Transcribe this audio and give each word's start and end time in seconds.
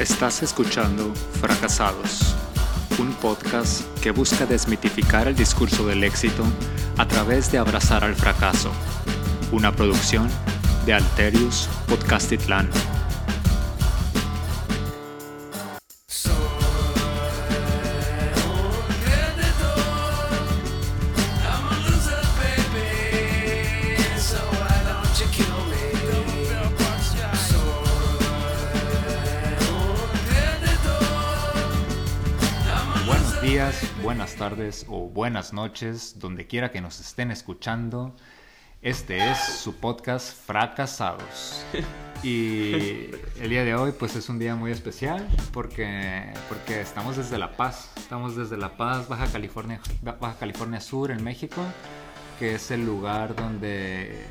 Estás 0.00 0.42
escuchando 0.42 1.12
Fracasados, 1.42 2.34
un 2.98 3.12
podcast 3.12 3.82
que 3.98 4.12
busca 4.12 4.46
desmitificar 4.46 5.28
el 5.28 5.36
discurso 5.36 5.86
del 5.86 6.04
éxito 6.04 6.42
a 6.96 7.06
través 7.06 7.52
de 7.52 7.58
abrazar 7.58 8.02
al 8.02 8.14
fracaso. 8.14 8.72
Una 9.52 9.76
producción 9.76 10.26
de 10.86 10.94
Alterius 10.94 11.68
Podcastitlán. 11.86 12.70
Tardes 34.70 34.86
o 34.88 35.08
buenas 35.08 35.52
noches, 35.52 36.18
donde 36.18 36.46
quiera 36.46 36.70
que 36.70 36.80
nos 36.80 37.00
estén 37.00 37.30
escuchando. 37.30 38.14
Este 38.82 39.30
es 39.30 39.38
su 39.38 39.74
podcast 39.76 40.34
Fracasados. 40.46 41.64
Y 42.22 43.12
el 43.40 43.48
día 43.48 43.64
de 43.64 43.74
hoy 43.74 43.92
pues 43.92 44.14
es 44.14 44.28
un 44.28 44.38
día 44.38 44.54
muy 44.54 44.72
especial 44.72 45.26
porque, 45.54 46.30
porque 46.50 46.82
estamos 46.82 47.16
desde 47.16 47.38
La 47.38 47.56
Paz. 47.56 47.90
Estamos 47.96 48.36
desde 48.36 48.58
La 48.58 48.76
Paz, 48.76 49.08
Baja 49.08 49.26
California, 49.32 49.80
Baja 50.02 50.36
California 50.38 50.82
Sur, 50.82 51.12
en 51.12 51.24
México, 51.24 51.62
que 52.38 52.56
es 52.56 52.70
el 52.70 52.84
lugar 52.84 53.34
donde 53.34 54.22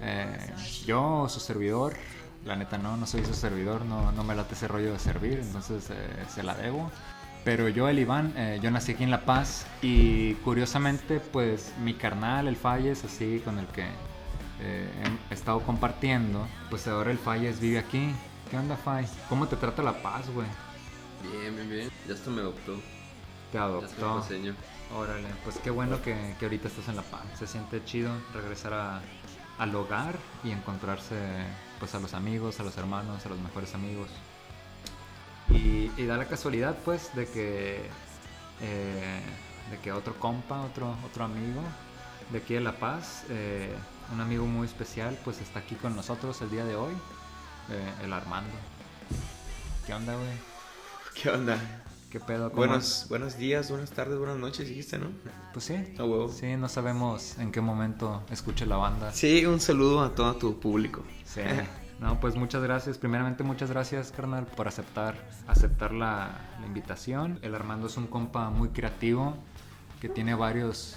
eh, 0.00 0.54
yo, 0.84 1.28
su 1.28 1.38
servidor, 1.38 1.94
la 2.44 2.56
neta 2.56 2.78
no, 2.78 2.96
no 2.96 3.06
soy 3.06 3.24
su 3.24 3.34
servidor, 3.34 3.84
no, 3.84 4.10
no 4.10 4.24
me 4.24 4.34
late 4.34 4.54
ese 4.54 4.66
rollo 4.66 4.92
de 4.92 4.98
servir, 4.98 5.38
entonces 5.38 5.90
eh, 5.90 5.94
se 6.34 6.42
la 6.42 6.56
debo. 6.56 6.90
Pero 7.44 7.68
yo, 7.68 7.88
el 7.88 7.98
Iván, 7.98 8.32
eh, 8.36 8.58
yo 8.62 8.70
nací 8.70 8.92
aquí 8.92 9.04
en 9.04 9.10
La 9.10 9.24
Paz 9.26 9.66
y 9.82 10.32
curiosamente, 10.36 11.20
pues 11.20 11.74
mi 11.78 11.92
carnal, 11.94 12.48
el 12.48 12.56
Falles, 12.56 13.04
así 13.04 13.42
con 13.44 13.58
el 13.58 13.66
que 13.66 13.82
eh, 14.60 14.88
he 15.30 15.34
estado 15.34 15.60
compartiendo, 15.60 16.46
pues 16.70 16.86
ahora 16.88 17.10
el 17.10 17.18
Falles 17.18 17.60
vive 17.60 17.78
aquí. 17.78 18.10
¿Qué 18.50 18.56
onda, 18.56 18.76
Fay? 18.76 19.06
¿Cómo 19.28 19.46
te 19.46 19.56
trata 19.56 19.82
La 19.82 20.00
Paz, 20.02 20.28
güey? 20.30 20.46
Bien, 21.22 21.54
bien, 21.54 21.68
bien. 21.68 21.90
Ya 22.08 22.14
hasta 22.14 22.30
me 22.30 22.40
adoptó. 22.40 22.74
Te 23.52 23.58
Ya 23.58 23.64
adoptó. 23.64 24.16
paseño. 24.20 24.54
Órale, 24.96 25.28
pues 25.42 25.58
qué 25.58 25.70
bueno 25.70 26.00
que, 26.02 26.14
que 26.38 26.46
ahorita 26.46 26.68
estás 26.68 26.88
en 26.88 26.96
La 26.96 27.02
Paz. 27.02 27.22
Se 27.38 27.46
siente 27.46 27.84
chido 27.84 28.10
regresar 28.32 28.72
a- 28.74 29.02
al 29.58 29.74
hogar 29.74 30.16
y 30.44 30.50
encontrarse 30.50 31.14
pues 31.78 31.94
a 31.94 32.00
los 32.00 32.14
amigos, 32.14 32.58
a 32.60 32.62
los 32.62 32.76
hermanos, 32.78 33.24
a 33.26 33.28
los 33.28 33.38
mejores 33.38 33.74
amigos. 33.74 34.08
Y, 35.50 35.90
y 35.96 36.06
da 36.06 36.16
la 36.16 36.26
casualidad 36.26 36.76
pues 36.84 37.14
de 37.14 37.26
que 37.26 37.76
eh, 38.62 39.20
de 39.70 39.78
que 39.82 39.92
otro 39.92 40.14
compa, 40.18 40.60
otro, 40.62 40.96
otro 41.04 41.24
amigo 41.24 41.60
de 42.30 42.38
aquí 42.38 42.54
de 42.54 42.60
La 42.60 42.78
Paz, 42.78 43.24
eh, 43.28 43.74
un 44.12 44.20
amigo 44.20 44.46
muy 44.46 44.66
especial, 44.66 45.18
pues 45.24 45.40
está 45.40 45.60
aquí 45.60 45.74
con 45.74 45.94
nosotros 45.96 46.40
el 46.42 46.50
día 46.50 46.64
de 46.64 46.76
hoy, 46.76 46.92
eh, 47.70 47.92
el 48.04 48.12
Armando. 48.12 48.50
¿Qué 49.86 49.92
onda, 49.94 50.14
güey? 50.14 50.28
¿Qué 51.22 51.30
onda? 51.30 51.58
¿Qué 52.10 52.20
pedo? 52.20 52.50
¿Cómo- 52.50 52.58
Buenos, 52.66 53.06
buenos 53.08 53.36
días, 53.36 53.70
buenas 53.70 53.90
tardes, 53.90 54.16
buenas 54.18 54.36
noches, 54.36 54.68
dijiste, 54.68 54.98
¿no? 54.98 55.08
Pues 55.52 55.64
sí. 55.66 55.74
A 55.98 56.04
huevo. 56.04 56.30
Sí, 56.32 56.56
no 56.56 56.68
sabemos 56.68 57.36
en 57.38 57.50
qué 57.52 57.60
momento 57.60 58.22
escuche 58.30 58.66
la 58.66 58.76
banda. 58.76 59.12
Sí, 59.12 59.44
un 59.46 59.60
saludo 59.60 60.02
a 60.02 60.14
todo 60.14 60.34
tu 60.36 60.58
público. 60.60 61.02
Sí. 61.24 61.40
No, 62.00 62.20
pues 62.20 62.36
muchas 62.36 62.62
gracias. 62.62 62.98
Primeramente, 62.98 63.44
muchas 63.44 63.70
gracias, 63.70 64.12
carnal, 64.12 64.46
por 64.46 64.68
aceptar, 64.68 65.14
aceptar 65.46 65.92
la, 65.92 66.32
la 66.60 66.66
invitación. 66.66 67.38
El 67.42 67.54
Armando 67.54 67.86
es 67.86 67.96
un 67.96 68.06
compa 68.06 68.50
muy 68.50 68.70
creativo 68.70 69.36
que 70.00 70.08
tiene 70.08 70.34
varios, 70.34 70.96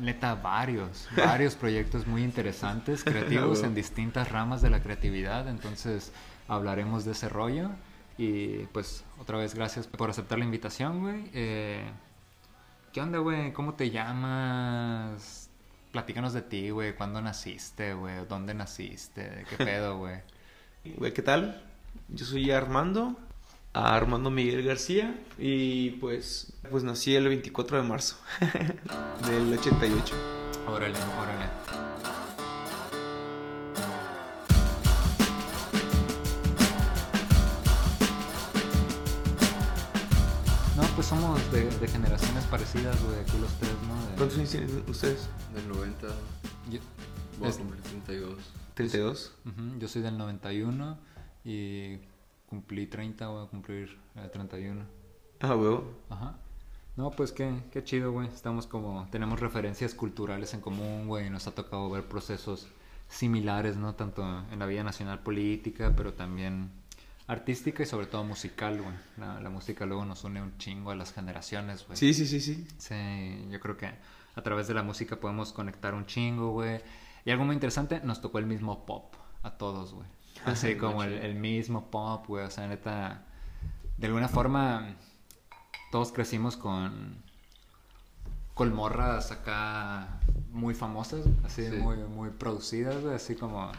neta, 0.00 0.34
varios, 0.36 1.08
varios 1.16 1.54
proyectos 1.54 2.06
muy 2.06 2.22
interesantes, 2.22 3.02
creativos 3.02 3.62
en 3.62 3.74
distintas 3.74 4.30
ramas 4.30 4.62
de 4.62 4.70
la 4.70 4.82
creatividad. 4.82 5.48
Entonces, 5.48 6.12
hablaremos 6.48 7.04
de 7.04 7.12
ese 7.12 7.28
rollo. 7.28 7.70
Y 8.18 8.58
pues, 8.72 9.04
otra 9.18 9.38
vez, 9.38 9.54
gracias 9.54 9.86
por 9.86 10.10
aceptar 10.10 10.38
la 10.38 10.44
invitación, 10.44 11.00
güey. 11.00 11.30
Eh, 11.34 11.84
¿Qué 12.92 13.00
onda, 13.00 13.18
güey? 13.18 13.52
¿Cómo 13.52 13.74
te 13.74 13.90
llamas? 13.90 15.45
Platícanos 15.92 16.32
de 16.32 16.42
ti, 16.42 16.70
güey. 16.70 16.94
¿Cuándo 16.94 17.20
naciste, 17.22 17.94
güey? 17.94 18.26
¿Dónde 18.28 18.54
naciste? 18.54 19.44
¿Qué 19.48 19.56
pedo, 19.56 19.98
güey? 19.98 20.20
Güey, 20.96 21.12
¿qué 21.12 21.22
tal? 21.22 21.62
Yo 22.08 22.24
soy 22.24 22.50
Armando, 22.50 23.16
Armando 23.72 24.30
Miguel 24.30 24.62
García, 24.62 25.14
y 25.38 25.90
pues, 25.92 26.52
pues 26.70 26.84
nací 26.84 27.14
el 27.16 27.28
24 27.28 27.78
de 27.78 27.82
marzo 27.82 28.16
del 29.26 29.52
88. 29.58 30.14
Órale, 30.68 30.98
órale. 31.20 31.46
No, 40.76 40.82
pues 40.94 41.06
somos 41.06 41.40
de, 41.52 41.70
de 41.70 41.88
generaciones 41.88 42.44
parecidas, 42.44 43.02
güey, 43.02 43.20
aquí 43.20 43.38
los 43.40 43.52
tres, 43.54 43.72
¿no? 43.88 44.05
¿Cuántos 44.16 44.38
años 44.38 44.50
tienen 44.50 44.84
ustedes? 44.88 45.28
Del 45.54 45.68
90, 45.68 46.08
Yo, 46.70 46.80
voy 47.38 47.48
Es- 47.48 47.56
a 47.56 47.58
cumplir 47.58 47.82
32. 47.82 48.38
32. 48.74 49.34
ujú, 49.46 49.78
yo 49.78 49.88
soy 49.88 50.02
del 50.02 50.18
91 50.18 50.98
y 51.44 51.98
cumplí 52.48 52.86
30, 52.86 53.28
voy 53.28 53.44
a 53.46 53.48
cumplir 53.48 53.98
eh, 54.16 54.28
31. 54.32 54.84
Ah, 55.40 55.54
huevo. 55.54 55.84
Ajá. 56.10 56.38
No, 56.96 57.10
pues 57.10 57.32
qué, 57.32 57.62
qué 57.70 57.84
chido, 57.84 58.10
güey. 58.12 58.26
Estamos 58.28 58.66
como, 58.66 59.06
tenemos 59.10 59.38
referencias 59.38 59.94
culturales 59.94 60.54
en 60.54 60.60
común, 60.62 61.06
güey. 61.06 61.28
Nos 61.28 61.46
ha 61.46 61.54
tocado 61.54 61.90
ver 61.90 62.04
procesos 62.04 62.68
similares, 63.08 63.76
¿no? 63.76 63.94
Tanto 63.94 64.22
en 64.50 64.58
la 64.58 64.66
vida 64.66 64.82
nacional 64.82 65.20
política, 65.20 65.92
pero 65.94 66.14
también 66.14 66.70
artística 67.28 67.82
y 67.82 67.86
sobre 67.86 68.06
todo 68.06 68.24
musical, 68.24 68.80
güey. 68.80 68.94
La, 69.16 69.40
la 69.40 69.50
música 69.50 69.84
luego 69.86 70.04
nos 70.04 70.22
une 70.24 70.40
un 70.42 70.56
chingo 70.58 70.90
a 70.90 70.94
las 70.94 71.12
generaciones, 71.12 71.84
güey. 71.86 71.96
Sí, 71.96 72.14
sí, 72.14 72.26
sí, 72.26 72.40
sí. 72.40 72.66
Sí, 72.78 73.48
yo 73.50 73.58
creo 73.60 73.76
que 73.76 73.90
a 74.34 74.42
través 74.42 74.68
de 74.68 74.74
la 74.74 74.82
música 74.82 75.16
podemos 75.16 75.52
conectar 75.52 75.94
un 75.94 76.06
chingo, 76.06 76.52
güey. 76.52 76.80
Y 77.24 77.30
algo 77.30 77.44
muy 77.44 77.54
interesante, 77.54 78.00
nos 78.04 78.20
tocó 78.20 78.38
el 78.38 78.46
mismo 78.46 78.86
pop 78.86 79.14
a 79.42 79.50
todos, 79.58 79.92
güey. 79.94 80.06
Así 80.44 80.76
como 80.76 81.02
el, 81.02 81.14
el 81.14 81.34
mismo 81.34 81.90
pop, 81.90 82.26
güey. 82.28 82.44
O 82.44 82.50
sea, 82.50 82.68
neta, 82.68 83.24
de 83.96 84.06
alguna 84.06 84.28
forma, 84.28 84.94
todos 85.90 86.12
crecimos 86.12 86.56
con, 86.56 87.16
con 88.54 88.72
morras 88.72 89.32
acá 89.32 90.20
muy 90.50 90.74
famosas, 90.74 91.26
así 91.44 91.68
Sí. 91.68 91.76
muy, 91.76 91.96
muy 91.96 92.30
producidas, 92.30 93.02
güey. 93.02 93.14
Así 93.16 93.34
como, 93.34 93.72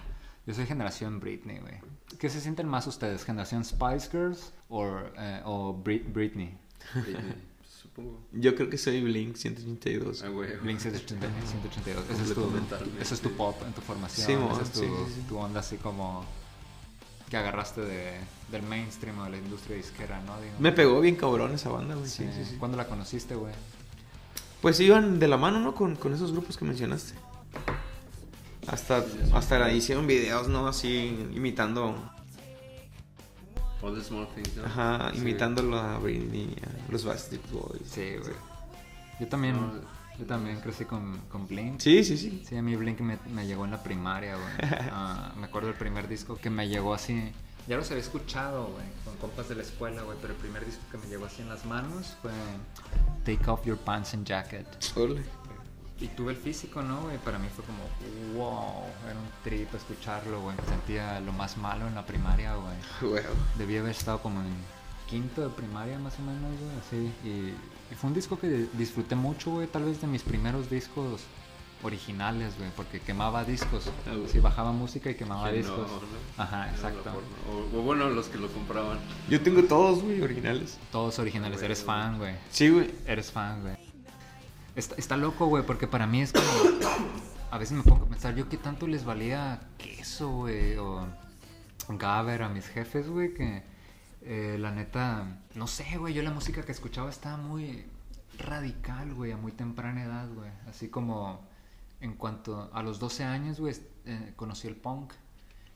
yo 0.46 0.54
soy 0.54 0.66
generación 0.66 1.20
Britney, 1.22 1.60
güey. 1.60 1.76
¿Qué 2.20 2.30
se 2.30 2.42
sienten 2.42 2.68
más 2.68 2.88
ustedes? 2.88 3.24
¿Generación 3.24 3.64
Spice 3.64 4.10
Girls 4.12 4.54
or, 4.70 5.14
eh, 5.18 5.42
o 5.46 5.74
Brit- 5.84 6.12
Britney? 6.12 6.58
Eh, 6.96 7.36
supongo. 7.82 8.20
Yo 8.32 8.56
creo 8.56 8.70
que 8.70 8.78
soy 8.78 9.02
Blink 9.02 9.36
182. 9.36 10.24
Ah, 10.24 10.30
güey. 10.30 10.56
Blink 10.58 10.80
182. 10.80 12.06
Ese 12.10 12.24
es 12.24 12.34
tu, 12.34 12.52
ese 13.02 13.14
es 13.14 13.22
tu 13.22 13.32
pop 13.32 13.62
en 13.66 13.74
tu 13.74 13.82
formación. 13.82 14.26
Sí, 14.28 14.34
esa 14.34 14.62
es 14.64 14.72
tu, 14.72 14.80
sí, 14.80 14.86
sí, 15.08 15.14
sí. 15.16 15.22
tu 15.28 15.38
onda 15.38 15.60
así 15.60 15.78
como 15.78 16.24
que 17.30 17.36
agarraste 17.38 17.82
de, 17.82 18.20
del 18.52 18.64
mainstream 18.64 19.20
o 19.20 19.26
de 19.26 19.32
la 19.32 19.38
industria 19.38 19.76
disquera, 19.78 20.22
¿no? 20.22 20.40
Digo. 20.42 20.54
Me 20.60 20.72
pegó 20.72 21.02
bien 21.02 21.16
cabrón 21.18 21.54
esa 21.54 21.70
banda, 21.70 21.96
güey. 21.96 22.08
Sí, 22.08 22.24
Sí, 22.34 22.44
sí, 22.44 22.52
sí. 22.52 22.56
¿Cuándo 22.58 22.78
la 22.78 22.88
conociste, 22.88 23.36
güey? 23.36 23.54
Pues 24.62 24.80
iban 24.80 25.20
de 25.20 25.28
la 25.28 25.38
mano, 25.38 25.60
¿no? 25.60 25.76
Con, 25.76 25.96
con 25.98 26.14
esos 26.14 26.32
grupos 26.32 26.58
que 26.58 26.66
mencionaste. 26.66 27.14
Hasta, 28.68 29.06
hasta 29.34 29.60
la 29.60 29.72
hicieron 29.72 30.08
videos, 30.08 30.48
¿no? 30.50 30.68
Así 30.68 31.28
imitando, 31.34 32.12
All 33.82 33.94
the 33.96 34.04
small 34.04 34.28
things, 34.34 34.56
¿no? 34.56 34.66
ajá, 34.66 35.12
Sí. 35.14 35.20
imitándolo 35.20 35.78
a 35.78 36.00
Britney, 36.00 36.56
a 36.64 36.92
los 36.92 37.06
Backstreet 37.06 37.52
Boys. 37.52 37.82
Sí, 37.86 38.16
güey. 38.20 38.34
Yo 39.20 39.28
también, 39.28 39.56
No, 39.56 39.72
yo 40.18 40.26
también 40.26 40.60
crecí 40.62 40.86
con, 40.86 41.18
con 41.30 41.48
Blink. 41.48 41.80
Sí, 41.80 42.04
sí, 42.04 42.18
sí. 42.18 42.44
Sí, 42.48 42.56
a 42.58 42.62
mí 42.62 42.76
Blink 42.76 43.00
me, 43.02 43.18
me 43.34 43.46
llegó 43.46 43.66
en 43.66 43.72
la 43.72 43.84
primaria, 43.84 44.36
güey. 44.36 44.72
Ah, 44.92 45.32
me 45.38 45.46
acuerdo 45.46 45.68
del 45.70 45.78
primer 45.78 46.08
disco 46.08 46.38
que 46.38 46.50
me 46.50 46.68
llegó 46.68 46.94
así. 46.94 47.32
Ya 47.68 47.76
los 47.76 47.90
había 47.92 48.02
escuchado, 48.02 48.68
güey, 48.68 48.86
con 49.04 49.16
compas 49.18 49.50
de 49.50 49.56
la 49.56 49.62
escuela, 49.62 50.02
güey, 50.04 50.18
pero 50.22 50.34
el 50.34 50.40
primer 50.40 50.66
disco 50.66 50.82
que 50.90 50.98
me 50.98 51.06
llegó 51.08 51.26
así 51.26 51.42
en 51.42 51.50
las 51.50 51.66
manos 51.66 52.16
fue 52.22 52.32
Take 53.26 53.50
Off 53.50 53.66
Your 53.66 53.78
Pants 53.78 54.14
and 54.14 54.26
Jacket. 54.26 54.66
Órale. 54.96 55.22
Y 56.00 56.08
tuve 56.10 56.32
el 56.34 56.38
físico, 56.38 56.82
¿no, 56.84 57.02
güey? 57.02 57.18
Para 57.18 57.40
mí 57.40 57.48
fue 57.54 57.66
como, 57.66 57.80
wow, 58.38 58.84
era 59.06 59.20
un 59.20 59.30
trip 59.44 59.74
escucharlo, 59.74 60.42
güey. 60.42 60.56
Me 60.56 60.66
sentía 60.68 61.20
lo 61.22 61.34
más 61.34 61.58
malo 61.58 61.88
en 61.88 61.96
la 61.96 62.06
primaria, 62.06 62.56
güey. 62.56 62.76
Güey. 63.12 63.24
Debí 63.58 63.78
haber 63.78 63.92
estado 63.92 64.20
como 64.22 64.42
en 64.42 64.54
quinto 65.10 65.42
de 65.42 65.50
primaria 65.50 65.98
más 65.98 66.14
o 66.20 66.22
menos, 66.22 66.52
güey, 66.60 66.78
así. 66.80 67.28
Y, 67.28 67.94
y 67.94 67.96
fue 67.96 68.10
un 68.10 68.14
disco 68.14 68.38
que 68.38 68.68
disfruté 68.74 69.16
mucho, 69.16 69.52
güey, 69.52 69.68
tal 69.68 69.86
vez 69.86 70.00
de 70.00 70.08
mis 70.08 70.22
primeros 70.22 70.70
discos 70.70 71.22
originales, 71.84 72.58
güey, 72.58 72.70
porque 72.76 73.00
quemaba 73.00 73.44
discos. 73.44 73.90
Ah, 74.08 74.16
güey. 74.16 74.28
Sí, 74.30 74.40
bajaba 74.40 74.72
música 74.72 75.10
y 75.10 75.16
quemaba 75.16 75.50
Que 75.50 75.58
discos. 75.58 75.90
¿no? 75.90 76.44
Ajá, 76.44 76.70
exacto. 76.70 77.12
o 77.74 77.82
bueno, 77.82 78.10
los 78.10 78.28
que 78.28 78.38
lo 78.38 78.48
compraban. 78.50 79.00
Yo 79.30 79.42
tengo 79.42 79.64
todos, 79.64 80.04
güey, 80.04 80.22
originales. 80.22 80.78
Todos 80.92 81.18
originales. 81.20 81.62
Eres 81.62 81.84
fan, 81.84 82.18
güey. 82.18 82.36
Sí, 82.52 82.70
güey. 82.70 82.94
Eres 83.06 83.32
fan, 83.32 83.62
güey. 83.62 83.87
Está, 84.78 84.94
está 84.96 85.18
loco, 85.18 85.48
güey, 85.48 85.66
porque 85.66 85.88
para 85.88 86.06
mí 86.06 86.22
es 86.22 86.32
como... 86.32 86.46
A 87.50 87.58
veces 87.58 87.76
me 87.76 87.84
pongo 87.84 88.06
a 88.06 88.10
pensar, 88.10 88.36
yo 88.36 88.48
qué 88.48 88.58
tanto 88.58 88.88
les 88.88 89.06
valía 89.06 89.62
queso, 89.78 90.30
güey, 90.30 90.76
o 90.76 91.08
Gaber 91.88 92.44
a 92.44 92.50
mis 92.50 92.68
jefes, 92.68 93.10
güey, 93.10 93.34
que 93.34 93.64
eh, 94.22 94.58
la 94.60 94.72
neta, 94.72 95.40
no 95.56 95.66
sé, 95.66 95.98
güey, 95.98 96.14
yo 96.14 96.22
la 96.22 96.32
música 96.32 96.64
que 96.64 96.74
escuchaba 96.74 97.10
estaba 97.10 97.38
muy 97.38 97.86
radical, 98.38 99.14
güey, 99.14 99.32
a 99.32 99.38
muy 99.38 99.54
temprana 99.54 100.04
edad, 100.04 100.28
güey. 100.32 100.52
Así 100.68 100.90
como 100.90 101.40
en 102.02 102.14
cuanto 102.16 102.70
a 102.74 102.84
los 102.84 103.00
12 103.00 103.24
años, 103.24 103.60
güey, 103.62 103.76
eh, 104.06 104.34
conocí 104.36 104.68
el 104.68 104.76
punk 104.76 105.14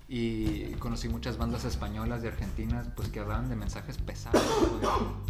y 0.10 0.74
conocí 0.74 1.08
muchas 1.08 1.38
bandas 1.38 1.64
españolas 1.64 2.24
y 2.24 2.28
argentinas, 2.28 2.90
pues 2.96 3.08
que 3.08 3.22
hablaban 3.22 3.50
de 3.50 3.56
mensajes 3.56 3.98
pesados, 3.98 4.44
güey 4.80 5.21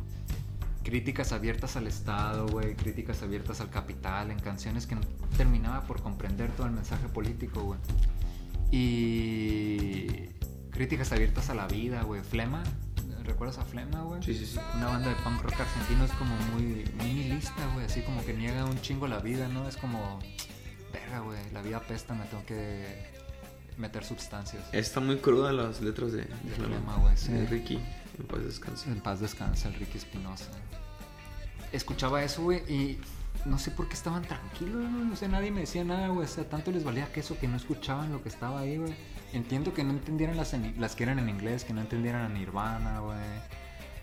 críticas 0.92 1.32
abiertas 1.32 1.78
al 1.78 1.88
Estado, 1.88 2.48
güey, 2.48 2.76
críticas 2.76 3.24
abiertas 3.24 3.62
al 3.62 3.70
capital, 3.70 4.30
en 4.30 4.38
canciones 4.38 4.86
que 4.88 4.96
no 4.96 5.02
terminaba 5.38 5.84
por 5.88 6.02
comprender 6.02 6.52
todo 6.52 6.68
el 6.68 6.74
mensaje 6.74 7.08
político, 7.08 7.64
güey. 7.64 7.80
Y 8.72 10.34
críticas 10.72 11.14
abiertas 11.14 11.50
a 11.50 11.56
la 11.56 11.66
vida, 11.68 12.02
güey. 12.02 12.22
Flema, 12.24 12.62
¿recuerdas 13.24 13.58
a 13.60 13.64
Flema, 13.64 14.02
güey? 14.02 14.22
Sí, 14.22 14.34
sí, 14.34 14.46
sí. 14.46 14.60
Una 14.76 14.88
banda 14.88 15.08
de 15.08 15.16
punk 15.16 15.42
rock 15.44 15.62
argentino 15.62 16.04
es 16.04 16.12
como 16.12 16.36
muy, 16.54 16.84
muy 16.98 17.14
nihilista, 17.14 17.66
güey, 17.74 17.86
así 17.86 18.02
como 18.02 18.26
que 18.26 18.34
niega 18.34 18.66
un 18.66 18.82
chingo 18.82 19.08
la 19.08 19.20
vida, 19.20 19.48
¿no? 19.48 19.70
Es 19.70 19.78
como, 19.78 20.20
verga, 20.92 21.20
güey, 21.20 21.40
la 21.54 21.62
vida 21.62 21.78
apesta, 21.78 22.14
me 22.16 22.26
tengo 22.26 22.46
que 22.46 23.21
meter 23.82 24.06
sustancias. 24.06 24.64
Está 24.72 25.00
muy 25.00 25.18
cruda 25.18 25.52
las 25.52 25.82
letras 25.82 26.12
de, 26.14 26.20
de 26.20 26.26
De 26.26 26.78
güey, 27.02 27.18
sí. 27.18 27.32
De 27.34 27.46
Ricky. 27.48 27.80
En 28.20 28.26
paz 28.28 28.44
descanse. 28.44 28.90
En 28.92 29.02
paz 29.02 29.20
descansa 29.20 29.68
el 29.68 29.74
Ricky 29.76 29.98
Espinosa. 29.98 30.52
Escuchaba 31.72 32.24
eso, 32.24 32.44
güey, 32.44 32.60
y 32.72 33.00
no 33.46 33.58
sé 33.58 33.72
por 33.72 33.88
qué 33.88 33.94
estaban 33.94 34.24
tranquilos, 34.24 34.86
güey. 34.92 35.12
O 35.12 35.16
sea, 35.16 35.28
nadie 35.30 35.52
me 35.52 35.62
decía 35.62 35.84
nada, 35.84 36.08
güey. 36.10 36.26
O 36.26 36.30
sea, 36.30 36.48
tanto 36.48 36.72
les 36.72 36.84
valía 36.84 37.12
queso 37.12 37.38
que 37.40 37.48
no 37.48 37.58
escuchaban 37.58 38.12
lo 38.12 38.22
que 38.22 38.30
estaba 38.30 38.60
ahí, 38.60 38.78
güey. 38.78 38.94
Entiendo 39.34 39.74
que 39.74 39.84
no 39.84 39.92
entendieran 39.92 40.36
las, 40.38 40.54
en- 40.54 40.76
las 40.80 40.96
que 40.96 41.04
eran 41.04 41.18
en 41.20 41.30
inglés, 41.30 41.64
que 41.64 41.74
no 41.74 41.82
entendieran 41.82 42.22
a 42.26 42.30
Nirvana, 42.30 43.00
güey. 43.00 43.18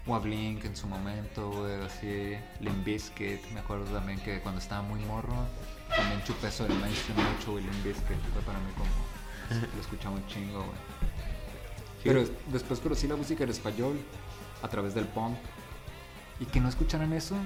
O 0.06 0.14
a 0.14 0.18
Blink 0.20 0.64
en 0.64 0.74
su 0.74 0.86
momento, 0.86 1.50
güey. 1.50 1.74
Así, 1.82 2.36
Limp 2.60 2.82
Bizkit. 2.84 3.44
Me 3.52 3.60
acuerdo 3.60 3.84
también 3.92 4.18
que 4.20 4.40
cuando 4.40 4.60
estaba 4.60 4.80
muy 4.80 5.00
morro, 5.00 5.36
también 5.94 6.22
chupé 6.24 6.48
eso 6.48 6.64
del 6.66 6.78
mainstream 6.78 7.18
mucho, 7.34 7.52
güey. 7.52 7.64
Limp 7.64 7.84
Bizkit 7.84 8.16
fue 8.32 8.42
para 8.42 8.58
mí 8.60 8.72
como... 8.74 8.88
Lo 9.74 9.80
escuchaba 9.80 10.14
un 10.14 10.26
chingo, 10.26 10.58
güey. 10.58 10.78
Pero 12.04 12.24
después 12.52 12.80
conocí 12.80 13.06
la 13.06 13.16
música 13.16 13.44
en 13.44 13.50
español 13.50 13.98
a 14.62 14.68
través 14.68 14.94
del 14.94 15.06
punk. 15.06 15.36
Y 16.40 16.46
que 16.46 16.60
no 16.60 16.68
escucharan 16.68 17.12
eso, 17.12 17.36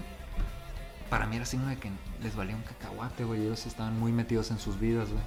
para 1.13 1.27
mí 1.27 1.37
era 1.37 1.45
signo 1.45 1.67
de 1.67 1.77
que 1.77 1.91
les 2.23 2.37
valía 2.37 2.57
un 2.57 2.63
cacahuate, 2.63 3.25
güey. 3.25 3.43
Ellos 3.43 3.67
estaban 3.67 3.99
muy 3.99 4.13
metidos 4.13 4.51
en 4.51 4.59
sus 4.59 4.79
vidas, 4.79 5.11
güey. 5.11 5.23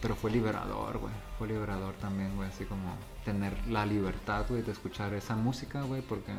Pero 0.00 0.14
fue 0.14 0.30
liberador, 0.30 0.98
güey. 0.98 1.12
Fue 1.38 1.48
liberador 1.48 1.94
también, 1.96 2.34
güey. 2.36 2.48
Así 2.48 2.64
como 2.64 2.94
tener 3.24 3.52
la 3.66 3.84
libertad, 3.84 4.46
güey, 4.48 4.62
de 4.62 4.72
escuchar 4.72 5.12
esa 5.14 5.36
música, 5.36 5.82
güey. 5.82 6.02
Porque, 6.02 6.32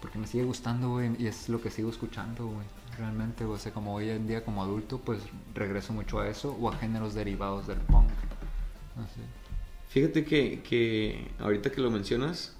porque 0.00 0.18
me 0.18 0.26
sigue 0.26 0.44
gustando, 0.44 0.90
güey. 0.90 1.20
Y 1.20 1.26
es 1.26 1.48
lo 1.48 1.60
que 1.60 1.70
sigo 1.70 1.90
escuchando, 1.90 2.46
güey. 2.46 2.66
Realmente, 2.98 3.44
güey. 3.44 3.56
O 3.56 3.60
sea, 3.60 3.72
como 3.72 3.94
hoy 3.94 4.10
en 4.10 4.26
día 4.26 4.44
como 4.44 4.62
adulto, 4.62 4.98
pues 4.98 5.20
regreso 5.54 5.92
mucho 5.92 6.20
a 6.20 6.28
eso. 6.28 6.56
O 6.60 6.68
a 6.68 6.76
géneros 6.76 7.14
derivados 7.14 7.66
del 7.66 7.78
punk. 7.78 8.10
Así. 8.96 9.20
Fíjate 9.88 10.24
que, 10.24 10.62
que 10.62 11.30
ahorita 11.38 11.70
que 11.70 11.80
lo 11.80 11.90
mencionas, 11.90 12.56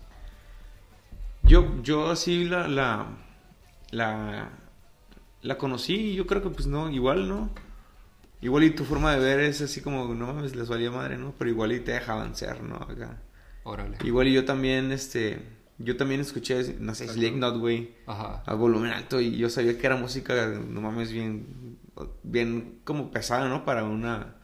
yo, 1.42 1.82
yo 1.82 2.10
así 2.10 2.44
la, 2.44 2.68
la, 2.68 3.08
la, 3.90 4.50
la 5.42 5.58
conocí 5.58 5.94
y 5.94 6.14
yo 6.14 6.26
creo 6.26 6.42
que 6.42 6.50
pues 6.50 6.66
no, 6.66 6.90
igual, 6.90 7.28
¿no? 7.28 7.50
Igual 8.40 8.64
y 8.64 8.70
tu 8.70 8.84
forma 8.84 9.14
de 9.14 9.18
ver 9.18 9.40
es 9.40 9.60
así 9.60 9.80
como, 9.80 10.14
no 10.14 10.26
mames, 10.32 10.54
les 10.54 10.68
valía 10.68 10.90
madre, 10.90 11.16
¿no? 11.18 11.34
Pero 11.38 11.50
igual 11.50 11.72
y 11.72 11.80
te 11.80 11.92
dejaban 11.92 12.34
ser, 12.36 12.62
¿no? 12.62 12.76
Acá. 12.76 13.20
Órale. 13.64 13.98
Igual 14.04 14.28
y 14.28 14.34
yo 14.34 14.44
también, 14.44 14.92
este, 14.92 15.40
yo 15.78 15.96
también 15.96 16.20
escuché, 16.20 16.76
no 16.78 16.94
sé, 16.94 17.08
Slipknot, 17.08 17.58
güey, 17.58 17.94
a 18.06 18.54
volumen 18.54 18.92
alto 18.92 19.20
y 19.20 19.36
yo 19.36 19.50
sabía 19.50 19.76
que 19.78 19.86
era 19.86 19.96
música, 19.96 20.46
no 20.46 20.80
mames, 20.80 21.12
bien, 21.12 21.78
bien 22.22 22.80
como 22.84 23.10
pesada, 23.10 23.48
¿no? 23.48 23.64
Para 23.64 23.84
una 23.84 24.36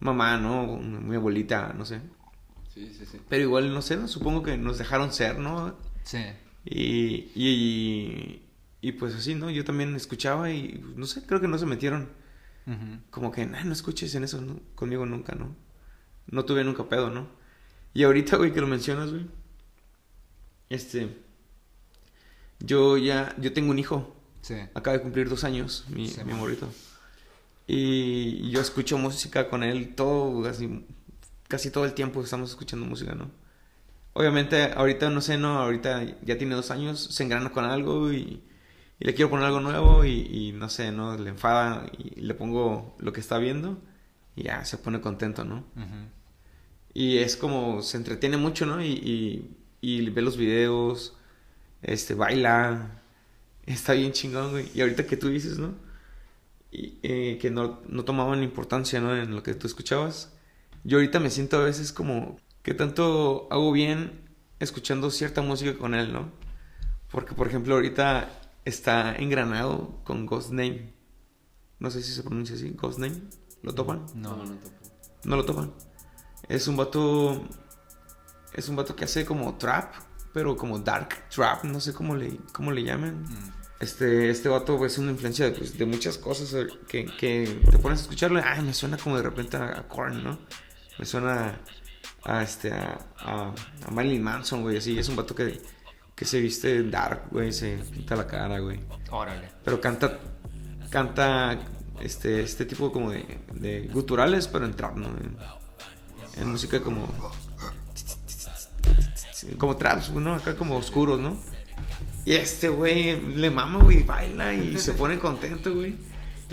mamá, 0.00 0.36
¿no? 0.38 0.78
Mi 0.78 1.16
abuelita, 1.16 1.72
no 1.76 1.84
sé. 1.84 2.00
Sí, 2.72 2.92
sí, 2.98 3.06
sí. 3.06 3.20
Pero 3.28 3.42
igual, 3.42 3.72
no 3.72 3.82
sé, 3.82 3.96
¿no? 3.96 4.08
supongo 4.08 4.42
que 4.42 4.56
nos 4.56 4.78
dejaron 4.78 5.12
ser, 5.12 5.38
¿no? 5.38 5.76
Sí. 6.04 6.24
Y, 6.64 7.30
y, 7.34 8.42
y 8.80 8.92
pues 8.92 9.14
así, 9.14 9.34
¿no? 9.34 9.50
Yo 9.50 9.64
también 9.64 9.94
escuchaba 9.94 10.50
y, 10.50 10.82
no 10.96 11.06
sé, 11.06 11.24
creo 11.26 11.40
que 11.40 11.48
no 11.48 11.58
se 11.58 11.66
metieron. 11.66 12.08
Como 13.10 13.32
que, 13.32 13.44
nah, 13.44 13.64
no 13.64 13.72
escuches 13.72 14.14
en 14.14 14.22
eso, 14.22 14.40
¿no? 14.40 14.60
Conmigo 14.76 15.04
nunca, 15.04 15.34
¿no? 15.34 15.56
No 16.28 16.44
tuve 16.44 16.62
nunca 16.62 16.88
pedo, 16.88 17.10
¿no? 17.10 17.26
Y 17.92 18.04
ahorita, 18.04 18.36
güey, 18.36 18.52
que 18.52 18.60
lo 18.60 18.68
mencionas, 18.68 19.10
güey. 19.10 19.26
Este... 20.68 21.18
Yo 22.60 22.96
ya, 22.96 23.34
yo 23.40 23.52
tengo 23.52 23.72
un 23.72 23.80
hijo. 23.80 24.14
Sí. 24.40 24.54
Acaba 24.74 24.96
de 24.96 25.02
cumplir 25.02 25.28
dos 25.28 25.42
años, 25.42 25.84
mi, 25.88 26.08
Sí, 26.08 26.22
mi. 26.24 26.32
Y 27.66 28.50
yo 28.50 28.60
escucho 28.60 28.98
música 28.98 29.48
con 29.48 29.62
él 29.62 29.94
todo, 29.94 30.46
así, 30.48 30.84
casi 31.48 31.70
todo 31.70 31.84
el 31.84 31.94
tiempo 31.94 32.22
estamos 32.22 32.50
escuchando 32.50 32.86
música, 32.86 33.14
¿no? 33.14 33.30
Obviamente, 34.14 34.72
ahorita 34.74 35.10
no 35.10 35.20
sé, 35.20 35.38
¿no? 35.38 35.58
Ahorita 35.60 36.04
ya 36.22 36.36
tiene 36.38 36.54
dos 36.54 36.70
años, 36.70 37.00
se 37.00 37.22
engrana 37.22 37.50
con 37.52 37.64
algo 37.64 38.12
y, 38.12 38.42
y 39.00 39.04
le 39.04 39.14
quiero 39.14 39.30
poner 39.30 39.46
algo 39.46 39.60
nuevo 39.60 40.04
y, 40.04 40.10
y 40.30 40.52
no 40.52 40.68
sé, 40.68 40.92
¿no? 40.92 41.16
Le 41.16 41.30
enfada 41.30 41.86
y 41.98 42.20
le 42.20 42.34
pongo 42.34 42.94
lo 42.98 43.12
que 43.12 43.20
está 43.20 43.38
viendo 43.38 43.78
y 44.36 44.44
ya 44.44 44.64
se 44.64 44.78
pone 44.78 45.00
contento, 45.00 45.44
¿no? 45.44 45.64
Y 46.94 47.18
es 47.18 47.36
como, 47.36 47.82
se 47.82 47.96
entretiene 47.96 48.36
mucho, 48.36 48.66
¿no? 48.66 48.82
Y, 48.82 48.88
y, 48.92 49.56
y 49.80 50.10
ve 50.10 50.22
los 50.22 50.36
videos, 50.36 51.16
este, 51.82 52.14
baila, 52.14 53.02
está 53.66 53.94
bien 53.94 54.12
chingón, 54.12 54.50
güey. 54.50 54.70
Y 54.74 54.80
ahorita 54.82 55.06
que 55.06 55.16
tú 55.16 55.28
dices, 55.28 55.58
¿no? 55.58 55.74
Y, 56.72 56.98
eh, 57.02 57.38
que 57.40 57.50
no, 57.50 57.82
no 57.86 58.04
tomaban 58.04 58.42
importancia, 58.42 59.00
¿no? 59.00 59.14
En 59.14 59.34
lo 59.34 59.42
que 59.42 59.54
tú 59.54 59.66
escuchabas. 59.66 60.34
Yo 60.82 60.96
ahorita 60.98 61.20
me 61.20 61.30
siento 61.30 61.58
a 61.58 61.64
veces 61.64 61.92
como, 61.92 62.38
que 62.62 62.74
tanto 62.74 63.46
hago 63.50 63.70
bien 63.70 64.34
escuchando 64.58 65.10
cierta 65.10 65.42
música 65.42 65.76
con 65.76 65.94
él, 65.94 66.12
¿no? 66.12 66.32
Porque, 67.10 67.34
por 67.34 67.46
ejemplo, 67.46 67.74
ahorita 67.74 68.30
está 68.64 69.14
engranado 69.14 70.00
con 70.04 70.26
Ghost 70.26 70.50
Name. 70.50 70.94
No 71.78 71.90
sé 71.90 72.02
si 72.02 72.12
se 72.12 72.22
pronuncia 72.22 72.56
así, 72.56 72.70
Ghost 72.70 72.98
Name. 72.98 73.20
¿Lo 73.62 73.74
topan? 73.74 74.06
No. 74.14 74.36
No, 74.36 74.44
no 74.44 74.44
tampoco. 74.44 74.76
No 75.24 75.36
lo 75.36 75.44
topan. 75.44 75.72
Es 76.48 76.66
un 76.68 76.76
vato. 76.76 77.42
Es 78.54 78.68
un 78.68 78.76
vato 78.76 78.96
que 78.96 79.04
hace 79.04 79.24
como 79.24 79.56
trap, 79.56 79.94
pero 80.32 80.56
como 80.56 80.78
dark 80.78 81.28
trap, 81.28 81.64
no 81.64 81.80
sé 81.80 81.92
cómo 81.92 82.16
le, 82.16 82.38
cómo 82.52 82.70
le 82.72 82.82
llaman. 82.82 83.22
Mm. 83.22 83.61
Este, 83.82 84.30
este 84.30 84.48
vato 84.48 84.86
es 84.86 84.96
una 84.98 85.10
influencia 85.10 85.46
de, 85.46 85.58
pues, 85.58 85.76
de 85.76 85.84
muchas 85.84 86.16
cosas 86.16 86.54
eh, 86.54 86.68
que, 86.86 87.04
que 87.04 87.60
te 87.68 87.78
pones 87.78 87.98
a 87.98 88.02
escucharlo. 88.02 88.38
y, 88.38 88.42
Ay, 88.46 88.62
me 88.62 88.72
suena 88.72 88.96
como 88.96 89.16
de 89.16 89.24
repente 89.24 89.56
a, 89.56 89.88
Korn, 89.88 90.22
¿no? 90.22 90.38
Me 91.00 91.04
suena 91.04 91.58
a, 92.22 92.42
este, 92.44 92.72
a, 92.72 92.96
a, 93.18 93.52
a 93.84 93.90
Marilyn 93.90 94.22
Manson, 94.22 94.62
güey. 94.62 94.76
Así 94.76 94.96
es 94.96 95.08
un 95.08 95.16
vato 95.16 95.34
que, 95.34 95.60
que 96.14 96.24
se 96.24 96.40
viste 96.40 96.84
dark, 96.84 97.24
güey. 97.32 97.52
Se 97.52 97.78
pinta 97.90 98.14
la 98.14 98.24
cara, 98.24 98.60
güey. 98.60 98.78
Órale. 99.10 99.48
Pero 99.64 99.80
canta, 99.80 100.16
canta 100.88 101.58
este, 102.00 102.40
este 102.40 102.66
tipo 102.66 102.92
como 102.92 103.10
de, 103.10 103.40
de 103.52 103.88
guturales, 103.92 104.46
pero 104.46 104.64
en 104.64 104.74
trap, 104.74 104.96
¿no? 104.96 105.08
En, 105.08 105.36
en 106.40 106.48
música 106.48 106.80
como... 106.80 107.08
Como 109.58 109.76
traps, 109.76 110.10
¿no? 110.10 110.36
Acá 110.36 110.54
como 110.54 110.76
oscuros, 110.76 111.18
¿no? 111.18 111.36
Y 112.24 112.34
este 112.34 112.68
güey 112.68 113.20
le 113.36 113.50
mama, 113.50 113.82
güey, 113.82 114.02
baila 114.02 114.52
y 114.54 114.78
se 114.78 114.92
pone 114.94 115.18
contento, 115.18 115.74
güey. 115.74 115.94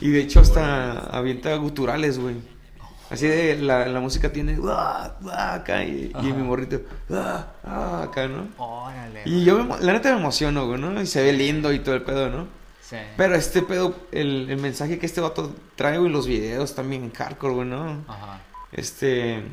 Y 0.01 0.09
de 0.09 0.21
hecho 0.21 0.39
hasta 0.39 0.99
avienta 1.15 1.55
guturales, 1.57 2.17
güey. 2.19 2.35
Así 3.09 3.27
de 3.27 3.57
la, 3.57 3.87
la 3.87 3.99
música 3.99 4.31
tiene... 4.31 4.57
"Ah, 4.67 5.15
ah", 5.31 5.53
acá 5.55 5.83
y, 5.83 6.11
mi 6.21 6.31
morrito... 6.43 6.79
"Ah, 7.09 7.47
ah", 7.63 8.03
acá, 8.03 8.27
¿no? 8.27 8.47
Órale. 8.57 9.23
Y 9.25 9.43
yo, 9.43 9.63
me 9.65 9.79
la 9.79 9.93
neta 9.93 10.13
me 10.13 10.19
emociono, 10.19 10.67
güey, 10.67 10.79
¿no? 10.79 11.01
Y 11.01 11.07
se 11.07 11.23
ve 11.23 11.33
lindo 11.33 11.73
y 11.73 11.79
todo 11.79 11.95
el 11.95 12.03
pedo, 12.03 12.29
¿no? 12.29 12.47
Sí. 12.81 12.97
Pero 13.17 13.35
este 13.35 13.61
pedo, 13.63 13.95
el, 14.11 14.49
el 14.49 14.57
mensaje 14.59 14.99
que 14.99 15.05
este 15.07 15.21
vato 15.21 15.53
trae, 15.75 15.97
güey, 15.97 16.11
los 16.11 16.27
videos 16.27 16.75
también 16.75 17.11
hardcore, 17.11 17.53
güey, 17.53 17.67
¿no? 17.67 18.03
Ajá. 18.07 18.41
Este, 18.71 19.43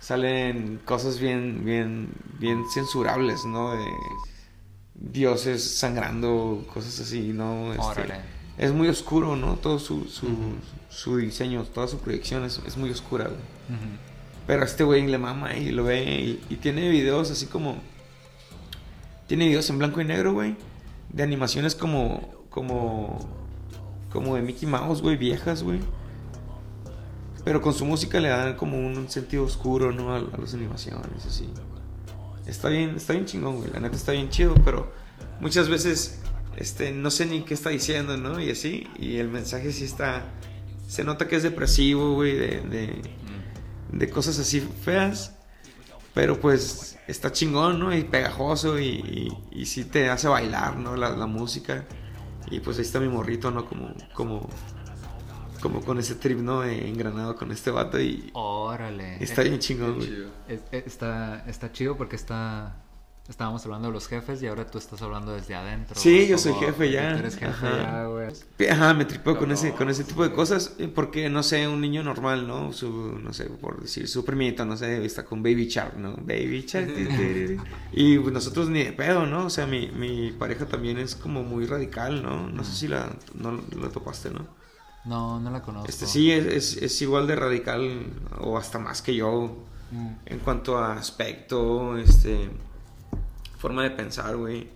salen 0.00 0.80
cosas 0.84 1.18
bien, 1.20 1.64
bien, 1.64 2.08
bien 2.40 2.62
censurables, 2.72 3.44
¿no? 3.44 3.72
De 3.76 3.84
dioses 4.94 5.78
sangrando, 5.78 6.64
cosas 6.72 7.00
así, 7.00 7.32
¿no? 7.32 7.72
Este, 7.72 8.02
es 8.58 8.72
muy 8.72 8.88
oscuro, 8.88 9.36
¿no? 9.36 9.56
Todo 9.56 9.78
su, 9.78 10.04
su, 10.04 10.28
su 10.88 11.16
diseño, 11.16 11.64
toda 11.64 11.88
su 11.88 11.98
proyección 11.98 12.44
es, 12.44 12.60
es 12.66 12.76
muy 12.76 12.90
oscura, 12.90 13.24
güey. 13.24 13.78
Pero 14.46 14.62
a 14.62 14.64
este 14.66 14.84
güey 14.84 15.06
le 15.06 15.18
mama 15.18 15.56
y 15.56 15.70
lo 15.70 15.84
ve 15.84 16.04
y, 16.04 16.44
y 16.50 16.56
tiene 16.56 16.88
videos 16.88 17.30
así 17.30 17.46
como... 17.46 17.76
Tiene 19.26 19.48
videos 19.48 19.68
en 19.70 19.78
blanco 19.78 20.00
y 20.00 20.04
negro, 20.04 20.34
güey. 20.34 20.56
De 21.10 21.22
animaciones 21.22 21.74
como... 21.74 22.44
Como... 22.50 23.18
Como 24.12 24.36
de 24.36 24.42
Mickey 24.42 24.68
Mouse, 24.68 25.02
güey, 25.02 25.16
viejas, 25.16 25.62
güey. 25.62 25.80
Pero 27.44 27.60
con 27.60 27.74
su 27.74 27.84
música 27.84 28.20
le 28.20 28.28
dan 28.28 28.54
como 28.56 28.78
un 28.78 29.10
sentido 29.10 29.44
oscuro, 29.44 29.92
¿no? 29.92 30.12
A, 30.12 30.18
a 30.18 30.38
las 30.38 30.54
animaciones, 30.54 31.26
así. 31.26 31.48
Está 32.46 32.68
bien, 32.68 32.94
está 32.96 33.12
bien 33.12 33.26
chingón, 33.26 33.56
güey. 33.56 33.70
La 33.70 33.80
neta 33.80 33.96
está 33.96 34.12
bien 34.12 34.28
chido, 34.28 34.54
pero 34.64 34.92
muchas 35.40 35.68
veces 35.68 36.20
este, 36.56 36.92
no 36.92 37.10
sé 37.10 37.26
ni 37.26 37.42
qué 37.42 37.54
está 37.54 37.70
diciendo, 37.70 38.16
¿no? 38.16 38.40
Y 38.40 38.50
así. 38.50 38.86
Y 38.98 39.16
el 39.16 39.28
mensaje 39.28 39.72
sí 39.72 39.84
está. 39.84 40.24
Se 40.86 41.04
nota 41.04 41.26
que 41.26 41.36
es 41.36 41.42
depresivo, 41.42 42.14
güey, 42.14 42.34
de, 42.36 42.60
de, 42.60 43.02
de 43.92 44.10
cosas 44.10 44.38
así 44.38 44.60
feas. 44.60 45.34
Pero 46.12 46.40
pues 46.40 46.98
está 47.08 47.32
chingón, 47.32 47.80
¿no? 47.80 47.94
Y 47.94 48.04
pegajoso 48.04 48.78
y, 48.78 48.86
y, 49.52 49.60
y 49.60 49.66
sí 49.66 49.84
te 49.84 50.10
hace 50.10 50.28
bailar, 50.28 50.76
¿no? 50.76 50.96
La, 50.96 51.10
la 51.10 51.26
música. 51.26 51.84
Y 52.50 52.60
pues 52.60 52.76
ahí 52.78 52.84
está 52.84 53.00
mi 53.00 53.08
morrito, 53.08 53.50
¿no? 53.50 53.66
Como, 53.66 53.94
como, 54.12 54.48
como 55.64 55.80
con 55.80 55.98
ese 55.98 56.14
trip, 56.16 56.40
¿no? 56.40 56.62
Engranado 56.62 57.36
con 57.36 57.50
este 57.50 57.70
vato 57.70 57.98
y 57.98 58.28
Órale. 58.34 59.16
está 59.24 59.42
bien 59.42 59.58
chingón, 59.60 59.94
güey. 59.96 60.26
Es- 60.46 60.60
está, 60.70 61.42
está 61.48 61.72
chido 61.72 61.96
porque 61.96 62.16
está. 62.16 62.76
Estábamos 63.26 63.64
hablando 63.64 63.88
de 63.88 63.94
los 63.94 64.06
jefes 64.06 64.42
y 64.42 64.46
ahora 64.46 64.66
tú 64.70 64.76
estás 64.76 65.00
hablando 65.00 65.32
desde 65.32 65.54
adentro. 65.54 65.98
Sí, 65.98 66.12
güey, 66.14 66.28
yo 66.28 66.36
soy 66.36 66.52
jefe 66.52 66.90
ya. 66.90 67.14
tú 67.14 67.20
Eres 67.20 67.36
jefe 67.36 67.48
Ajá. 67.66 67.76
ya, 67.82 68.04
güey. 68.04 68.68
Ajá, 68.70 68.92
me 68.92 69.06
tripeo 69.06 69.38
con 69.38 69.50
ese, 69.50 69.72
con 69.72 69.88
ese 69.88 70.04
tipo 70.04 70.22
de 70.22 70.30
cosas, 70.34 70.74
eh, 70.78 70.88
porque 70.94 71.30
no 71.30 71.42
sé, 71.42 71.66
un 71.66 71.80
niño 71.80 72.02
normal, 72.02 72.46
¿no? 72.46 72.74
Su, 72.74 73.18
no 73.22 73.32
sé, 73.32 73.46
por 73.46 73.80
decir, 73.80 74.06
su 74.08 74.22
primito, 74.26 74.66
no 74.66 74.76
sé, 74.76 75.02
está 75.06 75.24
con 75.24 75.42
Baby 75.42 75.68
Shark, 75.68 75.96
¿no? 75.96 76.16
Baby 76.18 76.66
Shark. 76.68 76.90
y 77.94 78.18
nosotros 78.18 78.68
ni 78.68 78.84
de 78.84 78.92
pedo, 78.92 79.24
¿no? 79.24 79.46
O 79.46 79.50
sea, 79.50 79.66
mi, 79.66 79.88
mi 79.88 80.30
pareja 80.32 80.66
también 80.66 80.98
es 80.98 81.16
como 81.16 81.42
muy 81.42 81.64
radical, 81.64 82.22
¿no? 82.22 82.50
No 82.50 82.62
sé 82.62 82.74
si 82.74 82.88
la, 82.88 83.10
no 83.32 83.58
la 83.80 83.88
topaste, 83.88 84.28
¿no? 84.28 84.46
No, 85.04 85.38
no 85.40 85.50
la 85.50 85.62
conozco. 85.62 85.88
Este 85.88 86.06
sí, 86.06 86.30
es, 86.32 86.46
es, 86.46 86.76
es 86.78 87.02
igual 87.02 87.26
de 87.26 87.36
radical, 87.36 88.06
o 88.40 88.56
hasta 88.58 88.78
más 88.78 89.02
que 89.02 89.14
yo, 89.14 89.56
Mm. 89.92 90.08
en 90.26 90.38
cuanto 90.40 90.78
a 90.78 90.94
aspecto, 90.94 91.98
este, 91.98 92.48
forma 93.58 93.82
de 93.82 93.90
pensar, 93.90 94.36
güey. 94.36 94.68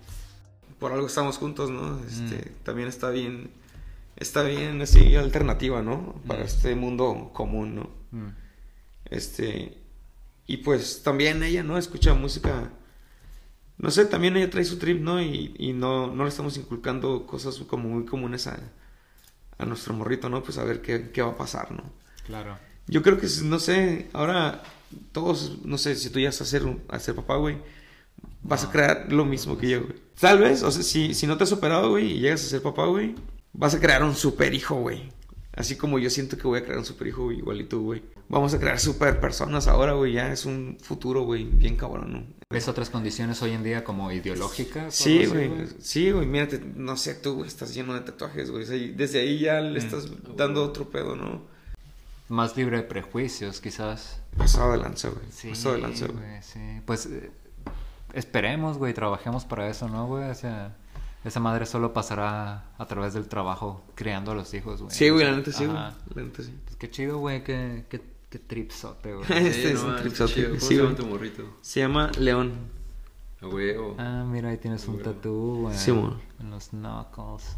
Por 0.79 0.93
algo 0.93 1.07
estamos 1.07 1.39
juntos, 1.39 1.71
¿no? 1.71 1.99
Este, 2.05 2.53
También 2.63 2.89
está 2.89 3.09
bien, 3.11 3.51
está 4.17 4.43
bien 4.43 4.81
así 4.83 5.17
alternativa, 5.17 5.83
¿no? 5.83 6.15
Para 6.27 6.43
Mm. 6.43 6.47
este 6.47 6.75
mundo 6.77 7.31
común, 7.33 7.75
¿no? 7.75 7.91
Mm. 8.13 8.29
Este, 9.07 9.79
y 10.47 10.59
pues 10.59 11.03
también 11.03 11.43
ella, 11.43 11.63
¿no? 11.65 11.79
Escucha 11.79 12.15
música, 12.15 12.71
no 13.79 13.91
sé, 13.91 14.05
también 14.05 14.37
ella 14.37 14.51
trae 14.51 14.65
su 14.65 14.79
trip, 14.79 15.01
¿no? 15.01 15.21
Y, 15.23 15.55
y 15.59 15.73
no, 15.73 16.09
no 16.15 16.23
le 16.25 16.29
estamos 16.29 16.57
inculcando 16.59 17.27
cosas 17.27 17.57
como 17.67 17.89
muy 17.89 18.05
comunes 18.05 18.47
a, 18.47 18.61
a 19.59 19.67
nuestro 19.67 19.95
morrito, 19.95 20.29
¿no? 20.29 20.43
Pues 20.43 20.59
a 20.59 20.65
ver 20.65 20.81
qué, 20.81 21.11
qué 21.11 21.23
va 21.23 21.31
a 21.31 21.37
pasar, 21.37 21.73
¿no? 21.73 21.83
Claro. 22.27 22.59
Yo 22.87 23.03
creo 23.03 23.19
que, 23.19 23.27
no 23.45 23.59
sé, 23.59 24.09
ahora 24.13 24.63
todos, 25.13 25.59
no 25.65 25.77
sé, 25.79 25.95
si 25.95 26.11
tú 26.11 26.21
ya 26.21 26.29
vas 26.29 26.41
a 26.41 26.45
ser, 26.45 26.63
a 26.89 26.99
ser 26.99 27.15
papá, 27.15 27.37
güey, 27.37 27.59
vas 28.43 28.65
a 28.65 28.71
crear 28.71 29.13
lo 29.13 29.25
mismo 29.25 29.59
que 29.59 29.69
yo, 29.69 29.83
güey. 29.83 29.95
Tal 30.19 30.39
vez, 30.39 30.63
o 30.63 30.71
sea, 30.71 30.83
si, 30.83 31.15
si 31.15 31.27
no 31.27 31.37
te 31.37 31.45
has 31.45 31.53
operado, 31.53 31.91
güey, 31.91 32.13
y 32.13 32.21
llegas 32.21 32.45
a 32.45 32.49
ser 32.49 32.63
papá, 32.63 32.87
güey, 32.87 33.15
vas 33.53 33.75
a 33.75 33.81
crear 33.81 34.03
un 34.03 34.15
super 34.15 34.55
hijo, 34.55 34.77
güey. 34.77 35.13
Así 35.59 35.75
como 35.77 35.99
yo 35.99 36.09
siento 36.09 36.37
que 36.39 36.47
voy 36.47 36.61
a 36.61 36.63
crear 36.63 36.79
un 36.79 36.85
super 36.85 37.09
hijo, 37.09 37.25
güey, 37.25 37.39
igual 37.39 37.61
y 37.61 37.65
tú, 37.65 37.83
güey. 37.83 38.03
Vamos 38.29 38.55
a 38.55 38.61
crear 38.61 38.79
super 38.79 39.19
personas 39.19 39.67
ahora, 39.67 39.95
güey, 39.95 40.13
ya 40.13 40.33
es 40.33 40.45
un 40.47 40.79
futuro, 40.81 41.23
güey, 41.23 41.43
bien 41.45 41.77
cabrón, 41.77 42.13
¿no? 42.13 42.23
¿Ves 42.49 42.69
otras 42.69 42.91
condiciones 42.91 43.43
hoy 43.43 43.51
en 43.53 43.65
día 43.65 43.83
como 43.83 44.13
ideológicas? 44.13 44.95
Sí, 44.95 45.27
güey. 45.27 45.51
Sí, 45.81 46.13
güey. 46.13 46.27
Mírate, 46.27 46.61
no 46.77 46.97
sé, 46.97 47.15
tú, 47.17 47.35
güey, 47.35 47.49
estás 47.49 47.75
lleno 47.75 47.95
de 47.95 48.01
tatuajes, 48.03 48.51
güey. 48.53 48.63
O 48.63 48.67
sea, 48.67 48.77
y 48.77 48.93
desde 48.93 49.19
ahí 49.21 49.41
ya 49.41 49.61
le 49.61 49.81
Mm. 49.81 49.85
estás 49.85 50.09
dando 50.37 50.63
otro 50.63 50.89
pedo, 50.89 51.17
¿no? 51.17 51.43
Más 52.29 52.57
libre 52.57 52.77
de 52.77 52.83
prejuicios, 52.85 53.61
quizás. 53.61 54.21
Pasado 54.37 54.71
de 54.73 54.79
lanza, 54.79 55.09
güey. 55.09 55.25
Sí, 55.33 55.49
Pasado 55.49 55.75
de 55.75 55.81
lanza, 55.81 56.07
güey. 56.07 56.19
güey, 56.19 56.43
sí. 56.43 56.61
Pues 56.87 57.07
eh, 57.07 57.31
esperemos, 58.13 58.79
güey, 58.79 58.95
trabajemos 58.95 59.45
para 59.45 59.69
eso, 59.69 59.89
¿no, 59.89 60.07
güey? 60.07 60.31
O 60.31 60.35
sea, 60.35 60.77
esa 61.25 61.41
madre 61.41 61.67
solo 61.67 61.93
pasará 61.93 62.71
a 62.79 62.87
través 62.87 63.15
del 63.15 63.29
trabajo 63.29 63.85
creando 63.95 64.33
a 64.33 64.35
los 64.35 64.55
hijos, 64.55 64.83
güey. 64.83 64.95
Sí, 64.95 65.09
güey, 65.09 65.25
la 65.25 65.37
neta 65.37 65.53
sí, 65.53 65.67
güey. 65.67 65.77
Ajá. 65.77 65.95
La 66.15 66.23
neta 66.23 66.43
sí. 66.43 66.55
Pues 66.65 66.77
qué 66.77 66.91
chido, 66.91 67.19
güey, 67.19 67.43
qué, 67.43 67.87
qué, 67.89 68.01
qué 68.31 68.39
tripsote, 68.39 69.15
güey. 69.15 69.27
Este 69.31 69.73
es 69.73 69.83
no, 69.83 69.91
un 69.91 69.97
tripsote. 69.97 70.49
¿Cómo 70.49 70.61
sí, 70.61 70.67
se 70.67 70.75
llama 70.77 70.91
güey. 70.91 70.97
tu 70.97 71.07
morrito? 71.07 71.57
Se 71.61 71.81
llama 71.81 72.11
León. 72.19 72.53
A 73.41 73.47
huevo. 73.47 73.95
Ah, 73.99 74.25
mira, 74.27 74.51
ahí 74.51 74.59
tienes 74.59 74.87
un 74.89 75.03
tatú, 75.03 75.63
güey. 75.63 75.77
Sí, 75.77 75.93
mo. 75.93 76.17
En 76.41 76.51
los 76.51 76.71
knuckles. 76.71 77.57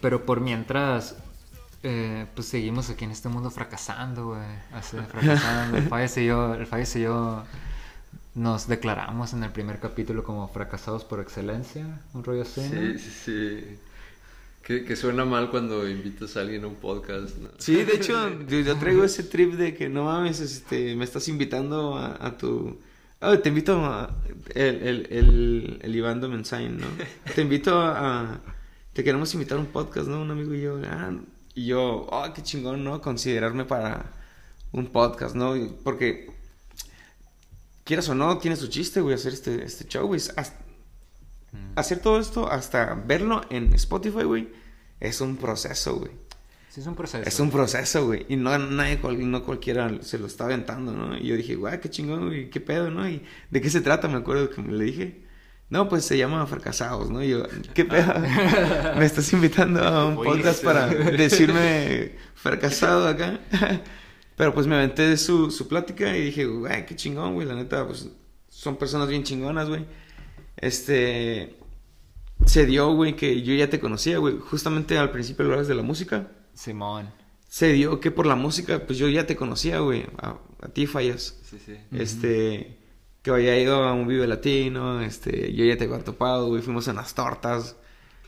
Pero 0.00 0.24
por 0.24 0.40
mientras, 0.40 1.16
eh, 1.82 2.26
pues 2.34 2.48
seguimos 2.48 2.90
aquí 2.90 3.04
en 3.04 3.10
este 3.10 3.28
mundo 3.28 3.50
fracasando, 3.50 4.28
güey. 4.28 4.40
Así, 4.72 4.96
fracasando. 4.96 5.78
El 5.78 5.88
Falles 5.88 6.16
y 6.18 6.26
yo, 6.26 6.54
el 6.54 6.66
Falles 6.66 6.96
y 6.96 7.02
yo 7.02 7.44
nos 8.34 8.66
declaramos 8.66 9.32
en 9.32 9.44
el 9.44 9.52
primer 9.52 9.78
capítulo 9.78 10.24
como 10.24 10.48
fracasados 10.48 11.04
por 11.04 11.20
excelencia. 11.20 12.00
Un 12.14 12.24
rollo 12.24 12.42
así. 12.42 12.62
Sí, 12.62 12.98
sí, 12.98 13.10
sí. 13.10 13.78
Que, 14.62 14.84
que 14.84 14.96
suena 14.96 15.24
mal 15.24 15.50
cuando 15.50 15.88
invitas 15.88 16.36
a 16.36 16.40
alguien 16.40 16.64
a 16.64 16.68
un 16.68 16.76
podcast, 16.76 17.36
¿no? 17.36 17.50
Sí, 17.58 17.76
de 17.84 17.94
hecho, 17.94 18.30
yo, 18.48 18.60
yo 18.60 18.76
traigo 18.76 19.04
ese 19.04 19.22
trip 19.22 19.54
de 19.54 19.74
que 19.74 19.88
no 19.88 20.04
mames, 20.04 20.40
este, 20.40 20.94
me 20.96 21.04
estás 21.04 21.28
invitando 21.28 21.96
a, 21.96 22.26
a 22.26 22.36
tu. 22.36 22.80
Ah, 23.20 23.36
te 23.36 23.50
invito 23.50 23.84
a. 23.84 24.16
El, 24.54 24.82
el, 24.82 25.06
el, 25.10 25.78
el 25.82 25.96
Iván 25.96 26.20
de 26.20 26.28
Mensain, 26.28 26.78
¿no? 26.78 26.86
Te 27.34 27.42
invito 27.42 27.78
a. 27.78 28.40
Te 28.94 29.04
queremos 29.04 29.32
invitar 29.34 29.58
a 29.58 29.60
un 29.60 29.66
podcast, 29.66 30.08
¿no? 30.08 30.22
Un 30.22 30.30
amigo 30.30 30.54
y 30.54 30.62
yo. 30.62 30.80
Ah, 30.84 31.12
y 31.54 31.66
yo, 31.66 32.06
oh, 32.10 32.26
qué 32.34 32.42
chingón, 32.42 32.82
¿no? 32.82 33.00
Considerarme 33.00 33.64
para 33.64 34.12
un 34.72 34.86
podcast, 34.86 35.36
¿no? 35.36 35.54
Porque. 35.84 36.33
Quieras 37.84 38.08
o 38.08 38.14
no, 38.14 38.38
tiene 38.38 38.56
su 38.56 38.68
chiste, 38.68 39.00
güey, 39.00 39.14
hacer 39.14 39.32
este, 39.32 39.64
este 39.64 39.84
show, 39.86 40.06
güey. 40.06 40.20
Hasta- 40.36 40.64
Mm. 41.52 41.78
hacer 41.78 42.00
todo 42.00 42.18
esto, 42.18 42.50
hasta 42.50 42.94
verlo 43.06 43.42
en 43.48 43.72
Spotify, 43.74 44.24
güey, 44.24 44.48
es 44.98 45.20
un 45.20 45.36
proceso, 45.36 45.96
güey. 45.98 46.10
Sí, 46.68 46.80
es 46.80 46.86
un 46.88 46.96
proceso. 46.96 47.22
Es 47.28 47.38
un 47.38 47.50
proceso, 47.52 48.06
güey. 48.06 48.26
Y 48.28 48.34
no, 48.34 48.58
nadie, 48.58 48.98
no 49.18 49.44
cualquiera 49.44 49.88
se 50.02 50.18
lo 50.18 50.26
está 50.26 50.46
aventando, 50.46 50.90
¿no? 50.90 51.16
Y 51.16 51.28
yo 51.28 51.36
dije, 51.36 51.54
guay, 51.54 51.78
qué 51.78 51.88
chingón, 51.88 52.26
güey, 52.26 52.50
qué 52.50 52.58
pedo, 52.60 52.90
¿no? 52.90 53.08
¿Y 53.08 53.22
de 53.52 53.60
qué 53.60 53.70
se 53.70 53.80
trata? 53.80 54.08
Me 54.08 54.16
acuerdo 54.16 54.50
que 54.50 54.60
me 54.62 54.72
le 54.72 54.84
dije. 54.84 55.22
No, 55.70 55.88
pues 55.88 56.04
se 56.04 56.18
llama 56.18 56.44
Fracasados, 56.48 57.10
¿no? 57.10 57.22
Y 57.22 57.28
yo, 57.30 57.44
¿qué 57.74 57.84
pedo? 57.84 58.12
me 58.98 59.04
estás 59.06 59.32
invitando 59.32 59.80
a 59.84 60.06
un 60.06 60.16
podcast 60.16 60.64
para 60.64 60.88
decirme 60.88 62.16
fracasado 62.34 63.06
acá. 63.06 63.38
Pero 64.36 64.52
pues 64.52 64.66
me 64.66 64.74
aventé 64.74 65.16
su, 65.16 65.50
su 65.50 65.68
plática 65.68 66.16
y 66.16 66.24
dije, 66.26 66.46
güey, 66.46 66.86
qué 66.86 66.96
chingón, 66.96 67.34
güey. 67.34 67.46
La 67.46 67.54
neta, 67.54 67.86
pues 67.86 68.08
son 68.48 68.76
personas 68.76 69.08
bien 69.08 69.22
chingonas, 69.22 69.68
güey. 69.68 69.86
Este. 70.56 71.56
Se 72.46 72.66
dio, 72.66 72.92
güey, 72.94 73.16
que 73.16 73.42
yo 73.42 73.54
ya 73.54 73.70
te 73.70 73.80
conocía, 73.80 74.18
güey. 74.18 74.38
Justamente 74.38 74.98
al 74.98 75.10
principio 75.10 75.44
hablabas 75.44 75.68
de 75.68 75.74
la 75.74 75.82
música 75.82 76.28
Simón. 76.52 77.10
se 77.48 77.72
dio 77.72 78.00
que 78.00 78.10
por 78.10 78.26
la 78.26 78.34
música, 78.34 78.84
pues 78.86 78.98
yo 78.98 79.08
ya 79.08 79.26
te 79.26 79.36
conocía, 79.36 79.78
güey. 79.80 80.04
A, 80.18 80.38
a 80.60 80.68
ti 80.68 80.86
fallas. 80.86 81.38
Sí, 81.48 81.58
sí. 81.64 81.76
Este, 81.92 82.78
que 83.22 83.30
había 83.30 83.58
ido 83.58 83.76
a 83.84 83.92
un 83.94 84.06
Vive 84.08 84.26
Latino, 84.26 85.00
este, 85.00 85.52
yo 85.54 85.64
ya 85.64 85.76
te 85.78 85.84
había 85.84 86.02
topado, 86.04 86.48
güey. 86.48 86.60
Fuimos 86.60 86.88
a 86.88 86.92
unas 86.92 87.14
tortas. 87.14 87.76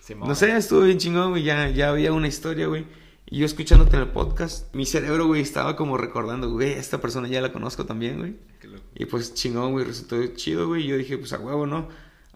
Simón. 0.00 0.28
No 0.28 0.34
sé, 0.36 0.56
estuvo 0.56 0.82
bien 0.82 0.98
chingón, 0.98 1.30
güey. 1.30 1.42
Ya, 1.42 1.68
ya 1.70 1.90
había 1.90 2.12
una 2.12 2.28
historia, 2.28 2.68
güey. 2.68 2.86
Y 3.28 3.38
yo 3.38 3.46
escuchándote 3.46 3.96
en 3.96 4.02
el 4.02 4.08
podcast, 4.10 4.72
mi 4.74 4.86
cerebro, 4.86 5.26
güey, 5.26 5.42
estaba 5.42 5.74
como 5.74 5.96
recordando, 5.98 6.48
güey, 6.50 6.72
esta 6.72 7.00
persona 7.00 7.26
ya 7.28 7.40
la 7.40 7.52
conozco 7.52 7.84
también, 7.84 8.18
güey. 8.18 8.36
Qué 8.60 8.68
loco. 8.68 8.84
Y 8.94 9.06
pues 9.06 9.34
chingón, 9.34 9.72
güey, 9.72 9.84
resultó 9.84 10.24
chido, 10.36 10.68
güey. 10.68 10.84
Y 10.84 10.88
yo 10.88 10.96
dije, 10.96 11.18
pues 11.18 11.32
a 11.32 11.38
huevo, 11.38 11.66
¿no? 11.66 11.88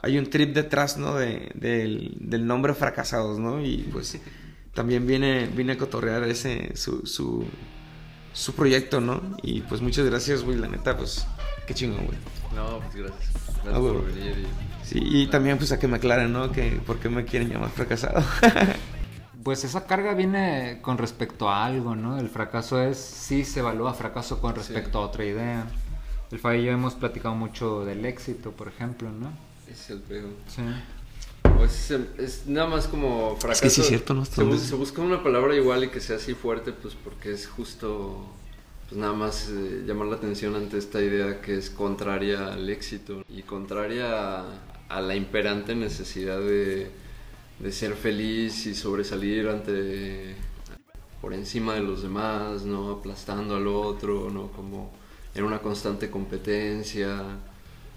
Hay 0.02 0.18
un 0.18 0.28
trip 0.30 0.52
detrás, 0.54 0.96
¿no? 0.98 1.14
De, 1.14 1.52
del, 1.54 2.16
del 2.18 2.44
nombre 2.46 2.74
fracasados, 2.74 3.38
¿no? 3.38 3.64
Y 3.64 3.88
pues 3.92 4.18
también 4.74 5.06
viene, 5.06 5.46
viene 5.54 5.74
a 5.74 5.78
cotorrear 5.78 6.24
ese, 6.24 6.74
su, 6.76 7.06
su, 7.06 7.44
su 8.32 8.54
proyecto, 8.54 9.00
¿no? 9.00 9.36
Y 9.42 9.60
pues 9.60 9.80
muchas 9.82 10.06
gracias, 10.06 10.42
güey, 10.42 10.58
la 10.58 10.66
neta, 10.66 10.96
pues 10.96 11.24
qué 11.68 11.74
chingón, 11.74 12.06
güey. 12.06 12.18
No, 12.56 12.80
pues 12.80 12.96
gracias. 12.96 13.30
Gracias 13.62 13.74
Ah, 13.74 13.78
por 13.78 14.04
venir. 14.12 14.38
y- 14.38 14.70
Sí, 14.84 14.98
y 15.04 15.26
también 15.28 15.56
pues 15.56 15.70
a 15.70 15.78
que 15.78 15.86
me 15.86 15.98
aclaren, 15.98 16.32
¿no? 16.32 16.50
Que 16.50 16.80
por 16.84 16.98
qué 16.98 17.08
me 17.08 17.24
quieren 17.24 17.48
llamar 17.48 17.70
fracasado. 17.70 18.24
Pues 19.42 19.64
esa 19.64 19.86
carga 19.86 20.14
viene 20.14 20.80
con 20.82 20.98
respecto 20.98 21.48
a 21.48 21.64
algo, 21.64 21.96
¿no? 21.96 22.18
El 22.18 22.28
fracaso 22.28 22.82
es, 22.82 22.98
sí 22.98 23.44
se 23.44 23.60
evalúa 23.60 23.94
fracaso 23.94 24.40
con 24.40 24.54
respecto 24.54 24.98
a 24.98 25.02
otra 25.02 25.24
idea. 25.24 25.66
El 26.30 26.38
Fay 26.38 26.60
y 26.60 26.64
yo 26.66 26.72
hemos 26.72 26.94
platicado 26.94 27.34
mucho 27.34 27.84
del 27.84 28.04
éxito, 28.04 28.52
por 28.52 28.68
ejemplo, 28.68 29.10
¿no? 29.10 29.32
Es 29.70 29.88
el 29.90 30.00
pedo. 30.00 30.28
Sí. 30.46 30.62
Pues 31.56 31.90
es, 31.90 32.00
es 32.18 32.46
nada 32.46 32.68
más 32.68 32.86
como 32.86 33.36
fracaso. 33.36 33.62
que 33.62 33.70
sí 33.70 33.80
es 33.80 33.86
cierto, 33.88 34.14
¿no? 34.14 34.24
Se, 34.24 34.58
se 34.58 34.74
busca 34.74 35.00
una 35.00 35.22
palabra 35.22 35.54
igual 35.56 35.84
y 35.84 35.88
que 35.88 36.00
sea 36.00 36.16
así 36.16 36.34
fuerte, 36.34 36.72
pues 36.72 36.94
porque 36.94 37.32
es 37.32 37.46
justo, 37.46 38.26
pues 38.88 39.00
nada 39.00 39.12
más 39.12 39.48
eh, 39.48 39.84
llamar 39.86 40.08
la 40.08 40.16
atención 40.16 40.54
ante 40.54 40.76
esta 40.76 41.00
idea 41.00 41.40
que 41.40 41.56
es 41.56 41.70
contraria 41.70 42.52
al 42.52 42.68
éxito 42.68 43.24
y 43.28 43.42
contraria 43.42 44.40
a, 44.40 44.44
a 44.88 45.00
la 45.00 45.14
imperante 45.16 45.74
necesidad 45.74 46.40
de, 46.40 46.90
de 47.60 47.72
ser 47.72 47.94
feliz 47.94 48.66
y 48.66 48.74
sobresalir 48.74 49.48
ante 49.48 50.34
por 51.20 51.34
encima 51.34 51.74
de 51.74 51.82
los 51.82 52.02
demás, 52.02 52.62
¿no? 52.62 52.90
Aplastando 52.90 53.56
al 53.56 53.66
otro, 53.66 54.30
¿no? 54.30 54.50
Como 54.52 54.90
en 55.34 55.44
una 55.44 55.60
constante 55.60 56.10
competencia, 56.10 57.22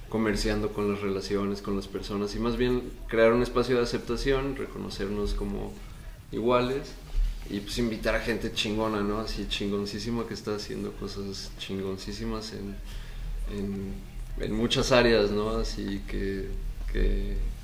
comerciando 0.10 0.74
con 0.74 0.91
las 0.91 1.01
relaciones, 1.01 1.62
con 1.62 1.75
las 1.75 1.88
personas 1.88 2.36
y 2.36 2.39
más 2.39 2.58
bien 2.58 2.84
crear 3.08 3.32
un 3.34 3.41
espacio 3.41 3.77
de 3.77 3.84
aceptación, 3.84 4.55
reconocernos 4.55 5.34
como 5.34 5.74
iguales 6.32 6.91
y 7.50 7.60
pues 7.62 7.77
invitar 7.77 8.15
a 8.15 8.20
gente 8.20 8.51
chingona, 8.53 9.01
¿no? 9.01 9.20
Así 9.20 9.48
chingoncísima 9.48 10.27
que 10.27 10.34
está 10.34 10.55
haciendo 10.55 10.91
cosas 10.93 11.51
chingoncísimas 11.58 12.53
en, 12.53 12.75
en, 14.39 14.53
muchas 14.53 14.91
áreas, 14.91 15.32
¿no? 15.32 15.51
Así 15.51 16.01
que 16.08 16.50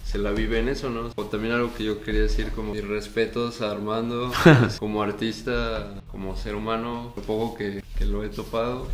se 0.10 0.18
la 0.18 0.32
vive 0.32 0.60
en 0.60 0.70
eso, 0.70 0.90
¿no? 0.90 1.12
O 1.16 1.26
también 1.26 1.54
algo 1.54 1.72
que 1.76 1.84
yo 1.84 2.02
quería 2.02 2.22
decir 2.22 2.50
como 2.56 2.74
mis 2.74 2.84
respetos 2.88 3.62
a 3.62 3.70
Armando 3.72 4.32
como 4.80 5.04
artista, 5.04 6.02
como 6.12 6.36
ser 6.36 6.56
humano, 6.56 7.14
lo 7.16 7.22
poco 7.24 7.56
que, 7.58 7.84
que 7.98 8.06
lo 8.06 8.24
he 8.24 8.30
topado. 8.30 8.88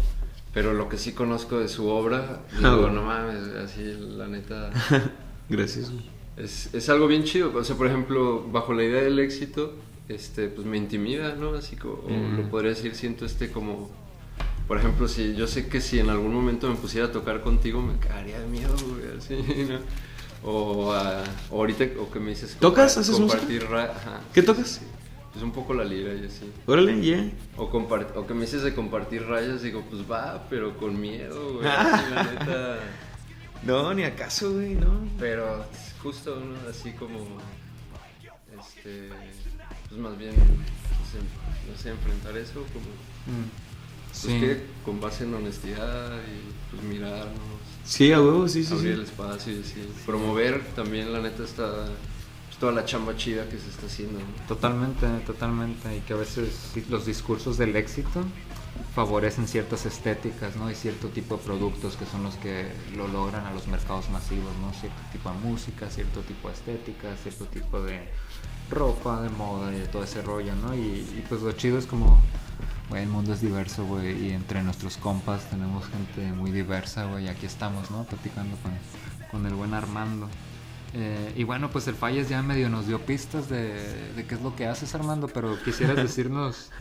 Pero 0.54 0.74
lo 0.74 0.88
que 0.90 0.98
sí 0.98 1.14
conozco 1.14 1.60
de 1.60 1.68
su 1.70 1.88
obra, 1.88 2.42
digo, 2.58 2.90
no 2.90 3.04
mames, 3.04 3.48
así 3.64 3.94
la 4.18 4.28
neta, 4.28 4.72
Gracias. 5.50 5.92
es, 6.38 6.74
es 6.74 6.90
algo 6.90 7.08
bien 7.08 7.24
chido. 7.24 7.52
O 7.56 7.64
sea, 7.64 7.76
por 7.78 7.88
ejemplo, 7.88 8.46
bajo 8.52 8.74
la 8.74 8.84
idea 8.84 9.02
del 9.04 9.20
éxito, 9.20 9.74
este, 10.10 10.48
pues 10.50 10.68
me 10.68 10.78
intimida, 10.78 11.36
¿no? 11.36 11.54
Así 11.56 11.76
como, 11.78 11.94
o 11.96 12.10
Mm. 12.10 12.38
lo 12.38 12.50
podría 12.50 12.72
decir, 12.72 12.94
siento 12.96 13.26
este 13.26 13.52
como... 13.52 13.90
Por 14.68 14.80
ejemplo, 14.80 15.08
si 15.08 15.36
yo 15.36 15.46
sé 15.48 15.68
que 15.68 15.80
si 15.80 16.00
en 16.00 16.10
algún 16.10 16.34
momento 16.34 16.68
me 16.68 16.76
pusiera 16.76 17.08
a 17.08 17.12
tocar 17.12 17.42
contigo, 17.42 17.82
me 17.82 17.98
cagaría 18.00 18.40
de 18.40 18.48
miedo, 18.48 18.76
güey, 18.90 19.16
así, 19.18 19.36
¿no? 19.70 19.80
O, 20.46 20.94
o 21.50 21.58
ahorita, 21.58 21.86
o 22.00 22.12
que 22.12 22.20
me 22.20 22.30
dices... 22.30 22.56
¿Tocas? 22.60 22.98
¿Haces 22.98 23.16
compartir 23.16 23.66
ajá, 23.66 24.22
¿Qué 24.34 24.44
tocas? 24.44 24.68
sí, 24.68 24.80
sí. 24.80 24.86
Pues 25.36 25.44
un 25.44 25.52
poco 25.52 25.74
la 25.74 25.84
lira 25.84 26.14
y 26.14 26.28
así. 26.28 26.50
Órale, 26.66 27.02
yeah. 27.02 27.30
O, 27.58 27.70
que 28.26 28.34
me 28.34 28.42
dices 28.42 28.64
de 28.64 28.74
compartir 28.74 29.26
rayas, 29.28 29.62
digo, 29.64 29.84
pues 29.90 30.10
va, 30.10 30.48
pero 30.50 30.78
con 30.78 30.98
miedo, 30.98 31.56
güey. 31.56 31.68
Ah. 31.68 31.94
así, 31.94 32.14
la 32.14 32.24
neta. 32.24 32.80
No, 33.64 33.94
ni 33.96 34.04
acaso, 34.04 34.54
güey, 34.54 34.76
no. 34.76 35.10
Pero 35.20 35.66
justo, 36.02 36.40
¿no? 36.40 36.70
Así 36.70 36.92
como. 36.92 37.18
Este. 38.60 39.10
Pues 39.90 40.00
más 40.00 40.18
bien. 40.18 40.36
pues, 40.36 41.72
no 41.72 41.78
sé, 41.78 41.90
enfrentar 41.90 42.38
eso, 42.38 42.64
como. 42.72 42.86
Mm. 43.26 43.50
Pues 44.08 44.18
Sí. 44.22 44.40
que 44.40 44.64
con 44.86 45.02
base 45.02 45.24
en 45.24 45.34
honestidad 45.34 46.12
y 46.20 46.72
pues 46.72 46.84
mirarnos. 46.84 47.55
Sí, 47.86 48.12
a 48.12 48.20
huevo, 48.20 48.48
sí, 48.48 48.64
sí, 48.64 48.74
abrir 48.74 48.94
sí. 48.96 49.00
el 49.00 49.06
espacio 49.06 49.54
y 49.54 49.62
así. 49.62 49.90
Promover 50.06 50.64
también, 50.76 51.14
la 51.14 51.22
neta, 51.22 51.44
está. 51.44 51.86
Pues, 52.56 52.58
toda 52.60 52.72
la 52.72 52.86
chamba 52.86 53.16
chida 53.18 53.48
que 53.50 53.58
se 53.60 53.70
está 53.70 53.86
haciendo, 53.86 54.20
¿no? 54.20 54.48
Totalmente, 54.48 55.08
totalmente. 55.26 55.98
Y 55.98 56.00
que 56.02 56.14
a 56.14 56.16
veces 56.16 56.72
los 56.90 57.06
discursos 57.06 57.58
del 57.58 57.76
éxito 57.76 58.24
favorecen 58.96 59.48
ciertas 59.48 59.86
estéticas, 59.86 60.56
¿no? 60.56 60.72
Y 60.72 60.76
cierto 60.76 61.10
tipo 61.10 61.36
de 61.36 61.44
productos 61.44 61.98
que 61.98 62.06
son 62.06 62.24
los 62.24 62.36
que 62.36 62.72
lo 62.96 63.08
logran 63.08 63.46
a 63.46 63.54
los 63.54 63.68
mercados 63.68 64.10
masivos, 64.10 64.52
¿no? 64.62 64.72
Cierto 64.74 65.02
tipo 65.12 65.30
de 65.30 65.38
música, 65.40 65.90
cierto 65.90 66.22
tipo 66.22 66.48
de 66.48 66.54
estética, 66.54 67.16
cierto 67.22 67.46
tipo 67.46 67.82
de 67.82 68.10
ropa, 68.70 69.22
de 69.22 69.30
moda 69.30 69.74
y 69.74 69.80
de 69.80 69.88
todo 69.88 70.04
ese 70.04 70.22
rollo, 70.22 70.56
¿no? 70.56 70.74
Y, 70.74 70.80
y 70.80 71.26
pues 71.28 71.42
lo 71.42 71.52
chido 71.52 71.78
es 71.78 71.86
como, 71.86 72.22
güey, 72.90 73.04
el 73.04 73.10
mundo 73.10 73.34
es 73.34 73.42
diverso, 73.42 73.86
güey, 73.86 74.28
y 74.28 74.32
entre 74.32 74.62
nuestros 74.64 74.98
compas 74.98 75.50
tenemos 75.50 75.86
gente 75.86 76.32
muy 76.34 76.52
diversa, 76.52 77.06
güey, 77.06 77.28
aquí 77.28 77.46
estamos, 77.46 77.92
¿no? 77.92 78.04
Platicando 78.04 78.56
con, 78.58 78.72
con 79.32 79.46
el 79.46 79.54
buen 79.56 79.74
Armando. 79.74 80.28
Eh, 80.98 81.34
y 81.36 81.44
bueno, 81.44 81.70
pues 81.72 81.88
el 81.90 81.96
Falles 81.96 82.30
ya 82.30 82.42
medio 82.42 82.70
nos 82.70 82.88
dio 82.88 83.02
pistas 83.02 83.50
de, 83.50 83.74
de 84.16 84.26
qué 84.26 84.36
es 84.36 84.42
lo 84.42 84.56
que 84.56 84.66
haces, 84.66 84.96
Armando, 84.96 85.28
pero 85.28 85.62
quisieras 85.62 85.96
decirnos 85.98 86.72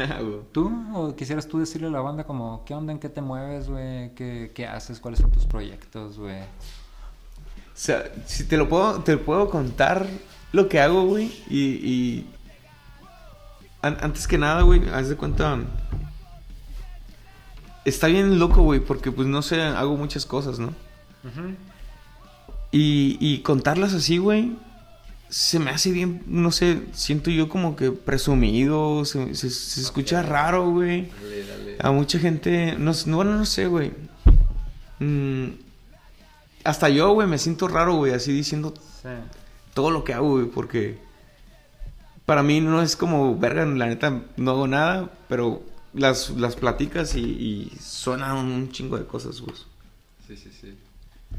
tú 0.53 0.73
o 0.95 1.17
quisieras 1.17 1.49
tú 1.49 1.59
decirle 1.59 1.89
a 1.89 1.91
la 1.91 2.01
banda 2.01 2.23
como, 2.23 2.65
¿qué 2.65 2.75
onda, 2.75 2.93
en 2.93 3.01
qué 3.01 3.09
te 3.09 3.21
mueves, 3.21 3.69
güey? 3.69 4.15
¿Qué, 4.15 4.53
¿Qué 4.55 4.67
haces? 4.69 5.01
¿Cuáles 5.01 5.19
son 5.19 5.33
tus 5.33 5.47
proyectos, 5.47 6.17
güey? 6.17 6.43
O 6.43 7.77
sea, 7.77 8.05
si 8.27 8.45
te 8.45 8.57
lo 8.57 8.69
puedo, 8.69 9.03
te 9.03 9.17
puedo 9.17 9.51
contar 9.51 10.07
lo 10.53 10.69
que 10.69 10.81
hago, 10.81 11.07
güey. 11.07 11.33
Y, 11.51 11.61
y 11.61 12.34
an- 13.87 13.99
antes 14.01 14.27
que 14.27 14.39
nada, 14.39 14.63
güey, 14.63 14.83
haz 14.91 15.09
de 15.09 15.17
cuenta. 15.17 15.59
Está 17.85 18.07
bien 18.07 18.39
loco, 18.39 18.63
güey, 18.63 18.81
porque 18.81 19.13
pues 19.13 19.29
no 19.29 19.43
sé, 19.43 19.61
hago 19.63 19.97
muchas 19.97 20.25
cosas, 20.27 20.59
¿no? 20.59 20.73
Y, 22.73 23.17
y 23.21 23.39
contarlas 23.41 23.93
así, 23.95 24.19
güey, 24.19 24.57
se 25.29 25.59
me 25.59 25.71
hace 25.71 25.91
bien, 25.93 26.23
no 26.27 26.51
sé, 26.51 26.81
siento 26.93 27.31
yo 27.31 27.49
como 27.49 27.77
que 27.77 27.91
presumido, 27.93 29.05
se, 29.05 29.35
se- 29.35 29.51
se 29.51 29.81
escucha 29.81 30.23
raro, 30.23 30.71
güey. 30.71 31.11
Dale, 31.23 31.47
dale. 31.47 31.77
A 31.81 31.91
mucha 31.93 32.19
gente, 32.19 32.75
no, 32.79 32.93
bueno, 33.15 33.37
no 33.37 33.45
sé, 33.45 33.67
güey. 33.67 33.93
Mm, 34.99 35.49
hasta 36.65 36.89
yo, 36.89 37.13
güey, 37.13 37.29
me 37.29 37.39
siento 37.39 37.69
raro, 37.69 37.97
güey, 37.97 38.13
así 38.15 38.33
diciendo 38.33 38.73
Sí. 39.03 39.09
todo 39.75 39.91
lo 39.91 40.05
que 40.05 40.15
hago, 40.15 40.31
güey, 40.31 40.47
porque 40.47 40.99
para 42.27 42.43
mí 42.43 42.61
no 42.61 42.81
es 42.83 42.97
como, 42.97 43.37
verga, 43.39 43.65
la 43.67 43.87
neta, 43.87 44.23
no 44.37 44.51
hago 44.53 44.67
nada, 44.67 45.11
pero 45.29 45.63
las, 45.93 46.31
las 46.31 46.57
platicas 46.57 47.15
y, 47.15 47.21
y 47.21 47.73
suenan 47.81 48.37
un 48.37 48.71
chingo 48.73 48.99
de 48.99 49.07
cosas, 49.07 49.41
güey. 49.41 49.57
Sí, 50.27 50.37
sí, 50.37 50.51
sí. 50.59 50.75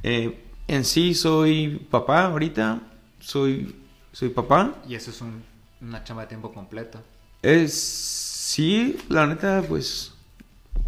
Eh, 0.03 0.43
en 0.67 0.85
sí 0.85 1.13
soy 1.15 1.79
papá 1.89 2.25
ahorita, 2.25 2.81
soy, 3.19 3.75
soy 4.11 4.29
papá. 4.29 4.75
Y 4.87 4.95
eso 4.95 5.09
es 5.11 5.21
un- 5.21 5.43
una 5.81 6.03
chamba 6.03 6.23
de 6.23 6.29
tiempo 6.29 6.53
completo. 6.53 7.01
Es, 7.41 7.73
sí, 7.73 8.97
la 9.09 9.25
neta, 9.27 9.63
pues, 9.67 10.13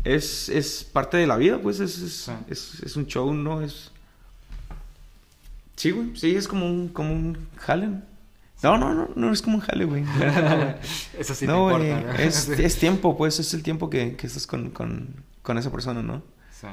es, 0.04 0.50
es 0.50 0.84
parte 0.84 1.18
de 1.18 1.28
la 1.28 1.38
vida, 1.38 1.60
pues, 1.60 1.80
es, 1.80 1.98
es, 2.00 2.14
Sí. 2.26 2.32
es, 2.50 2.82
es 2.84 2.96
un 2.96 3.06
show, 3.08 3.34
¿no? 3.34 3.62
Es... 3.62 3.92
Sí, 5.76 5.92
güey, 5.92 6.16
sí, 6.16 6.36
es 6.36 6.48
como 6.48 6.66
un, 6.68 6.88
como 6.88 7.14
un 7.14 7.38
jale. 7.58 7.90
No, 8.64 8.78
no, 8.78 8.94
no, 8.94 9.10
no 9.16 9.32
es 9.32 9.42
como 9.42 9.58
un 9.58 9.62
jale, 9.62 9.86
güey. 9.86 10.04
Eso 11.20 11.36
sí 11.36 11.46
no, 11.46 11.68
te 11.68 11.76
güey, 11.76 11.90
importa, 11.92 12.14
¿no? 12.14 12.20
es, 12.20 12.50
es 12.50 12.78
tiempo, 12.80 13.18
pues, 13.18 13.40
es 13.40 13.54
el 13.54 13.64
tiempo 13.64 13.90
que, 13.90 14.16
que 14.16 14.28
estás 14.28 14.48
con, 14.48 14.72
con, 14.72 15.24
con 15.44 15.58
esa 15.58 15.72
persona, 15.72 16.02
¿no? 16.02 16.24
Sí. 16.52 16.68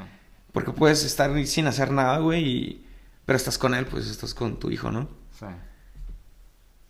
Porque 0.53 0.73
puedes 0.73 1.05
estar 1.05 1.31
sin 1.47 1.67
hacer 1.67 1.91
nada, 1.91 2.19
güey, 2.19 2.45
y... 2.49 2.87
pero 3.27 3.37
estás 3.37 3.59
con 3.59 3.75
él, 3.75 3.87
pues, 3.87 4.07
estás 4.07 4.35
con 4.35 4.59
tu 4.59 4.71
hijo, 4.71 4.91
¿no? 4.91 5.09
Sí. 5.39 5.47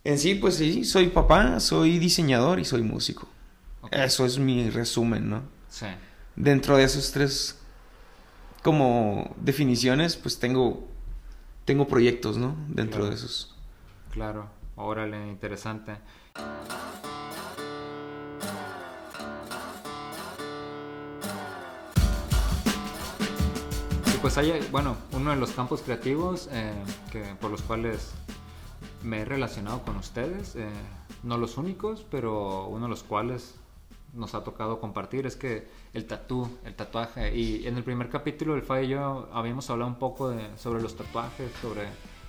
En 0.05 0.19
sí, 0.19 0.35
pues 0.35 0.55
sí, 0.55 0.85
soy 0.85 1.07
papá, 1.07 1.59
soy 1.59 1.97
diseñador 1.99 2.59
y 2.59 2.65
soy 2.65 2.83
músico. 2.83 3.27
Eso 3.91 4.25
es 4.25 4.37
mi 4.39 4.69
resumen, 4.69 5.29
¿no? 5.29 5.41
Sí. 5.69 5.87
Dentro 6.35 6.77
de 6.77 6.83
esos 6.83 7.11
tres 7.11 7.59
como 8.63 9.35
definiciones, 9.41 10.15
pues 10.15 10.39
tengo 10.39 10.87
tengo 11.65 11.87
proyectos, 11.87 12.37
¿no? 12.37 12.55
Dentro 12.69 12.99
Claro. 12.99 13.09
de 13.09 13.15
esos. 13.15 13.55
Claro, 14.11 14.49
órale, 14.75 15.27
interesante. 15.27 15.97
Y 24.13 24.17
pues 24.19 24.37
hay, 24.37 24.67
bueno, 24.71 24.95
uno 25.11 25.31
de 25.31 25.35
los 25.37 25.51
campos 25.51 25.81
creativos 25.81 26.49
eh, 26.51 26.73
que, 27.11 27.35
por 27.39 27.51
los 27.51 27.61
cuales 27.61 28.13
me 29.03 29.21
he 29.21 29.25
relacionado 29.25 29.81
con 29.83 29.97
ustedes, 29.97 30.55
eh, 30.55 30.67
no 31.23 31.37
los 31.37 31.57
únicos, 31.57 32.05
pero 32.09 32.67
uno 32.67 32.85
de 32.85 32.89
los 32.89 33.03
cuales 33.03 33.55
nos 34.13 34.33
ha 34.33 34.43
tocado 34.43 34.79
compartir 34.79 35.25
es 35.25 35.35
que 35.35 35.67
el 35.93 36.05
tatú, 36.05 36.49
el 36.63 36.75
tatuaje. 36.75 37.35
Y 37.35 37.67
en 37.67 37.77
el 37.77 37.83
primer 37.83 38.09
capítulo 38.09 38.55
el 38.55 38.61
Fae 38.61 38.85
y 38.85 38.89
yo 38.89 39.27
habíamos 39.33 39.69
hablado 39.69 39.89
un 39.91 39.99
poco 39.99 40.29
de- 40.29 40.57
sobre 40.57 40.81
los 40.81 40.95
tatuajes, 40.95 41.51
sobre 41.61 41.83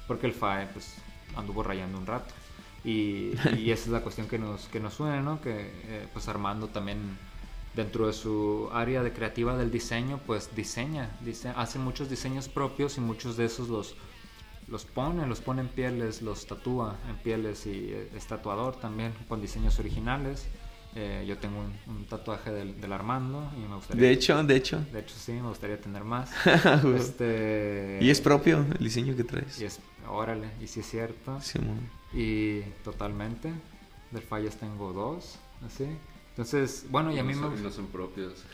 porque 0.09 0.27
el 0.27 0.33
Fae 0.33 0.67
pues 0.73 0.97
anduvo 1.37 1.63
rayando 1.63 1.99
un 1.99 2.07
rato. 2.07 2.35
Y, 2.87 3.33
y 3.59 3.70
esa 3.72 3.83
es 3.85 3.88
la 3.88 4.01
cuestión 4.01 4.29
que 4.29 4.38
nos, 4.38 4.68
que 4.68 4.81
nos 4.81 4.99
une, 5.01 5.20
¿no? 5.20 5.40
Que 5.40 5.72
eh, 5.85 6.07
pues 6.12 6.29
Armando 6.29 6.68
también 6.68 6.99
dentro 7.75 8.07
de 8.07 8.12
su 8.14 8.70
área 8.72 9.03
de 9.03 9.12
creativa 9.12 9.57
del 9.57 9.70
diseño, 9.70 10.20
pues 10.27 10.55
diseña, 10.57 11.11
dise- 11.22 11.53
hace 11.57 11.79
muchos 11.79 12.09
diseños 12.09 12.49
propios 12.49 12.96
y 12.96 13.01
muchos 13.03 13.37
de 13.37 13.44
esos 13.46 13.68
los, 13.68 13.96
los 14.68 14.85
pone, 14.87 15.27
los 15.27 15.40
pone 15.40 15.61
en 15.62 15.68
pieles, 15.68 16.22
los 16.22 16.46
tatúa 16.46 16.96
en 17.11 17.16
pieles 17.16 17.66
y 17.66 17.88
eh, 17.92 18.09
es 18.16 18.27
tatuador 18.27 18.77
también 18.77 19.12
con 19.29 19.40
diseños 19.42 19.79
originales. 19.81 20.46
Eh, 20.99 21.27
yo 21.29 21.37
tengo 21.37 21.59
un, 21.59 21.75
un 21.94 22.07
tatuaje 22.07 22.51
del, 22.51 22.81
del 22.81 22.90
Armando 22.92 23.51
y 23.59 23.68
me 23.68 23.75
gustaría... 23.75 24.01
De 24.03 24.11
hecho, 24.12 24.42
de 24.42 24.57
hecho. 24.57 24.81
De 24.92 25.01
hecho, 25.01 25.14
sí, 25.18 25.33
me 25.33 25.49
gustaría 25.49 25.79
tener 25.79 26.05
más. 26.05 26.31
Este... 26.96 27.99
y 28.01 28.09
es 28.11 28.20
propio 28.20 28.64
el 28.79 28.85
diseño 28.85 29.14
que 29.16 29.25
traes. 29.25 29.61
Y 29.61 29.64
es... 29.64 29.81
Órale, 30.09 30.49
y 30.62 30.66
sí 30.68 30.81
es 30.81 30.88
cierto. 30.88 31.38
Simón. 31.42 31.81
Y 32.12 32.62
totalmente. 32.85 33.53
Del 34.11 34.23
Fallas 34.23 34.57
tengo 34.57 34.92
dos, 34.92 35.38
así. 35.66 35.87
Entonces, 36.31 36.87
bueno, 36.90 37.12
y 37.12 37.19
a 37.19 37.25
mí 37.25 37.35
no, 37.35 37.51
me 37.51 37.57
son, 37.57 37.62
no 37.62 37.71
son 37.71 37.87
propios. 37.87 38.45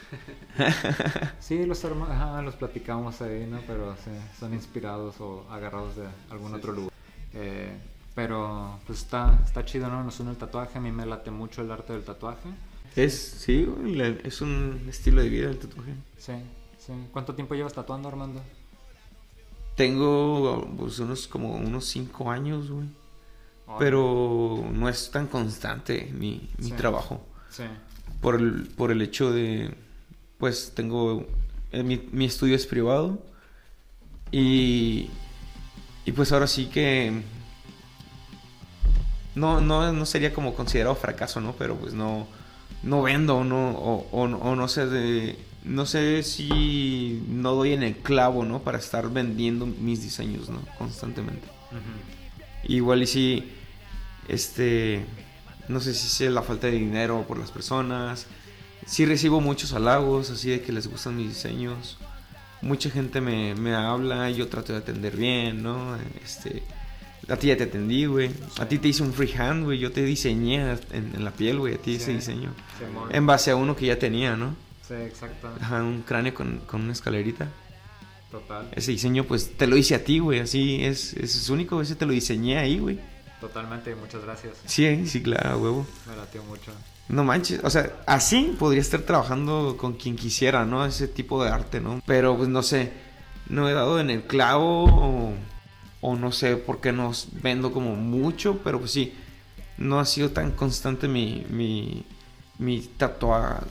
Sí, 1.41 1.67
los, 1.67 1.85
ajá, 1.85 2.41
los 2.43 2.55
platicamos 2.57 3.21
ahí, 3.23 3.47
¿no? 3.47 3.61
Pero 3.67 3.97
sí, 3.97 4.11
son 4.39 4.55
inspirados 4.55 5.21
o 5.21 5.47
agarrados 5.51 5.97
de 5.97 6.07
algún 6.31 6.53
Sí, 6.53 6.55
otro 6.55 6.73
sí. 6.73 6.77
lugar. 6.77 6.93
Eh, 7.33 7.77
pero 8.15 8.81
pues 8.87 9.01
está, 9.01 9.41
está 9.45 9.65
chido, 9.65 9.89
¿no? 9.89 10.05
Nos 10.05 10.21
une 10.21 10.31
el 10.31 10.37
tatuaje. 10.37 10.79
A 10.79 10.81
mí 10.81 10.93
me 10.93 11.07
late 11.07 11.31
mucho 11.31 11.63
el 11.63 11.71
arte 11.73 11.93
del 11.93 12.05
tatuaje. 12.05 12.49
Es, 12.95 13.15
sí, 13.15 13.67
es 14.25 14.41
un 14.43 14.87
estilo 14.89 15.23
de 15.23 15.29
vida 15.29 15.51
el 15.51 15.59
tatuaje. 15.59 15.95
Sí, 16.17 16.35
sí. 16.79 16.93
¿Cuánto 17.11 17.35
tiempo 17.35 17.55
llevas 17.55 17.73
tatuando, 17.75 18.09
Armando? 18.09 18.43
Tengo 19.75 20.71
pues, 20.77 20.99
unos 20.99 21.27
como 21.27 21.57
unos 21.57 21.87
cinco 21.87 22.31
años, 22.31 22.71
güey. 22.71 22.89
Pero 23.79 24.65
no 24.73 24.89
es 24.89 25.11
tan 25.11 25.27
constante 25.27 26.11
mi, 26.13 26.49
mi 26.59 26.67
Sí. 26.69 26.73
trabajo. 26.73 27.25
Sí, 27.51 27.65
Por 28.21 28.37
el, 28.37 28.69
por 28.77 28.91
el 28.93 29.03
hecho 29.03 29.33
de, 29.33 29.75
pues 30.39 30.73
tengo, 30.75 31.27
eh, 31.73 31.83
mi, 31.83 32.01
mi 32.13 32.25
estudio 32.27 32.55
es 32.57 32.67
privado. 32.67 33.21
Y, 34.31 35.11
y 36.05 36.13
pues 36.13 36.33
ahora 36.33 36.47
sí 36.47 36.67
que 36.67 37.23
no, 39.35 39.61
no, 39.61 39.93
no 39.93 40.07
sería 40.07 40.33
como 40.33 40.55
considerado 40.55 40.95
fracaso, 40.95 41.41
¿no? 41.41 41.53
Pero 41.53 41.77
pues 41.77 41.95
no, 41.95 42.27
no 42.83 43.03
vendo, 43.03 43.45
no, 43.45 43.71
o, 43.71 44.07
o, 44.13 44.23
o 44.23 44.57
no 44.57 44.69
sé 44.69 44.87
de, 44.87 45.39
no 45.65 45.87
sé 45.87 46.23
si 46.23 47.23
no 47.29 47.55
doy 47.55 47.73
en 47.73 47.83
el 47.83 47.97
clavo, 47.97 48.45
¿no? 48.45 48.61
Para 48.61 48.79
estar 48.79 49.11
vendiendo 49.11 49.67
mis 49.67 50.03
diseños, 50.03 50.49
¿no? 50.49 50.61
Constantemente. 50.79 51.49
Igual 52.65 53.03
y 53.03 53.07
si, 53.07 53.53
este, 54.29 55.05
no 55.69 55.81
sé 55.81 55.95
si 55.95 56.09
sea 56.09 56.31
la 56.31 56.43
falta 56.43 56.67
de 56.69 56.75
dinero 56.75 57.25
por 57.27 57.39
las 57.39 57.51
personas. 57.51 58.27
Sí 58.87 59.07
recibo 59.07 59.41
muchos 59.41 59.73
halagos, 59.75 60.31
así 60.31 60.51
de 60.51 60.61
que 60.61 60.73
les 60.73 60.89
gustan 60.89 61.17
mis 61.17 61.29
diseños. 61.29 61.99
Mucha 62.63 62.91
gente 62.91 63.21
me, 63.21 63.55
me 63.55 63.75
habla 63.75 64.31
yo 64.31 64.49
trato 64.49 64.73
de 64.73 64.79
atender 64.81 65.17
bien, 65.17 65.63
¿no? 65.63 65.97
Este, 66.25 66.63
a 67.29 67.37
ti 67.37 67.49
ya 67.49 67.57
te 67.57 67.65
atendí, 67.65 68.07
güey. 68.07 68.31
A 68.59 68.67
ti 68.69 68.79
te 68.79 68.89
hice 68.89 69.03
un 69.03 69.13
freehand, 69.13 69.65
güey. 69.65 69.79
Yo 69.79 69.93
te 69.93 70.05
diseñé 70.05 70.73
en, 70.93 71.13
en 71.15 71.25
la 71.25 71.31
piel, 71.33 71.59
güey. 71.59 71.75
A 71.75 71.79
ti 71.79 71.95
ese 71.97 72.07
Sí. 72.07 72.13
diseño. 72.15 72.53
En 73.11 73.27
base 73.27 73.51
a 73.51 73.57
uno 73.57 73.75
que 73.77 73.87
ya 73.87 73.99
tenía, 73.99 74.37
¿no? 74.37 74.55
Sí, 74.87 74.95
exacto. 74.95 75.49
Ajá, 75.61 75.83
un 75.83 76.03
cráneo 76.03 76.35
con, 76.35 76.59
con 76.67 76.83
una 76.83 76.93
escalerita. 76.93 77.49
Total. 78.31 78.69
Ese 78.73 78.93
diseño, 78.93 79.25
pues, 79.25 79.57
te 79.57 79.67
lo 79.67 79.77
hice 79.77 79.95
a 79.95 80.05
ti, 80.05 80.19
güey. 80.19 80.41
Así 80.41 80.85
es, 80.85 81.15
es 81.15 81.49
único. 81.51 81.81
Ese 81.83 81.95
te 81.97 82.07
lo 82.07 82.13
diseñé 82.13 82.59
ahí, 82.59 82.79
güey. 82.79 82.99
Totalmente, 83.43 83.93
muchas 83.97 84.23
gracias. 84.23 84.57
Sí, 84.67 85.05
sí, 85.09 85.21
claro, 85.21 85.59
huevo. 85.59 85.87
Me 86.09 86.15
latió 86.15 86.45
mucho. 86.45 86.71
No 87.09 87.25
manches, 87.25 87.61
o 87.65 87.71
sea, 87.71 87.93
así 88.07 88.55
podría 88.57 88.81
estar 88.81 89.01
trabajando 89.01 89.77
con 89.77 89.95
quien 89.95 90.15
quisiera, 90.15 90.65
¿no? 90.65 90.87
Ese 90.87 91.09
tipo 91.09 91.43
de 91.43 91.51
arte, 91.51 91.81
¿no? 91.81 92.01
Pero 92.07 92.37
pues 92.37 92.49
no 92.49 92.63
sé, 92.63 92.93
no 93.49 93.69
he 93.69 93.73
dado 93.73 93.99
en 93.99 94.11
el 94.11 94.23
clavo 94.23 94.85
o, 94.85 95.35
o 96.03 96.15
no 96.15 96.31
sé 96.31 96.57
por 96.57 96.81
qué 96.81 96.93
no 96.93 97.11
vendo 97.43 97.73
como 97.73 97.97
mucho, 97.97 98.61
pero 98.63 98.79
pues 98.79 98.93
sí, 98.93 99.13
no 99.77 99.99
ha 99.99 100.07
sido 100.07 100.31
tan 100.31 100.53
constante 100.53 101.09
mi, 101.09 101.45
mi, 101.51 102.07
mi 102.59 102.81
tatuar, 102.81 103.65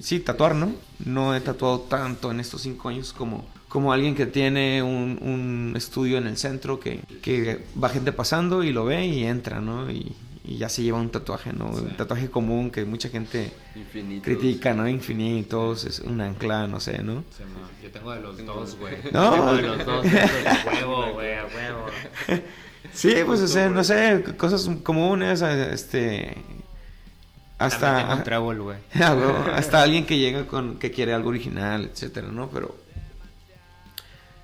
sí, 0.00 0.20
tatuar, 0.20 0.54
¿no? 0.54 0.72
No 1.04 1.36
he 1.36 1.42
tatuado 1.42 1.80
tanto 1.80 2.30
en 2.30 2.40
estos 2.40 2.62
cinco 2.62 2.88
años 2.88 3.12
como, 3.12 3.44
como 3.68 3.92
alguien 3.92 4.14
que 4.14 4.26
tiene 4.26 4.82
un, 4.82 5.18
un 5.20 5.74
estudio 5.76 6.18
en 6.18 6.26
el 6.26 6.36
centro 6.36 6.80
que, 6.80 7.00
que 7.22 7.64
va 7.82 7.88
gente 7.88 8.12
pasando 8.12 8.62
y 8.62 8.72
lo 8.72 8.84
ve 8.84 9.06
y 9.06 9.24
entra, 9.24 9.60
¿no? 9.60 9.90
Y, 9.90 10.14
y 10.44 10.56
ya 10.56 10.70
se 10.70 10.82
lleva 10.82 10.98
un 10.98 11.10
tatuaje, 11.10 11.52
¿no? 11.52 11.76
Sí. 11.76 11.82
Un 11.82 11.96
tatuaje 11.96 12.30
común 12.30 12.70
que 12.70 12.86
mucha 12.86 13.10
gente 13.10 13.52
Infinitos. 13.76 14.24
critica, 14.24 14.72
¿no? 14.72 14.88
Infinitos, 14.88 15.84
es 15.84 16.00
un 16.00 16.22
ancla, 16.22 16.66
no 16.66 16.80
sé, 16.80 17.02
¿no? 17.02 17.22
Simón. 17.36 17.68
Yo 17.82 17.90
tengo 17.90 18.12
de 18.12 18.20
los 18.20 18.46
dos, 18.46 18.76
güey. 18.78 18.96
No. 19.12 19.32
Tengo 19.32 19.52
de 19.54 19.62
los 19.62 19.84
dos. 19.86 20.06
A 20.06 20.66
huevo, 20.66 21.12
güey, 21.12 21.34
a 21.34 21.44
huevo. 21.44 21.86
Sí, 22.94 23.12
pues, 23.26 23.40
o 23.40 23.48
sea, 23.48 23.68
no 23.68 23.84
sé, 23.84 24.24
cosas 24.38 24.68
comunes, 24.82 25.42
este... 25.42 26.36
Hasta... 27.58 28.22
güey. 28.38 28.78
Ah, 28.94 29.52
hasta 29.54 29.82
alguien 29.82 30.06
que 30.06 30.16
llega 30.16 30.46
con... 30.46 30.78
que 30.78 30.90
quiere 30.90 31.12
algo 31.12 31.28
original, 31.28 31.90
etcétera, 31.92 32.28
¿no? 32.28 32.48
Pero... 32.48 32.87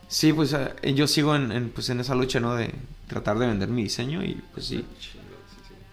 Sí, 0.09 0.33
pues 0.33 0.55
ah, 0.55 0.75
yo 0.83 1.07
sigo 1.07 1.35
en, 1.35 1.71
pues, 1.71 1.89
en 1.91 2.01
esa 2.01 2.15
lucha, 2.15 2.41
¿no? 2.41 2.55
De 2.55 2.75
tratar 3.09 3.39
de 3.39 3.47
vender 3.47 3.69
mi 3.69 3.85
diseño 3.85 4.23
y 4.23 4.41
pues 4.53 4.67
sí. 4.67 4.85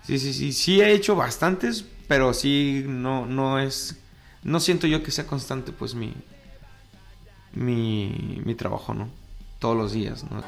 Sí, 0.06 0.20
sí, 0.20 0.34
sí. 0.34 0.54
Sí 0.54 0.82
he 0.82 0.92
hecho 0.92 1.16
bastantes, 1.16 1.86
pero 2.08 2.34
sí 2.34 2.84
no, 2.88 3.26
no 3.26 3.60
es... 3.60 3.98
No 4.44 4.60
siento 4.60 4.88
yo 4.88 5.04
que 5.04 5.12
sea 5.12 5.28
constante, 5.28 5.72
pues, 5.72 5.96
mi... 5.96 6.14
Mi, 7.54 8.42
mi 8.46 8.56
trabajo, 8.56 8.94
¿no? 8.94 9.10
Todos 9.60 9.76
los 9.76 9.92
días, 9.92 10.24
¿no? 10.24 10.42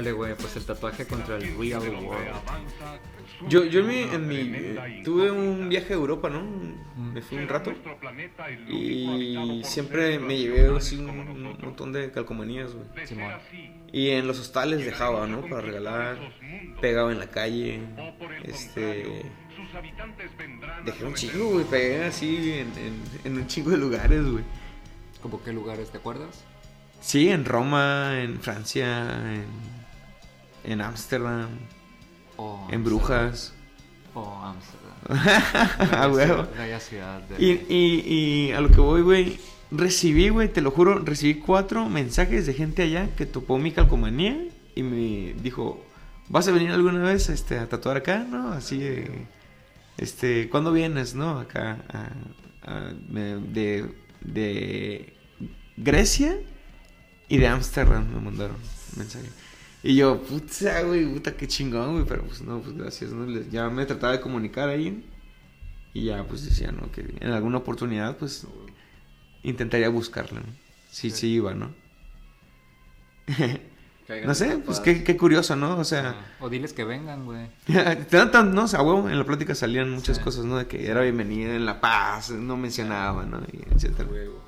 Órale, 0.00 0.12
güey, 0.12 0.34
pues 0.34 0.56
el 0.56 0.64
tatuaje 0.64 1.06
contra 1.06 1.36
el 1.36 1.42
real 1.58 1.82
world. 1.82 2.26
Yo, 3.48 3.64
yo 3.64 3.80
en 3.80 3.86
mi, 3.86 3.98
en 4.00 4.28
mi- 4.28 4.36
eh, 4.54 5.02
tuve 5.04 5.30
un 5.30 5.68
viaje 5.68 5.92
a 5.92 5.96
Europa, 5.96 6.30
¿no? 6.30 6.42
Me 6.96 7.20
fui 7.22 7.36
un 7.38 7.48
rato 7.48 7.70
y 8.68 9.62
siempre 9.64 10.18
me 10.18 10.38
llevé 10.38 10.74
así 10.76 10.96
un, 10.96 11.10
un 11.10 11.42
montón 11.60 11.92
de 11.92 12.10
calcomanías, 12.10 12.72
güey. 12.74 12.86
Y 13.92 14.10
en 14.10 14.26
los 14.26 14.38
hostales 14.40 14.84
dejaba, 14.84 15.26
¿no? 15.26 15.42
Para 15.42 15.60
regalar, 15.62 16.18
pegaba 16.80 17.12
en 17.12 17.18
la 17.18 17.26
calle, 17.28 17.80
este... 18.44 19.22
Dejé 20.86 21.04
un 21.04 21.14
chingo, 21.14 21.50
güey, 21.50 21.64
pegué 21.66 22.04
así 22.04 22.52
en, 22.52 22.68
en, 22.78 23.02
en 23.24 23.36
un 23.38 23.46
chingo 23.46 23.70
de 23.70 23.76
lugares, 23.78 24.24
güey. 24.24 24.44
¿Cómo 25.22 25.42
qué 25.42 25.52
lugares 25.52 25.90
te 25.90 25.98
acuerdas? 25.98 26.44
Sí, 27.00 27.30
en 27.30 27.44
Roma, 27.46 28.20
en 28.20 28.38
Francia, 28.40 29.32
en, 29.34 29.44
en 30.64 30.80
Ámsterdam, 30.80 31.48
en 32.70 32.84
Brujas. 32.84 33.52
O 34.14 34.24
Amsterdam. 34.42 34.80
Ah, 35.92 36.08
huevo. 36.08 36.46
Ciudad. 36.80 37.20
de- 37.22 37.42
Y, 37.44 37.50
y, 37.68 38.48
y 38.48 38.52
a 38.52 38.60
lo 38.60 38.68
que 38.68 38.80
voy, 38.80 39.02
güey, 39.02 39.38
recibí, 39.70 40.28
güey, 40.30 40.48
te 40.48 40.60
lo 40.60 40.70
juro, 40.70 40.98
recibí 40.98 41.34
cuatro 41.36 41.88
mensajes 41.88 42.46
de 42.46 42.54
gente 42.54 42.82
allá 42.82 43.08
que 43.16 43.26
topó 43.26 43.58
mi 43.58 43.72
calcomanía 43.72 44.36
y 44.74 44.82
me 44.82 45.34
dijo, 45.42 45.84
¿vas 46.28 46.48
a 46.48 46.52
venir 46.52 46.70
alguna 46.70 47.02
vez 47.02 47.28
este, 47.28 47.58
a 47.58 47.68
tatuar 47.68 47.96
acá? 47.98 48.18
¿No? 48.28 48.52
Así 48.52 48.82
este, 49.98 50.48
¿cuándo 50.48 50.72
vienes, 50.72 51.14
no? 51.14 51.38
Acá, 51.38 51.78
a- 51.92 52.70
a- 52.70 52.92
de, 52.92 53.86
de 54.22 55.14
Grecia 55.76 56.36
y 57.28 57.38
de 57.38 57.46
Ámsterdam 57.48 58.06
me 58.12 58.20
mandaron 58.20 58.56
mensaje. 58.96 59.28
Y 59.82 59.96
yo, 59.96 60.20
puta, 60.20 60.82
güey, 60.82 61.06
puta, 61.06 61.36
qué 61.36 61.48
chingón, 61.48 61.92
güey, 61.94 62.04
pero 62.04 62.22
pues 62.24 62.42
no, 62.42 62.60
pues 62.60 62.76
gracias, 62.76 63.12
¿no? 63.12 63.24
Les- 63.26 63.50
Ya 63.50 63.68
me 63.70 63.86
trataba 63.86 64.12
de 64.12 64.20
comunicar 64.20 64.68
ahí. 64.68 65.04
Y 65.94 66.04
ya, 66.04 66.22
pues 66.24 66.44
decía, 66.44 66.70
¿no? 66.70 66.90
Que 66.92 67.00
en 67.20 67.32
alguna 67.32 67.58
oportunidad, 67.58 68.16
pues 68.16 68.46
intentaría 69.42 69.88
buscarla, 69.88 70.40
¿no? 70.40 70.46
Sí, 70.90 71.10
sí, 71.10 71.28
iba, 71.34 71.54
¿no? 71.54 71.72
No 74.26 74.34
sé, 74.34 74.58
pues 74.58 74.80
qué, 74.80 75.04
qué 75.04 75.16
curioso, 75.16 75.54
¿no? 75.54 75.78
O 75.78 75.84
sea, 75.84 76.16
O 76.40 76.48
diles 76.48 76.72
que 76.72 76.82
vengan, 76.82 77.24
güey. 77.24 77.46
no, 78.52 78.64
o 78.64 78.66
sea, 78.68 78.82
huevo, 78.82 79.08
en 79.08 79.16
la 79.16 79.24
plática 79.24 79.54
salían 79.54 79.88
muchas 79.88 80.16
Sí. 80.16 80.22
cosas, 80.24 80.44
¿no? 80.44 80.58
De 80.58 80.66
que 80.66 80.88
era 80.90 81.00
bienvenida 81.02 81.54
en 81.54 81.64
La 81.64 81.80
Paz, 81.80 82.30
no 82.30 82.56
mencionaba, 82.56 83.24
¿no? 83.24 83.38
Y 83.52 83.62
etcétera. 83.72 84.08
Huevo. 84.10 84.42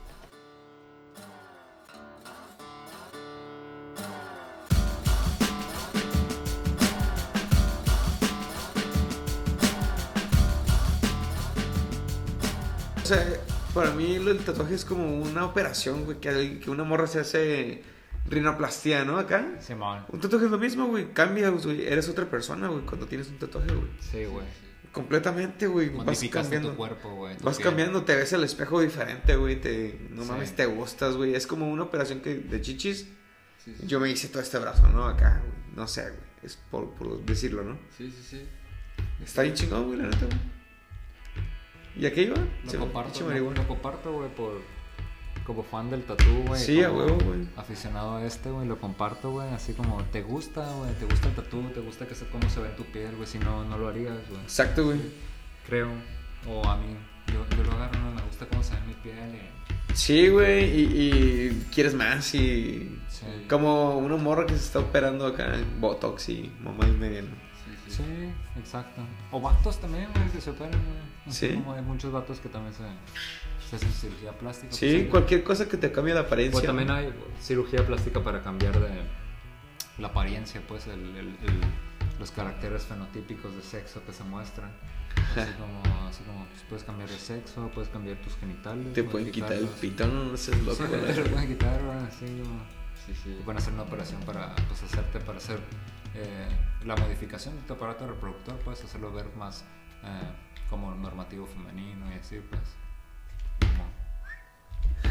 O 13.02 13.06
sea, 13.06 13.26
para 13.74 13.90
mí 13.92 14.18
del 14.18 14.38
tatuaje 14.44 14.74
es 14.74 14.84
como 14.84 15.20
una 15.20 15.44
operación, 15.44 16.04
güey, 16.04 16.18
que, 16.20 16.60
que 16.60 16.70
una 16.70 16.84
morra 16.84 17.06
se 17.06 17.20
hace 17.20 17.82
rinoplastia, 18.28 19.04
¿no? 19.04 19.18
Acá. 19.18 19.56
Simón. 19.60 20.04
Un 20.08 20.20
tatuaje 20.20 20.44
es 20.46 20.50
lo 20.50 20.58
mismo, 20.58 20.86
güey. 20.86 21.12
Cambias, 21.12 21.64
güey. 21.66 21.86
Eres 21.86 22.08
otra 22.08 22.26
persona, 22.30 22.68
güey, 22.68 22.84
cuando 22.84 23.06
tienes 23.06 23.28
un 23.28 23.38
tatuaje, 23.38 23.72
güey. 23.74 23.88
Sí, 24.00 24.24
güey. 24.24 24.46
Completamente, 24.92 25.66
güey. 25.66 25.88
Vas 25.88 26.22
cambiando. 26.30 26.70
tu 26.70 26.76
cuerpo, 26.76 27.14
güey. 27.14 27.36
Vas 27.42 27.56
piel. 27.56 27.68
cambiando, 27.68 28.04
te 28.04 28.14
ves 28.14 28.32
al 28.34 28.44
espejo 28.44 28.80
diferente, 28.80 29.36
güey. 29.36 29.60
Te, 29.60 29.98
no 30.10 30.22
Sí. 30.22 30.28
mames, 30.30 30.54
te 30.54 30.66
gustas, 30.66 31.14
güey. 31.16 31.34
Es 31.34 31.46
como 31.46 31.70
una 31.70 31.82
operación 31.84 32.20
que 32.20 32.34
de 32.36 32.60
chichis. 32.60 33.08
Sí, 33.64 33.74
sí, 33.78 33.86
Yo 33.86 34.00
me 34.00 34.10
hice 34.10 34.28
todo 34.28 34.42
este 34.42 34.58
brazo, 34.58 34.86
¿no? 34.88 35.06
Acá, 35.06 35.40
güey. 35.40 35.52
No 35.76 35.86
sé, 35.88 36.02
güey. 36.02 36.14
Es 36.42 36.56
por, 36.70 36.90
por 36.94 37.24
decirlo, 37.24 37.62
¿no? 37.64 37.78
sí, 37.96 38.10
sí, 38.10 38.22
sí. 38.28 38.42
Está 39.24 39.42
bien 39.42 39.54
chingón, 39.54 39.86
güey, 39.86 39.98
la 39.98 40.04
neta, 40.04 40.26
güey. 40.26 40.38
¿Y 41.96 42.06
a 42.06 42.12
qué 42.12 42.22
iba? 42.22 42.36
Lo 42.72 42.78
comparto, 42.78 43.28
lo, 43.28 43.50
lo 43.50 43.68
comparto, 43.68 44.12
güey, 44.12 44.28
por... 44.30 44.60
Como 45.44 45.64
fan 45.64 45.90
del 45.90 46.04
tatú, 46.04 46.44
güey. 46.46 46.60
Sí, 46.60 46.82
a 46.82 46.92
huevo, 46.92 47.18
güey. 47.18 47.40
Aficionado 47.56 48.16
a 48.16 48.24
este, 48.24 48.50
güey, 48.50 48.68
lo 48.68 48.78
comparto, 48.78 49.32
güey. 49.32 49.48
Así 49.48 49.72
como, 49.72 50.00
te 50.04 50.22
gusta, 50.22 50.64
güey, 50.74 50.94
te 50.94 51.04
gusta 51.04 51.28
el 51.28 51.34
tatú, 51.34 51.62
te 51.74 51.80
gusta 51.80 52.06
que 52.06 52.14
se, 52.14 52.26
cómo 52.28 52.48
se 52.48 52.60
ve 52.60 52.68
en 52.68 52.76
tu 52.76 52.84
piel, 52.84 53.16
güey. 53.16 53.26
Si 53.26 53.40
no, 53.40 53.64
no 53.64 53.76
lo 53.76 53.88
harías, 53.88 54.16
güey. 54.28 54.40
Exacto, 54.42 54.84
güey. 54.84 55.00
Creo. 55.66 55.88
O 56.48 56.64
a 56.68 56.76
mí, 56.76 56.94
yo, 57.26 57.44
yo 57.56 57.64
lo 57.64 57.72
agarro, 57.72 57.98
¿no? 58.00 58.12
Me 58.12 58.22
gusta 58.22 58.46
cómo 58.46 58.62
se 58.62 58.74
ve 58.74 58.80
en 58.82 58.86
mi 58.86 58.94
piel 58.94 59.34
y... 59.34 59.96
Sí, 59.96 60.28
güey. 60.28 60.64
Y, 60.64 60.82
y 60.82 61.66
quieres 61.74 61.94
más 61.94 62.34
y... 62.36 63.00
Sí. 63.08 63.26
Como 63.48 63.98
una 63.98 64.16
morra 64.16 64.46
que 64.46 64.54
se 64.54 64.64
está 64.64 64.78
operando 64.78 65.26
acá 65.26 65.54
en 65.54 65.80
Botox 65.80 66.28
y 66.28 66.52
mamá 66.60 66.86
y 66.86 66.92
media, 66.92 67.22
¿no? 67.22 67.51
Sí, 67.96 68.32
exacto. 68.58 69.02
O 69.30 69.40
vatos 69.40 69.80
también, 69.80 70.08
güey, 70.14 70.28
que 70.30 70.40
se 70.40 70.50
operan, 70.50 70.72
güey. 70.72 71.34
Sí. 71.34 71.54
Como 71.54 71.72
hay 71.74 71.82
muchos 71.82 72.12
vatos 72.12 72.40
que 72.40 72.48
también 72.48 72.74
se, 72.74 72.84
se 73.68 73.76
hacen 73.76 73.92
cirugía 73.92 74.32
plástica. 74.32 74.72
Sí, 74.72 74.98
pues, 74.98 75.10
cualquier 75.10 75.44
cosa 75.44 75.68
que 75.68 75.76
te 75.76 75.92
cambie 75.92 76.14
la 76.14 76.20
apariencia. 76.20 76.52
Pues 76.60 76.66
también 76.66 76.90
hay 76.90 77.12
cirugía 77.40 77.86
plástica 77.86 78.22
para 78.22 78.42
cambiar 78.42 78.78
de 78.80 78.88
la 79.98 80.08
apariencia, 80.08 80.62
pues, 80.66 80.86
el, 80.86 81.00
el- 81.16 81.36
el- 81.42 81.60
los 82.18 82.30
caracteres 82.30 82.84
fenotípicos 82.84 83.54
de 83.56 83.62
sexo 83.62 84.04
que 84.04 84.12
se 84.12 84.22
muestran. 84.24 84.70
Así 85.36 85.52
como, 85.58 86.06
así 86.08 86.22
como 86.24 86.46
pues, 86.46 86.62
puedes 86.68 86.84
cambiar 86.84 87.08
de 87.08 87.18
sexo, 87.18 87.68
puedes 87.74 87.90
cambiar 87.90 88.16
tus 88.18 88.34
genitales. 88.36 88.92
Te 88.94 89.02
pueden 89.04 89.30
quitar 89.30 89.52
el 89.54 89.66
pito, 89.66 90.06
no, 90.06 90.36
seas 90.36 90.58
loco. 90.62 90.84
Sí, 90.86 90.90
te 90.90 91.16
lo 91.16 91.30
pueden 91.30 91.48
quitar, 91.48 91.80
así 92.08 92.26
como... 92.26 92.60
Sí, 93.04 93.12
sí. 93.24 93.34
Te 93.36 93.42
pueden 93.44 93.58
hacer 93.58 93.72
una 93.74 93.82
operación 93.82 94.20
para 94.22 94.54
pues, 94.68 94.82
hacerte, 94.84 95.18
para 95.20 95.38
hacer 95.38 95.58
eh, 96.14 96.48
la 96.84 96.96
modificación 96.96 97.56
de 97.56 97.62
tu 97.62 97.72
aparato 97.74 98.06
reproductor, 98.06 98.58
puedes 98.60 98.82
hacerlo 98.84 99.12
ver 99.12 99.26
más 99.36 99.64
eh, 100.02 100.32
como 100.68 100.94
normativo 100.94 101.46
femenino 101.46 102.10
y 102.10 102.18
así, 102.18 102.40
pues. 102.48 102.62
Como, 103.60 103.84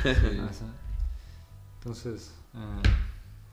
Sí. 0.03 0.39
Ajá. 0.39 0.65
Entonces, 1.79 2.33
eh, 2.55 2.81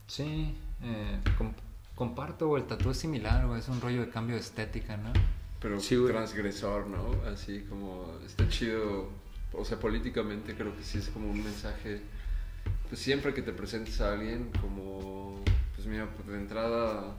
sí, 0.06 0.56
eh, 0.82 1.18
com- 1.36 1.54
comparto, 1.94 2.56
el 2.56 2.64
tatu 2.64 2.90
es 2.90 2.98
similar, 2.98 3.46
güey, 3.46 3.60
es 3.60 3.68
un 3.68 3.80
rollo 3.80 4.02
de 4.02 4.10
cambio 4.10 4.34
de 4.36 4.40
estética, 4.42 4.96
¿no? 4.96 5.12
Pero 5.60 5.80
Sí, 5.80 5.96
transgresor, 6.06 6.86
¿no? 6.86 7.10
Así 7.28 7.64
como 7.68 8.12
está 8.24 8.48
chido. 8.48 9.08
O 9.52 9.64
sea, 9.64 9.78
políticamente 9.80 10.54
creo 10.54 10.76
que 10.76 10.84
sí 10.84 10.98
es 10.98 11.08
como 11.08 11.30
un 11.30 11.42
mensaje. 11.42 12.02
Pues 12.88 13.00
siempre 13.00 13.34
que 13.34 13.42
te 13.42 13.52
presentes 13.52 14.00
a 14.00 14.12
alguien, 14.12 14.50
como. 14.60 15.42
Pues 15.74 15.86
mira, 15.86 16.08
pues 16.14 16.28
de 16.28 16.36
entrada. 16.36 17.14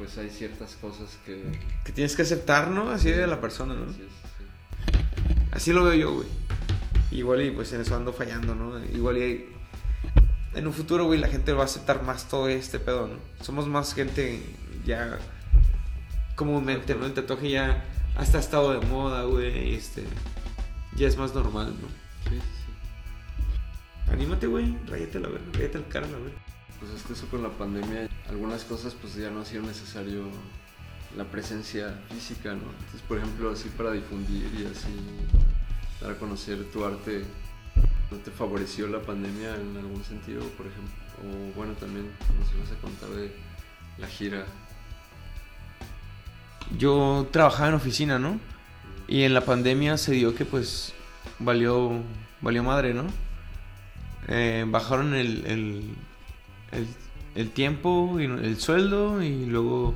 Pues 0.00 0.16
hay 0.16 0.30
ciertas 0.30 0.76
cosas 0.76 1.18
que. 1.26 1.42
Que 1.84 1.92
tienes 1.92 2.16
que 2.16 2.22
aceptar, 2.22 2.70
¿no? 2.70 2.88
Así 2.88 3.10
de 3.10 3.26
la 3.26 3.38
persona, 3.38 3.74
¿no? 3.74 3.92
Sí, 3.92 3.98
sí, 3.98 4.28
sí. 4.38 4.98
Así 5.52 5.74
lo 5.74 5.84
veo 5.84 5.92
yo, 5.92 6.14
güey. 6.14 6.26
Igual 7.10 7.42
y 7.42 7.50
pues 7.50 7.70
en 7.74 7.82
eso 7.82 7.94
ando 7.96 8.14
fallando, 8.14 8.54
¿no? 8.54 8.82
Igual 8.82 9.18
y 9.18 9.44
en 10.54 10.66
un 10.66 10.72
futuro, 10.72 11.04
güey, 11.04 11.20
la 11.20 11.28
gente 11.28 11.52
va 11.52 11.64
a 11.64 11.66
aceptar 11.66 12.02
más 12.02 12.30
todo 12.30 12.48
este 12.48 12.78
pedo, 12.78 13.08
¿no? 13.08 13.44
Somos 13.44 13.68
más 13.68 13.92
gente 13.92 14.42
ya 14.86 15.18
comúnmente, 16.34 16.94
¿no? 16.94 17.04
El 17.04 17.12
tatuaje 17.12 17.50
ya 17.50 17.84
hasta 18.16 18.38
ha 18.38 18.40
estado 18.40 18.72
de 18.72 18.86
moda, 18.86 19.24
güey, 19.24 19.74
este 19.74 20.02
ya 20.96 21.08
es 21.08 21.18
más 21.18 21.34
normal, 21.34 21.74
¿no? 21.78 21.88
Sí, 22.30 22.36
sí, 22.36 22.64
sí. 22.64 24.12
Anímate, 24.12 24.46
güey, 24.46 24.78
ráyate 24.86 25.20
la 25.20 25.28
verga, 25.28 25.46
ráyate 25.52 25.76
el 25.76 25.88
cara, 25.88 26.06
la 26.06 26.16
verga. 26.16 26.38
Pues 26.80 26.92
es 26.92 27.02
que 27.02 27.12
eso 27.12 27.28
con 27.28 27.42
la 27.42 27.50
pandemia, 27.50 28.08
algunas 28.28 28.64
cosas 28.64 28.94
pues 28.94 29.14
ya 29.14 29.30
no 29.30 29.42
ha 29.42 29.44
sido 29.44 29.62
necesario 29.62 30.24
la 31.16 31.24
presencia 31.24 32.00
física, 32.08 32.54
¿no? 32.54 32.62
Entonces, 32.78 33.02
por 33.06 33.18
ejemplo, 33.18 33.50
así 33.50 33.68
para 33.68 33.92
difundir 33.92 34.50
y 34.58 34.66
así 34.66 34.88
dar 36.00 36.12
a 36.12 36.14
conocer 36.18 36.64
tu 36.70 36.84
arte, 36.84 37.24
¿no 38.10 38.16
te 38.18 38.30
favoreció 38.30 38.86
la 38.88 39.02
pandemia 39.02 39.54
en 39.56 39.76
algún 39.76 40.02
sentido, 40.04 40.40
por 40.56 40.66
ejemplo? 40.66 40.94
O 41.22 41.56
bueno, 41.56 41.74
también 41.74 42.06
nos 42.38 42.52
ibas 42.54 42.72
a 42.72 42.80
contar 42.80 43.10
de 43.10 43.32
la 43.98 44.06
gira. 44.06 44.46
Yo 46.78 47.28
trabajaba 47.30 47.68
en 47.68 47.74
oficina, 47.74 48.18
¿no? 48.18 48.40
Y 49.08 49.24
en 49.24 49.34
la 49.34 49.44
pandemia 49.44 49.98
se 49.98 50.12
dio 50.12 50.34
que 50.34 50.44
pues 50.44 50.94
valió, 51.38 52.00
valió 52.40 52.62
madre, 52.62 52.94
¿no? 52.94 53.06
Eh, 54.28 54.64
bajaron 54.68 55.14
el, 55.14 55.44
el, 55.46 55.94
el, 56.72 56.86
el 57.34 57.50
tiempo 57.50 58.18
y 58.20 58.24
el 58.24 58.58
sueldo 58.58 59.22
y 59.22 59.46
luego 59.46 59.94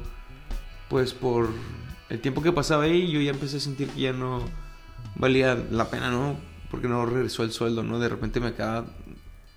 pues 0.88 1.12
por 1.12 1.50
el 2.08 2.20
tiempo 2.20 2.42
que 2.42 2.52
pasaba 2.52 2.84
ahí 2.84 3.10
yo 3.10 3.20
ya 3.20 3.30
empecé 3.30 3.56
a 3.56 3.60
sentir 3.60 3.88
que 3.88 4.00
ya 4.00 4.12
no 4.12 4.42
valía 5.16 5.54
la 5.70 5.90
pena, 5.90 6.10
¿no? 6.10 6.36
Porque 6.70 6.88
no 6.88 7.04
regresó 7.06 7.44
el 7.44 7.52
sueldo, 7.52 7.82
¿no? 7.82 7.98
De 7.98 8.08
repente 8.08 8.40
me 8.40 8.52
quedaba 8.52 8.86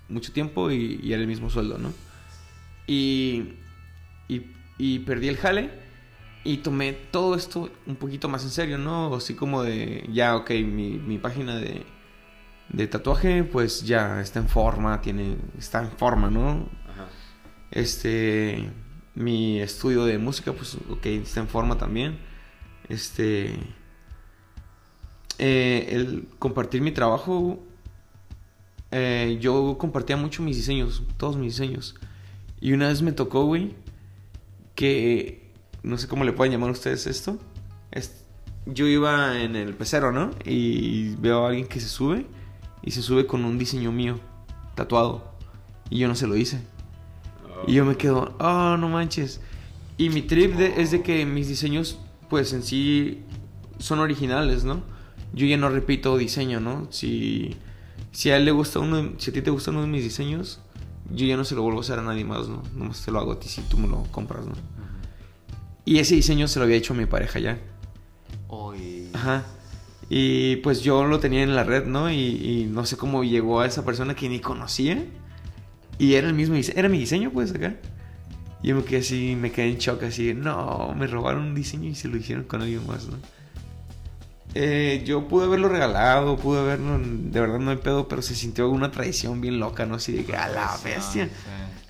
mucho 0.10 0.32
tiempo 0.32 0.72
y, 0.72 1.12
era 1.12 1.22
el 1.22 1.28
mismo 1.28 1.50
sueldo, 1.50 1.78
¿no? 1.78 1.94
Y, 2.86 3.54
y, 4.28 4.48
y 4.78 5.00
perdí 5.00 5.28
el 5.28 5.38
jale. 5.38 5.88
Y 6.44 6.58
tomé 6.58 6.94
todo 6.94 7.36
esto 7.36 7.70
un 7.86 7.98
poquito 7.98 8.30
más 8.30 8.44
en 8.44 8.52
serio, 8.52 8.78
¿no? 8.78 9.14
Así 9.16 9.34
como 9.34 9.64
de, 9.64 10.08
ya, 10.14 10.38
ok, 10.38 10.52
mi, 10.52 10.92
mi 10.98 11.18
página 11.18 11.58
de, 11.58 11.86
de 12.70 12.88
tatuaje, 12.88 13.44
pues 13.44 13.84
ya 13.84 14.22
está 14.22 14.40
en 14.40 14.48
forma, 14.48 15.02
tiene, 15.02 15.36
está 15.58 15.82
en 15.82 15.92
forma, 15.92 16.30
¿no? 16.30 16.70
Este, 17.72 18.70
mi 19.16 19.60
estudio 19.60 20.06
de 20.06 20.18
música, 20.18 20.54
pues, 20.54 20.78
ok, 20.90 21.06
está 21.08 21.40
en 21.42 21.48
forma 21.48 21.78
también. 21.78 22.18
Este, 22.90 23.58
eh, 25.40 25.88
el 25.92 26.28
compartir 26.40 26.82
mi 26.82 26.92
trabajo, 26.92 27.60
eh, 28.92 29.38
yo 29.42 29.78
compartía 29.78 30.18
mucho 30.18 30.42
mis 30.42 30.56
diseños, 30.58 31.04
todos 31.18 31.36
mis 31.38 31.54
diseños. 31.58 31.96
Y 32.60 32.72
una 32.74 32.88
vez 32.88 33.02
me 33.02 33.12
tocó, 33.12 33.46
güey, 33.46 33.76
que 34.76 35.52
no 35.84 35.98
sé 35.98 36.08
cómo 36.08 36.24
le 36.24 36.32
pueden 36.34 36.52
llamar 36.54 36.72
ustedes 36.72 37.06
esto. 37.08 37.38
Es- 37.92 38.24
yo 38.66 38.86
iba 38.88 39.42
en 39.42 39.56
el 39.56 39.74
pecero, 39.76 40.12
¿no? 40.12 40.32
Y 40.46 41.16
veo 41.16 41.46
a 41.46 41.50
alguien 41.50 41.68
que 41.68 41.80
se 41.80 41.88
sube 41.88 42.26
y 42.82 42.92
se 42.92 43.02
sube 43.02 43.26
con 43.28 43.46
un 43.46 43.58
diseño 43.58 43.92
mío, 43.92 44.20
tatuado. 44.76 45.34
Y 45.90 46.00
yo 46.00 46.08
no 46.08 46.16
se 46.16 46.28
lo 46.28 46.36
hice. 46.36 46.62
Y 47.66 47.74
yo 47.74 47.86
me 47.86 47.96
quedo, 47.96 48.36
oh, 48.40 48.78
no 48.78 48.90
manches. 48.90 49.42
Y 49.98 50.10
mi 50.10 50.22
trip 50.22 50.56
de- 50.56 50.82
es 50.82 50.92
de 50.92 51.02
que 51.02 51.26
mis 51.26 51.48
diseños, 51.48 52.00
pues 52.30 52.54
en 52.54 52.62
sí, 52.64 53.24
son 53.80 54.00
originales, 54.00 54.64
¿no? 54.64 54.82
Yo 55.34 55.46
ya 55.46 55.58
no 55.58 55.70
repito 55.70 56.18
diseño, 56.18 56.60
¿no? 56.60 56.88
Si, 56.92 57.56
si 58.12 58.30
a 58.30 58.38
él 58.38 58.46
le 58.46 58.52
gusta 58.52 58.80
uno, 58.80 58.98
de- 58.98 59.12
si 59.18 59.32
a 59.32 59.34
ti 59.34 59.42
te 59.42 59.50
gusta 59.50 59.72
uno 59.72 59.82
de 59.82 59.88
mis 59.88 60.04
diseños, 60.04 60.60
yo 61.12 61.26
ya 61.26 61.38
no 61.38 61.46
se 61.46 61.56
lo 61.56 61.62
vuelvo 61.64 61.80
a 61.80 61.82
hacer 61.82 62.00
a 62.00 62.02
nadie 62.04 62.26
más, 62.26 62.48
¿no? 62.48 62.62
Nomás 62.76 63.04
te 63.04 63.12
lo 63.12 63.20
hago 63.20 63.32
a 63.32 63.40
ti 63.40 63.48
si 63.48 63.62
tú 63.62 63.78
me 63.78 63.88
lo 63.88 64.04
compras, 64.12 64.46
¿no? 64.46 64.54
Y 65.86 66.00
ese 66.00 66.16
diseño 66.16 66.48
se 66.48 66.60
lo 66.60 66.66
había 66.66 66.76
hecho 66.78 66.94
a 66.94 66.98
mi 66.98 67.06
pareja 67.06 67.40
ya. 67.40 67.58
Ajá. 69.14 69.46
Y 70.10 70.58
pues 70.58 70.82
yo 70.82 71.06
lo 71.06 71.20
tenía 71.20 71.44
en 71.44 71.56
la 71.56 71.64
red, 71.64 71.86
¿no? 71.86 72.12
Y, 72.12 72.16
y 72.16 72.68
no 72.70 72.86
sé 72.86 72.98
cómo 72.98 73.24
llegó 73.24 73.62
a 73.62 73.66
esa 73.66 73.84
persona 73.86 74.16
que 74.16 74.30
ni 74.30 74.40
conocía. 74.40 75.04
Y 76.00 76.14
era 76.14 76.28
el 76.28 76.34
mismo 76.34 76.56
diseño, 76.56 76.78
era 76.80 76.90
mi 76.90 77.00
diseño, 77.00 77.32
pues, 77.32 77.54
acá. 77.54 77.76
Y 78.64 78.70
yo 78.70 78.76
me 78.76 78.84
quedé 78.84 79.00
así, 79.00 79.36
me 79.40 79.52
quedé 79.52 79.70
en 79.70 79.78
shock, 79.78 80.04
así, 80.04 80.34
no, 80.34 80.94
me 80.98 81.08
robaron 81.08 81.44
un 81.44 81.56
diseño 81.56 81.90
y 81.90 81.96
se 81.96 82.08
lo 82.08 82.18
hicieron 82.18 82.44
con 82.46 82.62
alguien 82.62 82.86
más, 82.88 83.06
¿no? 83.08 83.18
Eh, 84.54 85.04
yo 85.06 85.28
pude 85.28 85.46
haberlo 85.46 85.70
regalado, 85.70 86.38
pude 86.38 86.60
haberlo, 86.62 86.98
de 87.00 87.40
verdad 87.40 87.60
no 87.60 87.70
hay 87.70 87.78
pedo, 87.78 88.08
pero 88.08 88.22
se 88.22 88.34
sintió 88.34 88.70
una 88.70 88.92
traición 88.92 89.42
bien 89.42 89.60
loca, 89.60 89.86
¿no? 89.86 89.96
Así 89.96 90.14
de 90.14 90.26
que 90.26 90.36
a 90.36 90.48
la 90.48 90.76
bestia. 90.84 91.26
Sí. 91.28 91.32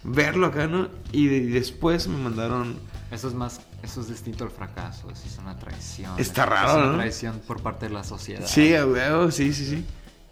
Verlo 0.03 0.47
acá, 0.47 0.67
¿no? 0.67 0.89
Y 1.11 1.27
de- 1.27 1.45
después 1.47 2.07
me 2.07 2.17
mandaron 2.17 2.75
Eso 3.11 3.29
es 3.29 3.33
más, 3.35 3.61
eso 3.83 4.01
es 4.01 4.09
distinto 4.09 4.43
al 4.43 4.49
fracaso, 4.51 5.09
eso 5.11 5.23
es 5.25 5.37
una 5.37 5.55
traición. 5.57 6.11
Está 6.17 6.43
es 6.43 6.49
raro, 6.49 6.75
una 6.77 6.85
¿no? 6.91 6.97
traición 6.97 7.39
por 7.47 7.61
parte 7.61 7.87
de 7.87 7.93
la 7.93 8.03
sociedad. 8.03 8.45
Sí, 8.45 8.75
a 8.75 8.85
huevo, 8.85 9.31
sí, 9.31 9.53
sí, 9.53 9.65
sí. 9.65 9.85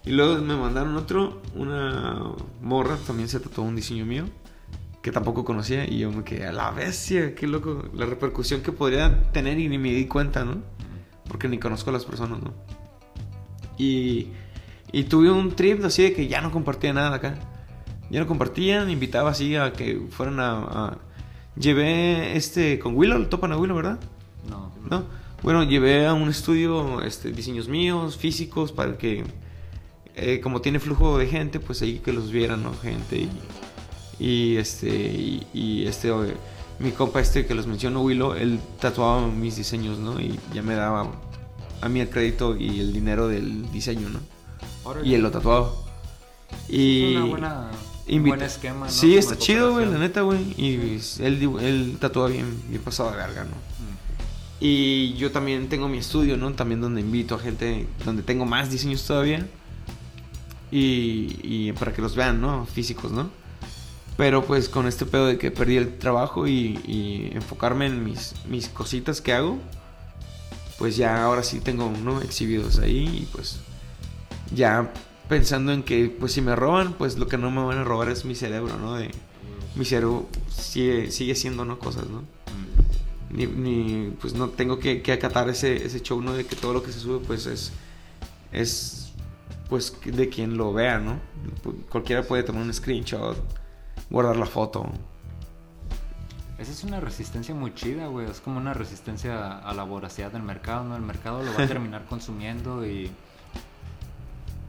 Y 0.06 0.12
luego 0.12 0.40
me 0.40 0.54
mandaron 0.56 0.96
otro, 0.96 1.42
una 1.54 2.22
morra, 2.62 2.96
también 3.06 3.28
se 3.28 3.40
tatuó 3.40 3.64
un 3.64 3.74
diseño 3.76 4.06
mío, 4.06 4.24
que 5.02 5.10
tampoco 5.10 5.44
conocía, 5.44 5.84
y 5.84 5.98
yo 5.98 6.12
me 6.12 6.22
quedé 6.22 6.46
a 6.46 6.52
la 6.52 6.70
bestia, 6.70 7.34
qué 7.34 7.46
loco, 7.48 7.84
la 7.92 8.06
repercusión 8.06 8.62
que 8.62 8.70
podría 8.72 9.30
tener 9.32 9.58
y 9.58 9.68
ni 9.68 9.78
me 9.78 9.92
di 9.92 10.06
cuenta, 10.06 10.44
¿no? 10.44 10.62
Porque 11.28 11.48
ni 11.48 11.58
conozco 11.58 11.90
a 11.90 11.92
las 11.92 12.04
personas, 12.04 12.40
¿no? 12.40 12.54
Y, 13.78 14.28
Y 14.92 15.04
tuve 15.04 15.30
un 15.30 15.54
trip 15.56 15.84
así 15.84 16.04
de 16.04 16.12
que 16.14 16.28
ya 16.28 16.40
no 16.40 16.50
compartía 16.52 16.92
nada 16.92 17.16
acá. 17.16 17.34
Ya 18.08 18.20
no 18.20 18.26
compartían, 18.28 18.88
invitaba 18.88 19.30
así 19.30 19.56
a 19.56 19.72
que 19.72 20.00
fueran 20.10 20.38
a... 20.40 20.52
a- 20.62 20.98
Llevé 21.56 22.36
este 22.36 22.78
con 22.78 22.94
Willow, 22.94 23.18
lo 23.18 23.28
topan 23.28 23.50
a 23.52 23.56
Willow, 23.56 23.74
¿verdad? 23.76 23.98
No. 24.48 24.70
¿no? 24.90 25.04
Bueno, 25.42 25.64
llevé 25.64 26.06
a 26.06 26.12
un 26.12 26.28
estudio 26.28 27.00
este, 27.02 27.32
diseños 27.32 27.66
míos, 27.66 28.16
físicos, 28.18 28.72
para 28.72 28.98
que, 28.98 29.24
eh, 30.16 30.40
como 30.40 30.60
tiene 30.60 30.80
flujo 30.80 31.18
de 31.18 31.26
gente, 31.26 31.60
pues 31.60 31.82
ahí 31.82 32.00
que 32.00 32.12
los 32.12 32.30
vieran, 32.30 32.62
¿no? 32.62 32.74
Gente 32.74 33.16
y, 33.18 33.30
y, 34.18 34.56
este, 34.56 34.88
y, 34.88 35.46
y 35.52 35.86
este, 35.86 36.08
eh, 36.08 36.34
mi 36.78 36.90
compa 36.90 37.20
este 37.20 37.46
que 37.46 37.54
los 37.54 37.66
menciono, 37.66 38.00
Willow, 38.02 38.32
él 38.34 38.58
tatuaba 38.80 39.26
mis 39.28 39.56
diseños, 39.56 39.98
¿no? 39.98 40.18
Y 40.20 40.38
ya 40.54 40.62
me 40.62 40.74
daba 40.74 41.10
a 41.80 41.88
mí 41.88 42.00
el 42.00 42.08
crédito 42.08 42.56
y 42.56 42.80
el 42.80 42.92
dinero 42.92 43.28
del 43.28 43.70
diseño, 43.70 44.08
¿no? 44.08 44.20
Órale. 44.84 45.06
Y 45.06 45.14
él 45.14 45.22
lo 45.22 45.30
tatuaba. 45.30 45.72
Y... 46.68 47.14
Una 47.16 47.24
buena, 47.26 47.70
Invita- 48.08 48.36
buen 48.36 48.46
esquema, 48.46 48.86
¿no? 48.86 48.92
Sí, 48.92 49.16
está 49.16 49.36
chido, 49.36 49.72
güey, 49.72 49.86
la 49.86 49.98
neta, 49.98 50.22
güey. 50.22 50.54
Y 50.56 51.00
él, 51.20 51.58
él 51.60 51.96
tatúa 52.00 52.28
bien, 52.28 52.62
bien 52.68 52.80
pasado 52.82 53.10
de 53.10 53.16
verga, 53.16 53.44
¿no? 53.44 53.50
Mm. 53.50 53.96
Y 54.60 55.14
yo 55.14 55.32
también 55.32 55.68
tengo 55.68 55.88
mi 55.88 55.98
estudio, 55.98 56.36
¿no? 56.36 56.52
También 56.52 56.80
donde 56.80 57.00
invito 57.00 57.34
a 57.34 57.38
gente, 57.38 57.86
donde 58.04 58.22
tengo 58.22 58.46
más 58.46 58.70
diseños 58.70 59.04
todavía. 59.04 59.46
Y, 60.70 61.38
y 61.42 61.72
para 61.72 61.92
que 61.92 62.02
los 62.02 62.16
vean, 62.16 62.40
¿no? 62.40 62.66
Físicos, 62.66 63.12
¿no? 63.12 63.30
Pero 64.16 64.44
pues 64.44 64.68
con 64.68 64.86
este 64.86 65.06
pedo 65.06 65.26
de 65.26 65.38
que 65.38 65.50
perdí 65.50 65.76
el 65.76 65.98
trabajo 65.98 66.46
y, 66.46 66.80
y 66.86 67.30
enfocarme 67.32 67.86
en 67.86 68.02
mis, 68.02 68.34
mis 68.48 68.68
cositas 68.68 69.20
que 69.20 69.32
hago, 69.32 69.58
pues 70.78 70.96
ya 70.96 71.22
ahora 71.24 71.42
sí 71.42 71.60
tengo, 71.60 71.92
¿no? 72.02 72.20
Exhibidos 72.20 72.78
ahí 72.78 73.22
y 73.22 73.28
pues 73.32 73.60
ya 74.54 74.92
pensando 75.28 75.72
en 75.72 75.82
que 75.82 76.08
pues 76.08 76.32
si 76.32 76.40
me 76.40 76.54
roban, 76.56 76.94
pues 76.94 77.18
lo 77.18 77.26
que 77.26 77.38
no 77.38 77.50
me 77.50 77.64
van 77.64 77.78
a 77.78 77.84
robar 77.84 78.08
es 78.08 78.24
mi 78.24 78.34
cerebro, 78.34 78.78
¿no? 78.78 78.94
De, 78.94 79.10
mi 79.74 79.84
cerebro 79.84 80.28
sigue, 80.48 81.10
sigue 81.10 81.34
siendo, 81.34 81.64
¿no? 81.64 81.78
Cosas, 81.78 82.06
¿no? 82.08 82.20
Mm. 82.20 83.36
ni, 83.36 83.46
ni, 83.46 84.10
pues 84.20 84.34
no 84.34 84.48
tengo 84.48 84.78
que, 84.78 85.02
que 85.02 85.12
acatar 85.12 85.48
ese, 85.48 85.84
ese 85.84 86.00
show, 86.00 86.20
¿no? 86.20 86.32
De 86.32 86.46
que 86.46 86.56
todo 86.56 86.72
lo 86.72 86.82
que 86.82 86.92
se 86.92 87.00
sube, 87.00 87.24
pues 87.26 87.46
es, 87.46 87.72
es, 88.52 89.05
pues 89.68 89.96
de 90.04 90.28
quien 90.28 90.56
lo 90.56 90.72
vea, 90.72 90.98
¿no? 90.98 91.18
Cualquiera 91.90 92.22
puede 92.22 92.42
tomar 92.42 92.62
un 92.62 92.72
screenshot, 92.72 93.36
guardar 94.10 94.36
la 94.36 94.46
foto. 94.46 94.90
Esa 96.58 96.72
es 96.72 96.84
una 96.84 97.00
resistencia 97.00 97.54
muy 97.54 97.74
chida, 97.74 98.06
güey. 98.06 98.30
Es 98.30 98.40
como 98.40 98.58
una 98.58 98.72
resistencia 98.72 99.58
a 99.58 99.74
la 99.74 99.82
voracidad 99.82 100.32
del 100.32 100.42
mercado, 100.42 100.84
¿no? 100.84 100.96
El 100.96 101.02
mercado 101.02 101.42
lo 101.42 101.52
va 101.52 101.64
a 101.64 101.66
terminar 101.68 102.06
consumiendo 102.06 102.86
y... 102.86 103.10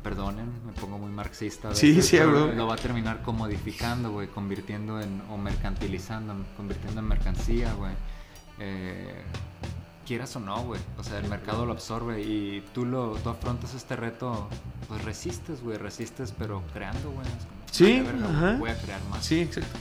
Perdonen, 0.04 0.50
me 0.66 0.72
pongo 0.74 0.98
muy 0.98 1.12
marxista. 1.12 1.74
Sí, 1.76 2.02
sí, 2.02 2.18
bro. 2.20 2.54
Lo 2.54 2.68
va 2.68 2.76
a 2.76 2.78
terminar 2.78 3.22
comodificando, 3.24 4.12
güey. 4.12 4.28
Convirtiendo 4.28 5.02
en... 5.02 5.22
O 5.30 5.38
mercantilizando, 5.38 6.34
convirtiendo 6.56 7.00
en 7.02 7.08
mercancía, 7.08 7.74
güey. 7.74 7.94
Eh, 8.60 9.22
quieras 10.08 10.36
o 10.36 10.40
no, 10.40 10.64
güey. 10.64 10.80
O 10.98 11.04
sea, 11.04 11.20
el 11.20 11.28
mercado 11.30 11.66
lo 11.66 11.74
absorbe 11.74 12.22
y 12.22 12.64
tú 12.74 12.86
lo 12.86 13.16
tú 13.24 13.30
afrontas 13.30 13.74
este 13.74 13.96
reto, 13.96 14.48
pues 14.88 15.04
resistes, 15.04 15.62
güey. 15.62 15.78
Resistes, 15.78 16.34
pero 16.38 16.64
creando, 16.74 17.12
güey. 17.12 17.28
Es 17.28 17.34
como, 17.46 17.58
Sí, 17.72 17.84
"Vale, 17.84 18.04
verga, 18.04 18.26
ajá. 18.30 18.46
güey, 18.48 18.58
Voy 18.60 18.70
a 18.70 18.82
crear 18.82 19.04
más 19.10 19.26
Sí, 19.26 19.40
exacto. 19.42 19.78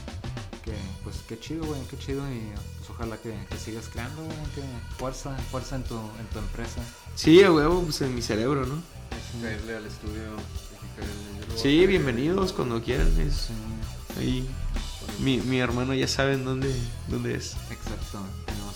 que 0.63 0.73
pues 1.03 1.17
qué 1.27 1.39
chido, 1.39 1.65
güey, 1.65 1.81
qué 1.89 1.97
chido 1.97 2.21
y 2.29 2.41
pues 2.77 2.89
ojalá 2.89 3.15
que, 3.17 3.33
que 3.49 3.57
sigas 3.57 3.87
creando, 3.87 4.21
güey, 4.23 4.37
que 4.53 4.61
fuerza, 4.97 5.33
fuerza 5.49 5.77
en 5.77 5.83
tu, 5.83 5.95
en 5.95 6.27
tu 6.33 6.39
empresa. 6.39 6.81
Sí, 7.15 7.41
a 7.43 7.51
huevo, 7.51 7.83
pues 7.83 8.01
en 8.01 8.13
mi 8.13 8.21
cerebro, 8.21 8.65
¿no? 8.65 8.75
Caerle 9.41 9.77
al 9.77 9.85
estudio. 9.85 10.23
caerle. 10.97 11.57
Sí, 11.57 11.87
bienvenidos 11.87 12.51
cuando 12.53 12.83
quieran. 12.83 13.07
Es 13.21 13.49
Sí, 13.49 13.53
ahí. 14.19 14.47
Mi, 15.19 15.37
mi 15.37 15.59
hermano 15.59 15.93
ya 15.93 16.07
saben 16.07 16.43
dónde, 16.43 16.75
dónde 17.07 17.35
es. 17.35 17.53
exacto. 17.71 18.19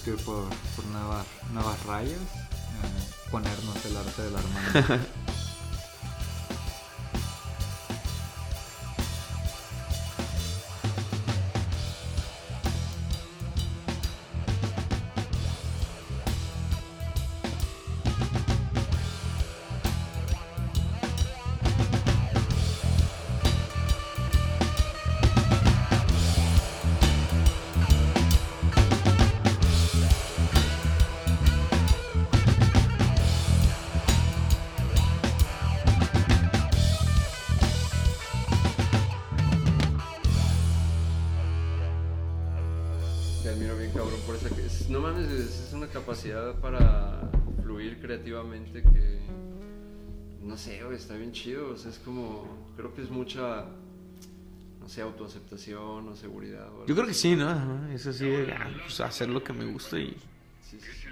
Que 0.03 0.13
por, 0.13 0.45
por 0.75 0.85
nuevas, 0.85 1.25
nuevas 1.53 1.85
rayas, 1.85 2.17
eh, 2.19 3.29
ponernos 3.29 3.85
el 3.85 3.97
arte 3.97 4.21
de 4.23 4.31
la 4.31 4.39
hermana. 4.83 5.05
Está 50.93 51.15
bien 51.15 51.31
chido, 51.31 51.71
o 51.71 51.77
sea, 51.77 51.91
es 51.91 51.99
como 51.99 52.45
creo 52.75 52.93
que 52.93 53.01
es 53.01 53.09
mucha 53.09 53.65
no 54.81 54.89
sé, 54.89 55.01
autoaceptación 55.01 56.07
o 56.07 56.15
seguridad 56.15 56.63
o 56.69 56.71
algo 56.71 56.85
Yo 56.87 56.95
creo 56.95 57.07
que 57.07 57.13
sí, 57.13 57.35
¿no? 57.35 57.49
Ajá, 57.49 57.87
Es 57.93 58.07
así 58.07 58.25
de 58.25 58.51
ah, 58.51 58.69
pues, 58.81 58.99
hacer 58.99 59.29
lo 59.29 59.43
que 59.43 59.53
me 59.53 59.65
gusta 59.65 59.99
y. 59.99 60.17
Sí, 60.61 60.79
sí, 60.79 60.91
sí. 60.93 61.07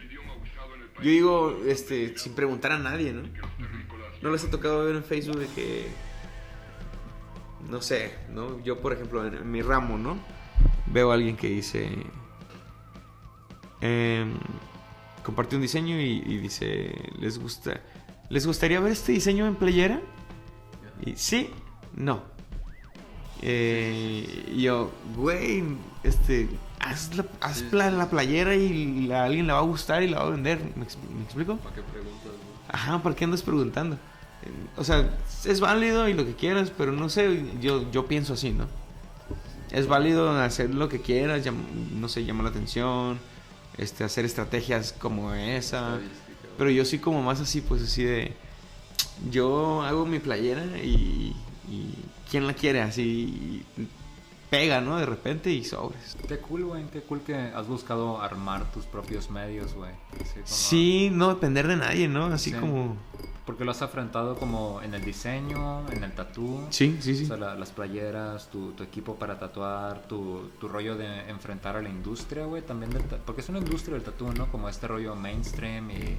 Yo 1.01 1.09
digo, 1.11 1.61
este, 1.65 2.17
sin 2.17 2.33
preguntar 2.33 2.73
a 2.73 2.79
nadie, 2.79 3.13
¿no? 3.13 3.23
¿No 4.21 4.31
les 4.31 4.43
ha 4.43 4.49
tocado 4.49 4.83
ver 4.83 4.95
en 4.95 5.03
Facebook 5.03 5.37
de 5.37 5.47
que. 5.47 5.87
No 7.69 7.81
sé, 7.81 8.15
¿no? 8.33 8.61
Yo, 8.63 8.81
por 8.81 8.91
ejemplo, 8.91 9.25
en, 9.25 9.35
en 9.35 9.51
mi 9.51 9.61
ramo, 9.61 9.97
¿no? 9.97 10.17
Veo 10.87 11.11
a 11.11 11.13
alguien 11.13 11.37
que 11.37 11.47
dice. 11.47 11.89
em, 13.79 14.33
comparte 15.23 15.55
un 15.55 15.61
diseño 15.61 16.01
y, 16.01 16.23
y 16.25 16.37
dice. 16.39 16.91
¿Les 17.19 17.37
gusta? 17.37 17.81
¿Les 18.29 18.45
gustaría 18.45 18.79
ver 18.79 18.91
este 18.91 19.11
diseño 19.13 19.47
en 19.47 19.55
playera? 19.55 19.99
Y 21.05 21.15
sí, 21.15 21.49
no. 21.95 22.21
Eh, 23.41 24.53
yo, 24.57 24.91
güey, 25.15 25.63
este, 26.03 26.49
haz, 26.79 27.15
la, 27.15 27.25
haz 27.41 27.61
la 27.71 28.09
playera 28.09 28.55
y 28.55 29.07
la- 29.07 29.23
alguien 29.25 29.47
la 29.47 29.53
va 29.53 29.59
a 29.59 29.63
gustar 29.63 30.03
y 30.03 30.07
la 30.09 30.19
va 30.19 30.27
a 30.27 30.29
vender. 30.31 30.59
¿Me, 30.75 30.85
expl- 30.85 31.09
me 31.15 31.23
explico? 31.23 31.57
¿Para 31.57 31.75
qué 31.75 31.81
preguntas? 31.81 32.31
Ajá, 32.67 33.01
¿por 33.01 33.15
qué 33.15 33.23
andas 33.25 33.41
preguntando? 33.41 33.97
O 34.77 34.83
sea, 34.83 35.09
es 35.45 35.59
válido 35.59 36.07
y 36.07 36.13
lo 36.13 36.25
que 36.25 36.33
quieras, 36.33 36.71
pero 36.77 36.91
no 36.91 37.09
sé, 37.09 37.45
yo, 37.61 37.89
yo 37.91 38.07
pienso 38.07 38.33
así, 38.33 38.51
¿no? 38.51 38.67
Es 39.71 39.87
válido 39.87 40.31
hacer 40.39 40.73
lo 40.73 40.87
que 40.89 41.01
quieras, 41.01 41.43
no 41.95 42.07
sé, 42.09 42.23
llamar 42.25 42.45
la 42.45 42.49
atención, 42.51 43.19
este, 43.77 44.03
hacer 44.03 44.25
estrategias 44.25 44.93
como 44.93 45.33
esa. 45.33 45.99
Pero 46.59 46.69
yo 46.69 46.85
soy 46.85 46.99
como 46.99 47.23
más 47.23 47.39
así, 47.39 47.61
pues 47.61 47.81
así 47.81 48.03
de. 48.03 48.33
Yo 49.31 49.81
hago 49.81 50.05
mi 50.05 50.19
playera 50.19 50.63
y. 50.77 51.35
y 51.67 51.95
¿Quién 52.29 52.45
la 52.45 52.53
quiere? 52.53 52.81
Así. 52.81 53.63
pega, 54.51 54.81
¿no? 54.81 54.97
De 54.97 55.05
repente 55.05 55.51
y 55.51 55.63
sobres. 55.63 56.17
Qué 56.27 56.37
cool, 56.39 56.65
güey, 56.65 56.83
qué 56.91 57.01
cool 57.01 57.21
que 57.21 57.35
has 57.35 57.67
buscado 57.67 58.19
armar 58.21 58.71
tus 58.71 58.85
propios 58.85 59.29
medios, 59.29 59.73
güey. 59.75 59.91
Como- 60.11 60.41
Sí, 60.45 61.09
no 61.11 61.29
depender 61.29 61.67
de 61.67 61.75
nadie, 61.75 62.07
¿no? 62.07 62.25
Así 62.25 62.49
Sí. 62.51 62.57
como. 62.57 62.97
Porque 63.49 63.65
lo 63.65 63.71
has 63.71 63.81
enfrentado 63.81 64.35
como 64.37 64.79
en 64.83 64.93
el 64.93 65.03
diseño, 65.03 65.89
en 65.89 66.03
el 66.03 66.11
tatú. 66.11 66.67
Sí, 66.69 66.99
sí, 67.01 67.15
sí. 67.15 67.23
O 67.23 67.27
sea, 67.29 67.37
la- 67.37 67.55
las 67.55 67.71
playeras, 67.71 68.47
tu, 68.51 68.73
tu 68.73 68.83
equipo 68.83 69.15
para 69.15 69.39
tatuar, 69.39 70.03
tu, 70.03 70.51
tu 70.59 70.67
rollo 70.67 70.95
de 70.95 71.27
enfrentar 71.31 71.75
a 71.75 71.81
la 71.81 71.89
industria, 71.89 72.45
güey, 72.45 72.61
también 72.61 72.91
del 72.91 73.01
porque 73.01 73.41
es 73.41 73.49
una 73.49 73.57
industria 73.57 73.95
del 73.95 74.03
tatú, 74.03 74.31
¿no? 74.33 74.51
Como 74.51 74.69
este 74.69 74.87
rollo 74.87 75.15
mainstream 75.15 75.89
y 75.89 76.17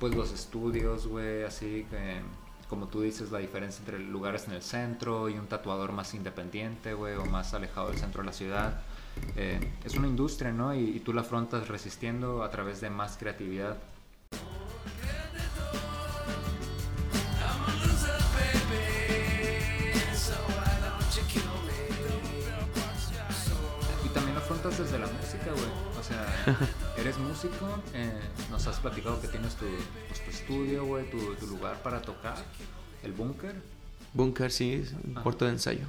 pues 0.00 0.12
los 0.16 0.32
estudios, 0.32 1.06
güey, 1.06 1.44
así 1.44 1.86
que 1.88 2.20
como 2.68 2.88
tú 2.88 3.02
dices, 3.02 3.30
la 3.30 3.38
diferencia 3.38 3.78
entre 3.78 4.00
lugares 4.00 4.48
en 4.48 4.54
el 4.54 4.62
centro 4.62 5.28
y 5.28 5.34
un 5.38 5.46
tatuador 5.46 5.92
más 5.92 6.14
independiente, 6.14 6.94
güey, 6.94 7.14
o 7.14 7.24
más 7.26 7.54
alejado 7.54 7.90
del 7.90 7.98
centro 7.98 8.22
de 8.22 8.26
la 8.26 8.32
ciudad. 8.32 8.80
Eh, 9.36 9.60
es 9.84 9.94
una 9.94 10.08
industria, 10.08 10.50
¿no? 10.50 10.74
Y, 10.74 10.80
y 10.96 10.98
tú 10.98 11.12
la 11.12 11.20
afrontas 11.20 11.68
resistiendo 11.68 12.42
a 12.42 12.50
través 12.50 12.80
de 12.80 12.90
más 12.90 13.16
creatividad. 13.18 13.76
Afrontas 24.74 24.92
desde 24.92 24.98
la 24.98 25.06
música, 25.06 25.50
güey. 25.52 25.98
O 25.98 26.02
sea, 26.02 26.68
eres 26.98 27.18
músico, 27.18 27.82
eh, 27.94 28.12
nos 28.50 28.66
has 28.66 28.78
platicado 28.78 29.20
que 29.20 29.28
tienes 29.28 29.54
tu, 29.54 29.66
pues, 30.08 30.24
tu 30.24 30.30
estudio, 30.30 30.84
güey, 30.84 31.10
tu, 31.10 31.34
tu 31.36 31.46
lugar 31.46 31.82
para 31.82 32.02
tocar. 32.02 32.36
el 33.02 33.12
búnker. 33.12 33.54
Bunker, 34.12 34.50
sí, 34.50 34.74
es 34.74 34.92
un 34.92 35.14
cuarto 35.14 35.44
de 35.44 35.52
ensayo. 35.52 35.86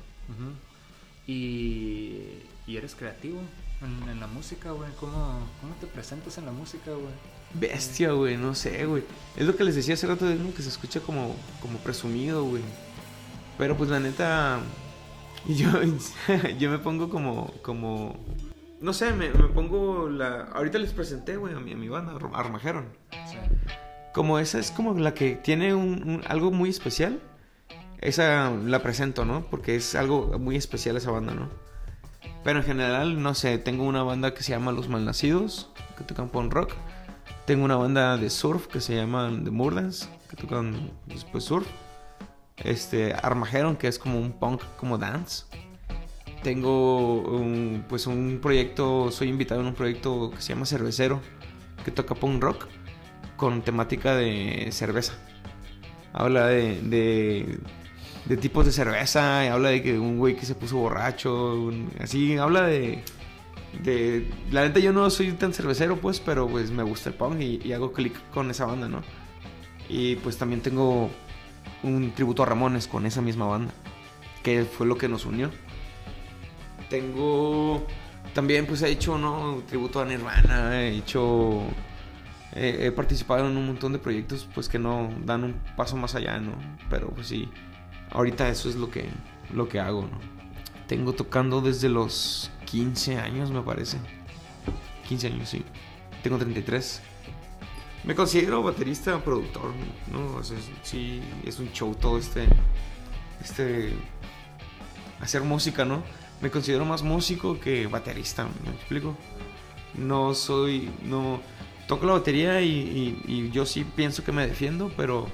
Y, 1.28 2.22
y 2.68 2.78
eres 2.78 2.96
creativo 2.96 3.40
en, 3.82 4.10
en 4.10 4.20
la 4.20 4.28
música, 4.28 4.72
güey. 4.72 4.90
¿Cómo, 5.00 5.48
¿Cómo 5.62 5.76
te 5.80 5.88
presentas 5.88 6.38
en 6.38 6.46
la 6.46 6.52
música, 6.52 6.92
güey? 6.92 7.14
Bestia, 7.54 8.12
güey, 8.12 8.38
no 8.38 8.56
sé, 8.56 8.86
güey. 8.86 9.04
Es 9.38 9.46
lo 9.46 9.56
que 9.56 9.64
les 9.64 9.76
decía 9.76 9.94
hace 9.94 10.08
rato, 10.08 10.28
es 10.30 10.40
que 10.56 10.64
se 10.64 10.70
escucha 10.70 11.00
como, 11.00 11.36
como 11.62 11.78
presumido, 11.80 12.44
güey. 12.44 12.64
Pero 13.58 13.78
pues 13.78 13.90
la 13.90 14.00
neta, 14.00 14.60
yo, 15.48 15.70
yo 16.60 16.72
me 16.72 16.80
pongo 16.80 17.10
como, 17.10 17.54
como, 17.62 18.18
no 18.82 18.94
sé, 18.94 19.12
me, 19.14 19.30
me 19.30 19.48
pongo 19.50 20.10
la... 20.10 20.44
Ahorita 20.54 20.78
les 20.78 20.94
presenté, 20.94 21.38
güey, 21.38 21.54
a 21.56 21.60
mi, 21.60 21.74
a 21.74 21.78
mi 21.78 21.90
banda, 21.90 22.14
Arm- 22.14 22.36
Armageddon. 22.36 22.86
Sí. 23.30 23.38
Como 24.14 24.40
esa 24.40 24.60
es 24.60 24.72
como 24.72 24.94
la 24.94 25.14
que 25.14 25.36
tiene 25.36 25.74
un, 25.74 26.08
un- 26.08 26.22
algo 26.28 26.52
muy 26.52 26.70
especial. 26.70 27.20
Esa 28.00 28.52
la 28.52 28.82
presento, 28.84 29.26
¿no? 29.26 29.46
Porque 29.50 29.76
es 29.76 29.96
algo 29.96 30.38
muy 30.40 30.56
especial 30.56 30.96
esa 30.98 31.12
banda, 31.12 31.34
¿no? 31.34 31.50
Pero 32.44 32.60
en 32.60 32.66
general, 32.66 33.22
no 33.24 33.34
sé, 33.34 33.58
tengo 33.58 33.84
una 33.86 34.04
banda 34.04 34.34
que 34.34 34.44
se 34.44 34.52
llama 34.52 34.72
Los 34.72 34.88
Malnacidos, 34.90 35.72
que 35.98 36.04
tocan 36.04 36.30
punk 36.30 36.54
rock. 36.54 36.74
Tengo 37.46 37.66
una 37.66 37.76
banda 37.76 38.18
de 38.18 38.30
surf 38.30 38.68
que 38.68 38.82
se 38.82 38.96
llama 38.96 39.32
The 39.44 39.50
Murdans, 39.52 40.10
que 40.30 40.36
tocan 40.36 40.92
después 41.08 41.44
surf. 41.44 41.68
Este, 42.58 43.14
Armageddon, 43.14 43.76
que 43.76 43.88
es 43.88 43.98
como 44.00 44.20
un 44.20 44.32
punk 44.34 44.62
como 44.78 44.98
dance. 44.98 45.46
Tengo 46.46 47.22
un, 47.22 47.86
pues 47.90 48.06
un 48.06 48.38
proyecto, 48.40 49.10
soy 49.10 49.30
invitado 49.30 49.62
en 49.62 49.68
un 49.68 49.74
proyecto 49.74 50.30
que 50.30 50.44
se 50.44 50.50
llama 50.54 50.68
Cervecero, 50.68 51.20
que 51.84 51.90
toca 51.90 52.14
punk 52.14 52.40
rock 52.40 52.68
con 53.36 53.64
temática 53.64 54.16
de 54.16 54.70
cerveza. 54.72 55.14
Habla 56.14 56.46
de, 56.46 56.80
de, 56.82 57.58
de 58.26 58.38
tipos 58.38 58.64
de 58.64 58.72
cerveza, 58.72 59.52
habla 59.52 59.70
de 59.70 59.82
que 59.82 59.98
un 59.98 60.20
güey 60.20 60.36
que 60.36 60.46
se 60.46 60.54
puso 60.54 60.78
borracho, 60.78 61.72
así, 62.00 62.38
habla 62.38 62.68
de, 62.68 63.04
de... 63.82 64.30
La 64.52 64.62
neta 64.62 64.80
yo 64.80 64.94
no 64.94 65.10
soy 65.10 65.32
tan 65.32 65.52
cervecero 65.52 65.98
pues, 65.98 66.20
pero 66.20 66.48
pues 66.48 66.70
me 66.70 66.84
gusta 66.84 67.10
el 67.10 67.16
punk 67.16 67.42
y, 67.42 67.60
y 67.68 67.74
hago 67.74 67.92
clic 67.92 68.14
con 68.30 68.52
esa 68.52 68.68
banda, 68.68 68.88
¿no? 68.88 69.02
Y 69.90 70.18
pues 70.18 70.38
también 70.38 70.62
tengo 70.62 71.10
un 71.82 72.12
tributo 72.12 72.44
a 72.44 72.46
Ramones 72.46 72.88
con 72.88 73.08
esa 73.08 73.24
misma 73.24 73.48
banda, 73.48 73.74
que 74.44 74.64
fue 74.64 74.86
lo 74.86 74.96
que 74.96 75.10
nos 75.10 75.26
unió. 75.26 75.50
Tengo... 76.90 77.86
También 78.34 78.66
pues 78.66 78.82
he 78.82 78.90
hecho, 78.90 79.18
¿no? 79.18 79.62
Tributo 79.68 80.02
a 80.02 80.06
Nirvana, 80.06 80.82
he 80.82 80.98
hecho... 80.98 81.64
He, 82.54 82.88
he 82.88 82.92
participado 82.92 83.48
en 83.48 83.58
un 83.58 83.68
montón 83.68 83.92
de 83.94 84.00
proyectos 84.00 84.48
pues 84.54 84.70
que 84.70 84.80
no 84.80 85.10
dan 85.26 85.44
un 85.44 85.54
paso 85.76 85.98
más 85.98 86.16
allá, 86.16 86.40
¿no? 86.40 86.54
Pero 86.90 87.10
pues 87.10 87.28
sí, 87.28 87.50
ahorita 88.12 88.50
eso 88.50 88.70
es 88.70 88.76
lo 88.76 88.90
que, 88.90 89.10
lo 89.54 89.68
que 89.68 89.80
hago, 89.80 90.04
¿no? 90.04 90.20
Tengo 90.88 91.14
tocando 91.14 91.62
desde 91.62 91.90
los 91.90 92.52
15 92.66 93.18
años, 93.18 93.52
me 93.52 93.62
parece. 93.62 93.98
15 95.08 95.28
años, 95.28 95.50
sí. 95.50 95.64
Tengo 96.24 96.38
33. 96.38 97.02
Me 98.04 98.14
considero 98.14 98.62
baterista, 98.62 99.20
productor, 99.20 99.74
¿no? 100.12 100.38
O 100.38 100.44
sea, 100.44 100.58
sí, 100.84 101.22
es 101.44 101.60
un 101.60 101.72
show 101.72 101.96
todo 101.96 102.18
este... 102.18 102.48
Este... 103.42 103.94
Hacer 105.22 105.42
música, 105.42 105.86
¿no? 105.86 106.04
Me 106.42 106.52
considero 106.52 106.86
más 106.86 107.02
músico 107.04 107.60
que 107.60 107.88
baterista, 107.88 108.48
¿me 108.64 108.72
explico? 108.72 109.16
No 109.96 110.34
soy... 110.34 110.90
No... 111.04 111.40
Toco 111.88 112.06
la 112.08 112.14
batería 112.14 112.62
y, 112.62 112.70
y- 112.70 113.22
y 113.32 113.52
yo 113.52 113.66
sí 113.66 113.84
pienso 113.84 114.24
que 114.24 114.32
me 114.32 114.48
defiendo, 114.48 114.92
pero 114.98 115.28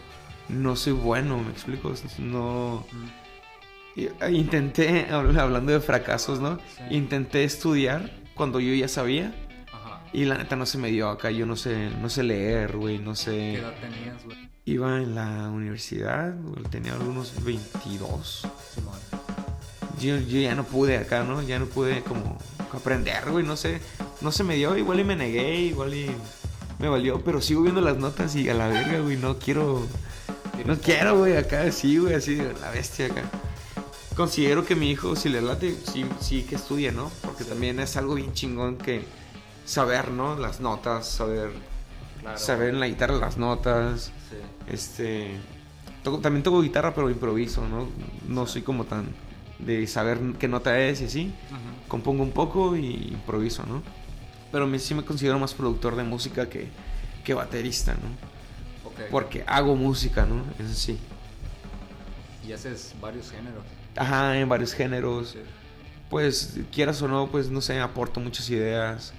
no 0.49 0.75
soy 0.75 0.91
bueno, 0.93 1.37
¿me 1.39 1.49
explico? 1.51 1.93
No... 2.19 2.85
eh, 3.95 4.11
Intenté, 4.31 5.07
habl- 5.09 5.39
hablando 5.39 5.71
de 5.71 5.79
fracasos, 5.79 6.39
¿no? 6.41 6.57
Sí. 6.75 6.95
Intenté 6.95 7.43
estudiar 7.45 8.11
cuando 8.35 8.59
yo 8.59 8.73
ya 8.73 8.87
sabía 8.89 9.33
Ajá. 9.71 10.01
y 10.11 10.25
la 10.25 10.37
neta 10.37 10.55
no 10.57 10.65
se 10.65 10.77
me 10.77 10.89
dio 10.91 11.09
acá. 11.09 11.31
Yo 11.31 11.45
no 11.45 11.55
sé, 11.55 11.89
no 12.01 12.09
sé 12.09 12.23
leer, 12.23 12.75
güey, 12.75 12.99
no 12.99 13.11
¿Qué 13.11 13.15
sé. 13.17 13.53
edad 13.55 13.73
tenías, 13.79 14.23
güey? 14.25 14.37
Iba 14.65 14.97
en 14.97 15.15
la 15.15 15.47
universidad, 15.49 16.35
güey, 16.37 16.63
tenía 16.65 16.93
algunos 16.93 17.43
22. 17.43 18.47
Simón. 18.75 18.99
Yo, 20.01 20.17
yo 20.17 20.39
ya 20.41 20.55
no 20.55 20.63
pude 20.65 20.97
acá, 20.97 21.23
¿no? 21.23 21.41
Ya 21.41 21.59
no 21.59 21.65
pude 21.65 22.01
como 22.01 22.37
aprender, 22.73 23.29
güey, 23.29 23.45
no 23.45 23.55
sé. 23.55 23.79
No 24.21 24.31
se 24.31 24.43
me 24.43 24.55
dio, 24.55 24.75
igual 24.77 24.99
y 24.99 25.03
me 25.03 25.15
negué, 25.15 25.55
igual 25.61 25.93
y 25.93 26.09
me 26.79 26.89
valió, 26.89 27.21
pero 27.23 27.41
sigo 27.41 27.61
viendo 27.61 27.81
las 27.81 27.97
notas 27.97 28.35
y 28.35 28.49
a 28.49 28.53
la 28.53 28.67
verga, 28.67 28.99
güey, 28.99 29.17
no 29.17 29.37
quiero... 29.37 29.85
No 30.65 30.77
quiero, 30.77 31.17
güey, 31.17 31.37
acá 31.37 31.71
sí, 31.71 31.97
güey, 31.97 32.13
así, 32.15 32.35
la 32.35 32.69
bestia 32.71 33.07
acá. 33.07 33.23
Considero 34.15 34.63
que 34.65 34.75
mi 34.75 34.91
hijo, 34.91 35.15
si 35.15 35.29
le 35.29 35.41
late, 35.41 35.75
sí, 35.91 36.05
sí 36.19 36.43
que 36.43 36.55
estudie, 36.55 36.91
¿no? 36.91 37.11
Porque 37.21 37.43
también 37.45 37.79
es 37.79 37.97
algo 37.97 38.13
bien 38.15 38.33
chingón 38.33 38.77
que 38.77 39.03
saber, 39.65 40.11
¿no? 40.11 40.35
Las 40.37 40.59
notas, 40.59 41.07
saber, 41.07 41.51
Claro. 42.21 42.37
saber 42.37 42.69
en 42.69 42.79
la 42.79 42.87
guitarra 42.87 43.15
las 43.15 43.37
notas. 43.37 44.11
Sí. 44.29 44.35
Este. 44.71 45.31
toco- 46.03 46.19
también 46.21 46.43
toco 46.43 46.61
guitarra, 46.61 46.93
pero 46.93 47.09
improviso, 47.09 47.67
¿no? 47.67 47.87
No 48.27 48.45
soy 48.45 48.61
como 48.61 48.83
tan 48.83 49.07
de 49.65 49.85
saber 49.87 50.19
qué 50.39 50.47
nota 50.47 50.79
es 50.79 51.01
y 51.01 51.05
así. 51.05 51.33
Compongo 51.87 52.23
un 52.23 52.31
poco 52.31 52.75
y 52.75 53.09
improviso, 53.11 53.63
¿no? 53.65 53.83
Pero 54.51 54.67
me, 54.67 54.79
sí 54.79 54.93
me 54.93 55.03
considero 55.03 55.39
más 55.39 55.53
productor 55.53 55.95
de 55.95 56.03
música 56.03 56.49
que, 56.49 56.67
que 57.23 57.33
baterista, 57.33 57.93
¿no? 57.93 58.89
Ok. 58.89 59.09
Porque 59.09 59.43
hago 59.47 59.75
música, 59.75 60.25
¿no? 60.25 60.43
Eso 60.63 60.73
sí. 60.73 60.97
Y 62.47 62.51
haces 62.51 62.93
varios 62.99 63.31
géneros. 63.31 63.63
Ajá, 63.95 64.37
en 64.37 64.49
varios 64.49 64.73
géneros. 64.73 65.31
Sí. 65.31 65.39
Pues 66.09 66.59
quieras 66.71 67.01
o 67.01 67.07
no, 67.07 67.27
pues 67.27 67.49
no 67.49 67.61
sé, 67.61 67.79
aporto 67.79 68.19
muchas 68.19 68.49
ideas. 68.49 69.13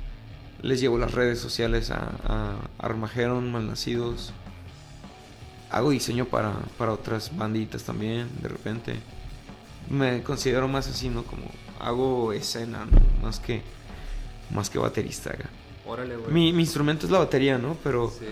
Les 0.60 0.80
llevo 0.80 0.98
las 0.98 1.12
redes 1.12 1.40
sociales 1.40 1.90
a, 1.90 2.10
a 2.24 2.56
Armageddon, 2.78 3.50
Malnacidos. 3.50 4.32
Hago 5.70 5.90
diseño 5.90 6.26
para, 6.26 6.52
para 6.76 6.92
otras 6.92 7.34
banditas 7.34 7.84
también, 7.84 8.28
de 8.42 8.48
repente. 8.48 8.96
Me 9.92 10.22
considero 10.22 10.66
más 10.68 10.88
así, 10.88 11.08
¿no? 11.08 11.22
Como 11.22 11.44
hago 11.80 12.32
escena, 12.32 12.84
¿no? 12.86 12.98
Más 13.22 13.38
que, 13.38 13.62
más 14.50 14.68
que 14.70 14.78
baterista. 14.78 15.30
acá. 15.30 15.48
Órale, 15.86 16.16
güey. 16.16 16.32
Mi, 16.32 16.52
mi 16.52 16.62
instrumento 16.62 17.06
es 17.06 17.12
la 17.12 17.18
batería, 17.18 17.58
¿no? 17.58 17.76
Pero 17.84 18.10
Sí. 18.10 18.26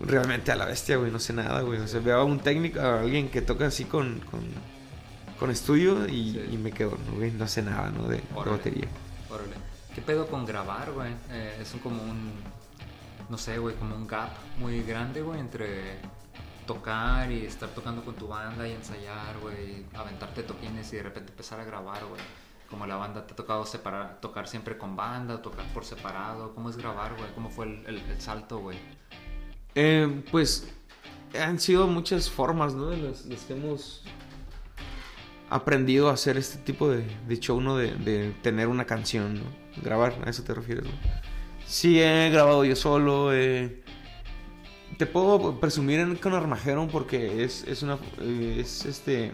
realmente 0.00 0.50
a 0.52 0.56
la 0.56 0.66
bestia, 0.66 0.96
güey, 0.96 1.10
no 1.12 1.18
sé 1.20 1.32
nada, 1.32 1.60
güey. 1.62 1.78
O 1.80 1.86
sea, 1.88 2.00
veo 2.00 2.18
a 2.20 2.24
un 2.24 2.40
técnico, 2.40 2.80
a 2.80 3.00
alguien 3.00 3.28
que 3.28 3.42
toca 3.42 3.66
así 3.66 3.84
con, 3.84 4.20
con, 4.30 4.40
con 5.38 5.50
estudio 5.50 6.06
y, 6.08 6.32
Sí. 6.32 6.48
y 6.52 6.56
me 6.56 6.72
quedo, 6.72 6.98
¿no? 7.08 7.16
güey? 7.16 7.30
No 7.30 7.46
sé 7.46 7.62
nada, 7.62 7.90
¿no? 7.90 8.08
De, 8.08 8.20
batería. 8.34 8.88
Órale. 9.30 9.54
¿Qué 9.94 10.02
pedo 10.02 10.26
con 10.26 10.44
grabar, 10.44 10.90
güey? 10.92 11.12
Eh, 11.30 11.58
es 11.62 11.72
un, 11.74 11.80
como 11.80 12.02
un. 12.02 12.32
No 13.28 13.38
sé, 13.38 13.58
güey, 13.58 13.76
como 13.76 13.94
un 13.94 14.06
gap 14.06 14.30
muy 14.58 14.82
grande, 14.82 15.22
güey, 15.22 15.38
entre 15.40 15.98
tocar 16.66 17.30
y 17.30 17.44
estar 17.46 17.68
tocando 17.70 18.04
con 18.04 18.14
tu 18.14 18.28
banda 18.28 18.66
y 18.68 18.72
ensayar, 18.72 19.38
güey, 19.40 19.84
aventarte 19.94 20.42
toquines 20.42 20.92
y 20.92 20.96
de 20.96 21.02
repente 21.04 21.32
empezar 21.32 21.60
a 21.60 21.64
grabar, 21.64 22.04
güey. 22.06 22.20
Como 22.70 22.86
la 22.86 22.96
banda 22.96 23.26
te 23.26 23.34
ha 23.34 23.36
tocado 23.36 23.64
separar, 23.66 24.20
tocar 24.20 24.48
siempre 24.48 24.76
con 24.78 24.96
banda, 24.96 25.40
tocar 25.42 25.64
por 25.74 25.84
separado. 25.84 26.54
¿Cómo 26.54 26.70
es 26.70 26.76
grabar, 26.76 27.14
güey? 27.16 27.32
¿Cómo 27.34 27.50
fue 27.50 27.66
el, 27.66 27.86
el- 27.86 27.98
el 28.10 28.20
salto, 28.20 28.58
güey? 28.58 28.78
Eh, 29.76 30.22
pues 30.30 30.72
han 31.40 31.60
sido 31.60 31.86
muchas 31.86 32.30
formas, 32.30 32.74
¿no? 32.74 32.90
Las, 32.90 33.26
las 33.26 33.40
que 33.42 33.52
hemos 33.52 34.02
aprendido 35.50 36.08
a 36.08 36.14
hacer 36.14 36.36
este 36.36 36.58
tipo 36.58 36.88
de, 36.90 37.04
de 37.28 37.38
show, 37.38 37.60
¿no? 37.60 37.76
De, 37.76 37.94
de 37.94 38.32
tener 38.42 38.68
una 38.68 38.86
canción, 38.86 39.34
¿no? 39.34 39.42
Grabar, 39.82 40.14
a 40.24 40.30
eso 40.30 40.42
te 40.42 40.54
refieres, 40.54 40.84
¿no? 40.84 40.90
Sí, 41.66 42.00
he 42.00 42.30
grabado 42.30 42.64
yo 42.64 42.74
solo. 42.76 43.32
eh, 43.32 43.83
te 44.98 45.06
puedo 45.06 45.60
presumir 45.60 46.00
en, 46.00 46.16
con 46.16 46.34
Armageddon 46.34 46.88
porque 46.88 47.44
es, 47.44 47.64
es 47.64 47.82
una. 47.82 47.98
eh, 48.20 48.58
es 48.60 48.84
este. 48.84 49.32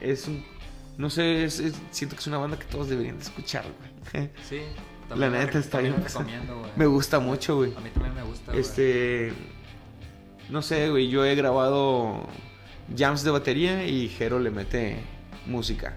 Es 0.00 0.26
un. 0.28 0.44
No 0.98 1.10
sé, 1.10 1.44
es- 1.44 1.60
es- 1.60 1.74
siento 1.90 2.16
que 2.16 2.20
es 2.20 2.26
una 2.26 2.38
banda 2.38 2.58
que 2.58 2.64
todos 2.66 2.88
deberían 2.88 3.16
de 3.18 3.24
escuchar, 3.24 3.64
güey. 4.12 4.30
Sí. 4.48 4.60
La 5.14 5.30
neta 5.30 5.58
está 5.58 5.78
bien. 5.80 5.94
Me 6.76 6.86
gusta 6.86 7.20
mucho, 7.20 7.56
güey. 7.56 7.72
A 7.76 7.80
mí 7.80 7.90
también 7.90 8.14
me 8.14 8.22
gusta, 8.22 8.50
güey. 8.52 8.60
Este. 8.60 9.32
No 10.50 10.62
sé, 10.62 10.90
güey. 10.90 11.08
Yo 11.08 11.24
he 11.24 11.34
grabado 11.34 12.26
jams 12.96 13.22
de 13.22 13.30
batería 13.30 13.86
y 13.86 14.08
Jero 14.08 14.38
le 14.38 14.50
mete 14.50 14.98
música. 15.46 15.96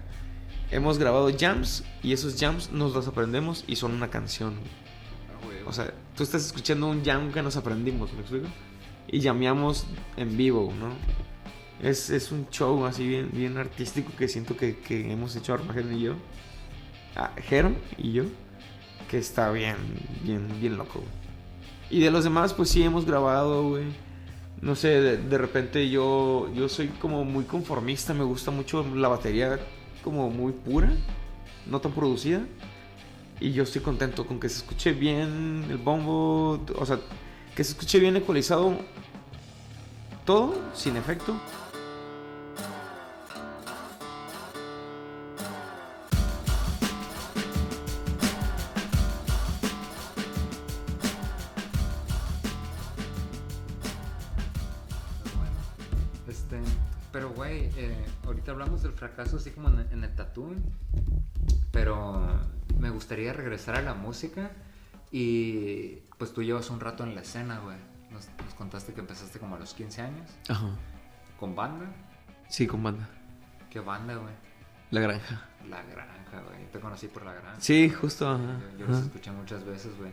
Hemos 0.70 0.98
grabado 0.98 1.28
jams 1.36 1.82
y 2.02 2.12
esos 2.12 2.36
jams 2.38 2.70
nos 2.70 2.92
los 2.94 3.08
aprendemos 3.08 3.64
y 3.66 3.76
son 3.76 3.92
una 3.92 4.10
canción. 4.10 4.54
Güey. 4.60 4.70
O 5.70 5.72
sea, 5.72 5.94
tú 6.16 6.24
estás 6.24 6.44
escuchando 6.44 6.88
un 6.88 7.04
jam 7.04 7.30
que 7.30 7.40
nos 7.42 7.54
aprendimos, 7.54 8.12
¿me 8.12 8.22
explico? 8.22 8.48
Y 9.06 9.20
llameamos 9.20 9.86
en 10.16 10.36
vivo, 10.36 10.74
¿no? 10.76 10.88
Es, 11.80 12.10
es 12.10 12.32
un 12.32 12.48
show 12.50 12.84
así 12.86 13.06
bien, 13.06 13.30
bien 13.32 13.56
artístico 13.56 14.10
que 14.18 14.26
siento 14.26 14.56
que, 14.56 14.80
que 14.80 15.12
hemos 15.12 15.36
hecho 15.36 15.54
Armageddon 15.54 15.96
y 15.96 16.00
yo. 16.00 16.14
Ah, 17.14 17.30
y 17.98 18.12
yo. 18.12 18.24
Que 19.08 19.18
está 19.18 19.52
bien, 19.52 19.76
bien, 20.24 20.48
bien 20.60 20.76
loco, 20.76 20.98
güey. 20.98 21.12
Y 21.88 22.00
de 22.00 22.10
los 22.10 22.24
demás, 22.24 22.52
pues 22.52 22.68
sí 22.68 22.82
hemos 22.82 23.06
grabado, 23.06 23.68
güey. 23.68 23.84
no 24.62 24.74
sé, 24.74 24.88
de, 24.88 25.18
de 25.18 25.38
repente 25.38 25.88
yo, 25.88 26.52
yo 26.52 26.68
soy 26.68 26.88
como 26.88 27.24
muy 27.24 27.44
conformista, 27.44 28.12
me 28.12 28.24
gusta 28.24 28.50
mucho 28.50 28.84
la 28.92 29.06
batería 29.06 29.60
como 30.02 30.30
muy 30.30 30.50
pura, 30.50 30.90
no 31.66 31.80
tan 31.80 31.92
producida. 31.92 32.40
Y 33.40 33.52
yo 33.52 33.62
estoy 33.62 33.80
contento 33.80 34.26
con 34.26 34.38
que 34.38 34.48
se 34.48 34.58
escuche 34.58 34.92
bien 34.92 35.66
el 35.70 35.78
bombo, 35.78 36.60
o 36.76 36.86
sea, 36.86 37.00
que 37.56 37.64
se 37.64 37.72
escuche 37.72 37.98
bien 37.98 38.16
ecualizado 38.16 38.76
todo, 40.26 40.54
sin 40.74 40.96
efecto. 40.96 41.34
Ahorita 58.50 58.64
hablamos 58.64 58.82
del 58.82 58.92
fracaso 58.92 59.36
así 59.36 59.50
como 59.50 59.68
en, 59.68 59.86
en 59.92 60.04
el 60.04 60.14
tatú, 60.14 60.54
pero 61.70 62.40
me 62.78 62.90
gustaría 62.90 63.32
regresar 63.32 63.76
a 63.76 63.82
la 63.82 63.94
música 63.94 64.50
y 65.12 66.02
pues 66.18 66.32
tú 66.32 66.42
llevas 66.42 66.70
un 66.70 66.80
rato 66.80 67.04
en 67.04 67.14
la 67.14 67.22
escena, 67.22 67.58
güey. 67.60 67.76
Nos, 68.10 68.28
nos 68.44 68.54
contaste 68.54 68.92
que 68.92 69.00
empezaste 69.00 69.38
como 69.38 69.54
a 69.56 69.58
los 69.58 69.72
15 69.74 70.02
años 70.02 70.28
Ajá. 70.48 70.68
con 71.38 71.54
banda. 71.54 71.86
Sí, 72.48 72.66
con 72.66 72.82
banda. 72.82 73.08
¿Qué 73.70 73.78
banda, 73.80 74.14
güey? 74.16 74.34
La 74.90 75.00
granja. 75.00 75.46
La 75.68 75.82
Granja, 75.82 76.40
güey. 76.48 76.66
Te 76.72 76.80
conocí 76.80 77.06
por 77.06 77.24
La 77.24 77.34
Granja. 77.34 77.60
Sí, 77.60 77.88
justo. 77.90 78.28
ajá, 78.28 78.58
Yo, 78.72 78.78
yo 78.78 78.86
los 78.86 79.02
escuché 79.02 79.30
muchas 79.30 79.64
veces, 79.64 79.96
güey. 79.98 80.10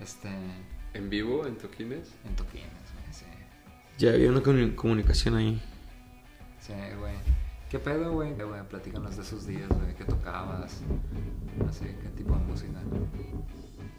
Este, 0.00 0.30
¿En 0.94 1.10
vivo, 1.10 1.44
en 1.46 1.56
toquines? 1.58 2.14
en 2.24 2.34
toquines, 2.36 2.70
güey, 2.94 3.12
sí. 3.12 3.24
Ya 3.98 4.12
había 4.12 4.30
una 4.30 4.40
comuni- 4.40 4.74
comunicación 4.74 5.34
ahí. 5.36 5.60
Sí, 6.60 6.72
güey. 6.98 7.14
¿Qué 7.76 7.82
pedo, 7.82 8.10
güey? 8.10 8.30
Eh, 8.30 8.42
güey, 8.42 8.62
Platícanos 8.70 9.16
de 9.16 9.22
esos 9.22 9.46
días, 9.46 9.68
güey. 9.68 9.94
¿Qué 9.94 10.04
tocabas? 10.06 10.80
Sé, 11.70 11.94
¿qué 12.00 12.08
tipo 12.16 12.32
de 12.32 12.38
música? 12.38 12.80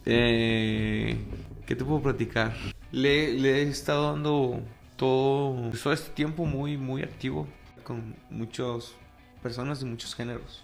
Eh, 0.03 1.15
¿Qué 1.63 1.75
te 1.75 1.85
puedo 1.85 2.01
platicar? 2.01 2.55
Le, 2.91 3.33
le 3.33 3.59
he 3.59 3.69
estado 3.69 4.13
dando 4.13 4.61
todo, 4.95 5.69
todo 5.83 5.93
este 5.93 6.09
tiempo 6.09 6.43
muy, 6.45 6.75
muy 6.75 7.03
activo 7.03 7.47
con 7.83 8.15
muchas 8.31 8.95
personas 9.43 9.79
de 9.79 9.85
muchos 9.85 10.15
géneros. 10.15 10.63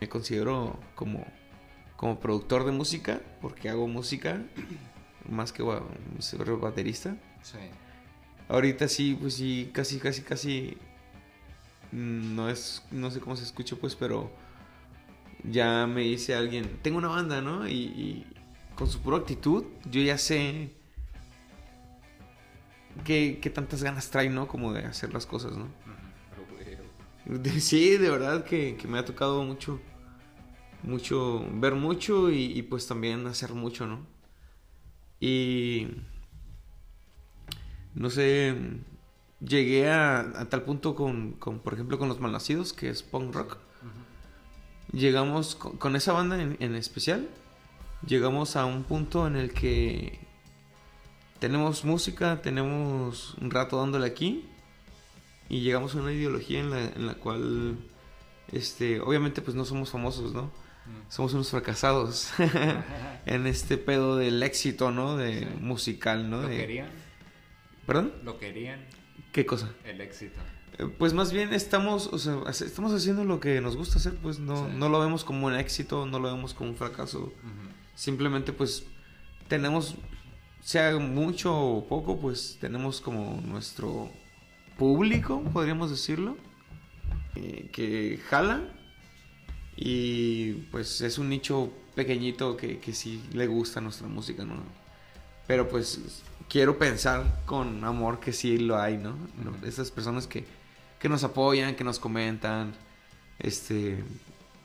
Me 0.00 0.08
considero 0.08 0.78
como, 0.94 1.26
como 1.96 2.20
productor 2.20 2.64
de 2.64 2.70
música 2.70 3.22
porque 3.42 3.70
hago 3.70 3.88
música 3.88 4.40
más 5.28 5.50
que 5.52 5.64
ser 6.20 6.44
baterista. 6.44 7.16
Sí. 7.42 7.58
Ahorita 8.48 8.86
sí, 8.86 9.18
pues 9.20 9.34
sí, 9.34 9.68
casi, 9.74 9.98
casi, 9.98 10.22
casi. 10.22 10.78
No 11.96 12.50
es, 12.50 12.82
no 12.90 13.10
sé 13.10 13.20
cómo 13.20 13.36
se 13.36 13.44
escucha, 13.44 13.74
pues, 13.76 13.94
pero 13.96 14.30
ya 15.44 15.86
me 15.86 16.02
dice 16.02 16.34
alguien, 16.34 16.78
tengo 16.82 16.98
una 16.98 17.08
banda, 17.08 17.40
¿no? 17.40 17.66
Y, 17.66 18.26
con 18.74 18.86
su 18.86 19.00
pura 19.00 19.16
actitud, 19.16 19.64
yo 19.90 20.02
ya 20.02 20.18
sé 20.18 20.74
qué, 23.02 23.38
qué 23.40 23.48
tantas 23.48 23.82
ganas 23.82 24.10
trae, 24.10 24.28
¿no? 24.28 24.46
Como 24.46 24.74
de 24.74 24.84
hacer 24.84 25.14
las 25.14 25.24
cosas, 25.24 25.56
¿no? 25.56 25.68
Sí, 27.60 27.96
de 27.96 28.10
verdad 28.10 28.44
que, 28.44 28.76
que 28.76 28.86
me 28.86 28.98
ha 28.98 29.04
tocado 29.06 29.42
mucho, 29.42 29.80
mucho, 30.82 31.46
ver 31.54 31.76
mucho 31.76 32.30
y, 32.30 32.60
pues 32.60 32.86
también 32.86 33.26
hacer 33.26 33.54
mucho, 33.54 33.86
¿no? 33.86 34.06
Y 35.18 35.88
no 37.94 38.10
sé, 38.10 38.54
llegué 39.40 39.90
a, 39.90 40.20
a 40.20 40.48
tal 40.48 40.62
punto 40.62 40.94
con, 40.94 41.32
con, 41.32 41.58
por 41.60 41.74
ejemplo, 41.74 41.98
con 41.98 42.08
los 42.08 42.20
malnacidos, 42.20 42.72
que 42.72 42.88
es 42.88 43.02
punk 43.02 43.34
rock. 43.34 43.58
Llegamos 44.92 45.56
con, 45.56 45.76
con 45.78 45.96
esa 45.96 46.12
banda 46.12 46.40
en, 46.40 46.56
en 46.60 46.74
especial, 46.76 47.28
llegamos 48.06 48.56
a 48.56 48.64
un 48.64 48.84
punto 48.84 49.26
en 49.26 49.36
el 49.36 49.52
que 49.52 50.20
tenemos 51.40 51.84
música, 51.84 52.40
tenemos 52.40 53.34
un 53.40 53.50
rato 53.50 53.78
dándole 53.80 54.06
aquí 54.06 54.48
y 55.48 55.60
llegamos 55.60 55.94
a 55.94 55.98
una 55.98 56.12
ideología 56.12 56.60
en 56.60 56.70
la, 56.70 56.84
en 56.84 57.06
la 57.06 57.14
cual, 57.14 57.76
este, 58.52 59.00
obviamente 59.00 59.42
pues 59.42 59.56
no 59.56 59.64
somos 59.64 59.90
famosos, 59.90 60.32
¿no? 60.32 60.50
Somos 61.08 61.34
unos 61.34 61.50
fracasados 61.50 62.30
en 63.26 63.46
este 63.48 63.76
pedo 63.76 64.16
del 64.16 64.40
éxito, 64.44 64.92
¿no? 64.92 65.16
De 65.16 65.40
Sí. 65.40 65.46
musical, 65.60 66.30
¿no? 66.30 66.42
¿Lo 66.42 66.48
De- 66.48 66.56
querían? 66.58 66.88
¿Perdón? 67.86 68.12
¿Lo 68.22 68.38
querían? 68.38 68.86
¿Qué 69.36 69.44
cosa? 69.44 69.70
El 69.84 70.00
éxito. 70.00 70.40
Eh, 70.78 70.86
Pues 70.98 71.12
más 71.12 71.30
bien 71.30 71.52
estamos, 71.52 72.06
o 72.10 72.18
sea, 72.18 72.38
estamos 72.48 72.94
haciendo 72.94 73.22
lo 73.22 73.38
que 73.38 73.60
nos 73.60 73.76
gusta 73.76 73.98
hacer, 73.98 74.14
pues 74.16 74.38
no, 74.38 74.56
Sí. 74.66 74.72
no 74.78 74.88
lo 74.88 74.98
vemos 74.98 75.24
como 75.24 75.46
un 75.46 75.54
éxito, 75.54 76.06
no 76.06 76.18
lo 76.18 76.32
vemos 76.34 76.54
como 76.54 76.70
un 76.70 76.76
fracaso. 76.76 77.34
Simplemente 77.94 78.54
pues 78.54 78.86
tenemos, 79.46 79.96
sea 80.62 80.96
mucho 80.98 81.54
o 81.54 81.86
poco, 81.86 82.18
pues 82.18 82.56
tenemos 82.62 83.02
como 83.02 83.38
nuestro 83.44 84.10
público, 84.78 85.42
podríamos 85.52 85.90
decirlo, 85.90 86.38
eh, 87.34 87.68
que 87.74 88.18
jala 88.30 88.62
y 89.76 90.52
pues 90.72 91.02
es 91.02 91.18
un 91.18 91.28
nicho 91.28 91.70
pequeñito 91.94 92.56
que, 92.56 92.78
que 92.78 92.94
sí 92.94 93.22
le 93.34 93.46
gusta 93.46 93.82
nuestra 93.82 94.08
música, 94.08 94.46
¿no? 94.46 94.62
Pero 95.46 95.68
pues 95.68 96.22
quiero 96.48 96.78
pensar 96.78 97.42
con 97.46 97.84
amor 97.84 98.20
que 98.20 98.32
sí 98.32 98.58
lo 98.58 98.78
hay, 98.78 98.96
¿no? 98.98 99.10
Ujú. 99.10 99.66
Esas 99.66 99.90
personas 99.90 100.26
que, 100.26 100.46
que 100.98 101.08
nos 101.08 101.24
apoyan, 101.24 101.74
que 101.76 101.84
nos 101.84 101.98
comentan, 101.98 102.74
este, 103.38 104.04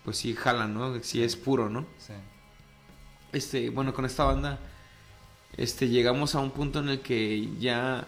pues 0.03 0.17
sí 0.17 0.33
jalan, 0.35 0.73
¿no? 0.73 1.01
Sí 1.03 1.23
es 1.23 1.35
puro, 1.35 1.69
¿no? 1.69 1.85
Sí. 1.97 2.13
este, 3.33 3.69
bueno, 3.69 3.93
con 3.93 4.05
esta 4.05 4.23
banda, 4.25 4.59
este, 5.57 5.89
llegamos 5.89 6.35
a 6.35 6.39
un 6.39 6.51
punto 6.51 6.79
en 6.79 6.89
el 6.89 7.01
que 7.01 7.49
ya, 7.59 8.07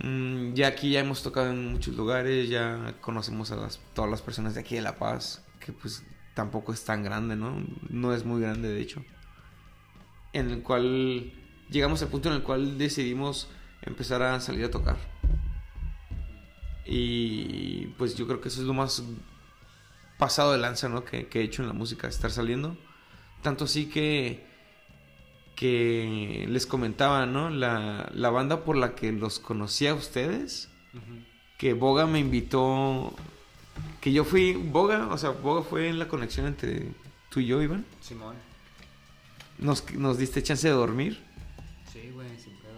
mm, 0.00 0.54
ya 0.54 0.68
aquí 0.68 0.90
ya 0.92 1.00
hemos 1.00 1.22
tocado 1.22 1.50
en 1.50 1.72
muchos 1.72 1.94
lugares, 1.96 2.48
ya 2.48 2.94
conocemos 3.00 3.50
a 3.52 3.56
las, 3.56 3.80
todas 3.94 4.10
las 4.10 4.22
personas 4.22 4.54
de 4.54 4.60
aquí 4.60 4.76
de 4.76 4.82
La 4.82 4.98
Paz, 4.98 5.44
que 5.60 5.72
pues 5.72 6.04
tampoco 6.34 6.72
es 6.72 6.84
tan 6.84 7.02
grande, 7.02 7.36
¿no? 7.36 7.64
No 7.88 8.14
es 8.14 8.24
muy 8.24 8.40
grande, 8.40 8.68
de 8.68 8.80
hecho. 8.80 9.04
En 10.32 10.50
el 10.50 10.62
cual 10.62 11.32
llegamos 11.70 12.02
al 12.02 12.08
punto 12.08 12.28
en 12.28 12.36
el 12.36 12.42
cual 12.42 12.78
decidimos 12.78 13.48
empezar 13.82 14.22
a 14.22 14.40
salir 14.40 14.64
a 14.64 14.70
tocar. 14.70 14.96
Y 16.84 17.86
pues 17.98 18.14
yo 18.14 18.26
creo 18.26 18.40
que 18.40 18.48
eso 18.48 18.60
es 18.60 18.66
lo 18.66 18.74
más 18.74 19.02
pasado 20.18 20.52
de 20.52 20.58
lanza, 20.58 20.88
¿no? 20.88 21.04
Que, 21.04 21.26
que 21.28 21.40
he 21.40 21.44
hecho 21.44 21.62
en 21.62 21.68
la 21.68 21.74
música, 21.74 22.08
estar 22.08 22.30
saliendo. 22.30 22.76
Tanto 23.42 23.64
así 23.64 23.86
que, 23.86 24.46
que 25.54 26.46
les 26.48 26.66
comentaba, 26.66 27.26
¿no? 27.26 27.50
La, 27.50 28.10
la 28.14 28.30
banda 28.30 28.64
por 28.64 28.76
la 28.76 28.94
que 28.94 29.12
los 29.12 29.38
conocí 29.38 29.86
a 29.86 29.94
ustedes, 29.94 30.70
que 31.58 31.74
Boga 31.74 32.06
me 32.06 32.18
invitó, 32.18 33.14
que 34.00 34.12
yo 34.12 34.24
fui, 34.24 34.54
Boga, 34.54 35.08
o 35.08 35.18
sea, 35.18 35.30
Boga 35.30 35.62
fue 35.62 35.88
en 35.88 35.98
la 35.98 36.08
conexión 36.08 36.46
entre 36.46 36.88
tú 37.30 37.40
y 37.40 37.46
yo, 37.46 37.62
Iván. 37.62 37.84
Simón. 38.00 38.36
Nos, 39.58 39.92
nos 39.92 40.18
diste 40.18 40.42
chance 40.42 40.66
de 40.66 40.74
dormir, 40.74 41.22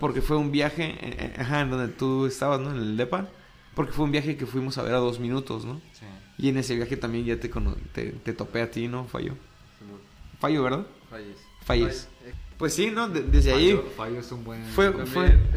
porque 0.01 0.21
fue 0.23 0.37
un 0.37 0.51
viaje, 0.51 0.97
eh, 1.01 1.17
eh, 1.19 1.35
ajá, 1.39 1.61
en 1.61 1.71
donde 1.71 1.89
tú 1.89 2.27
estabas, 2.27 2.59
¿no? 2.61 2.71
En 2.73 2.79
el 2.79 2.97
DEPA, 2.97 3.29
porque 3.75 3.93
fue 3.93 4.05
un 4.07 4.11
viaje 4.13 4.37
que 4.37 4.47
fuimos 4.47 4.77
a 4.79 4.83
ver 4.83 4.95
a 4.95 4.99
dos 4.99 5.21
minutos, 5.21 5.65
¿no? 5.65 5.81
Sí. 5.93 6.07
Y 6.39 6.49
en 6.49 6.57
ese 6.57 6.75
viaje 6.75 6.97
también 6.97 7.25
ya 7.25 7.39
te, 7.39 7.51
cono- 7.51 7.77
te, 7.93 8.13
te 8.13 8.33
topé 8.33 8.63
a 8.63 8.71
ti, 8.71 8.89
¿no? 8.89 9.05
Fallo. 9.05 9.35
Simón. 9.79 10.01
Fallo, 10.41 10.63
¿verdad? 10.63 10.87
Falles. 11.11 11.37
Falles. 11.65 12.09
Fall- 12.25 12.29
eh, 12.31 12.35
Pues 12.57 12.75
sí, 12.75 12.91
¿no? 12.91 13.09
De- 13.09 13.23
desde 13.23 13.53
ahí... 13.53 13.71
Fallo, 13.73 13.85
Fallo 13.97 14.21
es 14.21 14.33
un 14.33 14.45
buen, 14.45 14.65
Fue- 14.65 14.91
también, 14.91 15.07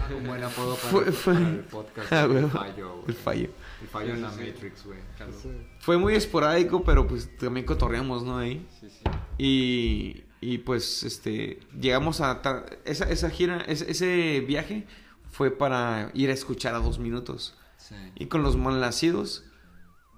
fue- 0.07 0.15
un 0.15 0.27
buen 0.27 0.43
apodo 0.43 0.75
para, 0.75 0.89
fue- 0.89 1.11
fue- 1.11 1.33
para 1.33 1.49
el 1.49 1.59
podcast. 1.61 2.07
Ah, 2.13 2.21
el 2.23 2.27
güey. 2.31 2.49
fallo, 2.49 2.91
güey. 2.95 3.05
El 3.07 3.13
fallo. 3.15 3.49
El 3.81 3.87
fallo 3.87 4.13
en 4.13 4.21
la 4.21 4.31
sí. 4.31 4.39
Matrix, 4.41 4.85
güey. 4.85 4.99
Ese- 5.29 5.67
Fue 5.79 5.97
muy 5.97 6.15
esporádico, 6.15 6.83
pero 6.83 7.07
pues 7.07 7.29
también 7.37 7.65
cotorreamos, 7.65 8.23
¿no? 8.23 8.37
Ahí. 8.37 8.65
Sí, 8.79 8.87
sí. 8.89 9.03
Y, 9.37 10.23
y 10.43 10.57
pues, 10.59 11.03
este, 11.03 11.59
llegamos 11.79 12.21
a... 12.21 12.41
Esa, 12.85 13.09
esa 13.09 13.29
gira, 13.29 13.61
ese, 13.67 13.89
ese 13.89 14.41
viaje 14.41 14.85
fue 15.31 15.51
para 15.51 16.11
ir 16.13 16.29
a 16.29 16.33
escuchar 16.33 16.75
a 16.75 16.79
dos 16.79 16.99
minutos. 16.99 17.55
Sí. 17.77 17.95
Y 18.15 18.25
con 18.27 18.43
los 18.43 18.55
malnacidos, 18.57 19.43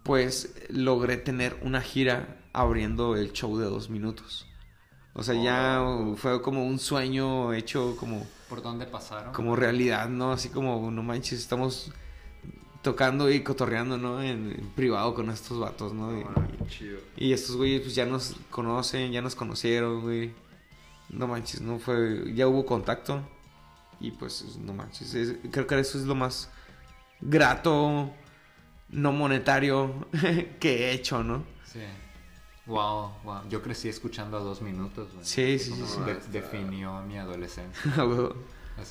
pues 0.03 0.53
logré 0.69 1.17
tener 1.17 1.57
una 1.61 1.81
gira 1.81 2.41
abriendo 2.53 3.15
el 3.15 3.31
show 3.33 3.57
de 3.57 3.65
dos 3.65 3.89
minutos. 3.89 4.45
O 5.13 5.23
sea, 5.23 5.35
ya 5.41 5.81
Oh. 5.81 6.15
fue 6.17 6.41
como 6.41 6.65
un 6.65 6.77
sueño 6.77 7.53
hecho 7.53 7.95
como, 7.97 8.25
¿Por 8.49 8.61
dónde 8.61 8.85
pasaron? 8.85 9.33
como 9.33 9.55
realidad, 9.55 10.09
¿no? 10.09 10.33
Así 10.33 10.49
como, 10.49 10.91
no 10.91 11.03
manches, 11.03 11.39
estamos 11.39 11.91
tocando 12.85 13.29
y 13.29 13.41
cotorreando, 13.43 13.97
¿no? 13.97 14.21
En, 14.21 14.51
en 14.51 14.69
privado 14.75 15.13
con 15.13 15.29
estos 15.29 15.59
vatos, 15.59 15.91
¿no? 15.93 16.17
Y- 16.17 16.23
Ah, 16.23 16.47
chido. 16.69 16.99
y 17.17 17.33
estos 17.33 17.57
güeyes 17.57 17.81
pues 17.81 17.95
ya 17.95 18.05
nos 18.05 18.35
conocen, 18.49 19.11
ya 19.11 19.21
nos 19.21 19.35
conocieron, 19.35 20.01
güey. 20.01 20.31
No 21.09 21.27
manches, 21.27 21.59
no 21.61 21.79
fue, 21.79 22.31
ya 22.33 22.47
hubo 22.47 22.65
contacto. 22.65 23.21
y 23.99 24.11
pues 24.11 24.57
no 24.59 24.73
manches, 24.73 25.13
es- 25.15 25.35
creo 25.51 25.65
que 25.67 25.79
eso 25.79 25.97
es 25.97 26.03
lo 26.05 26.15
más 26.15 26.49
grato, 27.21 28.11
no 28.89 29.11
monetario 29.13 30.05
que 30.59 30.89
he 30.89 30.91
hecho, 30.91 31.23
¿no? 31.23 31.43
Sí. 31.65 31.79
Wow, 32.65 33.11
wow. 33.23 33.41
Yo 33.49 33.61
crecí 33.61 33.87
escuchando 33.89 34.37
a 34.37 34.41
dos 34.41 34.61
minutos, 34.61 35.11
güey. 35.13 35.25
Sí, 35.25 35.59
sí, 35.59 35.71
sí, 35.73 36.01
de- 36.05 36.21
sí. 36.21 36.29
definió 36.31 37.01
mi 37.03 37.17
adolescencia. 37.17 37.81
A 38.77 38.83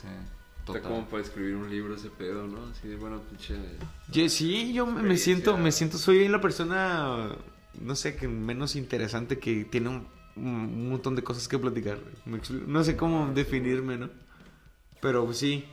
Así, 0.65 0.73
Está 0.73 0.81
total. 0.81 0.83
como 0.83 1.07
para 1.09 1.23
escribir 1.23 1.57
un 1.57 1.69
libro 1.71 1.95
ese 1.95 2.09
pedo, 2.11 2.47
¿no? 2.47 2.67
Así 2.67 2.89
de, 2.89 2.97
bueno, 2.97 3.21
pinche... 3.29 3.55
Yo- 4.11 4.29
sí, 4.29 4.73
yo 4.73 4.87
me- 4.87 5.17
siento, 5.19 5.57
me 5.59 5.71
siento, 5.73 5.99
soy 5.99 6.27
la 6.29 6.41
persona, 6.41 7.37
no 7.81 7.95
sé, 7.95 8.17
que 8.17 8.29
menos 8.29 8.75
interesante 8.77 9.39
que 9.39 9.65
tiene 9.65 9.91
un, 9.91 10.07
un 10.37 10.89
montón 10.91 11.15
de 11.17 11.23
cosas 11.23 11.49
que 11.49 11.59
platicar. 11.59 11.99
No 12.67 12.83
sé 12.83 12.97
cómo 12.97 13.33
definirme, 13.35 13.99
¿no? 13.99 14.11
Pero 15.03 15.27
pues, 15.27 15.37
sí, 15.39 15.65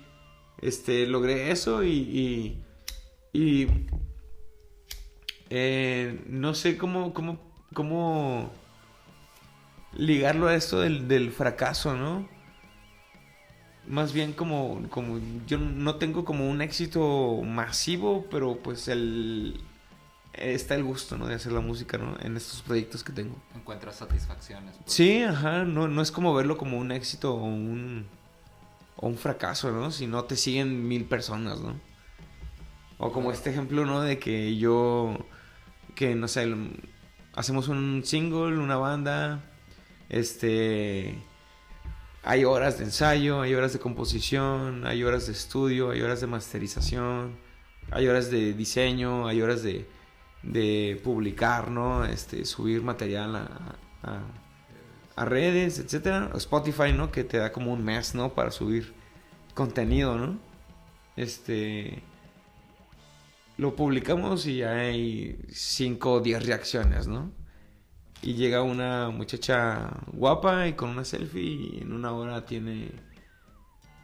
este, 0.62 1.08
logré 1.08 1.52
eso 1.52 1.84
y, 1.84 1.92
y, 1.94 2.64
y, 3.32 3.68
eh, 5.50 6.22
no 6.28 6.54
sé 6.54 6.78
cómo, 6.78 7.14
cómo, 7.14 7.40
cómo 7.74 8.52
ligarlo 9.94 10.48
a 10.48 10.56
esto 10.56 10.80
del, 10.82 11.08
del 11.08 11.32
fracaso, 11.32 11.96
¿no? 11.96 12.28
Más 13.92 14.14
bien 14.14 14.34
como, 14.34 14.82
como 14.90 15.20
yo 15.46 15.58
no 15.60 15.96
tengo 15.96 16.26
como 16.26 16.50
un 16.50 16.62
éxito 16.62 17.42
masivo, 17.44 18.26
pero 18.32 18.58
pues 18.58 18.88
el 18.88 19.62
está 20.34 20.76
el 20.76 20.84
gusto, 20.84 21.18
¿no? 21.18 21.28
De 21.28 21.36
hacer 21.36 21.52
la 21.52 21.60
música, 21.60 21.98
¿no? 21.98 22.16
En 22.22 22.38
estos 22.38 22.62
proyectos 22.62 23.04
que 23.04 23.12
tengo. 23.12 23.36
Encuentras 23.56 23.98
satisfacciones. 23.98 24.78
pues. 24.78 24.94
Sí, 24.94 25.24
ajá, 25.24 25.64
no, 25.66 25.88
no 25.88 26.02
es 26.02 26.12
como 26.12 26.34
verlo 26.34 26.58
como 26.58 26.78
un 26.78 26.92
éxito 26.92 27.34
o 27.36 27.44
un, 27.44 28.08
o 28.96 29.08
un 29.08 29.18
fracaso, 29.18 29.72
¿no? 29.72 29.92
Si 29.92 30.08
no 30.08 30.24
te 30.24 30.36
siguen 30.36 30.88
mil 30.88 31.06
personas, 31.06 31.60
¿no? 31.60 31.76
O 32.98 33.12
como 33.12 33.32
este 33.32 33.50
ejemplo, 33.50 33.86
¿no? 33.86 34.02
De 34.02 34.20
que 34.20 34.58
yo, 34.58 35.18
que 35.96 36.16
no 36.16 36.28
sé, 36.28 36.50
hacemos 37.34 37.68
un 37.68 38.04
single, 38.06 38.58
una 38.58 38.78
banda, 38.78 39.44
este, 40.10 41.22
hay 42.24 42.46
horas 42.46 42.78
de 42.78 42.86
ensayo, 42.86 43.42
hay 43.42 43.56
horas 43.56 43.74
de 43.74 43.80
composición, 43.80 44.86
hay 44.86 45.04
horas 45.04 45.28
de 45.28 45.34
estudio, 45.34 45.92
hay 45.92 46.02
horas 46.02 46.22
de 46.22 46.28
masterización, 46.28 47.38
hay 47.92 48.08
horas 48.08 48.30
de 48.32 48.54
diseño, 48.54 49.28
hay 49.28 49.42
horas 49.42 49.64
de, 49.64 49.88
de 50.44 51.00
publicar, 51.04 51.72
¿no? 51.72 52.06
Este, 52.06 52.46
subir 52.46 52.82
material 52.84 53.36
a, 53.36 53.76
a- 54.04 55.26
redes, 55.26 55.80
etcétera. 55.80 56.32
Spotify, 56.36 56.94
¿no? 56.94 57.12
Que 57.12 57.24
te 57.24 57.38
da 57.38 57.52
como 57.52 57.72
un 57.74 57.84
mes, 57.84 58.16
¿no? 58.16 58.34
Para 58.34 58.52
subir 58.52 58.94
contenido, 59.54 60.18
¿no? 60.18 60.40
Este... 61.16 62.04
Lo 63.58 63.76
publicamos 63.76 64.46
y 64.48 64.64
hay 64.64 65.40
5 65.50 66.14
o 66.14 66.20
10 66.22 66.46
reacciones, 66.46 67.08
¿no? 67.08 67.32
Y 68.24 68.34
llega 68.36 68.62
una 68.62 69.10
muchacha 69.10 69.90
guapa 70.14 70.68
y 70.68 70.74
con 70.74 70.90
una 70.92 71.04
selfie 71.06 71.42
y 71.42 71.80
en 71.82 71.92
una 71.92 72.12
hora 72.14 72.46
tiene 72.46 72.92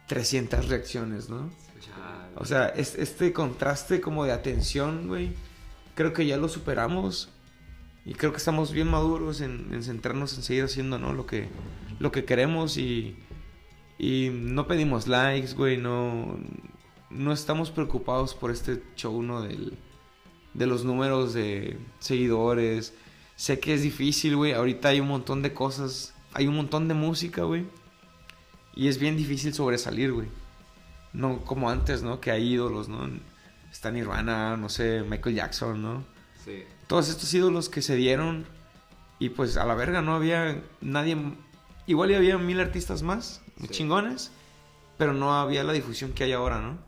300 0.08 0.68
reacciones, 0.68 1.28
¿no? 1.28 1.50
Chale. 1.80 2.32
O 2.36 2.44
sea, 2.44 2.68
es- 2.68 2.96
este 2.96 3.32
contraste 3.32 4.00
como 4.00 4.24
de 4.24 4.32
atención, 4.32 5.06
güey, 5.08 5.32
creo 5.94 6.12
que 6.12 6.26
ya 6.26 6.36
lo 6.36 6.48
superamos. 6.48 7.28
Y 8.04 8.14
creo 8.14 8.32
que 8.32 8.38
estamos 8.38 8.72
bien 8.72 8.88
maduros 8.90 9.40
en, 9.42 9.68
en 9.72 9.82
centrarnos 9.82 10.34
en 10.36 10.42
seguir 10.42 10.64
haciendo, 10.64 10.98
¿no? 10.98 11.12
Lo 11.12 11.26
que, 11.26 11.48
lo 11.98 12.10
que 12.10 12.24
queremos 12.24 12.78
y, 12.78 13.16
y 13.98 14.30
no 14.32 14.66
pedimos 14.66 15.06
likes, 15.08 15.52
güey, 15.54 15.76
no, 15.76 16.38
no 17.10 17.32
estamos 17.32 17.70
preocupados 17.70 18.34
por 18.34 18.50
este 18.50 18.82
show, 18.96 19.22
¿no? 19.22 19.42
Del, 19.42 19.76
de 20.54 20.66
los 20.66 20.84
números 20.86 21.34
de 21.34 21.76
seguidores. 21.98 22.94
Sé 23.38 23.60
que 23.60 23.72
es 23.72 23.82
difícil, 23.82 24.34
güey. 24.34 24.52
Ahorita 24.52 24.88
hay 24.88 24.98
un 24.98 25.06
montón 25.06 25.42
de 25.42 25.54
cosas, 25.54 26.12
hay 26.34 26.48
un 26.48 26.56
montón 26.56 26.88
de 26.88 26.94
música, 26.94 27.44
güey. 27.44 27.66
Y 28.74 28.88
es 28.88 28.98
bien 28.98 29.16
difícil 29.16 29.54
sobresalir, 29.54 30.12
güey. 30.12 30.26
No 31.12 31.44
como 31.44 31.70
antes, 31.70 32.02
¿no? 32.02 32.20
Que 32.20 32.32
hay 32.32 32.52
ídolos, 32.52 32.88
¿no? 32.88 33.08
Está 33.70 33.92
Nirvana, 33.92 34.56
no 34.56 34.68
sé, 34.68 35.04
Michael 35.08 35.36
Jackson, 35.36 35.80
¿no? 35.80 36.04
Sí. 36.44 36.64
Todos 36.88 37.08
estos 37.08 37.32
ídolos 37.32 37.68
que 37.68 37.80
se 37.80 37.94
dieron 37.94 38.44
y 39.20 39.28
pues 39.28 39.56
a 39.56 39.64
la 39.64 39.74
verga 39.76 40.02
no 40.02 40.14
había 40.16 40.60
nadie... 40.80 41.16
Igual 41.86 42.10
y 42.10 42.14
había 42.16 42.38
mil 42.38 42.58
artistas 42.60 43.02
más, 43.04 43.40
Sí. 43.60 43.68
chingones, 43.68 44.32
pero 44.98 45.12
no 45.14 45.32
había 45.32 45.62
la 45.62 45.72
difusión 45.72 46.12
que 46.12 46.24
hay 46.24 46.32
ahora, 46.32 46.60
¿no? 46.60 46.78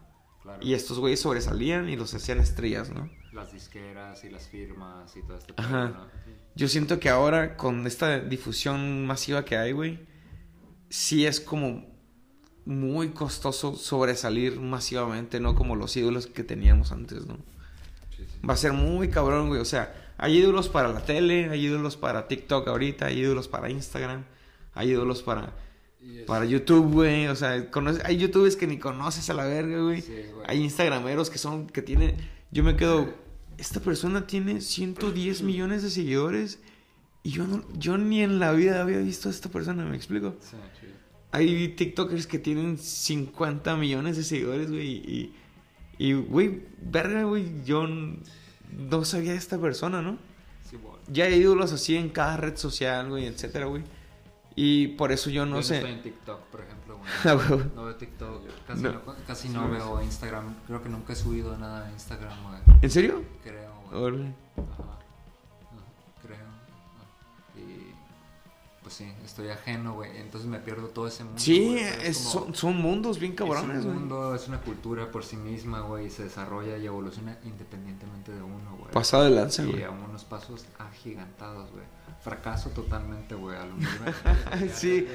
Claro. 0.43 0.59
Y 0.63 0.75
estos 0.75 0.99
güeyes 0.99 1.21
sobresalían 1.21 1.89
y 1.89 1.95
los 1.97 2.13
hacían 2.13 2.39
estrellas, 2.41 2.91
¿no? 2.91 3.09
Las 3.33 3.53
disqueras 3.53 4.25
y 4.25 4.31
las 4.31 4.49
firmas 4.49 5.17
y 5.17 5.23
todo 5.23 5.37
este 5.39 5.55
Ajá. 5.57 5.69
pedo, 5.89 5.99
¿no? 5.99 6.07
Yo 6.55 6.69
siento 6.69 6.99
que 6.99 7.09
ahora 7.09 7.57
con 7.57 7.87
esta 7.87 8.21
difusión 8.21 9.07
masiva 9.07 9.45
que 9.45 9.57
hay, 9.57 9.73
güey, 9.73 10.01
sí 10.89 11.27
es 11.27 11.41
como 11.41 11.89
muy 12.65 13.11
costoso 13.11 13.75
sobresalir 13.75 14.61
masivamente, 14.61 15.41
no 15.41 15.55
como 15.55 15.77
los 15.77 15.97
ídolos 15.97 16.27
que 16.27 16.45
teníamos 16.45 16.93
antes, 16.93 17.27
¿no? 17.27 17.37
Sí, 18.17 18.25
sí. 18.25 18.47
Va 18.47 18.55
a 18.55 18.57
ser 18.57 18.73
muy 18.73 19.09
cabrón, 19.09 19.49
güey. 19.49 19.61
O 19.61 19.65
sea, 19.65 19.95
hay 20.19 20.37
ídolos 20.37 20.69
para 20.69 20.93
la 20.93 21.03
tele, 21.03 21.49
hay 21.49 21.65
ídolos 21.65 21.97
para 21.97 22.29
TikTok 22.29 22.69
ahorita, 22.69 23.07
hay 23.07 23.21
ídolos 23.21 23.49
para 23.49 23.71
Instagram, 23.71 24.25
hay 24.75 24.91
ídolos 24.91 25.23
para, 25.23 25.55
para 26.27 26.45
YouTube, 26.45 26.93
güey. 26.93 27.27
O 27.29 27.35
sea, 27.35 27.67
hay 28.05 28.17
youtubers 28.19 28.55
que 28.55 28.67
ni 28.67 28.79
conoces 28.79 29.31
a 29.31 29.35
la 29.35 29.47
verga, 29.47 29.81
güey. 29.81 30.03
Sí, 30.03 30.13
güey. 30.33 30.45
Hay 30.47 30.61
instagrameros 30.63 31.31
que 31.31 31.39
son, 31.39 31.69
que 31.69 31.81
tienen... 31.81 32.17
Yo 32.51 32.63
me 32.65 32.77
quedo, 32.77 33.09
esta 33.61 33.81
persona 33.81 34.27
tiene 34.27 34.61
110 34.61 35.43
millones 35.43 35.83
de 35.83 35.91
seguidores 35.91 36.59
y 37.23 37.31
yo, 37.33 37.47
no, 37.47 37.63
yo 37.79 37.99
ni 37.99 38.23
en 38.23 38.39
la 38.39 38.53
vida 38.53 38.81
había 38.81 38.99
visto 38.99 39.29
a 39.29 39.33
esta 39.33 39.51
persona, 39.51 39.85
¿me 39.85 39.95
explico? 39.97 40.37
Sí. 40.41 40.57
Hay 41.33 41.69
TikTokers 41.69 42.27
que 42.27 42.39
tienen 42.39 42.79
50 42.79 43.77
millones 43.77 44.17
de 44.17 44.25
seguidores, 44.25 44.71
güey. 44.71 44.89
Y, 44.89 45.35
y, 45.99 46.15
güey, 46.15 46.63
verga, 46.81 47.23
güey, 47.25 47.63
yo 47.65 47.87
no 47.87 49.05
sabía 49.05 49.33
de 49.33 49.39
esta 49.39 49.61
persona, 49.61 50.01
¿no? 50.01 50.17
Sí. 50.69 50.77
Ya 51.09 51.27
hay 51.27 51.35
ídolos 51.35 51.73
así 51.73 51.95
en 51.97 52.09
cada 52.09 52.39
red 52.39 52.57
social, 52.57 53.11
güey, 53.11 53.27
etcétera, 53.27 53.67
güey. 53.67 53.83
Y 54.57 54.89
por 54.89 55.13
eso 55.13 55.31
yo 55.31 55.45
no 55.47 55.57
Yo 55.57 55.63
sé. 55.63 55.77
estoy 55.77 55.93
en 55.93 56.03
TikTok, 56.03 56.41
por 56.47 56.61
ejemplo. 56.63 56.80
No 57.75 57.85
veo 57.85 57.97
TikTok, 57.97 58.43
casi 58.67 58.83
No. 58.83 58.93
no, 58.93 59.01
casi 59.27 59.49
no 59.49 59.69
veo 59.69 60.03
Instagram. 60.03 60.55
Creo 60.67 60.83
que 60.83 60.89
nunca 60.89 61.13
he 61.13 61.17
subido 61.17 61.57
nada 61.59 61.87
a 61.87 61.91
Instagram, 61.93 62.33
güey. 62.43 62.79
¿En 62.83 62.91
serio? 62.91 63.23
Creo, 63.43 63.73
güey. 63.91 64.35
Pues 68.91 69.09
sí, 69.09 69.13
estoy 69.25 69.49
ajeno, 69.51 69.95
güey. 69.95 70.11
Entonces 70.17 70.51
me 70.51 70.59
pierdo 70.59 70.89
todo 70.89 71.07
ese 71.07 71.23
mundo. 71.23 71.39
Sí, 71.41 71.79
es- 71.79 72.19
como- 72.19 72.31
son, 72.47 72.55
son 72.57 72.77
mundos 72.77 73.21
bien 73.21 73.33
es 73.33 73.39
cabrones, 73.39 73.79
un 73.79 73.85
güey. 73.85 73.95
mundo, 73.95 74.35
es 74.35 74.49
una 74.49 74.61
cultura 74.61 75.13
por 75.13 75.25
sí 75.25 75.37
misma, 75.37 75.81
güey. 75.83 76.07
Y 76.07 76.11
se 76.11 76.25
desarrolla 76.25 76.77
y 76.77 76.87
evoluciona 76.87 77.39
independientemente 77.45 78.33
de 78.33 78.43
uno, 78.43 78.77
güey. 78.79 78.91
Pasado 78.91 79.25
de 79.25 79.31
lanza, 79.31 79.63
Y 79.63 79.71
güey. 79.71 79.85
a 79.85 79.91
unos 79.91 80.25
pasos 80.25 80.65
agigantados, 80.79 81.71
güey. 81.71 81.85
Fracaso 82.23 82.71
totalmente, 82.71 83.35
güey. 83.37 83.57
Sí. 84.75 85.07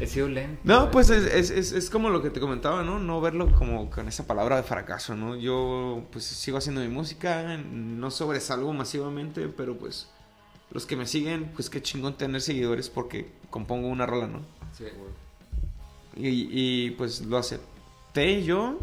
He 0.00 0.06
sido 0.06 0.28
lento. 0.28 0.60
No, 0.64 0.90
pues 0.90 1.08
es, 1.10 1.24
es, 1.32 1.50
es, 1.50 1.72
es 1.72 1.88
como 1.88 2.10
lo 2.10 2.20
que 2.22 2.28
te 2.30 2.40
comentaba, 2.40 2.82
¿no? 2.82 2.98
No 2.98 3.20
verlo 3.20 3.52
como 3.54 3.88
con 3.90 4.06
esa 4.08 4.26
palabra 4.26 4.56
de 4.56 4.62
fracaso, 4.64 5.14
¿no? 5.14 5.34
Yo 5.36 6.04
pues 6.12 6.24
sigo 6.24 6.58
haciendo 6.58 6.80
mi 6.80 6.88
música, 6.88 7.56
no 7.56 8.10
sobresalgo 8.10 8.72
masivamente, 8.72 9.48
pero 9.48 9.78
pues 9.78 10.08
los 10.74 10.84
que 10.86 10.96
me 10.96 11.06
siguen, 11.06 11.50
pues 11.54 11.70
qué 11.70 11.80
chingón 11.80 12.18
tener 12.18 12.42
seguidores 12.42 12.90
porque 12.90 13.30
compongo 13.48 13.88
una 13.88 14.04
rola, 14.04 14.26
¿no? 14.26 14.40
Sí, 14.72 14.84
güey. 14.84 15.24
Y, 16.16 16.48
y, 16.50 16.90
pues 16.92 17.22
lo 17.22 17.38
acepté 17.38 18.42
yo. 18.44 18.78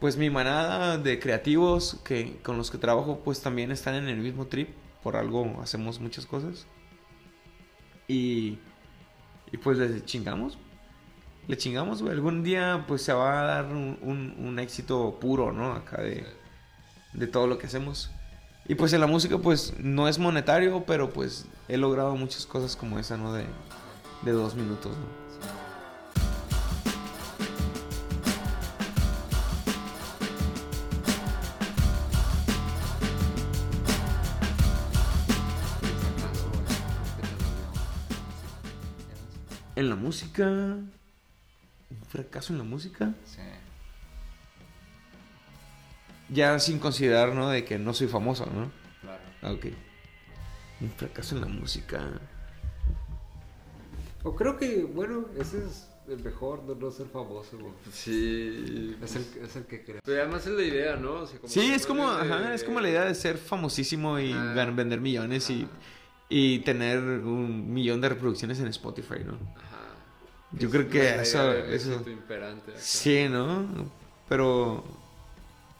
Pues 0.00 0.16
mi 0.16 0.30
manada 0.30 0.98
de 0.98 1.18
creativos 1.18 1.98
que 2.04 2.36
con 2.44 2.56
los 2.56 2.70
que 2.70 2.78
trabajo 2.78 3.20
pues 3.24 3.40
también 3.40 3.72
están 3.72 3.94
en 3.96 4.08
el 4.08 4.18
mismo 4.18 4.46
trip. 4.46 4.68
Por 5.02 5.16
algo 5.16 5.60
hacemos 5.62 5.98
muchas 6.00 6.26
cosas. 6.26 6.66
Y, 8.06 8.58
y 9.52 9.56
pues 9.62 9.78
le 9.78 10.04
chingamos. 10.04 10.58
Le 11.48 11.56
chingamos, 11.56 12.02
güey. 12.02 12.12
Algún 12.14 12.42
día 12.44 12.84
pues 12.86 13.02
se 13.02 13.12
va 13.12 13.40
a 13.40 13.44
dar 13.44 13.66
un, 13.66 13.98
un- 14.02 14.34
un 14.38 14.58
éxito 14.58 15.18
puro, 15.20 15.52
¿no? 15.52 15.72
Acá 15.72 16.02
de, 16.02 16.24
de 17.12 17.26
todo 17.26 17.46
lo 17.46 17.58
que 17.58 17.66
hacemos. 17.66 18.10
Y 18.70 18.74
pues 18.74 18.92
en 18.92 19.00
la 19.00 19.06
música 19.06 19.38
pues 19.38 19.72
no 19.78 20.08
es 20.08 20.18
monetario, 20.18 20.84
pero 20.86 21.08
pues 21.08 21.46
he 21.68 21.78
logrado 21.78 22.14
muchas 22.16 22.44
cosas 22.44 22.76
como 22.76 22.98
esa, 22.98 23.16
¿no? 23.16 23.32
De, 23.32 23.46
de 24.22 24.32
dos 24.32 24.54
minutos, 24.54 24.92
¿no? 24.94 25.28
En 39.76 39.88
la 39.88 39.96
música, 39.96 40.76
fracaso 42.08 42.52
en 42.52 42.58
la 42.58 42.64
música. 42.64 43.14
Sí. 43.24 43.40
Ya 46.30 46.58
sin 46.58 46.78
considerar, 46.78 47.34
¿no? 47.34 47.48
De 47.50 47.64
que 47.64 47.78
no 47.78 47.94
soy 47.94 48.06
famoso, 48.06 48.46
¿no? 48.46 48.70
Claro. 49.00 49.22
Ah, 49.42 49.52
ok. 49.52 49.66
Un 50.80 50.90
fracaso 50.90 51.34
en 51.36 51.40
la 51.40 51.46
música. 51.48 52.00
O 54.22 54.34
creo 54.34 54.56
que, 54.58 54.84
bueno, 54.84 55.26
ese 55.38 55.58
es 55.64 55.88
el 56.08 56.22
mejor 56.22 56.66
de 56.66 56.74
no 56.76 56.90
ser 56.90 57.06
famoso, 57.06 57.56
güey. 57.58 57.72
Sí. 57.92 58.96
Es 59.02 59.16
el, 59.16 59.26
es 59.42 59.56
el 59.56 59.64
que 59.66 59.84
creo. 59.84 60.00
Pero 60.04 60.22
además 60.22 60.46
es 60.46 60.52
la 60.52 60.62
idea, 60.62 60.96
¿no? 60.96 61.12
O 61.22 61.26
sea, 61.26 61.38
como 61.38 61.52
Sí, 61.52 61.72
es 61.72 61.86
como, 61.86 62.04
ponerle- 62.04 62.32
ajá, 62.34 62.54
es 62.54 62.64
como 62.64 62.80
la 62.80 62.90
idea 62.90 63.04
de 63.04 63.14
ser 63.14 63.38
famosísimo 63.38 64.18
y 64.18 64.32
Ah. 64.32 64.54
vender 64.74 65.00
millones 65.00 65.48
y, 65.50 65.66
y 66.28 66.58
tener 66.60 66.98
un 67.00 67.72
millón 67.72 68.00
de 68.00 68.08
reproducciones 68.10 68.58
en 68.60 68.66
Spotify, 68.68 69.20
¿no? 69.24 69.34
Ajá. 69.56 69.94
Yo 70.52 70.68
Es 70.68 70.74
creo 70.74 70.88
que 70.88 71.14
eso, 71.22 71.52
eso, 71.52 72.02
imperante 72.10 72.70
acá. 72.72 72.80
sí, 72.80 73.28
¿no? 73.30 73.66
Pero, 74.28 74.84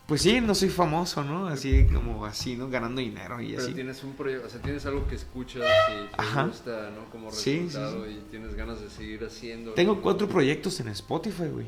pues 0.09 0.23
sí, 0.23 0.41
no 0.41 0.55
soy 0.55 0.71
famoso, 0.71 1.23
¿no? 1.23 1.47
Así 1.49 1.87
como 1.93 2.25
así, 2.25 2.57
¿no? 2.57 2.71
Ganando 2.71 3.01
dinero 3.03 3.41
y 3.43 3.51
Pero 3.51 3.63
así. 3.63 3.75
tienes 3.75 4.03
un 4.03 4.15
proyecto, 4.15 4.47
o 4.47 4.51
sea, 4.51 4.61
tienes 4.63 4.85
algo 4.87 5.07
que 5.07 5.15
escuchas 5.17 5.63
y 5.91 6.09
te 6.09 6.15
Ajá. 6.23 6.47
gusta, 6.47 6.91
¿no? 6.97 7.05
Como 7.11 7.31
Sí, 7.31 7.39
sí, 7.43 7.59
resultado 7.67 8.11
y 8.11 8.15
tienes 8.31 8.55
ganas 8.55 8.81
de 8.81 8.89
seguir 8.89 9.23
haciendo. 9.23 9.75
Tengo 9.75 10.01
cuatro 10.01 10.27
proyectos 10.27 10.81
en 10.81 10.89
Spotify, 10.89 11.49
güey. 11.53 11.67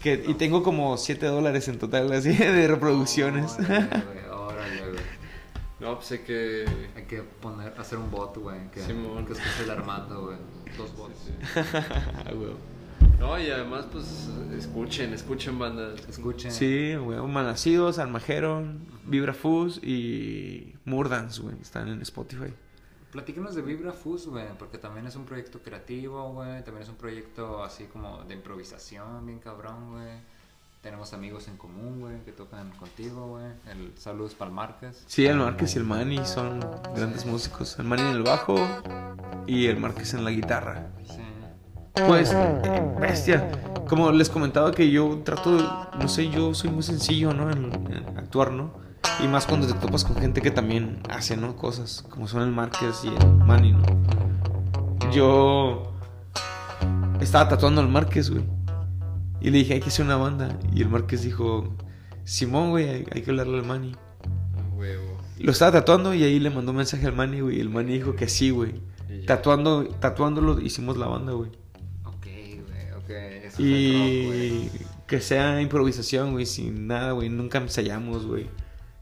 Que, 0.00 0.24
y 0.26 0.32
tengo 0.34 0.62
como 0.62 0.96
7 0.96 1.26
dólares 1.26 1.68
en 1.68 1.78
total, 1.78 2.10
así, 2.12 2.30
de 2.34 2.66
reproducciones. 2.66 3.52
Órale, 3.58 3.86
güey, 3.88 4.24
órale, 4.32 4.80
güey. 4.92 5.02
No, 5.80 5.96
pues 5.96 6.06
sé 6.08 6.22
que... 6.22 6.64
Hay 6.96 7.04
que 7.04 7.22
poner, 7.22 7.74
hacer 7.78 7.98
un 7.98 8.10
bot, 8.10 8.34
güey. 8.38 8.70
Que, 8.70 8.80
Simón. 8.80 9.26
que 9.26 9.34
escuche 9.34 9.64
el 9.64 9.70
Armando, 9.70 10.24
güey. 10.24 10.38
Dos 10.78 10.96
bots. 10.96 11.14
Sí, 11.26 11.32
sí. 11.52 11.60
Ah, 11.90 12.32
güey. 12.32 12.52
No, 13.18 13.38
y 13.38 13.50
además, 13.50 13.86
pues, 13.92 14.28
escuchen, 14.56 15.12
escuchen 15.12 15.58
bandas. 15.58 16.00
Escuchen. 16.08 16.50
Sí, 16.50 16.94
güey. 16.96 17.20
Malnacidos, 17.20 17.98
Armageddon, 17.98 18.86
Vibra 19.04 19.34
Fuzz 19.34 19.78
y 19.82 20.74
Murdance, 20.84 21.42
güey. 21.42 21.56
Están 21.60 21.88
en 21.88 22.00
Spotify. 22.02 22.52
Platícanos 23.12 23.54
de 23.56 23.62
Vibra 23.62 23.92
Fuzz, 23.92 24.26
güey, 24.26 24.46
porque 24.56 24.78
también 24.78 25.06
es 25.06 25.16
un 25.16 25.24
proyecto 25.24 25.60
creativo, 25.60 26.32
güey. 26.32 26.62
También 26.64 26.84
es 26.84 26.88
un 26.88 26.94
proyecto 26.94 27.62
así 27.64 27.84
como 27.84 28.22
de 28.24 28.34
improvisación, 28.34 29.26
bien 29.26 29.40
cabrón, 29.40 29.92
güey. 29.92 30.40
Tenemos 30.80 31.12
amigos 31.12 31.46
en 31.48 31.58
común, 31.58 32.00
güey, 32.00 32.24
que 32.24 32.32
tocan 32.32 32.70
contigo, 32.70 33.26
güey. 33.26 33.46
El 33.70 33.92
Saludos 33.98 34.34
para 34.34 34.48
el 34.48 34.54
Márquez. 34.54 35.04
Sí, 35.08 35.26
el 35.26 35.36
Márquez 35.36 35.74
y 35.74 35.78
el 35.78 35.84
Manny 35.84 36.24
son 36.24 36.60
grandes 36.94 37.26
músicos. 37.26 37.78
El 37.78 37.84
Manny 37.84 38.02
en 38.02 38.16
el 38.16 38.22
bajo 38.22 38.56
y 39.46 39.66
el 39.66 39.78
Márquez 39.78 40.14
en 40.14 40.24
la 40.24 40.30
guitarra. 40.30 40.88
Sí. 41.06 41.20
Pues, 42.06 42.32
eh, 42.32 42.82
bestia. 43.00 43.50
Como 43.88 44.10
les 44.12 44.28
comentaba 44.30 44.70
que 44.72 44.90
yo 44.90 45.20
trato, 45.24 45.56
de- 45.56 45.64
no 46.00 46.08
sé, 46.08 46.28
yo 46.30 46.54
soy 46.54 46.70
muy 46.70 46.82
sencillo, 46.82 47.32
¿no? 47.34 47.50
En, 47.50 47.64
en 47.92 48.18
actuar, 48.18 48.52
¿no? 48.52 48.72
Y 49.22 49.26
más 49.28 49.46
cuando 49.46 49.66
te 49.66 49.72
topas 49.74 50.04
con 50.04 50.16
gente 50.16 50.40
que 50.40 50.50
también 50.50 51.00
hace, 51.10 51.36
¿no? 51.36 51.56
Cosas, 51.56 52.04
como 52.08 52.28
son 52.28 52.42
el 52.42 52.50
Márquez 52.52 53.02
y 53.04 53.08
el 53.08 53.34
Manny, 53.46 53.72
¿no? 53.72 53.82
Yo 55.12 55.82
estaba 57.20 57.48
tatuando 57.48 57.80
al 57.80 57.88
Márquez, 57.88 58.30
güey. 58.30 58.44
Y 59.40 59.50
le 59.50 59.58
dije, 59.58 59.74
hay 59.74 59.80
que 59.80 59.88
hacer 59.88 60.04
una 60.04 60.16
banda. 60.16 60.56
Y 60.72 60.82
el 60.82 60.88
Márquez 60.88 61.22
dijo, 61.22 61.74
Simón, 62.24 62.70
güey, 62.70 62.88
hay, 62.88 63.06
hay 63.12 63.22
que 63.22 63.30
hablarle 63.30 63.58
al 63.58 63.66
Manny. 63.66 63.96
Huevo. 64.74 65.18
Lo 65.38 65.50
estaba 65.52 65.72
tatuando 65.72 66.14
y 66.14 66.22
ahí 66.22 66.38
le 66.38 66.50
mandó 66.50 66.70
un 66.70 66.76
mensaje 66.76 67.06
al 67.06 67.14
Manny, 67.14 67.40
güey. 67.40 67.56
Y 67.56 67.60
el 67.60 67.70
Manny 67.70 67.94
dijo 67.94 68.14
que 68.14 68.28
sí, 68.28 68.50
güey. 68.50 68.82
Tatuando, 69.26 69.84
tatuándolo 69.84 70.60
hicimos 70.60 70.96
la 70.96 71.06
banda, 71.06 71.32
güey. 71.32 71.50
Rock, 73.62 74.34
Y 74.34 74.70
que 75.06 75.20
sea 75.20 75.60
improvisación, 75.60 76.32
güey, 76.32 76.46
sin 76.46 76.86
nada, 76.86 77.12
güey. 77.12 77.28
Nunca 77.28 77.58
ensayamos, 77.58 78.26
güey. 78.26 78.46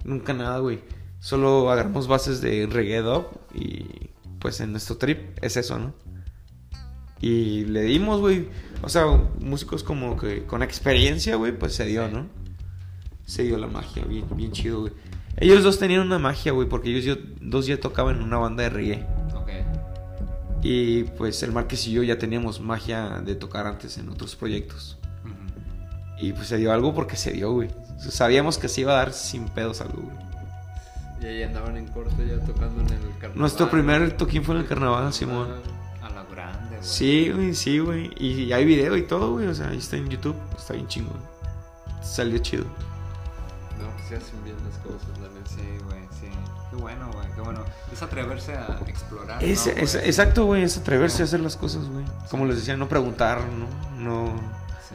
Nunca 0.05 0.33
nada, 0.33 0.59
güey. 0.59 0.81
Solo 1.21 1.71
agarramos 1.71 2.07
bases 2.09 2.41
de 2.41 2.67
reggae 2.71 3.03
dub 3.03 3.27
y 3.55 3.85
pues 4.39 4.61
en 4.61 4.71
nuestro 4.73 4.97
trip 4.97 5.37
es 5.43 5.57
eso, 5.57 5.79
¿no? 5.79 5.93
Y 7.21 7.65
le 7.65 7.83
dimos, 7.83 8.21
güey. 8.21 8.49
O 8.83 8.89
sea, 8.89 9.05
músicos 9.41 9.83
como 9.83 10.17
que 10.17 10.45
con 10.45 10.63
experiencia, 10.63 11.35
güey, 11.37 11.57
pues 11.59 11.75
se 11.75 11.85
dio, 11.87 12.09
¿no? 12.09 12.27
Se 13.27 13.43
dio 13.43 13.59
la 13.59 13.67
magia, 13.67 14.05
bien, 14.05 14.25
bien 14.37 14.53
chido, 14.53 14.83
güey. 14.83 14.93
Ellos 15.37 15.63
dos 15.65 15.79
tenían 15.79 16.01
una 16.03 16.19
magia, 16.19 16.53
güey, 16.53 16.69
porque 16.69 16.91
ellos 16.91 17.05
yo- 17.05 17.23
dos 17.41 17.67
ya 17.67 17.79
tocaban 17.79 18.17
en 18.17 18.23
una 18.23 18.39
banda 18.39 18.63
de 18.63 18.71
reggae. 18.71 19.07
Y 20.63 21.05
pues 21.05 21.43
el 21.43 21.53
Márquez 21.53 21.87
y 21.87 21.93
yo 21.93 22.03
ya 22.03 22.19
teníamos 22.19 22.61
magia 22.61 23.21
de 23.25 23.35
tocar 23.35 23.67
antes 23.67 23.99
en 23.99 24.09
otros 24.09 24.35
proyectos. 24.37 24.99
Y 26.21 26.33
pues 26.33 26.49
se 26.49 26.57
dio 26.57 26.73
algo 26.73 26.95
porque 26.95 27.17
se 27.17 27.31
dio, 27.31 27.53
güey. 27.53 27.71
Sabíamos 27.99 28.59
que 28.59 28.69
se 28.69 28.81
iba 28.81 28.93
a 28.93 28.97
dar 28.97 29.13
sin 29.13 29.49
pedos 29.49 29.81
algo, 29.81 30.03
güey. 30.03 30.17
Y 31.21 31.27
ahí 31.27 31.43
andaban 31.43 31.77
en 31.77 31.87
corte 31.89 32.27
ya 32.27 32.45
tocando 32.45 32.81
en 32.81 32.89
el 32.93 33.11
carnaval. 33.13 33.39
Nuestro 33.39 33.71
primer 33.71 34.17
toquín 34.17 34.43
fue 34.45 34.55
en 34.57 34.63
el 34.63 34.67
carnaval, 34.67 35.13
Simón. 35.13 35.49
A 36.03 36.09
la 36.11 36.25
grande, 36.25 36.77
güey. 36.77 36.83
Sí, 36.83 37.31
güey, 37.31 37.55
sí, 37.55 37.79
güey. 37.79 38.11
Y 38.17 38.53
hay 38.53 38.65
video 38.65 38.97
y 38.97 39.03
todo, 39.03 39.33
güey. 39.33 39.47
O 39.47 39.55
sea, 39.55 39.69
ahí 39.69 39.79
está 39.79 39.97
en 39.97 40.09
YouTube. 40.09 40.37
Está 40.57 40.75
bien 40.75 40.89
chingón. 40.89 41.21
Salió 42.03 42.39
chido. 42.39 42.65
No, 43.81 43.91
pues 43.95 44.09
se 44.09 44.17
hacen 44.17 44.43
bien 44.45 44.57
las 44.65 44.79
cosas, 44.79 45.09
la 45.21 45.29
neta. 45.29 45.51
Sí, 45.51 45.85
güey. 45.87 45.98
Qué 46.71 46.77
bueno, 46.77 47.11
güey, 47.13 47.27
qué 47.35 47.41
bueno. 47.41 47.61
Es 47.93 48.03
atreverse 48.03 48.55
a 48.55 48.79
explorar. 48.87 49.43
Es, 49.43 49.67
¿no, 49.67 49.73
es- 49.73 49.95
güey? 49.97 50.07
exacto, 50.07 50.45
güey. 50.45 50.63
Es 50.63 50.77
atreverse 50.77 51.23
a 51.23 51.25
hacer 51.25 51.41
las 51.41 51.57
cosas, 51.57 51.89
güey. 51.89 52.05
Como 52.31 52.45
les 52.47 52.57
decía, 52.57 52.77
no 52.77 52.89
preguntar, 52.89 53.41
¿no? 53.47 53.67
No, 53.99 54.33
Sí. 54.89 54.95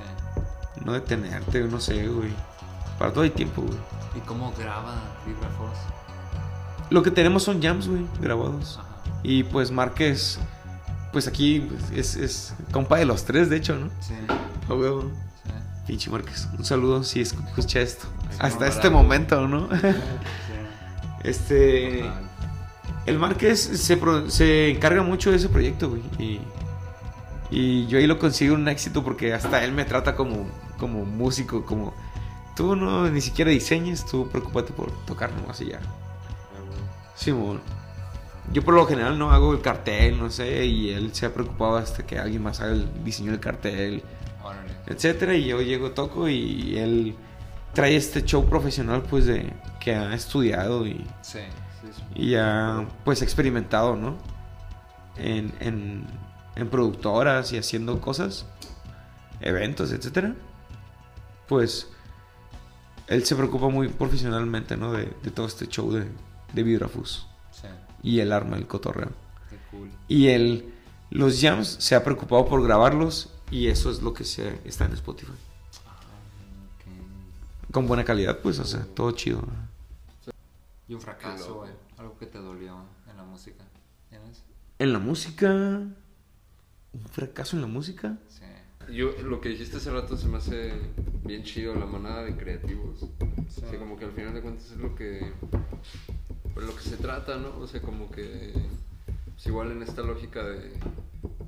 no 0.85 0.93
detenerte, 0.93 1.61
no 1.61 1.79
sé, 1.79 2.07
güey. 2.07 2.31
Para 2.99 3.11
todo 3.11 3.23
hay 3.23 3.31
tiempo, 3.31 3.63
güey. 3.63 3.77
¿Y 4.15 4.19
cómo 4.21 4.53
graba 4.57 4.93
Vibra 5.25 5.49
Fuzz? 5.49 5.79
Lo 6.91 7.01
que 7.01 7.09
tenemos 7.09 7.41
son 7.43 7.61
jams, 7.61 7.87
güey, 7.87 8.05
grabados. 8.21 8.77
Ajá. 8.79 8.89
Y 9.23 9.43
pues 9.43 9.71
Márquez, 9.71 10.37
pues 11.11 11.27
aquí 11.27 11.61
pues, 11.61 11.91
es, 11.91 12.15
es 12.17 12.53
compa 12.71 12.97
de 12.97 13.05
los 13.05 13.23
tres, 13.25 13.49
de 13.49 13.55
hecho, 13.57 13.75
¿no? 13.75 13.89
Sí, 13.99 14.13
A 14.69 14.73
huevo. 14.75 15.09
sí. 15.43 15.51
Pinche 15.87 16.11
Márquez. 16.11 16.47
Un 16.57 16.63
saludo 16.65 17.03
si 17.03 17.21
escu- 17.21 17.43
escucha 17.47 17.79
esto. 17.79 18.05
Hasta 18.39 18.67
este 18.67 18.89
momento, 18.91 19.47
¿no? 19.47 19.67
este. 21.23 21.99
Total. 21.99 22.29
El 23.05 23.19
Márquez 23.19 23.59
se, 23.61 23.97
pro- 23.97 24.29
se 24.29 24.69
encarga 24.71 25.03
mucho 25.03 25.29
de 25.31 25.37
ese 25.37 25.49
proyecto, 25.49 25.89
güey. 25.89 26.01
Y, 26.19 26.39
y 27.51 27.87
yo 27.87 27.97
ahí 27.97 28.07
lo 28.07 28.17
consigo 28.17 28.55
un 28.55 28.67
éxito 28.69 29.03
porque 29.03 29.33
hasta 29.33 29.63
él 29.63 29.73
me 29.73 29.83
trata 29.85 30.15
como, 30.15 30.47
como 30.79 31.03
músico, 31.05 31.65
como. 31.65 31.93
Tú 32.55 32.75
no 32.75 33.09
ni 33.09 33.19
siquiera 33.19 33.51
diseñes, 33.51 34.05
tú 34.05 34.29
preocúpate 34.29 34.73
por 34.73 34.91
tocar 35.05 35.31
nomás 35.33 35.59
y 35.61 35.69
ya. 35.71 35.79
Simón. 37.15 37.61
Yo 38.51 38.61
por 38.61 38.73
lo 38.73 38.85
general 38.85 39.17
no 39.17 39.31
hago 39.31 39.53
el 39.53 39.61
cartel, 39.61 40.19
no 40.19 40.29
sé, 40.29 40.65
y 40.65 40.89
él 40.89 41.13
se 41.13 41.25
ha 41.25 41.33
preocupado 41.33 41.77
hasta 41.77 42.05
que 42.05 42.19
alguien 42.19 42.43
más 42.43 42.59
haga 42.59 42.73
el 42.73 43.03
diseño 43.03 43.31
del 43.31 43.39
cartel, 43.39 44.03
Órale. 44.43 44.73
etcétera, 44.85 45.33
y 45.33 45.45
yo 45.45 45.61
llego, 45.61 45.91
toco 45.91 46.27
y 46.27 46.77
él 46.77 47.15
trae 47.73 47.95
este 47.95 48.23
show 48.23 48.45
profesional 48.45 49.03
pues 49.03 49.25
de 49.25 49.51
que 49.79 49.95
ha 49.95 50.13
estudiado 50.13 50.85
y, 50.87 51.05
Sí. 51.21 51.39
Sí, 51.81 51.89
sí. 51.95 52.03
y 52.15 52.35
ha 52.35 52.87
pues 53.03 53.21
experimentado, 53.21 53.95
¿no? 53.95 54.17
En, 55.17 55.53
en, 55.59 56.05
en 56.55 56.69
productoras 56.69 57.51
y 57.51 57.57
haciendo 57.57 57.99
cosas, 57.99 58.45
eventos, 59.41 59.91
etcétera. 59.91 60.35
Pues 61.47 61.89
él 63.07 63.25
se 63.25 63.35
preocupa 63.35 63.67
muy 63.69 63.89
profesionalmente, 63.89 64.77
¿no? 64.77 64.93
De, 64.93 65.11
de 65.23 65.31
todo 65.31 65.45
este 65.45 65.67
show 65.67 65.91
de, 65.91 66.07
de 66.53 66.63
Vibrafus. 66.63 67.27
Y 68.01 68.19
él 68.19 68.31
arma 68.33 68.57
el 68.57 68.67
cotorreo. 68.67 69.11
Qué 69.49 69.57
cool. 69.71 69.89
Y 70.07 70.27
él, 70.27 70.73
los 71.09 71.39
jams, 71.41 71.67
se 71.79 71.95
ha 71.95 72.03
preocupado 72.03 72.45
por 72.45 72.61
grabarlos 72.63 73.29
y 73.49 73.67
eso 73.67 73.89
es 73.91 74.01
lo 74.01 74.13
que 74.13 74.25
se, 74.25 74.59
está 74.65 74.85
en 74.85 74.93
Spotify. 74.93 75.31
Con 77.73 77.87
buena 77.87 78.05
calidad, 78.05 78.37
pues, 78.39 78.59
o 78.59 78.65
sea, 78.65 78.85
todo 78.85 79.11
chido. 79.13 79.41
Y 80.87 80.93
un 80.93 81.01
fracaso, 81.01 81.55
güey. 81.55 81.71
Algo 81.97 82.15
que 82.19 82.27
te 82.27 82.37
dolió 82.37 82.77
en 83.09 83.17
la 83.17 83.23
música. 83.23 83.63
¿Tienes? 84.09 84.43
En 84.77 84.93
la 84.93 84.99
música... 84.99 85.49
¿Un 85.49 87.05
fracaso 87.11 87.55
en 87.55 87.63
la 87.63 87.67
música? 87.67 88.19
Sí. 88.29 88.43
Yo, 88.93 89.13
lo 89.23 89.41
que 89.41 89.49
dijiste 89.49 89.77
hace 89.77 89.89
rato 89.89 90.15
se 90.17 90.27
me 90.27 90.37
hace 90.37 90.71
bien 91.23 91.43
chido, 91.43 91.73
la 91.73 91.87
manada 91.87 92.21
de 92.23 92.37
creativos. 92.37 93.01
O 93.01 93.49
sea, 93.49 93.79
como 93.79 93.97
que 93.97 94.05
al 94.05 94.11
final 94.11 94.35
de 94.35 94.41
cuentas 94.41 94.69
es 94.69 94.77
lo 94.77 94.93
que, 94.93 95.31
por 96.53 96.61
lo 96.61 96.75
que 96.75 96.83
se 96.83 96.97
trata, 96.97 97.37
¿no? 97.37 97.57
O 97.57 97.65
sea, 97.65 97.81
como 97.81 98.11
que, 98.11 98.53
pues 99.33 99.47
igual 99.47 99.71
en 99.71 99.81
esta 99.81 100.03
lógica 100.03 100.43
de, 100.43 100.73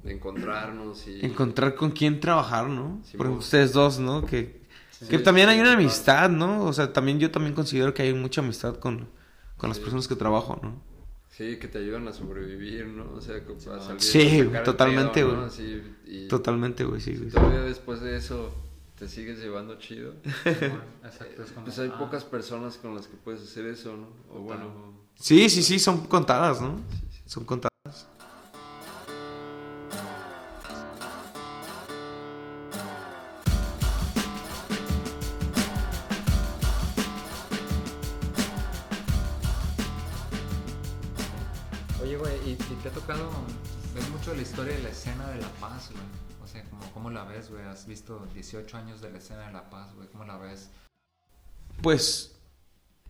de 0.03 0.11
encontrarnos 0.11 1.07
y... 1.07 1.23
Encontrar 1.23 1.75
con 1.75 1.91
quién 1.91 2.19
trabajar, 2.19 2.67
¿no? 2.67 2.99
Sí, 3.03 3.15
Por 3.15 3.27
ustedes 3.27 3.73
dos, 3.73 3.99
¿no? 3.99 4.25
Que, 4.25 4.64
Sí, 5.05 5.09
que 5.09 5.19
también 5.19 5.49
hay 5.49 5.59
una 5.59 5.73
amistad, 5.73 6.29
¿no? 6.29 6.63
O 6.65 6.73
sea, 6.73 6.91
también 6.93 7.19
yo 7.19 7.31
también 7.31 7.53
considero 7.53 7.93
que 7.93 8.03
hay 8.03 8.13
mucha 8.13 8.41
amistad 8.41 8.75
con, 8.77 9.07
con 9.57 9.69
las 9.69 9.79
personas 9.79 10.07
que 10.07 10.15
trabajo, 10.15 10.59
¿no? 10.61 10.81
Sí, 11.29 11.57
que 11.57 11.67
te 11.67 11.79
ayudan 11.79 12.07
a 12.07 12.13
sobrevivir, 12.13 12.87
¿no? 12.87 13.11
O 13.13 13.21
sea, 13.21 13.43
como 13.43 13.57
a 13.73 13.79
salir 13.81 14.01
Sí, 14.01 14.41
a 14.55 14.63
totalmente, 14.63 15.23
güey. 15.23 15.35
¿no? 15.35 15.43
Así, 15.43 15.81
y 16.05 16.27
Totalmente, 16.27 16.85
güey, 16.85 17.01
sí, 17.01 17.15
güey. 17.15 17.29
todavía 17.29 17.61
después 17.61 17.99
de 17.99 18.15
eso 18.15 18.55
te 18.97 19.09
sigues 19.09 19.39
llevando 19.39 19.77
chido. 19.77 20.13
Exacto, 20.45 21.43
es 21.43 21.51
como, 21.51 21.65
Pues 21.65 21.77
hay 21.79 21.91
ah, 21.93 21.99
pocas 21.99 22.23
personas 22.23 22.77
con 22.77 22.95
las 22.95 23.07
que 23.07 23.17
puedes 23.17 23.41
hacer 23.41 23.65
eso, 23.65 23.97
¿no? 23.97 24.07
O 24.33 24.39
bueno, 24.43 24.93
Sí, 25.15 25.49
sí, 25.49 25.61
sí, 25.61 25.77
son 25.79 26.07
contadas, 26.07 26.61
¿no? 26.61 26.79
Son 27.25 27.43
contadas. 27.43 27.74
Escena 45.05 45.29
de 45.29 45.39
La 45.39 45.49
Paz, 45.59 45.91
güey? 45.91 46.03
O 46.43 46.47
sea, 46.47 46.63
como, 46.63 46.81
¿cómo 46.91 47.09
la 47.11 47.23
ves, 47.25 47.51
güey? 47.51 47.63
Has 47.63 47.85
visto 47.85 48.27
18 48.33 48.77
años 48.77 49.01
de 49.01 49.11
la 49.11 49.19
escena 49.19 49.45
de 49.45 49.53
La 49.53 49.69
Paz, 49.69 49.93
güey. 49.95 50.07
¿Cómo 50.07 50.25
la 50.25 50.37
ves? 50.37 50.69
Pues 51.83 52.35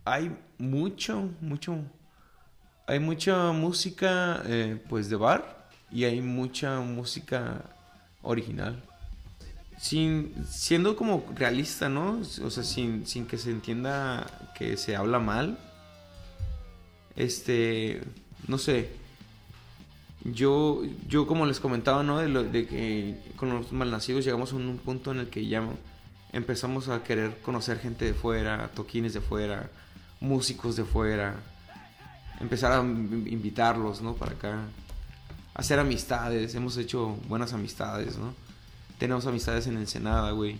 hay 0.04 0.36
mucho, 0.58 1.30
mucho. 1.40 1.78
Hay 2.86 3.00
mucha 3.00 3.50
música, 3.52 4.42
eh, 4.44 4.78
pues, 4.90 5.08
de 5.08 5.16
bar 5.16 5.68
y 5.90 6.04
hay 6.04 6.20
mucha 6.20 6.80
música 6.80 7.64
original. 8.20 8.82
Sin, 9.78 10.34
siendo 10.46 10.96
como 10.96 11.24
realista, 11.34 11.88
¿no? 11.88 12.20
O 12.44 12.50
sea, 12.50 12.62
sin, 12.62 13.06
sin 13.06 13.26
que 13.26 13.38
se 13.38 13.50
entienda 13.50 14.26
que 14.54 14.76
se 14.76 14.96
habla 14.96 15.18
mal. 15.18 15.58
Este, 17.14 18.02
no 18.48 18.58
sé. 18.58 19.05
Yo, 20.32 20.82
yo 21.08 21.26
como 21.26 21.46
les 21.46 21.60
comentaba, 21.60 22.02
¿no? 22.02 22.18
De, 22.18 22.28
lo- 22.28 22.42
de 22.44 22.66
que 22.66 23.16
con 23.36 23.50
los 23.50 23.72
malnacidos 23.72 24.24
llegamos 24.24 24.52
a 24.52 24.56
un 24.56 24.78
punto 24.78 25.12
en 25.12 25.18
el 25.20 25.28
que 25.28 25.46
ya 25.46 25.62
empezamos 26.32 26.88
a 26.88 27.02
querer 27.04 27.38
conocer 27.42 27.78
gente 27.78 28.04
de 28.06 28.14
fuera, 28.14 28.68
toquines 28.74 29.14
de 29.14 29.20
fuera, 29.20 29.70
músicos 30.20 30.74
de 30.76 30.84
fuera, 30.84 31.36
empezar 32.40 32.72
a 32.72 32.80
in- 32.82 33.26
invitarlos, 33.30 34.02
¿no? 34.02 34.14
Para 34.14 34.32
acá, 34.32 34.58
hacer 35.54 35.78
amistades, 35.78 36.54
hemos 36.54 36.76
hecho 36.76 37.16
buenas 37.28 37.52
amistades, 37.52 38.18
¿no? 38.18 38.34
Tenemos 38.98 39.26
amistades 39.26 39.66
en 39.66 39.76
Ensenada, 39.76 40.30
güey. 40.32 40.58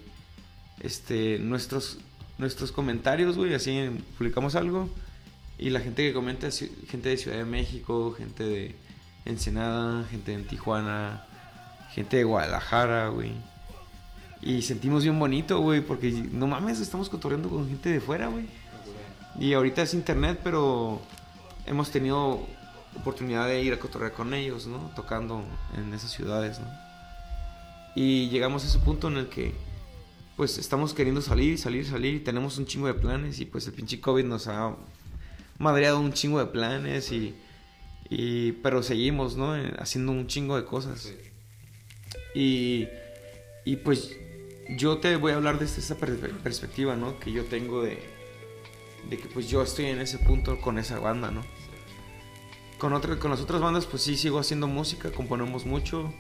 Este, 0.81 1.39
nuestros, 1.39 1.99
nuestros 2.39 2.71
comentarios, 2.71 3.37
güey, 3.37 3.55
así 3.55 3.91
publicamos 4.19 4.55
algo 4.55 4.89
y 5.59 5.71
la 5.71 5.81
gente 5.81 6.07
que 6.07 6.13
comenta 6.13 6.49
gente 6.89 7.09
de 7.09 7.17
Ciudad 7.17 7.39
de 7.39 7.47
México, 7.47 8.15
gente 8.17 8.45
de 8.45 8.77
Ensenada, 9.27 10.05
gente 10.05 10.33
en 10.33 10.47
Tijuana, 10.47 11.27
gente 11.93 12.17
de 12.17 12.25
Guadalajara, 12.25 13.09
güey. 13.09 13.33
Y 14.41 14.63
sentimos 14.63 15.03
bien 15.03 15.19
bonito, 15.19 15.61
güey, 15.61 15.81
porque 15.81 16.11
no 16.11 16.47
mames, 16.47 16.81
estamos 16.81 17.09
cotorreando 17.09 17.49
con 17.49 17.69
gente 17.69 17.91
de 17.91 18.01
fuera, 18.01 18.29
güey. 18.29 18.47
Y 19.39 19.53
ahorita 19.53 19.83
es 19.83 19.93
internet, 19.95 20.41
pero 20.43 21.01
hemos 21.67 21.91
tenido 21.91 22.47
oportunidad 22.99 23.47
de 23.47 23.63
ir 23.63 23.73
a 23.73 23.79
cotorrear 23.79 24.13
con 24.13 24.33
ellos, 24.33 24.67
¿no? 24.67 24.79
Tocando 24.95 25.43
en 25.77 25.93
esas 25.93 26.11
ciudades, 26.13 26.61
¿no? 26.61 26.67
Y 27.95 28.29
llegamos 28.29 28.65
a 28.65 28.69
ese 28.69 28.79
punto 28.79 29.09
en 29.09 29.17
el 29.17 29.29
que, 29.29 29.55
pues, 30.37 30.59
estamos 30.59 30.95
queriendo 30.95 31.23
salir, 31.23 31.59
salir, 31.59 31.87
salir, 31.87 32.15
y 32.15 32.21
tenemos 32.21 32.59
un 32.59 32.67
chingo 32.67 32.87
de 32.87 32.95
planes, 32.95 33.41
y 33.41 33.47
pues 33.47 33.67
el 33.67 33.73
pinche 33.73 34.01
COVID 34.01 34.25
nos 34.25 34.47
ha 34.49 34.75
madreado 35.59 35.99
un 35.99 36.13
chingo 36.13 36.39
de 36.39 36.47
planes, 36.47 37.11
y, 37.11 37.35
y 38.09 38.53
pero 38.53 38.83
seguimos, 38.83 39.37
¿no? 39.37 39.57
Eh, 39.57 39.73
Haciendo 39.79 40.13
un 40.13 40.27
chingo 40.27 40.57
de 40.57 40.65
cosas. 40.65 41.13
Y, 42.35 42.89
y 43.65 43.77
pues 43.77 44.17
yo 44.77 44.99
te 44.99 45.17
voy 45.17 45.33
a 45.33 45.37
hablar 45.37 45.59
desde 45.59 45.81
esa 45.81 45.97
per- 45.97 46.19
perspectiva, 46.43 46.97
¿no? 46.97 47.19
Que 47.19 47.33
yo 47.33 47.45
tengo 47.45 47.83
de, 47.83 47.99
de 49.09 49.19
que 49.19 49.27
pues 49.29 49.49
yo 49.49 49.63
estoy 49.63 49.87
en 49.87 50.01
ese 50.01 50.19
punto 50.19 50.61
con 50.61 50.79
esa 50.79 50.99
banda, 50.99 51.31
¿no? 51.31 51.43
Con, 52.79 52.93
otra, 52.93 53.19
con 53.19 53.31
las 53.31 53.41
otras 53.41 53.61
bandas 53.63 53.87
pues 53.87 54.03
sí 54.03 54.17
sigo 54.17 54.39
haciendo 54.39 54.67
música, 54.67 55.11
componemos 55.11 55.65
mucho, 55.65 56.13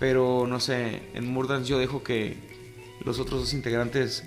pero 0.00 0.46
no 0.48 0.58
sé, 0.58 1.02
en 1.14 1.28
Murdance 1.28 1.68
yo 1.68 1.78
dejo 1.78 2.02
que 2.02 2.36
los 3.04 3.20
otros 3.20 3.40
dos 3.40 3.54
integrantes 3.54 4.24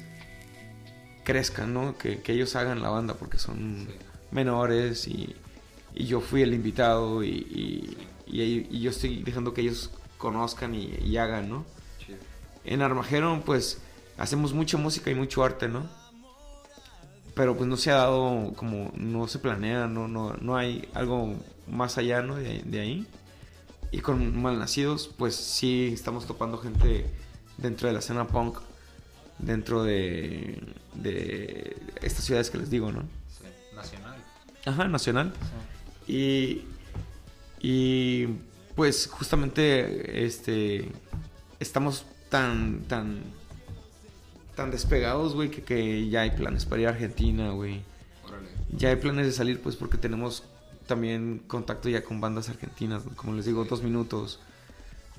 crezcan, 1.26 1.74
¿no? 1.74 1.98
Que, 1.98 2.22
que 2.22 2.32
ellos 2.32 2.56
hagan 2.56 2.82
la 2.82 2.90
banda 2.90 3.16
porque 3.16 3.38
son 3.38 3.88
menores 4.32 5.08
y, 5.08 5.36
y 5.96 6.06
yo 6.06 6.20
fui 6.22 6.42
el 6.42 6.54
invitado 6.54 7.24
y, 7.24 7.30
y, 7.30 7.98
y- 8.28 8.68
y 8.70 8.82
yo 8.82 8.90
estoy 8.92 9.24
dejando 9.24 9.54
que 9.54 9.62
ellos 9.62 9.90
conozcan 10.18 10.76
y, 10.76 11.18
hagan, 11.18 11.50
¿no? 11.50 11.66
chido. 12.06 12.18
En 12.66 12.82
Armageddon, 12.82 13.42
pues, 13.42 13.80
hacemos 14.18 14.54
mucha 14.54 14.78
música 14.78 15.10
y 15.12 15.16
mucho 15.16 15.44
arte, 15.44 15.68
¿no? 15.68 15.88
Pero 17.36 17.58
pues 17.58 17.68
no 17.68 17.76
se 17.76 17.92
ha 17.92 17.96
dado 17.96 18.54
como, 18.56 18.92
no 18.96 19.28
se 19.28 19.40
planea, 19.40 19.88
no, 19.88 20.08
no, 20.08 20.34
no 20.40 20.56
hay 20.56 20.88
algo 20.94 21.36
más 21.68 21.98
allá, 21.98 22.22
¿no? 22.22 22.36
De, 22.36 22.62
de 22.64 22.80
ahí. 22.80 23.08
Y 23.92 24.00
con 24.00 24.42
Malnacidos, 24.42 25.10
pues 25.18 25.36
sí 25.36 25.92
estamos 25.94 26.26
topando 26.28 26.58
gente 26.58 27.06
dentro 27.58 27.88
de 27.88 27.94
la 27.94 28.00
escena 28.00 28.26
punk, 28.28 28.58
dentro 29.38 29.84
de, 29.84 30.62
de 30.94 31.76
estas 32.02 32.24
ciudades 32.24 32.50
que 32.50 32.58
les 32.58 32.70
digo, 32.70 32.92
¿no? 32.94 33.02
Sí, 33.02 33.46
nacional. 33.76 34.16
Ajá, 34.66 34.88
nacional. 34.88 35.34
Sí. 35.34 35.75
Y, 36.08 36.64
y 37.60 38.28
pues 38.76 39.08
justamente 39.12 40.26
este 40.26 40.90
estamos 41.60 42.06
tan 42.30 42.82
tan 42.88 43.22
tan 44.56 44.72
despegados, 44.72 45.34
güey, 45.36 45.50
que, 45.52 45.64
que 45.64 46.08
ya 46.10 46.22
hay 46.22 46.32
planes 46.32 46.66
para 46.66 46.82
ir 46.82 46.88
a 46.88 46.92
Argentina, 46.92 47.52
güey. 47.52 47.82
Ya 48.78 48.90
hay 48.90 48.96
planes 48.98 49.26
de 49.26 49.32
salir, 49.34 49.62
pues 49.62 49.76
porque 49.76 49.98
tenemos 49.98 50.44
también 50.88 51.42
contacto 51.48 51.90
ya 51.90 52.04
con 52.04 52.22
bandas 52.22 52.50
argentinas, 52.50 53.04
como 53.16 53.34
les 53.34 53.46
digo, 53.46 53.66
dos 53.66 53.84
minutos. 53.84 54.40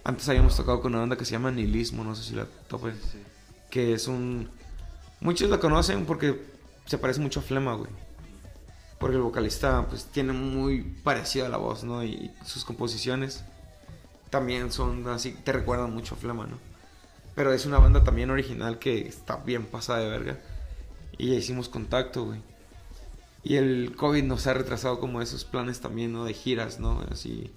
Antes 0.05 0.29
habíamos 0.29 0.57
tocado 0.57 0.81
con 0.81 0.93
una 0.93 1.01
banda 1.01 1.17
que 1.17 1.25
se 1.25 1.33
llama 1.33 1.51
Nihilismo, 1.51 2.05
no 2.05 2.15
sé 2.15 2.23
si 2.23 2.35
la 2.35 2.47
topen, 2.69 2.95
Sí. 2.95 3.19
que 3.71 3.93
es 3.93 4.07
un... 4.09 4.49
Muchos 5.21 5.51
la 5.51 5.59
conocen 5.59 6.07
porque 6.07 6.41
se 6.87 6.99
parece 6.99 7.21
mucho 7.21 7.41
a 7.41 7.43
Flema, 7.43 7.75
güey. 7.75 7.91
Porque 8.99 9.17
el 9.17 9.23
vocalista 9.23 9.87
pues 9.89 10.07
tiene 10.07 10.33
muy 10.33 10.83
parecida 10.83 11.47
a 11.47 11.49
la 11.49 11.59
voz, 11.59 11.85
¿no? 11.85 12.03
Y 12.03 12.31
sus 12.45 12.65
composiciones 12.65 13.45
también 14.31 14.73
son 14.73 15.07
así, 15.09 15.33
te 15.33 15.53
recuerdan 15.53 15.93
mucho 15.93 16.15
a 16.15 16.19
Flema, 16.19 16.47
¿no? 16.47 16.59
Pero 17.35 17.53
es 17.53 17.67
una 17.67 17.79
banda 17.79 18.03
también 18.03 18.31
original 18.31 18.79
que 18.79 19.07
está 19.07 19.37
bien 19.37 19.67
pasada 19.67 20.01
de 20.01 20.09
verga. 20.09 20.41
Y 21.19 21.29
ya 21.31 21.35
hicimos 21.35 21.69
contacto, 21.69 22.25
güey. 22.25 22.41
Y 23.45 23.57
el 23.57 23.95
COVID 23.95 24.25
nos 24.25 24.47
ha 24.47 24.55
retrasado 24.55 24.99
como 24.99 25.21
esos 25.21 25.45
planes 25.45 25.81
también, 25.81 26.13
¿no? 26.13 26.25
De 26.25 26.33
giras, 26.33 26.81
¿no? 26.81 27.05
Así, 27.13 27.53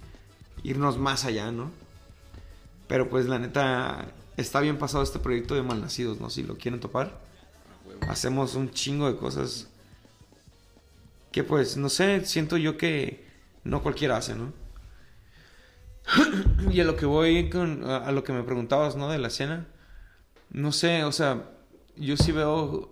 irnos 0.62 0.98
más 0.98 1.24
allá, 1.24 1.50
¿no? 1.50 1.70
Pero 2.86 3.08
pues 3.08 3.26
la 3.26 3.38
neta, 3.38 4.12
está 4.36 4.60
bien 4.60 4.78
pasado 4.78 5.02
este 5.02 5.18
proyecto 5.18 5.54
de 5.54 5.62
Malnacidos, 5.62 6.20
¿no? 6.20 6.28
Si 6.28 6.42
lo 6.42 6.58
quieren 6.58 6.78
topar. 6.78 7.18
Hacemos 8.06 8.54
un 8.54 8.70
chingo 8.70 9.10
de 9.10 9.16
cosas 9.16 9.68
que 11.32 11.44
pues, 11.44 11.76
no 11.76 11.88
sé, 11.88 12.24
siento 12.24 12.56
yo 12.56 12.76
que 12.76 13.24
no 13.64 13.82
cualquiera 13.82 14.16
hace, 14.16 14.34
¿no? 14.34 14.52
y 16.70 16.80
a 16.80 16.84
lo 16.84 16.96
que 16.96 17.06
voy 17.06 17.50
con, 17.50 17.84
a, 17.84 18.10
lo 18.12 18.24
que 18.24 18.32
me 18.32 18.42
preguntabas, 18.42 18.96
¿no? 18.96 19.08
De 19.08 19.18
la 19.18 19.28
escena. 19.28 19.66
No 20.50 20.72
sé, 20.72 21.04
o 21.04 21.12
sea, 21.12 21.50
yo 21.96 22.16
sí 22.16 22.32
veo, 22.32 22.90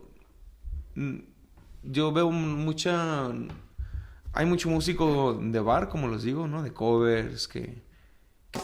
mm, 0.94 1.18
yo 1.82 2.12
veo 2.12 2.30
mucha, 2.30 3.28
hay 4.32 4.46
mucho 4.46 4.68
músico 4.68 5.38
de 5.42 5.60
bar, 5.60 5.88
como 5.88 6.08
les 6.08 6.22
digo, 6.22 6.46
¿no? 6.46 6.62
De 6.62 6.72
covers, 6.72 7.48
que, 7.48 7.82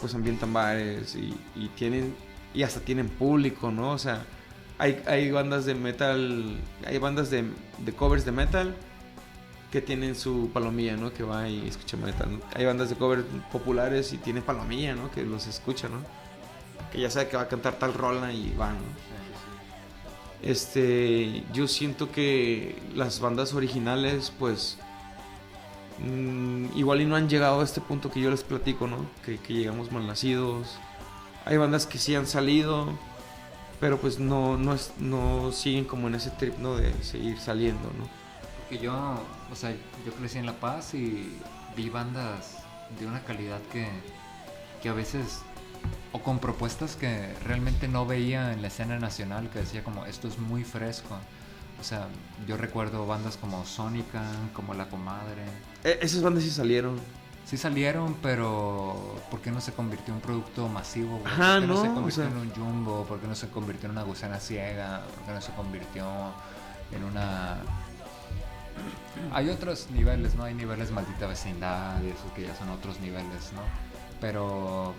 pues 0.01 0.15
ambientan 0.15 0.53
bares 0.53 1.17
y, 1.17 1.69
tienen, 1.71 2.15
y 2.55 2.63
hasta 2.63 2.81
tienen 2.81 3.09
público, 3.09 3.73
¿no? 3.73 3.91
O 3.91 3.99
sea, 3.99 4.25
hay, 4.79 5.03
hay 5.07 5.31
bandas 5.33 5.65
de 5.65 5.75
metal, 5.75 6.61
hay 6.87 6.99
bandas 6.99 7.31
de 7.31 7.45
covers 7.97 8.25
de 8.25 8.33
metal 8.33 8.77
que 9.75 9.83
tienen 9.83 10.15
su 10.15 10.51
palomilla, 10.55 10.97
¿no? 10.97 11.13
Que 11.13 11.25
va 11.25 11.49
y 11.49 11.67
escucha 11.67 11.97
metal. 11.97 12.41
Hay 12.55 12.65
bandas 12.65 12.91
de 12.91 12.95
covers 12.95 13.25
populares 13.51 14.13
y 14.13 14.19
tienen 14.19 14.45
palomilla, 14.45 14.95
¿no? 14.95 15.11
Que 15.11 15.25
los 15.25 15.49
escucha, 15.49 15.89
¿no? 15.89 15.99
Que 16.93 17.01
ya 17.01 17.11
sabe 17.11 17.27
que 17.29 17.37
va 17.37 17.43
a 17.43 17.49
cantar 17.49 17.75
tal 17.81 17.93
rola 17.93 18.33
y 18.33 18.55
van, 18.57 18.77
¿no? 18.77 19.15
Este, 20.43 21.43
yo 21.53 21.67
siento 21.67 22.13
que 22.13 22.81
las 22.95 23.19
bandas 23.21 23.55
originales, 23.55 24.33
pues, 24.39 24.79
mm, 25.99 26.77
igual 26.77 27.01
y 27.01 27.07
no 27.07 27.17
han 27.17 27.29
llegado 27.29 27.61
a 27.61 27.65
este 27.65 27.81
punto 27.81 28.11
que 28.11 28.21
yo 28.21 28.31
les 28.31 28.43
platico, 28.45 28.87
¿no? 28.87 28.99
Que, 29.25 29.39
que 29.39 29.55
llegamos 29.55 29.91
malnacidos. 29.91 30.69
Hay 31.47 31.57
bandas 31.57 31.87
que 31.87 31.99
sí 31.99 32.15
han 32.15 32.27
salido, 32.27 32.89
pero 33.81 33.99
pues 33.99 34.19
no, 34.19 34.57
no, 34.57 34.75
es- 34.75 34.93
no 34.99 35.51
siguen 35.53 35.85
como 35.85 36.09
en 36.09 36.15
ese 36.15 36.31
trip, 36.31 36.59
¿no? 36.59 36.77
De 36.77 36.93
seguir 37.03 37.39
saliendo, 37.41 37.89
¿no? 37.99 38.07
Porque 38.61 38.79
yo, 38.85 38.93
o 39.55 39.57
sea, 39.57 39.71
yo 40.05 40.13
crecí 40.19 40.39
en 40.39 40.47
La 40.47 40.53
Paz 40.55 40.95
y 40.95 41.39
vi 41.77 41.89
bandas 41.89 42.59
de 42.99 43.07
una 43.07 43.21
calidad 43.21 43.61
que, 43.73 43.89
que 44.83 44.89
a 44.89 44.93
veces, 44.93 45.41
o 46.13 46.21
con 46.21 46.39
propuestas 46.41 46.97
que 46.97 47.33
realmente 47.45 47.89
no 47.89 48.05
veía 48.05 48.53
en 48.53 48.61
la 48.63 48.69
escena 48.69 48.99
nacional, 48.99 49.49
que 49.51 49.61
decía 49.61 49.83
como, 49.85 50.05
esto 50.07 50.29
es 50.29 50.39
muy 50.39 50.65
fresco. 50.65 51.17
O 51.81 51.85
sea, 51.85 52.07
yo 52.47 52.57
recuerdo 52.57 53.07
bandas 53.07 53.37
como 53.37 53.65
Sónica, 53.65 54.23
como 54.53 54.75
La 54.75 54.87
Comadre. 54.89 55.43
E- 55.83 55.99
esas 56.03 56.23
bandas 56.23 56.43
sí 56.45 56.51
salieron. 56.51 57.01
Sí 57.47 57.57
salieron, 57.59 58.17
pero 58.23 59.17
¿por 59.31 59.41
qué 59.41 59.51
no 59.51 59.61
se 59.61 59.73
convirtió 59.73 60.09
en 60.09 60.15
un 60.17 60.21
producto 60.23 60.67
masivo? 60.69 61.19
güey? 61.19 61.27
Ajá, 61.33 61.55
¿Por 61.55 61.61
qué 61.61 61.67
no, 61.69 61.83
se 61.83 61.89
o 61.89 61.95
convirtió 61.95 62.23
sea- 62.25 62.33
en 62.33 62.39
un 62.39 62.51
jumbo? 62.55 63.05
¿Por 63.05 63.21
qué 63.21 63.27
no 63.27 63.35
se 63.35 63.49
convirtió 63.51 63.87
en 63.87 63.93
una 63.93 64.03
gusana 64.03 64.41
ciega? 64.41 65.03
¿Por 65.15 65.25
qué 65.27 65.33
no 65.33 65.41
se 65.43 65.53
convirtió 65.53 66.07
en 66.93 67.05
una... 67.05 67.59
Hay 69.33 69.49
otros 69.49 69.89
niveles, 69.91 70.35
¿no? 70.35 70.45
Hay 70.45 70.55
niveles 70.55 70.91
maldita 70.91 71.27
vecindad 71.27 72.03
y 72.03 72.09
eso 72.11 72.33
que 72.35 72.43
ya 72.43 72.55
son 72.57 72.69
otros 72.71 73.01
niveles, 73.01 73.53
¿no? 73.53 73.63
Pero 74.21 74.95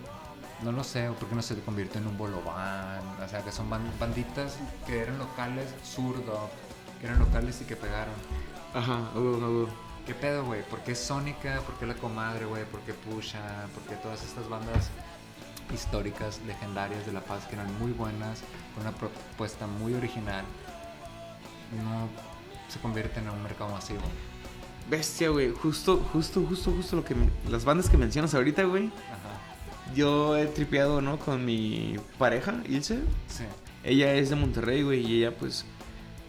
no 0.62 0.72
lo 0.72 0.84
sé, 0.84 1.08
¿por 1.18 1.28
qué 1.28 1.34
no 1.34 1.42
se 1.42 1.58
convirtió 1.60 2.00
en 2.00 2.06
un 2.06 2.16
bolobán? 2.18 3.00
O 3.24 3.28
sea, 3.28 3.42
que 3.42 3.52
son 3.52 3.70
ban- 3.70 3.90
banditas 3.98 4.56
que 4.86 5.00
eran 5.00 5.18
locales, 5.18 5.66
zurdo, 5.84 6.48
que 7.00 7.06
eran 7.06 7.18
locales 7.18 7.60
y 7.60 7.64
que 7.64 7.76
pegaron. 7.76 8.14
Ajá, 8.74 9.00
huevo, 9.14 9.36
a 9.36 9.48
huevo. 9.48 9.68
¿Qué 10.06 10.14
pedo, 10.14 10.44
güey? 10.44 10.62
¿Por 10.62 10.80
qué 10.80 10.94
Sónica? 10.94 11.60
¿Por 11.62 11.74
qué 11.78 11.86
La 11.86 11.94
Comadre, 11.94 12.44
güey? 12.44 12.64
¿Por 12.64 12.80
qué 12.80 12.94
Pusha? 12.94 13.66
¿Por 13.74 13.82
qué 13.84 13.96
todas 13.96 14.22
estas 14.22 14.48
bandas 14.48 14.88
históricas, 15.74 16.40
legendarias 16.46 17.04
de 17.06 17.12
La 17.12 17.20
Paz 17.20 17.44
que 17.46 17.56
eran 17.56 17.76
muy 17.80 17.90
buenas, 17.92 18.40
con 18.74 18.86
una 18.86 18.96
propuesta 18.96 19.66
muy 19.66 19.94
original, 19.94 20.44
no 21.82 22.08
se 22.68 22.78
convierten 22.80 23.24
en 23.24 23.30
un 23.30 23.42
mercado 23.42 23.70
masivo? 23.70 24.00
Bestia, 24.90 25.30
güey. 25.30 25.50
Justo, 25.50 25.98
justo, 26.12 26.44
justo, 26.48 26.70
justo 26.72 26.96
lo 26.96 27.04
que... 27.04 27.14
me- 27.14 27.30
Las 27.50 27.64
bandas 27.64 27.88
que 27.90 27.96
mencionas 27.96 28.34
ahorita, 28.34 28.64
güey. 28.64 28.86
Ajá. 28.86 29.94
Yo 29.94 30.36
he 30.36 30.46
tripeado, 30.46 31.00
¿no? 31.00 31.18
Con 31.18 31.44
mi 31.44 31.96
pareja, 32.18 32.62
Ilse. 32.68 33.00
Sí. 33.28 33.44
Ella 33.84 34.14
es 34.14 34.30
de 34.30 34.36
Monterrey, 34.36 34.82
güey. 34.82 35.04
Y 35.04 35.18
ella, 35.18 35.36
pues... 35.36 35.64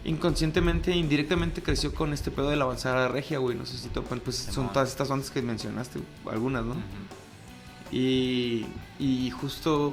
Inconscientemente, 0.04 0.92
indirectamente 0.96 1.60
creció 1.62 1.92
con 1.94 2.12
este 2.12 2.30
pedo 2.30 2.50
de 2.50 2.56
la 2.56 2.64
avanzada 2.64 3.08
regia, 3.08 3.38
güey. 3.38 3.56
No 3.56 3.66
sé 3.66 3.76
si 3.78 3.88
topan, 3.88 4.20
pues 4.20 4.36
son 4.36 4.72
todas 4.72 4.88
estas 4.90 5.08
bandas 5.08 5.30
que 5.30 5.42
mencionaste, 5.42 6.00
algunas, 6.30 6.64
¿no? 6.64 6.72
Ujú. 6.72 6.80
Y, 7.90 8.66
y 8.98 9.30
justo, 9.30 9.92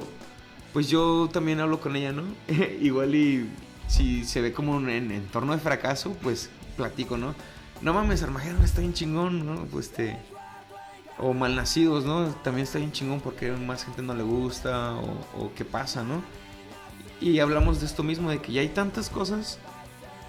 pues 0.73 0.89
yo 0.89 1.29
también 1.33 1.59
hablo 1.59 1.79
con 1.79 1.95
ella, 1.95 2.11
¿no? 2.11 2.23
Igual 2.81 3.15
y 3.15 3.49
si 3.87 4.23
se 4.25 4.41
ve 4.41 4.53
como 4.53 4.75
un 4.75 4.89
en 4.89 5.11
entorno 5.11 5.53
de 5.53 5.59
fracaso, 5.59 6.15
pues 6.21 6.49
platico, 6.77 7.17
¿no? 7.17 7.35
No 7.81 7.93
mames, 7.93 8.23
Armageddon 8.23 8.63
está 8.63 8.81
bien 8.81 8.93
chingón, 8.93 9.45
¿no? 9.45 9.65
Pues 9.65 9.87
este... 9.87 10.17
O 11.17 11.33
malnacidos, 11.33 12.03
¿no? 12.03 12.27
También 12.43 12.65
está 12.65 12.77
bien 12.77 12.91
chingón 12.91 13.21
porque 13.21 13.51
más 13.51 13.85
gente 13.85 14.01
no 14.01 14.13
le 14.13 14.23
gusta 14.23 14.95
o, 14.95 15.45
o 15.45 15.53
qué 15.55 15.63
pasa, 15.63 16.03
¿no? 16.03 16.21
Y 17.21 17.39
hablamos 17.39 17.79
de 17.79 17.85
esto 17.85 18.03
mismo, 18.03 18.29
de 18.29 18.41
que 18.41 18.51
ya 18.51 18.59
hay 18.61 18.67
tantas 18.67 19.09
cosas. 19.09 19.57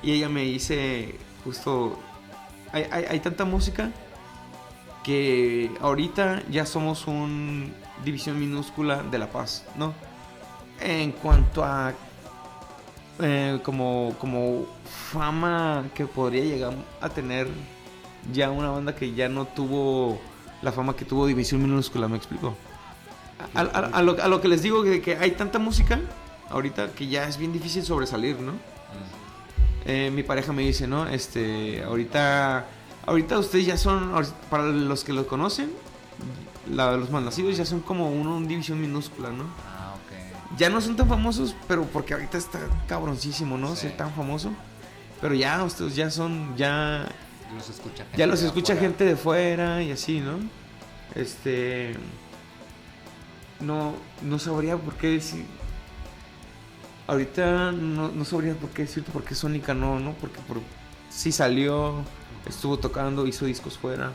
Y 0.02 0.12
ella 0.12 0.28
me 0.28 0.42
dice, 0.42 1.16
justo, 1.44 1.98
hay, 2.72 2.86
hay, 2.92 3.04
hay 3.04 3.20
tanta 3.20 3.44
música 3.44 3.90
que 5.02 5.70
ahorita 5.80 6.42
ya 6.50 6.66
somos 6.66 7.06
un 7.06 7.72
división 8.04 8.38
minúscula 8.38 9.02
de 9.02 9.18
La 9.18 9.30
Paz, 9.30 9.64
¿no? 9.76 9.94
En 10.80 11.12
cuanto 11.12 11.64
a 11.64 11.94
eh, 13.20 13.58
como, 13.62 14.14
como 14.20 14.66
fama 15.12 15.84
que 15.94 16.06
podría 16.06 16.44
llegar 16.44 16.74
a 17.00 17.08
tener 17.08 17.48
ya 18.32 18.50
una 18.50 18.70
banda 18.70 18.94
que 18.94 19.14
ya 19.14 19.28
no 19.28 19.46
tuvo 19.46 20.20
la 20.62 20.72
fama 20.72 20.96
que 20.96 21.04
tuvo 21.04 21.26
división 21.26 21.62
minúscula, 21.62 22.08
¿me 22.08 22.16
explico? 22.16 22.56
A, 23.54 23.60
a- 23.60 23.90
a 23.98 24.02
lo, 24.02 24.20
a 24.22 24.28
lo 24.28 24.40
que 24.40 24.48
les 24.48 24.62
digo 24.62 24.82
de 24.82 25.00
que 25.00 25.16
hay 25.16 25.32
tanta 25.32 25.58
música 25.58 26.00
ahorita 26.50 26.92
que 26.92 27.06
ya 27.06 27.28
es 27.28 27.36
bien 27.38 27.52
difícil 27.52 27.84
sobresalir, 27.84 28.38
¿no? 28.40 28.52
Eh, 29.84 30.10
mi 30.12 30.22
pareja 30.22 30.52
me 30.52 30.62
dice, 30.62 30.86
¿no? 30.88 31.06
Este, 31.06 31.82
ahorita, 31.84 32.66
ahorita 33.06 33.38
ustedes 33.38 33.66
ya 33.66 33.76
son, 33.76 34.12
para 34.50 34.64
los 34.64 35.04
que 35.04 35.12
lo 35.12 35.26
conocen, 35.26 35.70
la- 36.72 36.96
los 36.96 37.10
malnacidos 37.10 37.56
ya 37.56 37.64
son 37.64 37.80
como 37.80 38.10
una, 38.10 38.30
una 38.30 38.46
división 38.48 38.80
minúscula, 38.80 39.30
¿no? 39.30 39.44
Ya 40.56 40.70
no 40.70 40.80
son 40.80 40.96
tan 40.96 41.08
famosos, 41.08 41.54
pero 41.66 41.84
porque 41.84 42.14
ahorita 42.14 42.38
está 42.38 42.60
cabroncísimo, 42.86 43.58
¿no? 43.58 43.74
Sí. 43.74 43.82
Ser 43.82 43.96
tan 43.96 44.12
famoso. 44.12 44.52
Pero 45.20 45.34
ya, 45.34 45.62
ustedes 45.64 45.96
ya 45.96 46.10
son, 46.10 46.56
ya, 46.56 47.08
Los 47.54 47.68
escucha 47.70 48.04
gente 48.04 48.18
ya 48.18 48.26
los 48.26 48.40
de 48.40 48.46
escucha 48.46 48.74
afuera. 48.74 48.88
gente 48.88 49.04
de 49.04 49.16
fuera 49.16 49.82
y 49.82 49.90
así, 49.90 50.20
¿no? 50.20 50.38
Este, 51.14 51.94
no, 53.60 53.94
no 54.22 54.38
sabría 54.38 54.76
por 54.76 54.94
qué 54.94 55.08
decir. 55.08 55.44
Ahorita 57.06 57.72
no, 57.72 58.10
no 58.10 58.24
sabría 58.24 58.54
por 58.54 58.70
qué 58.70 58.82
decirte 58.82 59.12
por 59.12 59.24
qué 59.24 59.34
Sónica 59.34 59.74
no, 59.74 60.00
¿no? 60.00 60.12
Porque 60.14 60.40
por, 60.40 60.60
sí 61.08 61.32
salió, 61.32 62.02
estuvo 62.46 62.78
tocando, 62.78 63.26
hizo 63.26 63.46
discos 63.46 63.78
fuera. 63.78 64.12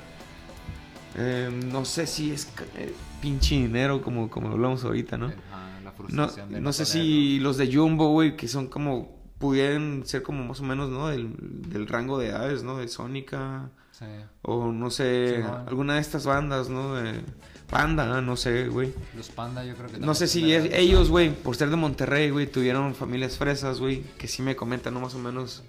Eh, 1.16 1.50
no 1.72 1.84
sé 1.86 2.08
si 2.08 2.32
es 2.32 2.50
eh, 2.76 2.94
pinche 3.22 3.56
dinero 3.56 4.02
como, 4.02 4.30
como 4.30 4.50
lo 4.50 4.54
hablamos 4.56 4.84
ahorita, 4.84 5.18
¿no? 5.18 5.28
Ajá, 5.28 5.71
No, 6.10 6.28
de 6.28 6.62
no 6.62 6.74
sé 6.74 6.86
si 6.86 7.40
los 7.40 7.58
de 7.58 7.74
Jumbo, 7.74 8.10
güey, 8.12 8.36
que 8.36 8.48
son 8.48 8.68
como, 8.68 9.20
pudieran 9.38 10.04
ser 10.06 10.22
como 10.24 10.44
más 10.46 10.60
o 10.60 10.64
menos, 10.64 10.90
¿no? 10.90 11.08
Del, 11.08 11.34
del 11.70 11.88
rango 11.88 12.18
de 12.20 12.28
edades, 12.30 12.64
¿no? 12.64 12.78
De 12.78 12.88
Sónica, 12.88 13.70
Sí. 13.92 14.06
o 14.42 14.72
no 14.72 14.90
sé, 14.90 15.44
alguna 15.68 15.96
de 15.96 16.02
estas 16.02 16.26
bandas, 16.26 16.70
¿no? 16.70 16.96
De 16.96 17.22
Panda, 17.70 18.20
no 18.22 18.36
sé, 18.36 18.68
güey. 18.68 18.94
Los 19.16 19.30
Panda 19.30 19.64
yo 19.64 19.76
creo 19.76 19.90
que 19.92 19.98
No 20.00 20.14
sé 20.16 20.28
si 20.28 20.52
es- 20.54 20.74
ellos, 20.74 21.10
güey, 21.10 21.32
por 21.34 21.56
ser 21.56 21.70
de 21.70 21.76
Monterrey, 21.76 22.30
güey, 22.32 22.48
tuvieron 22.48 22.96
familias 22.96 23.38
fresas, 23.38 23.80
güey, 23.80 24.02
que 24.18 24.28
sí 24.28 24.42
me 24.42 24.56
comentan, 24.56 24.94
¿no? 24.94 25.02
Más 25.02 25.14
o 25.16 25.20
menos 25.20 25.64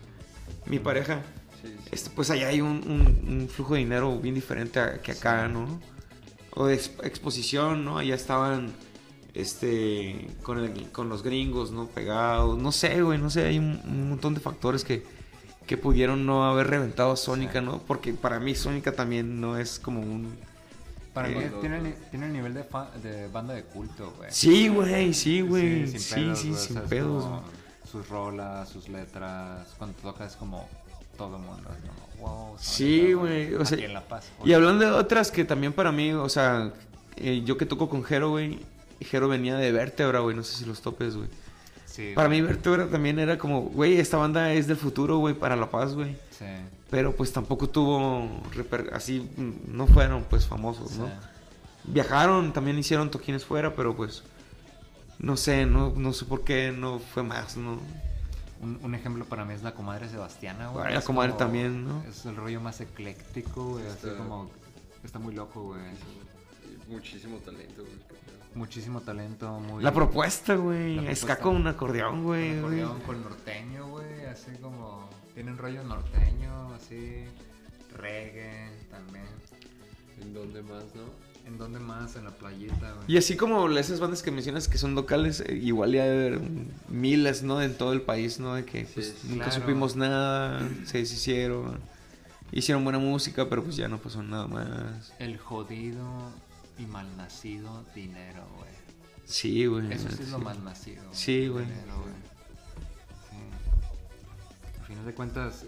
mi 0.66 0.78
pareja. 0.78 1.20
Sí. 1.62 1.74
Este, 1.91 2.11
pues 2.11 2.30
allá 2.30 2.49
hay 2.49 2.61
un, 2.61 2.80
un- 2.89 3.28
un 3.41 3.49
flujo 3.49 3.74
de 3.74 3.80
dinero 3.80 4.18
bien 4.18 4.35
diferente 4.35 4.80
a- 4.80 4.99
que 5.03 5.12
acá, 5.12 5.47
¿no? 5.49 5.80
O 6.55 6.66
de 6.66 6.74
ex- 6.74 6.93
exposición, 7.05 7.85
¿no? 7.85 7.99
Allá 7.99 8.14
estaban 8.14 8.72
este 9.35 10.28
con, 10.43 10.59
el- 10.59 10.91
con 10.91 11.09
los 11.09 11.22
gringos, 11.22 11.70
¿no? 11.70 11.87
Pegados. 11.87 12.59
No 12.59 12.72
sé, 12.72 13.03
güey, 13.03 13.18
no 13.18 13.30
sé, 13.30 13.47
hay 13.47 13.59
un, 13.59 13.80
un 13.85 14.09
montón 14.11 14.35
de 14.35 14.41
factores 14.41 14.85
que, 14.85 15.03
que 15.66 15.76
pudieron 15.76 16.26
no 16.26 16.45
haber 16.45 16.66
reventado 16.68 17.12
a 17.12 17.16
Sónica. 17.16 17.61
¿no? 17.61 17.78
Porque 17.78 18.12
para 18.12 18.41
mí 18.41 18.55
Sónica 18.55 18.93
también 18.93 19.41
no 19.41 19.57
es 19.59 19.78
como 19.78 20.01
un... 20.01 20.35
Para 21.14 21.28
mí 21.28 21.35
Eh, 21.39 21.53
tiene, 21.61 22.26
el 22.26 22.33
nivel 22.33 22.55
de, 22.55 23.28
banda 23.28 23.53
de 23.55 23.64
culto, 23.64 24.14
güey. 24.16 24.30
Sí, 24.33 24.68
güey, 24.68 25.12
sí, 25.12 25.43
güey. 25.43 25.87
Sí, 25.87 25.99
sí, 25.99 26.14
pedos, 26.14 26.39
sin 26.61 26.80
pedos. 26.83 27.24
como 27.24 27.43
Sus 27.91 28.09
rolas, 28.09 28.68
sus 28.70 28.89
letras, 28.89 29.68
cuando 29.76 29.95
toca 29.99 30.24
es 30.24 30.37
como 30.37 30.66
todo 31.18 31.37
el 31.37 31.43
mundo. 31.43 31.68
como, 32.16 32.30
wow, 32.49 32.57
Sí, 32.59 33.12
güey, 33.12 33.53
o 33.55 33.64
sea. 33.66 33.78
Y 34.43 34.55
hablando 34.55 34.87
de 34.87 34.91
otras 34.93 35.30
que 35.30 35.45
también 35.45 35.74
para 35.74 35.93
mí, 35.93 36.12
o 36.12 36.30
sea, 36.30 36.72
eh, 37.16 37.43
yo 37.45 37.59
que 37.59 37.66
toco 37.66 37.91
con 37.91 38.03
Jero, 38.05 38.30
güey, 38.30 38.59
Jero 39.05 39.29
venía 39.29 39.57
de 39.57 39.73
Vértebra, 39.73 40.21
güey, 40.21 40.37
no 40.37 40.43
sé 40.43 40.57
si 40.57 40.65
los 40.65 40.81
topes, 40.83 41.17
güey. 41.17 41.29
Sí, 41.87 42.13
Para 42.15 42.29
güey, 42.29 42.41
mí 42.41 42.47
Vértebra 42.47 42.87
también 42.89 43.19
era 43.19 43.37
como, 43.37 43.63
güey, 43.63 43.99
esta 43.99 44.17
banda 44.17 44.53
es 44.53 44.67
del 44.67 44.77
futuro, 44.79 45.19
güey, 45.19 45.35
para 45.35 45.57
La 45.57 45.71
Paz, 45.71 45.95
güey. 45.95 46.17
Sí, 46.31 46.47
Pero 46.91 47.15
pues 47.15 47.33
tampoco 47.33 47.69
tuvo, 47.69 48.29
reper- 48.55 48.93
así, 48.93 49.29
no 49.67 49.87
fueron 49.87 50.25
pues 50.25 50.47
famosos, 50.47 50.93
¿no? 50.93 51.07
sí. 51.07 51.13
Viajaron, 51.85 52.53
también 52.53 52.79
hicieron 52.79 53.11
toquines 53.11 53.45
fuera, 53.45 53.75
pero 53.75 53.95
pues, 53.97 54.23
no 55.19 55.37
sé, 55.37 55.67
no, 55.67 55.93
no 55.97 56.13
sé 56.13 56.25
por 56.25 56.45
qué 56.45 56.73
no 56.73 56.99
fue 56.99 57.23
más, 57.25 57.57
¿no? 57.57 57.79
Un, 58.61 58.79
un 58.83 58.95
ejemplo 58.95 59.25
para 59.25 59.45
mí 59.45 59.53
es 59.55 59.63
la 59.65 59.73
comadre 59.75 60.09
Sebastiana, 60.09 60.69
güey. 60.69 60.93
La 60.93 60.99
Es 61.01 61.05
comadre 61.05 61.31
como- 61.33 61.39
también, 61.39 61.85
¿no? 61.87 62.03
Es 62.09 62.25
el 62.25 62.37
rollo 62.37 62.61
más 62.61 62.81
ecléctico, 62.81 63.71
güey. 63.71 63.87
Así 63.89 64.07
Está- 64.07 64.17
como. 64.17 64.51
Está 65.05 65.19
muy 65.19 65.35
loco, 65.35 65.63
güey. 65.65 65.81
Muchísimo 66.89 67.39
talento, 67.39 67.83
güey. 67.83 68.12
Muchísimo 68.55 69.01
talento, 69.01 69.61
muy. 69.61 69.83
La 69.83 69.93
propuesta, 69.93 70.55
güey, 70.57 71.15
ska 71.17 71.39
con 71.39 71.57
un 71.57 71.67
acordeón, 71.67 72.11
Con 72.17 72.23
güey. 72.25 72.61
güey. 72.61 72.81
acordeón, 72.81 73.01
con 73.01 73.23
norteño, 73.23 73.89
güey. 73.89 74.25
Así 74.27 74.51
como. 74.61 75.09
Tienen 75.35 75.57
rollo 75.57 75.83
norteño, 75.83 76.75
así. 76.75 77.25
Reggae 77.97 78.71
también. 78.91 79.25
¿En 80.21 80.35
dónde 80.35 80.63
más, 80.63 80.85
no? 80.95 81.03
¿En 81.47 81.59
dónde 81.59 81.79
más? 81.81 82.15
En 82.17 82.25
la 82.25 82.31
playita, 82.31 82.93
güey. 82.93 83.05
Y 83.09 83.17
así 83.17 83.37
como 83.37 83.69
esas 83.71 83.99
bandas 83.99 84.23
que 84.23 84.31
mencionas 84.31 84.69
que 84.69 84.79
son 84.79 84.95
locales, 84.95 85.41
eh, 85.41 85.55
igual 85.55 85.93
ya 85.93 86.05
haber 86.05 86.41
miles, 86.89 87.43
¿no? 87.43 87.61
En 87.63 87.75
todo 87.75 87.93
el 87.93 88.03
país, 88.03 88.39
¿no? 88.39 88.55
De 88.55 88.65
que 88.65 88.87
pues, 88.95 89.25
nunca 89.25 89.51
supimos 89.51 89.97
nada, 89.97 90.61
se 90.85 90.99
deshicieron, 90.99 91.81
hicieron 92.53 92.85
buena 92.85 92.99
música, 92.99 93.49
pero 93.49 93.65
pues 93.65 93.77
ya 93.77 93.89
no 93.89 93.99
pasó 93.99 94.23
nada 94.23 94.47
más. 94.47 95.13
El 95.19 95.39
jodido 95.39 96.05
y 96.83 96.87
malnacido 96.87 97.85
dinero, 97.95 98.47
güey. 98.57 98.70
Sí, 99.24 99.66
güey. 99.66 99.93
Eso 99.93 100.11
sí 100.11 100.22
es 100.22 100.30
lo 100.30 100.39
malnacido. 100.39 101.03
Sí, 101.12 101.49
güey. 101.49 101.64
Dinero, 101.64 102.01
güey. 102.01 102.14
Sí. 103.30 104.80
Al 104.80 104.87
final 104.87 105.07
de 105.07 105.14
cuentas, 105.14 105.64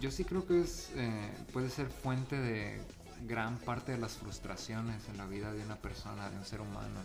yo 0.00 0.10
sí 0.10 0.24
creo 0.24 0.46
que 0.46 0.60
es 0.60 0.90
eh, 0.94 1.32
puede 1.52 1.70
ser 1.70 1.88
fuente 1.88 2.36
de 2.36 2.80
gran 3.26 3.56
parte 3.58 3.92
de 3.92 3.98
las 3.98 4.12
frustraciones 4.12 5.08
en 5.08 5.16
la 5.16 5.26
vida 5.26 5.52
de 5.52 5.62
una 5.62 5.76
persona, 5.76 6.28
de 6.30 6.36
un 6.36 6.44
ser 6.44 6.60
humano. 6.60 7.00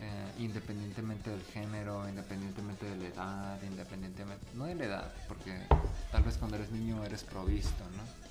Eh, 0.00 0.32
independientemente 0.40 1.30
del 1.30 1.42
género, 1.44 2.08
independientemente 2.08 2.86
de 2.86 2.96
la 2.96 3.06
edad, 3.06 3.62
independientemente... 3.62 4.44
No 4.54 4.64
de 4.64 4.74
la 4.74 4.84
edad, 4.84 5.14
porque 5.28 5.56
tal 6.10 6.24
vez 6.24 6.38
cuando 6.38 6.56
eres 6.56 6.72
niño 6.72 7.04
eres 7.04 7.22
provisto, 7.22 7.84
¿no? 7.96 8.21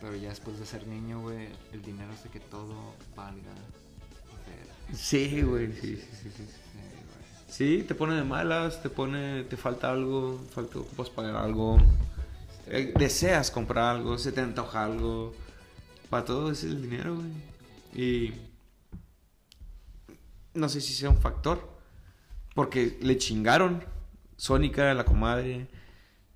Pero 0.00 0.14
ya 0.14 0.28
después 0.28 0.58
de 0.58 0.66
ser 0.66 0.86
niño, 0.86 1.20
güey, 1.20 1.48
el 1.72 1.82
dinero 1.82 2.12
hace 2.12 2.28
que 2.28 2.40
todo 2.40 2.94
valga. 3.16 3.52
Sí, 4.94 5.42
güey, 5.42 5.72
sí, 5.72 5.96
sí, 5.96 6.16
sí, 6.22 6.30
sí. 6.36 6.46
Sí, 7.48 7.84
te 7.86 7.94
pone 7.94 8.14
de 8.14 8.24
malas, 8.24 8.82
te 8.82 8.90
pone, 8.90 9.44
te 9.44 9.56
falta 9.56 9.90
algo, 9.90 10.38
falta, 10.50 10.78
ocupas 10.78 11.10
pagar 11.10 11.36
algo, 11.36 11.78
eh, 12.66 12.92
deseas 12.96 13.50
comprar 13.50 13.96
algo, 13.96 14.18
se 14.18 14.32
te 14.32 14.40
antoja 14.40 14.84
algo, 14.84 15.34
para 16.10 16.24
todo 16.24 16.50
es 16.50 16.62
el 16.62 16.82
dinero, 16.82 17.16
güey. 17.16 17.30
Y 17.94 18.34
no 20.54 20.68
sé 20.68 20.80
si 20.80 20.92
sea 20.92 21.08
un 21.08 21.18
factor, 21.18 21.68
porque 22.54 22.98
le 23.00 23.16
chingaron 23.16 23.82
Sónica, 24.36 24.92
la 24.94 25.04
comadre, 25.04 25.68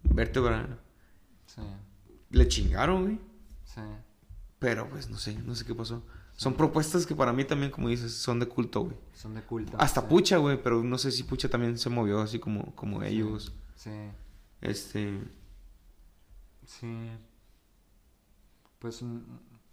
Vértebra, 0.02 0.78
Sí, 1.46 1.60
le 2.30 2.48
chingaron, 2.48 3.02
güey. 3.02 3.31
Sí. 3.74 3.80
Pero 4.58 4.88
pues 4.88 5.10
no 5.10 5.16
sé, 5.18 5.34
no 5.42 5.54
sé 5.54 5.64
qué 5.64 5.74
pasó. 5.74 6.02
Son 6.36 6.54
propuestas 6.54 7.04
que 7.06 7.14
para 7.14 7.32
mí 7.32 7.44
también, 7.44 7.70
como 7.70 7.88
dices, 7.88 8.14
son 8.14 8.38
de 8.40 8.46
culto, 8.46 8.82
güey. 8.82 8.96
Son 9.14 9.34
de 9.34 9.42
culto. 9.42 9.76
Hasta 9.78 10.00
sí. 10.00 10.06
Pucha, 10.08 10.36
güey, 10.38 10.62
pero 10.62 10.82
no 10.82 10.98
sé 10.98 11.10
si 11.10 11.24
Pucha 11.24 11.48
también 11.48 11.76
se 11.78 11.90
movió 11.90 12.20
así 12.20 12.38
como, 12.38 12.74
como 12.74 13.02
ellos. 13.02 13.52
Sí, 13.76 13.90
Este. 14.60 15.20
sí. 16.66 17.08
Pues 18.78 19.02
mm, 19.02 19.18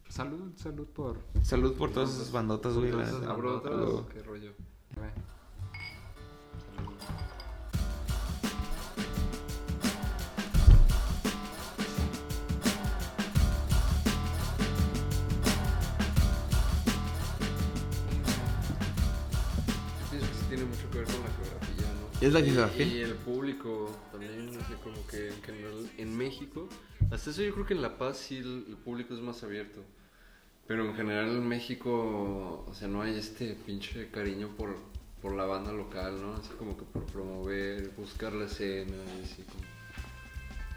salud, 0.09 0.51
salud 0.57 0.87
por... 0.87 1.19
Salud 1.43 1.75
por 1.75 1.91
todas 1.91 2.09
esas 2.13 2.31
bandotas, 2.31 2.73
güey. 2.75 2.91
la- 2.91 3.03
Entonces, 3.03 3.21
la- 3.27 3.33
¿abrotas 3.33 3.71
lo- 3.71 3.97
o 3.99 4.07
qué 4.07 4.21
rollo? 4.23 4.53
¿Es 22.21 22.33
la 22.33 22.39
Y- 22.41 23.01
el 23.01 23.13
público 23.15 23.95
también, 24.11 24.49
así 24.61 24.73
como 24.83 25.05
que 25.07 25.29
en 25.29 25.41
general 25.41 25.89
en 25.97 26.17
México, 26.17 26.67
hasta 27.11 27.29
eso 27.29 27.41
yo 27.41 27.53
creo 27.53 27.65
que 27.65 27.73
en 27.73 27.81
La 27.81 27.97
Paz 27.97 28.17
sí 28.17 28.37
el, 28.37 28.65
el 28.67 28.75
público 28.77 29.13
es 29.13 29.21
más 29.21 29.41
abierto. 29.43 29.81
Pero 30.67 30.85
en 30.85 30.95
general 30.95 31.29
en 31.29 31.47
México, 31.47 32.65
o 32.67 32.73
sea, 32.73 32.87
no 32.87 33.01
hay 33.01 33.17
este 33.17 33.55
pinche 33.65 34.09
cariño 34.11 34.49
por, 34.55 34.75
por 35.21 35.33
la 35.33 35.45
banda 35.45 35.71
local, 35.71 36.21
¿no? 36.21 36.33
Así 36.35 36.49
como 36.59 36.77
que 36.77 36.83
por 36.83 37.05
promover, 37.05 37.89
buscar 37.97 38.33
la 38.33 38.45
escena, 38.45 38.95
y 39.19 39.23
así 39.23 39.43
como 39.43 39.63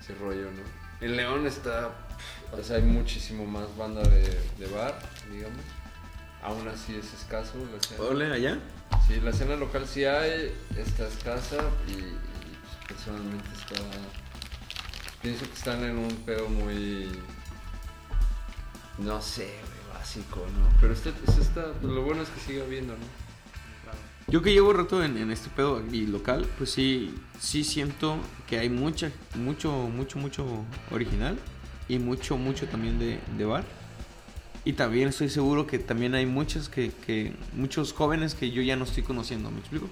ese 0.01 0.15
rollo, 0.15 0.45
¿no? 0.51 1.07
En 1.07 1.17
León 1.17 1.47
está, 1.47 2.07
o 2.53 2.63
sea, 2.63 2.77
hay 2.77 2.83
muchísimo 2.83 3.45
más 3.45 3.77
banda 3.77 4.03
de, 4.03 4.23
de 4.59 4.67
bar, 4.73 4.99
digamos. 5.31 5.61
Aún 6.43 6.67
así 6.69 6.97
es 6.97 7.13
escaso 7.15 7.53
la 7.71 7.79
escena. 7.79 8.03
Ole, 8.03 8.33
allá. 8.33 8.59
Sí, 9.07 9.21
la 9.21 9.31
escena 9.31 9.57
local 9.57 9.87
sí 9.87 10.05
hay, 10.05 10.53
está 10.77 11.07
escasa 11.07 11.57
y, 11.87 11.93
y, 11.93 12.19
pues, 12.63 12.87
personalmente 12.89 13.49
está... 13.55 13.81
Pienso 15.23 15.47
que 15.47 15.55
están 15.55 15.85
en 15.85 15.99
un 15.99 16.15
pedo 16.27 16.49
muy... 16.49 17.09
No 18.99 19.23
sé, 19.23 19.45
güey, 19.45 19.99
básico, 19.99 20.45
¿no? 20.59 20.69
Pero 20.81 20.93
este, 20.93 21.11
este 21.27 21.41
está... 21.41 21.67
lo 21.81 22.03
bueno 22.03 22.23
es 22.23 22.29
que 22.29 22.41
sigue 22.41 22.63
habiendo, 22.63 22.95
¿no? 22.95 23.23
Yo 24.29 24.41
que 24.41 24.53
llevo 24.53 24.73
rato 24.73 25.03
en, 25.03 25.19
en 25.19 25.31
este 25.31 25.51
pedo 25.51 25.83
y 25.91 26.07
local, 26.07 26.47
pues 26.57 26.71
sí, 26.71 27.15
sí 27.41 27.65
siento 27.65 28.17
que 28.47 28.59
hay 28.59 28.69
mucha, 28.69 29.11
mucho, 29.35 29.73
mucho, 29.73 30.19
mucho 30.19 30.65
original 30.91 31.37
y 31.89 31.99
mucho, 31.99 32.37
mucho 32.37 32.67
también 32.67 32.99
de, 32.99 33.21
de 33.37 33.45
bar. 33.45 33.65
Y 34.65 34.75
también 34.75 35.09
estoy 35.09 35.29
seguro 35.29 35.67
que 35.67 35.79
también 35.81 36.15
hay 36.15 36.25
muchos 36.27 36.69
que, 36.69 36.93
que, 37.05 37.33
muchos 37.55 37.93
jóvenes 37.93 38.35
que 38.35 38.51
yo 38.53 38.63
ya 38.63 38.77
no 38.77 38.85
estoy 38.85 39.03
conociendo, 39.03 39.51
¿me 39.51 39.59
explico? 39.59 39.89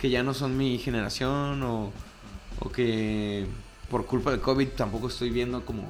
Que 0.00 0.10
ya 0.10 0.22
no 0.24 0.34
son 0.34 0.56
mi 0.56 0.78
generación 0.78 1.62
o, 1.62 1.92
o 2.58 2.72
que 2.72 3.46
por 3.90 4.06
culpa 4.06 4.32
del 4.32 4.40
COVID 4.40 4.68
tampoco 4.70 5.06
estoy 5.08 5.30
viendo 5.30 5.64
como, 5.64 5.88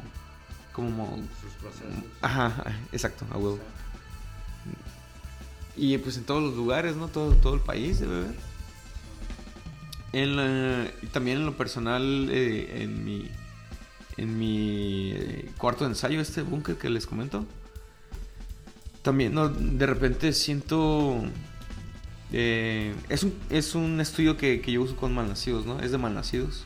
como 0.73 1.17
Sus 1.41 1.53
procesos. 1.55 2.05
Ajá, 2.21 2.77
exacto, 2.93 3.25
a 3.31 3.39
huevo. 3.39 3.59
Y 5.77 5.97
pues 5.99 6.17
en 6.19 6.25
todos 6.25 6.43
los 6.43 6.55
lugares, 6.55 6.95
¿no? 6.97 7.09
Todo, 7.09 7.33
todo 7.37 7.55
el 7.55 7.61
país 7.61 7.99
debe 8.01 8.17
haber. 8.19 8.35
En 10.13 10.37
la- 10.37 10.91
también 11.13 11.39
en 11.39 11.47
lo 11.47 11.57
personal, 11.57 12.29
eh, 12.31 12.83
en 12.83 13.03
mi, 13.05 13.29
en 14.19 14.39
mi 14.39 15.13
eh, 15.15 15.51
cuarto 15.59 15.85
de 15.85 15.91
ensayo, 15.91 16.21
este 16.21 16.43
búnker 16.43 16.77
que 16.77 16.89
les 16.91 17.07
comento, 17.07 17.45
también 19.05 19.33
¿no? 19.35 19.49
de 19.49 19.87
repente 19.87 20.33
siento... 20.33 21.23
eh, 22.33 22.93
es, 23.09 23.23
un, 23.23 23.35
es 23.51 23.77
un 23.77 24.01
estudio 24.01 24.37
que, 24.37 24.61
que 24.61 24.73
yo 24.73 24.83
uso 24.83 24.97
con 24.97 25.15
malnacidos, 25.15 25.65
¿no? 25.67 25.79
Es 25.81 25.93
de 25.93 25.99
malnacidos. 25.99 26.65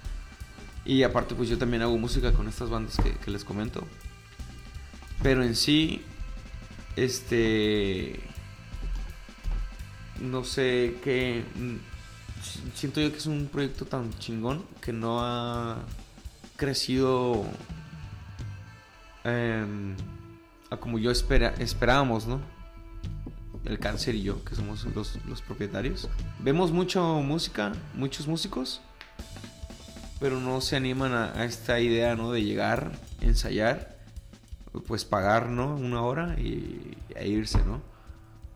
Y 0.86 1.02
aparte 1.02 1.34
pues 1.34 1.50
yo 1.50 1.58
también 1.58 1.82
hago 1.82 1.98
música 1.98 2.32
con 2.32 2.48
estas 2.48 2.70
bandas 2.70 2.96
que, 2.96 3.12
que 3.12 3.30
les 3.30 3.44
comento. 3.44 3.86
Pero 5.22 5.42
en 5.42 5.54
sí, 5.54 6.00
este. 6.96 8.20
No 10.20 10.44
sé 10.44 10.96
qué. 11.04 11.44
mm, 11.56 11.76
si- 12.42 12.62
Siento 12.74 13.00
yo 13.00 13.10
que 13.12 13.18
es 13.18 13.26
un 13.26 13.48
proyecto 13.52 13.84
tan 13.84 14.10
chingón 14.18 14.64
que 14.80 14.92
no 14.92 15.20
ha 15.20 15.78
crecido 16.56 17.44
em, 19.24 19.94
a 20.70 20.76
como 20.76 20.98
yo 20.98 21.10
espera, 21.10 21.54
esperábamos, 21.58 22.26
¿no? 22.26 22.40
El 23.64 23.78
cáncer 23.78 24.14
y 24.14 24.22
yo, 24.22 24.44
que 24.44 24.54
somos 24.54 24.84
los, 24.94 25.18
los 25.26 25.42
propietarios. 25.42 26.08
Vemos 26.38 26.72
mucho 26.72 27.02
música, 27.20 27.72
muchos 27.94 28.26
músicos, 28.28 28.80
pero 30.20 30.40
no 30.40 30.60
se 30.60 30.76
animan 30.76 31.12
a, 31.12 31.32
a 31.38 31.44
esta 31.44 31.80
idea, 31.80 32.14
¿no? 32.16 32.32
De 32.32 32.42
llegar, 32.42 32.92
ensayar 33.20 33.98
pues 34.86 35.04
pagar, 35.04 35.48
¿no? 35.48 35.74
Una 35.76 36.02
hora 36.02 36.36
y 36.38 36.96
e 37.14 37.28
irse, 37.28 37.64
¿no? 37.64 37.82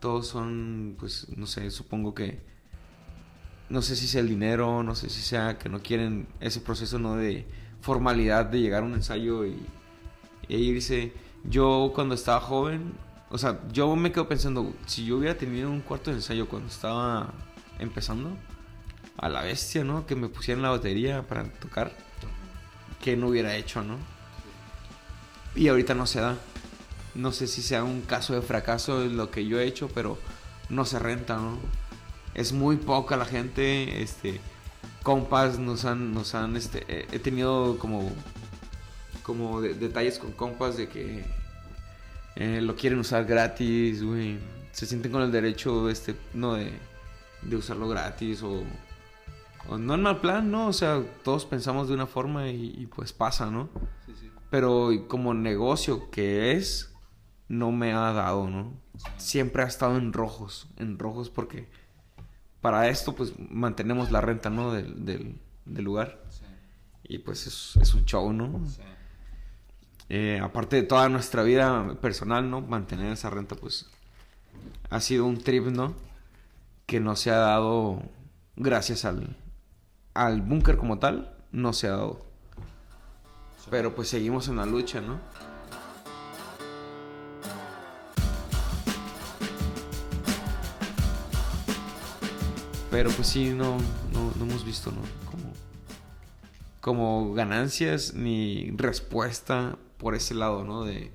Todos 0.00 0.26
son, 0.26 0.96
pues, 0.98 1.28
no 1.36 1.46
sé, 1.46 1.70
supongo 1.70 2.14
que, 2.14 2.40
no 3.68 3.82
sé 3.82 3.96
si 3.96 4.06
sea 4.06 4.20
el 4.20 4.28
dinero, 4.28 4.82
no 4.82 4.94
sé 4.94 5.08
si 5.08 5.20
sea 5.20 5.58
que 5.58 5.68
no 5.68 5.80
quieren 5.80 6.26
ese 6.40 6.60
proceso, 6.60 6.98
¿no? 6.98 7.16
De 7.16 7.46
formalidad 7.80 8.46
de 8.46 8.60
llegar 8.60 8.82
a 8.82 8.86
un 8.86 8.94
ensayo 8.94 9.44
y, 9.46 9.56
e 10.48 10.58
irse. 10.58 11.12
Yo 11.44 11.92
cuando 11.94 12.14
estaba 12.14 12.40
joven, 12.40 12.92
o 13.30 13.38
sea, 13.38 13.60
yo 13.72 13.94
me 13.96 14.12
quedo 14.12 14.28
pensando, 14.28 14.74
si 14.86 15.04
yo 15.04 15.18
hubiera 15.18 15.36
tenido 15.36 15.70
un 15.70 15.80
cuarto 15.80 16.10
de 16.10 16.16
ensayo 16.16 16.48
cuando 16.48 16.68
estaba 16.68 17.32
empezando, 17.78 18.36
a 19.16 19.28
la 19.28 19.42
bestia, 19.42 19.84
¿no? 19.84 20.06
Que 20.06 20.16
me 20.16 20.28
pusieran 20.28 20.62
la 20.62 20.70
batería 20.70 21.22
para 21.22 21.44
tocar, 21.44 21.92
que 23.00 23.16
no 23.16 23.28
hubiera 23.28 23.56
hecho, 23.56 23.82
¿no? 23.82 23.96
Y 25.54 25.68
ahorita 25.68 25.94
no 25.94 26.06
se 26.06 26.20
da. 26.20 26.38
No 27.14 27.30
sé 27.32 27.46
si 27.46 27.62
sea 27.62 27.84
un 27.84 28.02
caso 28.02 28.34
de 28.34 28.42
fracaso 28.42 29.04
lo 29.04 29.30
que 29.30 29.46
yo 29.46 29.60
he 29.60 29.66
hecho, 29.66 29.88
pero 29.94 30.18
no 30.70 30.84
se 30.84 30.98
renta, 30.98 31.36
¿no? 31.36 31.58
Es 32.34 32.52
muy 32.52 32.76
poca 32.76 33.16
la 33.16 33.26
gente, 33.26 34.02
este, 34.02 34.40
compas 35.02 35.58
nos 35.58 35.84
han, 35.84 36.14
nos 36.14 36.34
han, 36.34 36.56
este, 36.56 37.06
he 37.14 37.18
tenido 37.18 37.78
como, 37.78 38.10
como 39.22 39.60
de- 39.60 39.74
detalles 39.74 40.18
con 40.18 40.32
compas 40.32 40.76
de 40.76 40.88
que 40.88 41.24
eh, 42.36 42.60
lo 42.60 42.74
quieren 42.76 42.98
usar 42.98 43.24
gratis, 43.24 44.02
güey. 44.02 44.38
Se 44.72 44.86
sienten 44.86 45.12
con 45.12 45.22
el 45.22 45.30
derecho, 45.32 45.88
este, 45.90 46.14
no 46.34 46.54
de, 46.54 46.72
de 47.42 47.56
usarlo 47.56 47.88
gratis 47.88 48.42
o, 48.42 48.62
o 49.68 49.78
no 49.78 49.94
en 49.94 50.02
mal 50.02 50.20
plan, 50.20 50.50
¿no? 50.50 50.68
O 50.68 50.72
sea, 50.72 51.02
todos 51.22 51.44
pensamos 51.44 51.88
de 51.88 51.94
una 51.94 52.06
forma 52.06 52.48
y, 52.48 52.74
y 52.78 52.86
pues 52.86 53.12
pasa, 53.12 53.50
¿no? 53.50 53.68
Sí, 54.06 54.12
sí. 54.18 54.30
Pero 54.50 54.90
como 55.08 55.34
negocio 55.34 56.10
que 56.10 56.52
es, 56.52 56.92
no 57.48 57.70
me 57.70 57.92
ha 57.92 58.12
dado, 58.12 58.48
¿no? 58.48 58.72
Siempre 59.18 59.62
ha 59.62 59.66
estado 59.66 59.96
en 59.98 60.12
rojos, 60.12 60.68
en 60.78 60.98
rojos 60.98 61.28
porque 61.30 61.68
para 62.60 62.88
esto 62.88 63.14
pues 63.14 63.32
mantenemos 63.38 64.10
la 64.10 64.20
renta, 64.20 64.48
¿no? 64.50 64.72
Del, 64.72 65.04
del, 65.04 65.38
del 65.66 65.84
lugar. 65.84 66.22
Sí, 66.30 66.44
Y 67.04 67.18
pues 67.18 67.46
es, 67.46 67.76
es 67.80 67.92
un 67.94 68.04
show, 68.06 68.32
¿no? 68.32 68.64
sí. 68.66 68.80
Eh, 70.14 70.38
aparte 70.42 70.76
de 70.76 70.82
toda 70.82 71.08
nuestra 71.08 71.42
vida 71.42 71.94
personal, 72.02 72.50
¿no? 72.50 72.60
Mantener 72.60 73.10
esa 73.12 73.30
renta, 73.30 73.54
pues, 73.54 73.86
ha 74.90 75.00
sido 75.00 75.24
un 75.24 75.38
trip, 75.38 75.68
¿no? 75.68 75.94
Que 76.84 77.00
no 77.00 77.16
se 77.16 77.30
ha 77.30 77.38
dado 77.38 78.02
gracias 78.54 79.06
al, 79.06 79.34
al 80.12 80.42
búnker 80.42 80.76
como 80.76 80.98
tal, 80.98 81.34
no 81.50 81.72
se 81.72 81.86
ha 81.86 81.92
dado. 81.92 82.26
Pero 83.70 83.94
pues 83.94 84.10
seguimos 84.10 84.48
en 84.48 84.56
la 84.56 84.66
lucha, 84.66 85.00
¿no? 85.00 85.18
Pero 92.90 93.08
pues 93.12 93.28
sí, 93.28 93.48
no, 93.48 93.78
no, 94.12 94.30
no 94.36 94.44
hemos 94.44 94.66
visto, 94.66 94.90
¿no? 94.90 95.00
Como, 95.24 95.54
como 96.82 97.32
ganancias 97.32 98.12
ni 98.12 98.72
respuesta 98.72 99.78
por 100.02 100.14
ese 100.14 100.34
lado, 100.34 100.64
¿no? 100.64 100.84
De, 100.84 101.12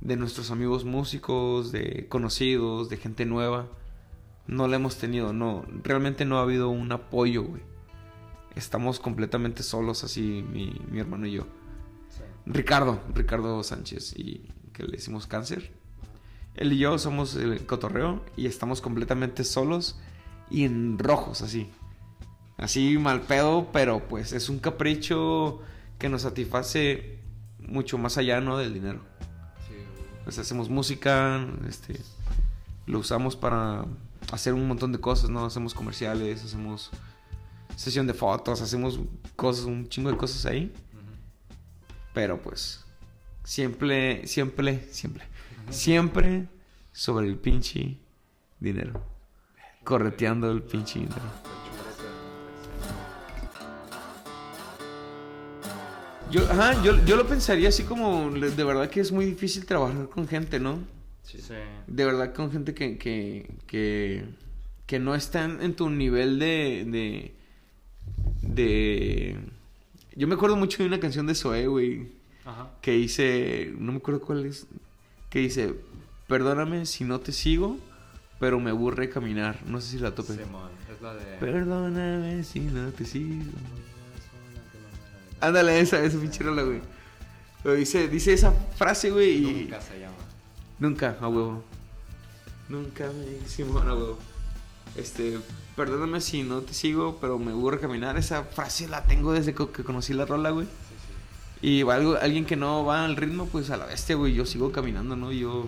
de 0.00 0.16
nuestros 0.16 0.50
amigos 0.50 0.84
músicos, 0.84 1.72
de 1.72 2.06
conocidos, 2.08 2.88
de 2.88 2.96
gente 2.96 3.26
nueva. 3.26 3.68
No 4.46 4.68
la 4.68 4.76
hemos 4.76 4.96
tenido, 4.96 5.32
no. 5.32 5.66
Realmente 5.82 6.24
no 6.24 6.38
ha 6.38 6.42
habido 6.42 6.70
un 6.70 6.90
apoyo, 6.92 7.42
güey. 7.42 7.62
Estamos 8.54 9.00
completamente 9.00 9.62
solos 9.62 10.04
así, 10.04 10.44
mi, 10.50 10.80
mi 10.90 11.00
hermano 11.00 11.26
y 11.26 11.32
yo. 11.32 11.46
Ricardo, 12.46 13.00
Ricardo 13.14 13.62
Sánchez, 13.62 14.14
y 14.16 14.48
que 14.72 14.84
le 14.84 14.92
decimos 14.92 15.26
cáncer. 15.26 15.72
Él 16.54 16.72
y 16.72 16.78
yo 16.78 16.98
somos 16.98 17.34
el 17.34 17.64
cotorreo 17.66 18.22
y 18.36 18.46
estamos 18.46 18.80
completamente 18.80 19.42
solos 19.44 19.98
y 20.50 20.64
en 20.64 20.98
rojos, 20.98 21.42
así. 21.42 21.70
Así 22.58 22.98
mal 22.98 23.22
pedo, 23.22 23.68
pero 23.72 24.06
pues 24.06 24.32
es 24.32 24.48
un 24.48 24.58
capricho 24.58 25.60
que 25.98 26.08
nos 26.08 26.22
satisface 26.22 27.21
mucho 27.68 27.98
más 27.98 28.18
allá, 28.18 28.40
¿no? 28.40 28.58
Del 28.58 28.74
dinero. 28.74 29.00
Sí. 29.68 29.74
Pues 30.24 30.38
hacemos 30.38 30.68
música, 30.68 31.46
este, 31.68 32.00
lo 32.86 32.98
usamos 32.98 33.36
para 33.36 33.84
hacer 34.32 34.54
un 34.54 34.66
montón 34.68 34.92
de 34.92 35.00
cosas, 35.00 35.30
¿no? 35.30 35.44
Hacemos 35.44 35.74
comerciales, 35.74 36.44
hacemos 36.44 36.90
sesión 37.76 38.06
de 38.06 38.14
fotos, 38.14 38.60
hacemos 38.60 39.00
cosas, 39.36 39.64
un 39.64 39.88
chingo 39.88 40.10
de 40.10 40.16
cosas 40.16 40.46
ahí. 40.46 40.72
Pero 42.14 42.40
pues, 42.40 42.84
siempre, 43.44 44.26
siempre, 44.26 44.88
siempre, 44.90 45.24
siempre 45.70 46.48
sobre 46.92 47.26
el 47.26 47.36
pinche 47.36 47.98
dinero. 48.60 49.02
Correteando 49.84 50.50
el 50.50 50.62
pinche 50.62 51.00
dinero. 51.00 51.61
Yo, 56.30 56.42
ajá, 56.50 56.82
yo, 56.82 57.04
yo 57.04 57.16
lo 57.16 57.26
pensaría 57.26 57.68
así 57.68 57.82
como, 57.82 58.30
de 58.30 58.64
verdad 58.64 58.88
que 58.88 59.00
es 59.00 59.12
muy 59.12 59.26
difícil 59.26 59.66
trabajar 59.66 60.08
con 60.08 60.26
gente, 60.26 60.58
¿no? 60.58 60.78
Sí. 61.22 61.38
Sí. 61.38 61.54
De 61.86 62.04
verdad 62.04 62.32
con 62.32 62.50
gente 62.50 62.74
que, 62.74 62.96
que, 62.96 63.50
que, 63.66 64.24
que 64.86 64.98
no 64.98 65.14
están 65.14 65.62
en 65.62 65.74
tu 65.74 65.90
nivel 65.90 66.38
de, 66.38 66.84
de, 66.86 67.34
de... 68.42 69.36
Yo 70.16 70.26
me 70.26 70.34
acuerdo 70.34 70.56
mucho 70.56 70.82
de 70.82 70.86
una 70.88 71.00
canción 71.00 71.26
de 71.26 71.34
Zoé, 71.34 71.66
güey, 71.66 72.08
Ajá. 72.44 72.70
que 72.80 72.92
dice, 72.92 73.72
no 73.78 73.92
me 73.92 73.98
acuerdo 73.98 74.20
cuál 74.20 74.46
es, 74.46 74.66
que 75.30 75.38
dice, 75.40 75.74
perdóname 76.28 76.86
si 76.86 77.04
no 77.04 77.20
te 77.20 77.32
sigo, 77.32 77.78
pero 78.40 78.58
me 78.58 78.70
aburre 78.70 79.08
caminar. 79.08 79.60
No 79.66 79.80
sé 79.80 79.92
si 79.92 79.98
la 79.98 80.14
tope. 80.14 80.34
Simón, 80.34 80.70
es 80.92 81.00
la 81.00 81.14
de... 81.14 81.36
Perdóname 81.38 82.42
si 82.42 82.60
no 82.60 82.90
te 82.90 83.04
sigo. 83.04 83.44
Ándale, 85.42 85.80
esa, 85.80 86.02
esa 86.02 86.18
pinche 86.18 86.42
rola, 86.42 86.62
güey. 86.62 86.80
Pero 87.62 87.74
dice, 87.74 88.08
dice 88.08 88.32
esa 88.32 88.52
frase, 88.52 89.10
güey, 89.10 89.38
y... 89.38 89.40
Nunca 89.64 89.80
se 89.80 89.98
llama. 90.00 90.14
Nunca, 90.78 91.16
a 91.20 91.28
huevo. 91.28 91.62
Nunca 92.68 93.10
me 93.12 93.48
Simón, 93.48 93.88
a 93.88 93.94
huevo. 93.94 94.18
Este, 94.96 95.38
perdóname 95.76 96.20
si 96.20 96.42
no 96.42 96.60
te 96.60 96.74
sigo, 96.74 97.18
pero 97.20 97.38
me 97.38 97.52
aburre 97.52 97.80
caminar. 97.80 98.16
Esa 98.16 98.44
frase 98.44 98.88
la 98.88 99.04
tengo 99.04 99.32
desde 99.32 99.52
que 99.54 99.84
conocí 99.84 100.12
la 100.14 100.24
rola, 100.26 100.50
güey. 100.50 100.66
Y 101.60 101.82
algo, 101.88 102.16
alguien 102.16 102.44
que 102.44 102.56
no 102.56 102.84
va 102.84 103.04
al 103.04 103.16
ritmo, 103.16 103.46
pues 103.46 103.70
a 103.70 103.76
la 103.76 103.86
bestia, 103.86 104.16
güey. 104.16 104.34
Yo 104.34 104.46
sigo 104.46 104.72
caminando, 104.72 105.14
¿no? 105.16 105.32
Yo, 105.32 105.66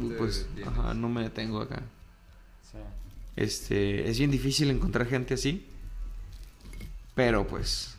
No 0.00 0.16
pues, 0.16 0.46
detienes. 0.54 0.68
ajá, 0.78 0.94
no 0.94 1.08
me 1.08 1.22
detengo 1.22 1.60
acá. 1.60 1.82
Sí. 2.70 2.78
Este, 3.36 4.08
es 4.08 4.18
bien 4.18 4.30
difícil 4.30 4.70
encontrar 4.70 5.06
gente 5.06 5.34
así. 5.34 5.66
Pero 7.14 7.46
pues, 7.46 7.96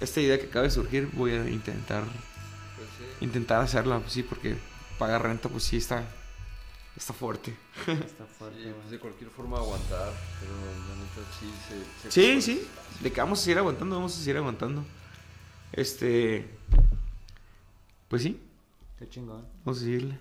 esta 0.00 0.20
idea 0.20 0.38
que 0.38 0.46
acaba 0.46 0.64
de 0.64 0.70
surgir, 0.70 1.08
voy 1.12 1.32
a 1.32 1.48
intentar, 1.48 2.02
Pues 2.04 2.88
sí. 2.98 3.24
intentar 3.24 3.60
hacerla, 3.62 4.00
pues 4.00 4.12
sí, 4.12 4.22
porque 4.22 4.56
pagar 4.98 5.22
renta, 5.22 5.48
pues 5.48 5.64
sí 5.64 5.76
está, 5.78 6.04
está 6.96 7.12
fuerte. 7.12 7.56
Está 7.86 8.24
fuerte, 8.26 8.62
Sí, 8.62 8.70
pues 8.76 8.90
de 8.90 8.98
cualquier 8.98 9.30
forma 9.30 9.58
aguantar, 9.58 10.12
pero 10.40 10.52
la 10.52 10.94
neta 10.96 11.32
sí 11.40 11.52
se... 12.02 12.10
se 12.10 12.40
Sí, 12.40 12.42
sí, 12.42 12.68
de 13.00 13.12
que 13.12 13.20
vamos 13.20 13.40
a 13.40 13.42
seguir 13.42 13.58
aguantando, 13.58 13.96
vamos 13.96 14.14
a 14.14 14.18
seguir 14.18 14.36
aguantando. 14.36 14.84
Este, 15.72 16.48
pues 18.08 18.22
sí, 18.22 18.40
Qué 18.98 19.08
chingón. 19.08 19.44
vamos 19.64 19.78
a 19.80 19.84
seguirle. 19.84 20.18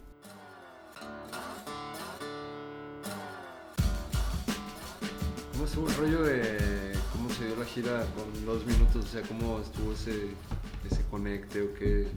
¿Cómo 5.51 5.65
estuvo 5.65 5.87
el 5.87 5.95
rollo 5.95 6.23
de 6.23 6.92
la 7.63 7.69
gira 7.69 8.05
con 8.15 8.45
dos 8.45 8.65
minutos? 8.65 9.05
O 9.05 9.07
sea, 9.07 9.21
¿cómo 9.21 9.59
estuvo 9.59 9.93
ese, 9.93 10.31
ese 10.89 11.03
conecte 11.09 11.61
o 11.61 11.73
qué? 11.73 12.07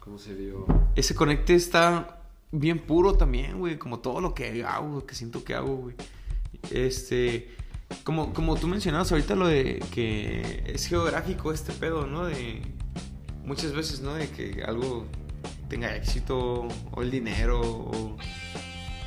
¿Cómo 0.00 0.18
se 0.18 0.34
dio? 0.34 0.66
Ese 0.96 1.14
conecte 1.14 1.54
está 1.54 2.20
bien 2.50 2.80
puro 2.80 3.14
también, 3.14 3.58
güey. 3.58 3.78
Como 3.78 4.00
todo 4.00 4.20
lo 4.20 4.34
que 4.34 4.64
hago, 4.64 5.06
que 5.06 5.14
siento 5.14 5.44
que 5.44 5.54
hago, 5.54 5.76
güey. 5.76 5.94
Este. 6.70 7.54
Como, 8.02 8.32
como 8.32 8.56
tú 8.56 8.66
mencionabas 8.66 9.10
ahorita 9.12 9.34
lo 9.34 9.46
de 9.46 9.82
que 9.92 10.64
es 10.66 10.86
geográfico 10.86 11.52
este 11.52 11.72
pedo, 11.72 12.06
¿no? 12.06 12.24
De. 12.24 12.60
Muchas 13.44 13.72
veces, 13.72 14.00
¿no? 14.00 14.14
De 14.14 14.28
que 14.28 14.62
algo 14.64 15.06
tenga 15.68 15.94
éxito, 15.94 16.66
o 16.90 17.02
el 17.02 17.10
dinero, 17.10 17.60
o. 17.60 18.16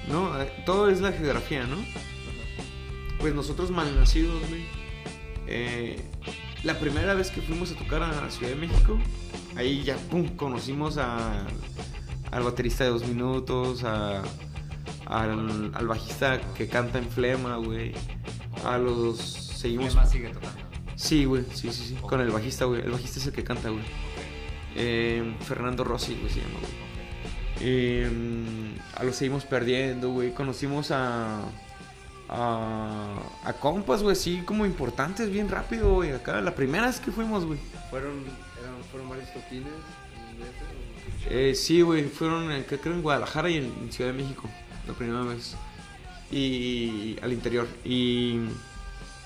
No, 0.07 0.41
Eh, 0.41 0.51
todo 0.65 0.89
es 0.89 1.01
la 1.01 1.11
geografía, 1.11 1.65
¿no? 1.65 1.77
Pues 3.19 3.33
nosotros 3.33 3.71
malnacidos, 3.71 4.39
güey. 4.49 4.82
Eh, 5.47 6.01
la 6.63 6.79
primera 6.79 7.13
vez 7.13 7.31
que 7.31 7.41
fuimos 7.41 7.71
a 7.71 7.75
tocar 7.75 8.03
a 8.03 8.09
la 8.09 8.31
Ciudad 8.31 8.51
de 8.51 8.57
México, 8.57 8.99
ahí 9.55 9.83
ya, 9.83 9.95
pum, 9.95 10.27
conocimos 10.35 10.97
a, 10.97 11.45
al 12.31 12.43
baterista 12.43 12.83
de 12.83 12.91
dos 12.91 13.05
minutos, 13.05 13.83
a, 13.83 14.23
al, 15.05 15.71
al 15.73 15.87
bajista 15.87 16.39
que 16.55 16.67
canta 16.67 16.99
en 16.99 17.09
Flema, 17.09 17.57
güey. 17.57 17.93
A 18.65 18.77
los... 18.77 19.17
Seguimos... 19.19 19.91
Flema 19.91 20.05
sigue 20.05 20.29
tocando. 20.29 20.61
Sí, 20.95 21.25
güey, 21.25 21.43
sí, 21.53 21.71
sí, 21.71 21.85
sí. 21.87 21.95
Con 21.95 22.21
el 22.21 22.29
bajista, 22.29 22.65
güey. 22.65 22.81
El 22.81 22.91
bajista 22.91 23.19
es 23.19 23.27
el 23.27 23.33
que 23.33 23.43
canta, 23.43 23.69
güey. 23.69 23.83
Eh, 24.75 25.35
Fernando 25.41 25.83
Rossi, 25.83 26.15
güey, 26.15 26.29
se 26.31 26.39
llama, 26.39 26.59
güey. 26.59 26.71
Eh, 27.61 28.09
a 28.95 29.03
los 29.03 29.15
seguimos 29.15 29.45
perdiendo, 29.45 30.09
güey. 30.11 30.33
Conocimos 30.33 30.91
a. 30.91 31.41
A, 32.29 33.15
a 33.43 33.53
compas, 33.53 34.01
güey, 34.01 34.15
sí, 34.15 34.41
como 34.45 34.65
importantes, 34.65 35.29
bien 35.29 35.49
rápido, 35.49 35.93
güey. 35.95 36.11
Acá, 36.11 36.41
la 36.41 36.55
primera 36.55 36.87
vez 36.87 36.99
que 36.99 37.11
fuimos, 37.11 37.45
güey. 37.45 37.59
¿Fueron, 37.89 38.23
eran, 38.59 38.83
¿Fueron 38.91 39.09
varios 39.09 39.31
toquines? 39.33 39.71
Eh, 41.29 41.55
sí, 41.55 41.81
güey, 41.81 42.03
fueron, 42.03 42.63
creo 42.63 42.93
en 42.93 43.01
Guadalajara 43.01 43.49
y 43.49 43.57
en, 43.57 43.91
Ciudad 43.91 44.11
de 44.11 44.17
México, 44.17 44.49
la 44.87 44.93
primera 44.93 45.21
vez. 45.21 45.55
Y 46.31 47.17
al 47.21 47.31
interior. 47.33 47.67
Y, 47.85 48.39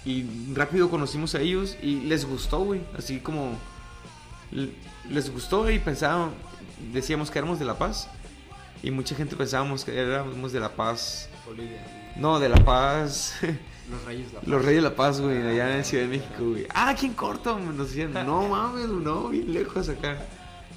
y 0.06 0.26
rápido 0.54 0.90
conocimos 0.90 1.36
a 1.36 1.42
ellos 1.42 1.78
y 1.82 2.02
les 2.02 2.26
gustó, 2.26 2.60
güey. 2.60 2.82
Así 2.98 3.20
como 3.20 3.56
les 5.10 5.32
gustó 5.32 5.70
y 5.70 5.80
pensaban, 5.80 6.32
decíamos 6.92 7.32
que 7.32 7.40
éramos 7.40 7.60
de 7.60 7.66
La 7.66 7.78
Paz. 7.78 8.10
Y 8.84 8.92
mucha 8.92 9.16
gente 9.16 9.36
pensábamos 9.36 9.84
que 9.84 9.98
éramos 9.98 10.52
de 10.52 10.60
La 10.60 10.70
Paz. 10.70 11.30
Bolivia. 11.46 12.07
No, 12.20 12.40
de 12.40 12.50
La 12.50 12.64
Paz. 12.64 13.36
Los 13.90 14.04
Reyes 14.06 14.34
La 14.34 14.40
Paz. 14.40 14.50
Los 14.50 14.66
Reyes 14.66 14.84
de 14.84 14.90
La 14.90 14.96
Paz, 14.96 15.22
güey, 15.22 15.42
allá 15.42 15.78
en 15.78 15.86
Ciudad 15.86 16.04
de 16.04 16.10
México, 16.10 16.50
güey. 16.50 16.66
Ah, 16.74 16.96
¿quién 17.00 17.14
corto? 17.14 17.58
Nos 17.60 17.90
decían, 17.90 18.14
no 18.14 18.48
mames, 18.50 18.88
no, 18.88 19.30
bien 19.30 19.54
lejos 19.54 19.88
acá. 19.90 20.18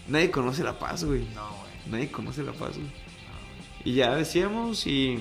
Nadie 0.07 0.31
conoce 0.31 0.63
La 0.63 0.79
Paz, 0.79 1.05
güey. 1.05 1.21
No, 1.35 1.49
güey. 1.49 1.73
Nadie 1.91 2.11
conoce 2.11 2.43
La 2.43 2.53
Paz, 2.53 2.77
güey. 2.77 2.87
No, 2.87 2.93
güey. 2.93 3.83
Y 3.85 3.95
ya 3.95 4.15
decíamos 4.15 4.87
y. 4.87 5.19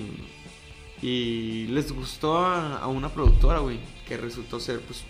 Y 1.02 1.66
les 1.68 1.92
gustó 1.92 2.38
a, 2.38 2.78
a 2.78 2.86
una 2.86 3.08
productora, 3.08 3.60
güey. 3.60 3.80
Que 4.06 4.16
resultó 4.16 4.60
ser, 4.60 4.80
pues. 4.80 5.04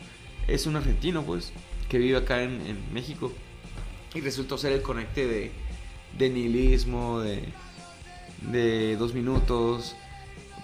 Es 0.47 0.66
un 0.66 0.77
argentino, 0.77 1.23
pues. 1.23 1.53
Que 1.89 1.99
vive 1.99 2.16
acá 2.19 2.43
en, 2.43 2.61
en 2.66 2.95
México. 2.95 3.32
Y 4.15 4.20
resultó 4.20 4.57
ser 4.57 4.73
el 4.73 4.82
conecte 4.82 5.27
de. 5.27 5.53
De 6.16 6.31
nihilismo, 6.31 7.20
de. 7.20 7.43
De 8.53 8.97
dos 8.97 9.12
minutos. 9.12 9.97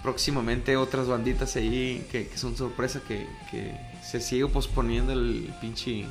Próximamente 0.03 0.77
otras 0.77 1.07
banditas 1.07 1.55
ahí 1.55 2.05
que, 2.11 2.27
que 2.27 2.37
son 2.37 2.55
sorpresa 2.55 3.01
que, 3.07 3.27
que 3.51 3.75
se 4.03 4.21
sigue 4.21 4.47
posponiendo 4.47 5.11
el 5.11 5.53
pinche 5.59 6.05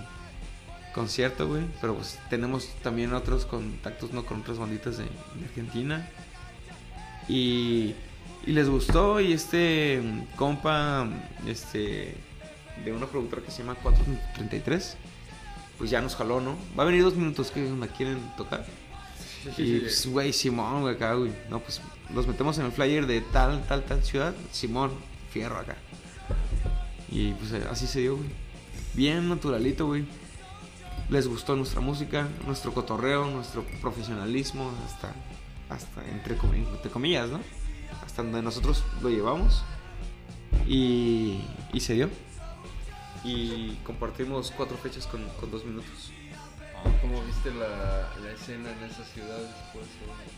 concierto, 0.94 1.46
güey. 1.46 1.64
Pero 1.80 1.94
pues 1.94 2.18
tenemos 2.28 2.68
también 2.82 3.12
otros 3.14 3.46
contactos, 3.46 4.12
¿no? 4.12 4.24
Con 4.24 4.40
otras 4.40 4.58
banditas 4.58 4.98
de, 4.98 5.04
de 5.04 5.44
Argentina. 5.46 6.08
Y, 7.28 7.94
y 8.46 8.52
les 8.52 8.68
gustó. 8.68 9.20
Y 9.20 9.32
este 9.32 10.00
mm, 10.02 10.36
compa, 10.36 11.08
este, 11.46 12.16
de 12.84 12.92
una 12.92 13.06
productora 13.06 13.42
que 13.42 13.50
se 13.50 13.58
llama 13.58 13.74
433, 13.76 14.96
pues 15.78 15.90
ya 15.90 16.00
nos 16.00 16.16
jaló, 16.16 16.40
¿no? 16.40 16.56
Va 16.78 16.82
a 16.82 16.86
venir 16.86 17.02
dos 17.02 17.14
minutos 17.14 17.50
que 17.50 17.62
donde 17.62 17.88
quieren 17.88 18.18
tocar. 18.36 18.66
Y 19.56 19.80
pues, 19.80 20.06
güey, 20.06 20.32
Simón, 20.32 20.82
güey, 20.82 20.94
acá, 20.94 21.14
güey. 21.14 21.32
No, 21.50 21.60
pues 21.60 21.80
nos 22.10 22.26
metemos 22.26 22.58
en 22.58 22.66
el 22.66 22.72
flyer 22.72 23.06
de 23.06 23.20
tal, 23.20 23.64
tal, 23.66 23.84
tal 23.84 24.02
ciudad. 24.04 24.34
Simón, 24.52 24.92
fierro 25.30 25.58
acá. 25.58 25.76
Y 27.10 27.32
pues 27.34 27.52
eh, 27.52 27.64
así 27.70 27.86
se 27.86 28.00
dio, 28.00 28.16
güey. 28.16 28.28
Bien 28.94 29.28
naturalito, 29.28 29.86
güey. 29.86 30.04
Les 31.08 31.28
gustó 31.28 31.54
nuestra 31.54 31.80
música, 31.80 32.28
nuestro 32.46 32.72
cotorreo, 32.74 33.26
nuestro 33.30 33.64
profesionalismo, 33.80 34.72
hasta, 34.86 35.12
hasta 35.68 36.04
entre, 36.10 36.36
comi- 36.36 36.66
entre 36.66 36.90
comillas, 36.90 37.28
¿no? 37.28 37.40
Hasta 38.04 38.22
donde 38.22 38.42
nosotros 38.42 38.84
lo 39.02 39.08
llevamos. 39.10 39.62
Y, 40.66 41.40
y 41.72 41.80
se 41.80 41.94
dio. 41.94 42.08
Y 43.22 43.76
compartimos 43.84 44.52
cuatro 44.56 44.76
fechas 44.78 45.06
con, 45.06 45.24
con 45.40 45.50
dos 45.50 45.64
minutos. 45.64 46.10
¿Cómo 47.02 47.22
viste 47.24 47.52
la, 47.52 48.10
la 48.22 48.30
escena 48.32 48.70
en 48.72 48.84
esa 48.84 49.04
ciudad 49.04 49.38
después? 49.38 49.86
güey? 50.04 50.35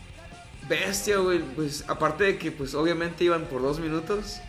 Bestia, 0.67 1.17
güey. 1.17 1.39
Pues 1.55 1.85
aparte 1.87 2.23
de 2.25 2.37
que, 2.37 2.51
pues 2.51 2.75
obviamente 2.75 3.23
iban 3.23 3.45
por 3.45 3.61
dos 3.61 3.79
minutos, 3.79 4.39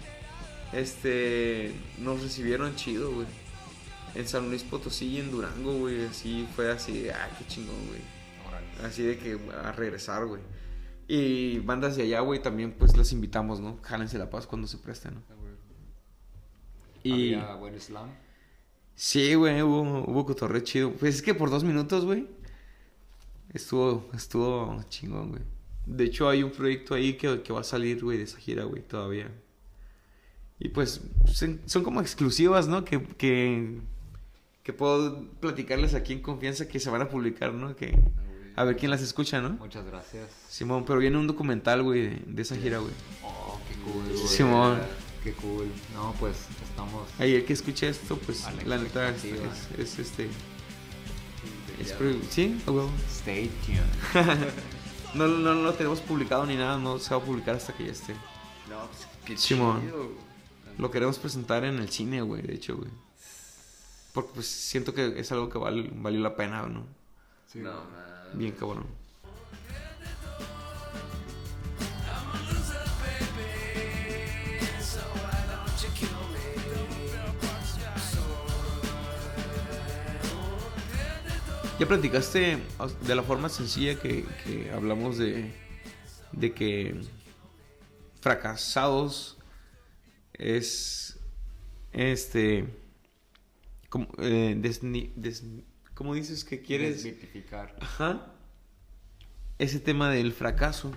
este, 0.73 1.73
nos 1.99 2.23
recibieron 2.23 2.75
chido, 2.77 3.13
güey. 3.13 3.27
En 4.15 4.27
San 4.27 4.49
Luis 4.49 4.65
Potosí 4.65 5.07
y 5.07 5.21
en 5.21 5.31
Durango, 5.31 5.79
güey. 5.79 6.05
Así 6.07 6.49
fue 6.57 6.71
así 6.71 7.03
de, 7.03 7.13
ah, 7.13 7.29
qué 7.39 7.47
chingón, 7.47 7.87
güey. 7.89 8.01
Así 8.85 9.03
de 9.03 9.19
que 9.19 9.39
a 9.65 9.73
regresar, 9.73 10.27
güey. 10.27 10.43
Y 11.07 11.59
bandas 11.61 11.97
de 11.97 12.05
allá, 12.05 12.21
güey, 12.21 12.41
también 12.41 12.73
pues 12.73 12.97
las 12.97 13.13
invitamos, 13.13 13.61
¿no? 13.61 13.79
Jálense 13.83 14.19
la 14.19 14.31
paz 14.31 14.47
cuando 14.47 14.69
se 14.69 14.79
presten, 14.79 15.15
¿no? 15.15 15.23
Y 17.03 17.35
Había 17.35 17.55
buen 17.55 17.81
slam. 17.81 18.11
sí, 18.95 19.35
güey, 19.35 19.63
hubo, 19.63 19.83
hubo 20.05 20.27
cotorreo 20.27 20.61
chido. 20.63 20.93
Pues 20.93 21.17
es 21.17 21.23
que 21.23 21.35
por 21.35 21.51
dos 21.51 21.65
minutos, 21.65 22.05
güey, 22.05 22.29
estuvo, 23.53 24.09
estuvo 24.15 24.83
chingón, 24.89 25.31
güey. 25.31 25.43
De 25.91 26.05
hecho, 26.05 26.29
hay 26.29 26.43
un 26.45 26.51
proyecto 26.53 26.95
ahí 26.95 27.15
que, 27.15 27.43
que 27.43 27.53
va 27.53 27.61
a 27.61 27.65
salir, 27.65 28.03
güey, 28.03 28.17
de 28.19 28.25
esa 28.25 28.39
gira, 28.39 28.65
güey, 28.65 28.81
todavía. 28.83 29.29
Y 30.59 30.69
pues 30.69 31.01
son, 31.27 31.61
como 31.83 32.01
exclusivas, 32.01 32.69
¿no? 32.69 32.85
Que, 32.85 33.03
que, 33.03 33.81
que 34.63 34.73
puedo 34.73 35.25
platicarles 35.41 35.95
aquí 35.95 36.13
en 36.13 36.21
confianza 36.23 36.69
que 36.69 36.79
se 36.79 36.91
van 36.91 37.03
a 37.03 37.09
publicar, 37.09 37.53
¿no? 37.55 37.75
Que 37.75 37.99
a 38.57 38.65
ver 38.65 38.77
quién 38.77 38.91
las 38.91 39.03
escucha, 39.03 39.41
¿no? 39.41 39.51
Muchas 39.51 39.85
gracias. 39.85 40.29
Simón, 40.49 40.85
pero 40.87 40.99
viene 41.01 41.17
un 41.19 41.27
documental, 41.27 41.83
güey, 41.83 42.03
de, 42.03 42.23
de 42.27 42.43
esa 42.43 42.57
gira, 42.57 42.79
güey. 42.79 42.93
Oh, 43.25 43.59
qué 43.69 43.75
cool, 43.91 44.05
güey. 44.13 44.29
Simón. 44.29 44.79
Qué 45.25 45.33
cool. 45.35 45.67
No, 45.95 46.15
pues 46.21 46.37
estamos. 46.63 47.09
Ahí 47.19 47.35
el 47.35 47.45
que 47.45 47.53
escuche 47.55 47.89
esto, 47.89 48.17
pues 48.19 48.45
la 48.45 48.77
la 48.77 48.79
neta 48.83 49.09
es, 49.09 49.25
expectativa. 49.25 49.53
es- 49.79 49.79
es, 49.79 49.99
este... 49.99 50.29
es 51.81 51.95
sí, 52.31 52.59
huevo. 52.67 52.91
Stay 53.11 53.51
tuned. 53.67 53.81
No, 55.15 55.27
no, 55.27 55.55
no 55.55 55.63
lo 55.63 55.75
tenemos 55.75 56.01
publicado 56.01 56.47
ni 56.47 56.57
nada, 56.57 56.79
no 56.79 56.99
se 56.99 57.15
va 57.15 57.21
a 57.21 57.25
publicar 57.25 57.57
hasta 57.57 57.73
que 57.73 57.87
ya 57.87 57.93
esté. 57.93 58.15
No, 58.69 58.87
pues 58.87 59.07
qué 59.25 59.37
Simón. 59.37 59.81
chido. 59.83 60.09
Lo 60.79 60.91
queremos 60.91 61.19
presentar 61.19 61.65
en 61.65 61.79
el 61.79 61.91
cine, 61.91 62.23
güey, 62.23 62.43
de 62.43 62.55
hecho, 62.55 62.77
güey. 62.77 62.91
Porque 64.13 64.31
pues 64.35 64.47
siento 64.47 64.95
que 64.95 65.19
es 65.21 65.31
algo 65.33 65.49
que 65.49 65.59
vale, 65.59 65.91
valió 65.95 66.21
la 66.21 66.37
pena, 66.37 66.63
¿no? 66.63 66.87
No, 67.55 67.71
man. 67.73 67.85
Bien 68.35 68.53
cabrón. 68.53 68.87
Ya 81.81 81.87
platicaste 81.89 82.59
de 83.07 83.15
la 83.15 83.23
forma 83.23 83.49
sencilla 83.49 83.99
que, 83.99 84.25
que 84.45 84.71
hablamos 84.71 85.17
de, 85.17 85.51
de 86.33 86.53
que 86.53 87.01
fracasados 88.21 89.39
es 90.35 91.19
este 91.93 92.67
como 93.89 94.07
eh, 94.19 94.55
desni- 94.61 95.11
des- 95.17 95.43
¿cómo 95.95 96.15
dices 96.15 96.45
que 96.45 96.61
quieres 96.61 97.03
Desmitificar. 97.03 97.75
Ajá. 97.81 98.27
Ese 99.59 99.81
tema 99.81 100.11
del 100.11 100.33
fracaso, 100.33 100.93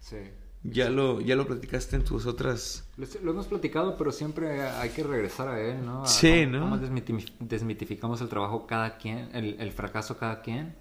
Sí. 0.00 0.16
Ya 0.64 0.90
lo, 0.90 1.20
ya 1.20 1.34
lo 1.36 1.46
platicaste 1.46 1.96
en 1.96 2.04
tus 2.04 2.26
otras... 2.26 2.84
Lo, 2.96 3.06
lo 3.24 3.30
hemos 3.32 3.46
platicado, 3.46 3.96
pero 3.96 4.12
siempre 4.12 4.62
hay 4.62 4.90
que 4.90 5.02
regresar 5.02 5.48
a 5.48 5.60
él, 5.60 5.84
¿no? 5.84 6.04
A 6.04 6.06
Sí, 6.06 6.44
cómo- 6.44 6.58
¿no? 6.58 6.60
cómo 6.70 6.76
desmiti- 6.78 7.32
desmitificamos 7.40 8.20
el 8.20 8.28
trabajo 8.28 8.66
cada 8.66 8.96
quien, 8.98 9.28
el, 9.34 9.56
el 9.60 9.72
fracaso 9.72 10.16
cada 10.18 10.40
quien, 10.42 10.74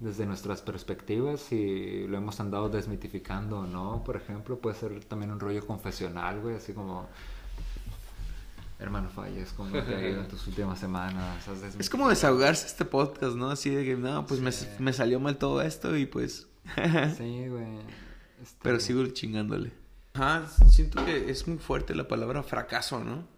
desde 0.00 0.26
nuestras 0.26 0.62
perspectivas 0.62 1.52
y 1.52 2.06
lo 2.06 2.16
hemos 2.18 2.38
andado 2.40 2.68
desmitificando, 2.68 3.66
¿no? 3.66 4.02
Por 4.04 4.16
ejemplo, 4.16 4.58
puede 4.58 4.76
ser 4.76 5.04
también 5.04 5.30
un 5.32 5.40
rollo 5.40 5.66
confesional, 5.66 6.40
güey, 6.40 6.56
así 6.56 6.72
como... 6.72 7.06
Hermano, 8.78 9.08
falles, 9.08 9.54
¿cómo 9.56 9.70
te 9.70 9.94
ha 9.94 10.06
ido 10.06 10.20
en 10.20 10.28
tus 10.28 10.46
últimas 10.48 10.78
semanas? 10.78 11.48
Has 11.48 11.74
Es 11.78 11.88
como 11.88 12.10
desahogarse 12.10 12.66
este 12.66 12.84
podcast, 12.84 13.34
¿no? 13.34 13.48
Así 13.48 13.70
de 13.70 13.86
que, 13.86 13.96
no, 13.96 14.26
pues 14.26 14.40
me- 14.40 14.50
me, 14.78 14.92
salió 14.92 15.18
mal 15.18 15.38
todo 15.38 15.62
esto 15.62 15.96
y 15.96 16.04
pues... 16.04 16.46
Sí, 17.16 17.48
güey. 17.48 17.78
Este, 18.42 18.58
Pero 18.62 18.80
sigo 18.80 19.06
chingándole. 19.08 19.72
Ajá, 20.14 20.50
siento 20.70 21.04
que 21.04 21.30
es 21.30 21.46
muy 21.46 21.58
fuerte 21.58 21.94
la 21.94 22.08
palabra 22.08 22.42
fracaso, 22.42 23.02
¿no? 23.04 23.28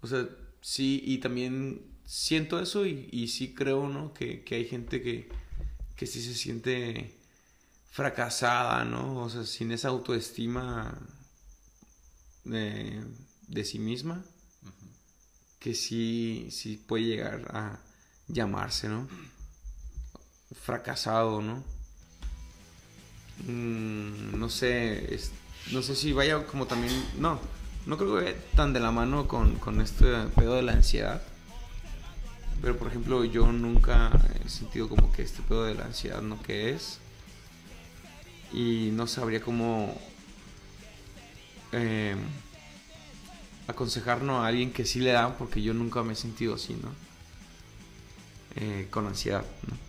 O 0.00 0.06
sea, 0.06 0.28
sí, 0.60 1.02
y 1.04 1.18
también 1.18 1.98
siento 2.04 2.60
eso 2.60 2.86
y, 2.86 3.08
y 3.12 3.28
sí 3.28 3.54
creo, 3.54 3.88
¿no? 3.88 4.14
Que, 4.14 4.44
que 4.44 4.56
hay 4.56 4.64
gente 4.66 5.02
que, 5.02 5.28
que 5.96 6.06
sí 6.06 6.22
se 6.22 6.34
siente 6.34 7.18
fracasada, 7.90 8.84
¿no? 8.84 9.22
O 9.22 9.28
sea, 9.28 9.44
sin 9.44 9.72
esa 9.72 9.88
autoestima 9.88 10.96
de, 12.44 13.02
de 13.48 13.64
sí 13.64 13.78
misma, 13.78 14.24
que 15.58 15.74
sí, 15.74 16.48
sí 16.50 16.76
puede 16.76 17.04
llegar 17.04 17.46
a 17.52 17.80
llamarse, 18.28 18.88
¿no? 18.88 19.08
Fracasado, 20.52 21.42
¿no? 21.42 21.64
Mm, 23.46 24.38
no 24.38 24.48
sé, 24.48 25.18
no 25.72 25.82
sé 25.82 25.94
si 25.94 26.12
vaya 26.12 26.44
como 26.46 26.66
también, 26.66 26.92
no, 27.18 27.40
no 27.86 27.96
creo 27.96 28.16
que 28.16 28.24
vaya 28.24 28.36
tan 28.56 28.72
de 28.72 28.80
la 28.80 28.90
mano 28.90 29.28
con, 29.28 29.56
con 29.56 29.80
este 29.80 30.06
pedo 30.34 30.54
de 30.54 30.62
la 30.62 30.72
ansiedad. 30.72 31.22
Pero 32.60 32.76
por 32.76 32.88
ejemplo, 32.88 33.24
yo 33.24 33.50
nunca 33.52 34.10
he 34.44 34.48
sentido 34.48 34.88
como 34.88 35.12
que 35.12 35.22
este 35.22 35.42
pedo 35.42 35.64
de 35.64 35.74
la 35.74 35.84
ansiedad 35.84 36.20
no 36.22 36.42
que 36.42 36.70
es. 36.70 36.98
Y 38.52 38.90
no 38.92 39.06
sabría 39.06 39.40
cómo 39.40 39.96
eh, 41.72 42.16
aconsejarnos 43.68 44.42
a 44.42 44.46
alguien 44.46 44.72
que 44.72 44.84
sí 44.84 45.00
le 45.00 45.12
da, 45.12 45.36
porque 45.36 45.62
yo 45.62 45.74
nunca 45.74 46.02
me 46.02 46.14
he 46.14 46.16
sentido 46.16 46.54
así, 46.54 46.74
¿no? 46.74 46.90
Eh, 48.56 48.88
con 48.90 49.06
ansiedad, 49.06 49.44
¿no? 49.68 49.87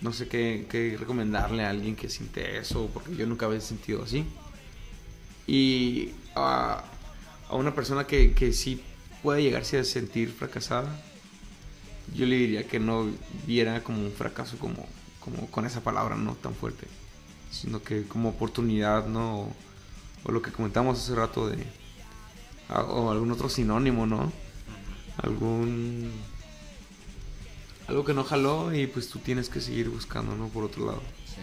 No 0.00 0.12
sé 0.12 0.28
qué, 0.28 0.96
recomendarle 0.98 1.64
a 1.64 1.70
alguien 1.70 1.96
que 1.96 2.08
siente 2.08 2.58
eso, 2.58 2.90
porque 2.92 3.16
yo 3.16 3.26
nunca 3.26 3.46
había 3.46 3.60
sentido 3.60 4.02
así. 4.02 4.24
Y 5.46 6.10
a, 6.34 6.84
a 7.48 7.54
una 7.54 7.74
persona 7.74 8.06
que, 8.06 8.34
que 8.34 8.52
sí 8.52 8.82
puede 9.22 9.42
llegarse 9.42 9.78
a 9.78 9.84
sentir 9.84 10.30
fracasada, 10.30 11.00
yo 12.14 12.26
le 12.26 12.36
diría 12.36 12.66
que 12.66 12.78
no 12.78 13.06
viera 13.46 13.82
como 13.82 14.00
un 14.00 14.12
fracaso 14.12 14.58
como, 14.58 14.86
como 15.20 15.46
con 15.50 15.66
esa 15.66 15.80
palabra 15.80 16.16
no 16.16 16.34
tan 16.34 16.54
fuerte, 16.54 16.86
sino 17.50 17.82
que 17.82 18.04
como 18.06 18.30
oportunidad, 18.30 19.06
¿no? 19.06 19.52
O, 20.24 20.32
lo 20.32 20.42
que 20.42 20.50
comentamos 20.50 20.98
hace 20.98 21.14
rato 21.14 21.48
de... 21.48 21.64
o 22.68 23.10
algún 23.10 23.30
otro 23.30 23.48
sinónimo, 23.48 24.06
¿no? 24.06 24.32
Algún 25.18 26.12
algo 27.88 28.04
que 28.04 28.14
no 28.14 28.24
jaló 28.24 28.74
y 28.74 28.86
pues 28.86 29.08
tú 29.08 29.18
tienes 29.18 29.48
que 29.48 29.60
seguir 29.60 29.88
buscando, 29.88 30.34
¿no? 30.34 30.48
Por 30.48 30.64
otro 30.64 30.86
lado. 30.86 31.02
Sí. 31.26 31.40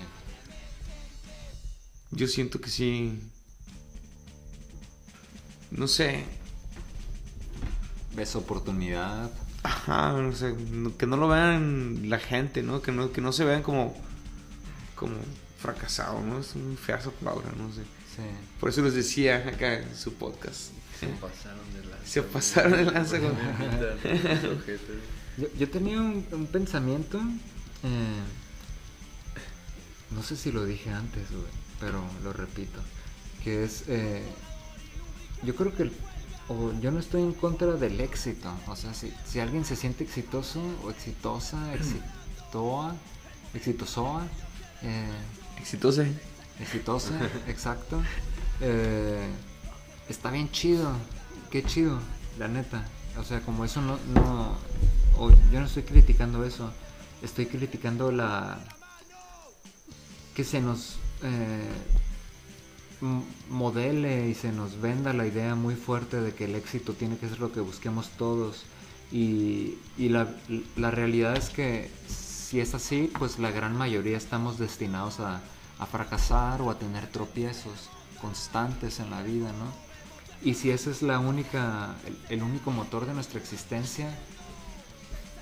Yo 2.11 2.27
siento 2.27 2.59
que 2.59 2.69
sí. 2.69 3.19
No 5.71 5.87
sé. 5.87 6.25
Ves 8.15 8.35
oportunidad. 8.35 9.31
Ajá, 9.63 10.13
no 10.13 10.33
sé. 10.35 10.53
que 10.97 11.07
no 11.07 11.17
lo 11.17 11.29
vean 11.29 12.09
la 12.09 12.19
gente, 12.19 12.61
¿no? 12.61 12.81
Que 12.81 12.91
no, 12.91 13.11
que 13.11 13.21
no 13.21 13.31
se 13.31 13.45
vean 13.45 13.63
como. 13.63 13.95
como 14.95 15.15
fracasado, 15.59 16.19
¿no? 16.21 16.39
Es 16.39 16.55
muy 16.57 16.75
fea 16.75 16.97
esa 16.97 17.09
palabra, 17.11 17.49
no 17.57 17.71
sé. 17.71 17.83
Sí. 18.15 18.23
Por 18.59 18.69
eso 18.69 18.81
les 18.81 18.93
decía 18.93 19.37
acá 19.37 19.79
en 19.79 19.95
su 19.95 20.13
podcast. 20.13 20.71
Se 20.99 21.07
pasaron 21.07 21.73
de 21.73 21.85
lanza. 21.87 22.05
Se 22.05 22.21
pasaron 22.21 22.71
de 22.73 22.91
lanza 22.91 23.19
con-. 23.19 23.31
Yo, 25.37 25.47
yo 25.57 25.69
tenía 25.69 25.99
un, 25.99 26.25
un 26.31 26.45
pensamiento, 26.47 27.19
eh, 27.83 28.21
no 30.11 30.21
sé 30.23 30.35
si 30.37 30.51
lo 30.51 30.63
dije 30.65 30.91
antes, 30.91 31.29
güey, 31.31 31.43
pero 31.79 32.01
lo 32.23 32.33
repito, 32.33 32.79
que 33.43 33.63
es, 33.63 33.83
eh, 33.87 34.23
yo 35.43 35.55
creo 35.55 35.73
que, 35.75 35.83
el- 35.83 35.93
o 36.49 36.71
yo 36.81 36.91
no 36.91 36.99
estoy 36.99 37.21
en 37.23 37.33
contra 37.33 37.73
del 37.73 37.99
éxito, 37.99 38.51
o 38.67 38.75
sea, 38.75 38.93
si, 38.93 39.11
si 39.25 39.39
alguien 39.39 39.65
se 39.65 39.75
siente 39.75 40.03
exitoso 40.03 40.61
o 40.83 40.91
exitosa, 40.91 41.73
exitoa, 41.75 42.95
exitosoa, 43.53 44.23
eh, 44.83 45.09
Exitosa. 45.59 46.05
exitosa, 46.59 47.13
exacto. 47.47 48.01
Eh, 48.61 49.27
está 50.09 50.29
bien 50.29 50.51
chido, 50.51 50.91
qué 51.49 51.63
chido, 51.63 51.99
la 52.37 52.47
neta. 52.47 52.85
O 53.17 53.23
sea, 53.23 53.39
como 53.41 53.63
eso 53.63 53.81
no, 53.81 53.97
no, 54.13 54.57
o 55.17 55.31
yo 55.51 55.59
no 55.59 55.65
estoy 55.65 55.83
criticando 55.83 56.43
eso, 56.43 56.71
estoy 57.21 57.45
criticando 57.45 58.11
la, 58.11 58.59
que 60.35 60.43
se 60.43 60.61
nos 60.61 60.97
eh, 61.23 61.71
modele 63.49 64.29
y 64.29 64.33
se 64.33 64.51
nos 64.51 64.79
venda 64.79 65.13
la 65.13 65.27
idea 65.27 65.55
muy 65.55 65.75
fuerte 65.75 66.21
de 66.21 66.33
que 66.33 66.45
el 66.45 66.55
éxito 66.55 66.93
tiene 66.93 67.17
que 67.17 67.29
ser 67.29 67.39
lo 67.39 67.51
que 67.51 67.59
busquemos 67.59 68.09
todos. 68.17 68.63
Y, 69.11 69.77
y 69.97 70.09
la, 70.09 70.27
la 70.75 70.89
realidad 70.89 71.35
es 71.35 71.49
que 71.49 71.91
si 72.07 72.59
es 72.59 72.73
así, 72.73 73.11
pues 73.19 73.37
la 73.37 73.51
gran 73.51 73.77
mayoría 73.77 74.17
estamos 74.17 74.57
destinados 74.57 75.19
a, 75.19 75.41
a 75.79 75.85
fracasar 75.85 76.61
o 76.61 76.71
a 76.71 76.79
tener 76.79 77.07
tropiezos 77.07 77.89
constantes 78.21 78.99
en 78.99 79.09
la 79.11 79.21
vida, 79.21 79.51
¿no? 79.51 79.83
Y 80.41 80.55
si 80.55 80.71
ese 80.71 80.91
es 80.91 81.01
la 81.01 81.19
única, 81.19 81.95
el 82.29 82.43
único 82.43 82.71
motor 82.71 83.05
de 83.05 83.13
nuestra 83.13 83.39
existencia, 83.39 84.13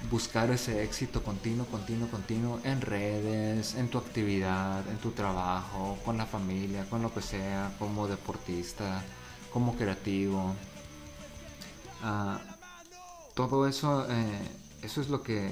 buscar 0.09 0.49
ese 0.51 0.83
éxito 0.83 1.23
continuo, 1.23 1.65
continuo, 1.67 2.07
continuo 2.09 2.59
en 2.63 2.81
redes, 2.81 3.75
en 3.75 3.89
tu 3.89 3.97
actividad, 3.97 4.87
en 4.89 4.97
tu 4.97 5.11
trabajo, 5.11 5.97
con 6.03 6.17
la 6.17 6.25
familia, 6.25 6.89
con 6.89 7.01
lo 7.01 7.13
que 7.13 7.21
sea, 7.21 7.73
como 7.77 8.07
deportista, 8.07 9.03
como 9.51 9.75
creativo. 9.75 10.55
Ah, 12.01 12.39
todo 13.35 13.67
eso, 13.67 14.07
eh, 14.09 14.41
eso 14.81 15.01
es 15.01 15.09
lo 15.09 15.21
que, 15.21 15.51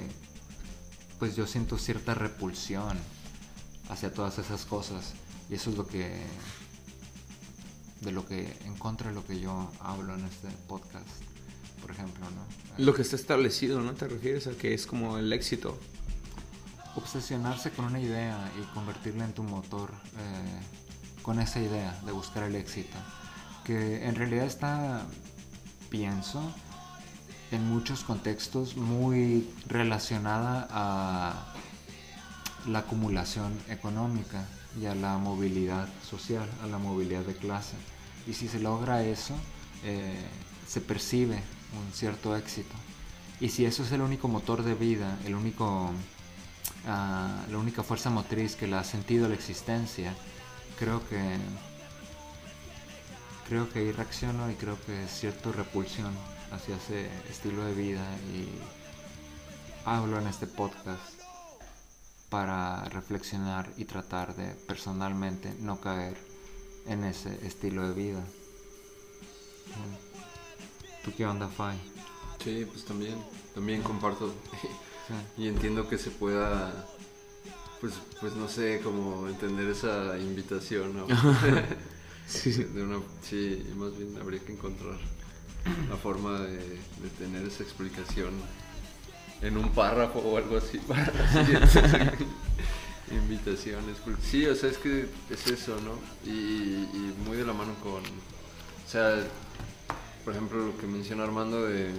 pues 1.20 1.36
yo 1.36 1.46
siento 1.46 1.78
cierta 1.78 2.14
repulsión 2.14 2.98
hacia 3.90 4.14
todas 4.14 4.40
esas 4.40 4.66
cosas. 4.66 5.14
Y 5.50 5.56
eso 5.56 5.70
es 5.70 5.78
lo 5.78 5.88
que, 5.88 6.22
de 8.02 8.12
lo 8.12 8.26
que, 8.26 8.58
en 8.66 8.76
contra 8.76 9.10
de 9.10 9.16
lo 9.16 9.26
que 9.26 9.40
yo 9.40 9.72
hablo 9.80 10.16
en 10.16 10.26
este 10.26 10.48
podcast, 10.68 11.08
por 11.82 11.92
ejemplo, 11.92 12.26
¿no? 12.32 12.84
Lo 12.84 12.94
que 12.94 13.02
está 13.02 13.16
establecido, 13.16 13.82
¿no? 13.82 13.94
¿Te 13.94 14.08
refieres 14.08 14.48
a 14.48 14.52
que 14.52 14.74
es 14.74 14.86
como 14.86 15.18
el 15.18 15.32
éxito? 15.34 15.78
obsesionarse 16.96 17.72
con 17.72 17.86
una 17.86 18.00
idea 18.00 18.52
y 18.60 18.64
convertirla 18.74 19.24
en 19.24 19.34
tu 19.34 19.44
motor 19.44 19.92
eh, 20.18 21.22
con 21.22 21.40
esa 21.40 21.62
idea 21.62 21.98
de 22.06 22.12
buscar 22.12 22.44
el 22.44 22.56
éxito 22.56 22.98
que 23.64 24.06
en 24.06 24.16
realidad 24.16 24.46
está 24.46 25.06
pienso 25.90 26.42
en 27.52 27.68
muchos 27.68 28.04
contextos 28.04 28.76
muy 28.76 29.48
relacionada 29.68 30.68
a 30.72 31.54
la 32.68 32.80
acumulación 32.80 33.54
económica 33.70 34.46
y 34.80 34.86
a 34.86 34.94
la 34.94 35.18
movilidad 35.18 35.88
social, 36.08 36.48
a 36.64 36.68
la 36.68 36.78
movilidad 36.78 37.22
de 37.22 37.36
clase. 37.36 37.76
Y 38.28 38.34
si 38.34 38.48
se 38.48 38.60
logra 38.60 39.04
eso, 39.04 39.34
eh, 39.84 40.16
se 40.68 40.80
percibe 40.80 41.42
un 41.78 41.94
cierto 41.94 42.36
éxito. 42.36 42.76
Y 43.40 43.50
si 43.50 43.66
eso 43.66 43.84
es 43.84 43.92
el 43.92 44.02
único 44.02 44.28
motor 44.28 44.64
de 44.64 44.76
vida, 44.76 45.18
el 45.26 45.36
único, 45.36 45.92
ah, 46.88 47.46
la 47.50 47.58
única 47.58 47.84
fuerza 47.84 48.10
motriz 48.10 48.56
que 48.56 48.68
le 48.68 48.76
ha 48.76 48.84
sentido 48.84 49.28
la 49.28 49.36
existencia, 49.36 50.14
creo 50.78 51.08
que 51.08 51.38
creo 53.48 53.68
que 53.68 53.80
ahí 53.80 53.92
reacciono 53.92 54.52
y 54.52 54.54
creo 54.54 54.78
que 54.86 55.06
es 55.06 55.12
cierta 55.12 55.52
repulsión 55.52 56.14
hacia 56.52 56.76
ese 56.76 57.10
estilo 57.32 57.66
de 57.66 57.74
vida 57.74 58.06
y 58.32 58.48
hablo 59.86 60.20
en 60.20 60.28
este 60.28 60.46
podcast 60.46 61.20
para 62.30 62.84
reflexionar 62.86 63.72
y 63.76 63.86
tratar 63.86 64.36
de 64.36 64.54
personalmente 64.68 65.52
no 65.60 65.82
caer 65.82 66.16
en 66.86 67.04
ese 67.04 67.46
estilo 67.46 67.88
de 67.88 67.94
vida. 67.96 68.24
¿Tú 71.10 71.16
qué 71.18 71.26
onda, 71.26 71.48
Fai? 71.48 71.76
Sí, 72.44 72.68
pues 72.72 72.86
también, 72.86 73.16
también 73.56 73.82
comparto. 73.82 74.32
Sí. 74.62 74.68
y 75.42 75.48
entiendo 75.48 75.90
que 75.90 75.98
se 75.98 76.12
pueda, 76.12 76.86
pues, 77.82 77.94
pues 78.20 78.36
no 78.36 78.48
sé, 78.48 78.80
como 78.84 79.28
entender 79.28 79.68
esa 79.70 80.16
invitación, 80.20 80.96
¿no? 80.96 81.08
Sí, 82.28 82.54
sí. 82.54 82.64
De 82.64 82.84
una, 82.84 83.00
sí, 83.24 83.66
más 83.76 83.98
bien 83.98 84.16
habría 84.22 84.40
que 84.40 84.54
encontrar 84.54 85.00
la 85.90 85.98
forma 85.98 86.42
de, 86.42 86.58
de 86.60 87.10
tener 87.18 87.44
esa 87.44 87.64
explicación 87.64 88.30
en 89.42 89.58
un 89.58 89.72
párrafo 89.72 90.20
o 90.20 90.38
algo 90.38 90.58
así 90.58 90.78
para 90.78 91.12
invitaciones. 93.12 93.98
Porque 94.06 94.22
sí, 94.22 94.46
o 94.46 94.54
sea, 94.54 94.70
es 94.70 94.78
que 94.78 95.08
es 95.32 95.48
eso, 95.48 95.76
¿no? 95.82 95.98
Y, 96.32 96.36
y 96.36 97.16
muy 97.26 97.36
de 97.36 97.48
la 97.48 97.54
mano 97.54 97.74
con, 97.82 98.04
o 98.04 98.88
sea, 98.88 99.26
por 100.24 100.34
ejemplo, 100.34 100.66
lo 100.66 100.78
que 100.78 100.88
menciona 100.88 101.24
Armando 101.24 101.64
de 101.64 101.92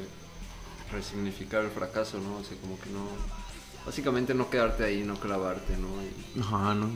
resignificar 0.92 1.64
el 1.64 1.70
fracaso, 1.70 2.18
¿no? 2.18 2.36
O 2.36 2.44
sea, 2.44 2.56
como 2.60 2.78
que 2.80 2.90
no, 2.90 3.06
básicamente 3.86 4.34
no 4.34 4.50
quedarte 4.50 4.84
ahí, 4.84 5.02
no 5.04 5.14
clavarte, 5.16 5.76
¿no? 5.76 5.88
Y, 6.02 6.40
Ajá, 6.40 6.74
¿no? 6.74 6.90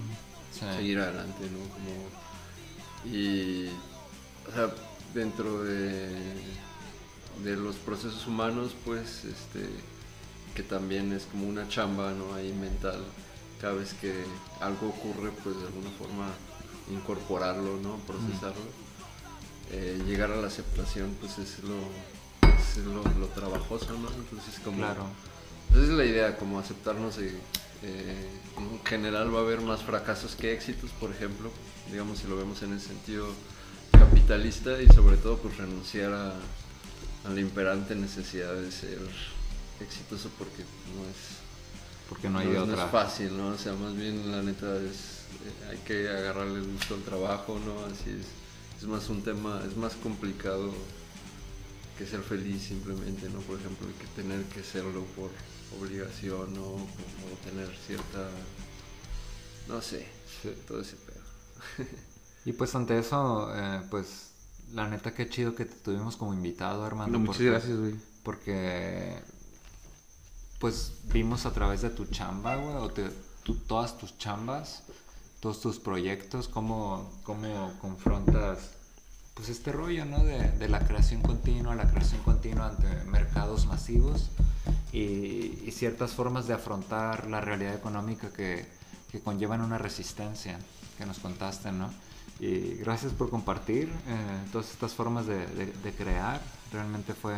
Sí. 0.53 0.61
seguir 0.77 0.99
adelante, 0.99 1.49
¿no? 1.51 1.59
Como, 1.75 3.15
y, 3.15 3.69
o 4.49 4.53
sea, 4.55 4.73
dentro 5.15 5.63
de, 5.63 6.09
de 7.43 7.57
los 7.57 7.77
procesos 7.77 8.27
humanos, 8.27 8.75
pues, 8.85 9.25
este, 9.25 9.69
que 10.55 10.63
también 10.63 11.13
es 11.13 11.25
como 11.25 11.49
una 11.49 11.69
chamba, 11.69 12.13
¿no? 12.13 12.35
Ahí 12.35 12.53
mental, 12.53 13.03
cada 13.61 13.75
vez 13.75 13.95
que 13.95 14.13
algo 14.61 14.89
ocurre, 14.89 15.31
pues, 15.43 15.57
de 15.57 15.67
alguna 15.67 15.91
forma 15.99 16.27
incorporarlo, 16.91 17.79
¿no? 17.79 17.97
Procesarlo. 18.07 18.84
Eh, 19.70 20.01
llegar 20.07 20.31
a 20.31 20.36
la 20.36 20.47
aceptación, 20.47 21.16
pues, 21.20 21.39
es 21.39 21.61
lo, 21.65 21.77
es 22.49 22.77
lo, 22.86 23.03
lo 23.19 23.27
trabajoso, 23.28 23.93
¿no? 23.99 24.09
Entonces, 24.11 24.61
como... 24.65 24.78
Claro. 24.78 25.07
Esa 25.70 25.81
es 25.82 25.89
la 25.89 26.05
idea, 26.05 26.36
como 26.36 26.59
aceptarnos 26.61 27.16
de, 27.16 27.28
eh, 27.82 28.28
en 28.59 28.85
general 28.85 29.35
va 29.35 29.39
a 29.41 29.43
haber 29.43 29.61
más 29.61 29.82
fracasos 29.82 30.36
que 30.36 30.53
éxitos, 30.53 30.91
por 31.01 31.11
ejemplo, 31.11 31.51
digamos 31.91 32.19
si 32.19 32.28
lo 32.28 32.36
vemos 32.36 32.62
en 32.62 32.74
el 32.74 32.81
sentido 32.81 33.27
capitalista 33.91 34.81
y 34.81 34.86
sobre 34.89 35.16
todo 35.16 35.39
pues 35.39 35.57
renunciar 35.57 36.12
a, 36.12 36.35
a 37.24 37.28
la 37.31 37.41
imperante 37.41 37.95
necesidad 37.95 38.55
de 38.55 38.70
ser 38.70 38.99
exitoso 39.81 40.31
porque 40.39 40.62
no 40.95 41.03
es, 41.09 41.39
Porque 42.09 42.28
no 42.28 42.39
hay 42.39 42.47
no 42.49 42.53
es- 42.53 42.59
no 42.69 42.73
otra. 42.74 42.85
es 42.85 42.91
fácil, 42.91 43.36
¿no? 43.36 43.49
O 43.49 43.59
sea, 43.59 43.73
más 43.73 43.97
bien 43.97 44.31
la 44.31 44.43
neta 44.43 44.77
es, 44.77 45.24
eh, 45.45 45.70
hay 45.70 45.78
que 45.78 46.09
agarrarle 46.09 46.59
el 46.61 46.70
gusto 46.73 46.95
al 46.95 47.03
trabajo, 47.03 47.59
¿no? 47.65 47.85
Así 47.86 48.11
es, 48.11 48.27
es 48.79 48.85
más 48.85 49.09
un 49.09 49.23
tema, 49.23 49.63
es 49.69 49.77
más 49.77 49.95
complicado 49.95 50.73
que 51.99 52.07
ser 52.07 52.21
feliz 52.23 52.63
simplemente, 52.65 53.29
¿no? 53.31 53.39
Por 53.41 53.59
ejemplo, 53.59 53.87
que 54.01 54.07
tener 54.21 54.43
que 54.47 54.63
serlo 54.63 55.05
por 55.17 55.31
obligación, 55.81 56.55
¿no? 56.55 56.63
O, 56.63 56.75
o 56.77 57.37
tener 57.49 57.69
cierta, 57.87 58.29
no 59.69 59.81
sé, 59.81 60.07
todo 60.67 60.81
ese 60.81 60.97
pedo. 60.97 61.87
Y 62.45 62.53
pues 62.53 62.75
ante 62.75 62.99
eso, 62.99 63.51
eh, 63.57 63.81
pues 63.91 64.31
la 64.73 64.89
neta 64.89 65.15
que 65.15 65.29
chido 65.29 65.55
que 65.55 65.65
te 65.65 65.77
tuvimos 65.77 66.17
como 66.17 66.35
invitado, 66.35 66.85
Armando. 66.85 67.13
No, 67.13 67.21
muchas 67.21 67.37
porque- 67.37 67.51
gracias, 67.51 67.79
güey. 67.79 67.95
Porque 68.25 69.17
pues 70.59 70.93
vimos 71.13 71.47
a 71.47 71.53
través 71.53 71.83
de 71.83 71.91
tu 71.91 72.07
chamba, 72.07 72.57
güey, 72.57 72.77
o 72.77 72.91
te- 72.91 73.11
tu- 73.45 73.57
todas 73.57 73.99
tus 73.99 74.17
chambas, 74.19 74.83
todos 75.45 75.61
tus 75.61 75.79
proyectos, 75.79 76.49
cómo, 76.49 77.12
cómo 77.23 77.75
confrontas 77.79 78.71
pues 79.35 79.51
este 79.51 79.73
rollo, 79.73 80.07
¿no? 80.07 80.25
De, 80.25 80.39
de 80.53 80.69
la 80.71 80.79
creación 80.79 81.21
continua, 81.21 81.75
la 81.75 81.85
creación 81.91 82.23
continua 82.23 82.69
ante 82.69 82.89
mercados 83.11 83.66
masivos 83.66 84.31
y, 84.91 85.61
y 85.66 85.71
ciertas 85.71 86.12
formas 86.12 86.47
de 86.47 86.55
afrontar 86.55 87.27
la 87.29 87.43
realidad 87.43 87.75
económica 87.75 88.33
que, 88.33 88.66
que 89.12 89.21
conllevan 89.21 89.61
una 89.61 89.77
resistencia 89.77 90.59
que 90.97 91.05
nos 91.05 91.19
contaste, 91.19 91.73
¿no? 91.73 91.93
Y 92.41 92.77
gracias 92.77 93.12
por 93.12 93.29
compartir 93.29 93.91
eh, 94.07 94.49
todas 94.51 94.71
estas 94.71 94.95
formas 94.95 95.27
de, 95.27 95.47
de- 95.47 95.66
de 95.73 95.93
crear. 95.93 96.41
Realmente 96.73 97.12
fue, 97.12 97.37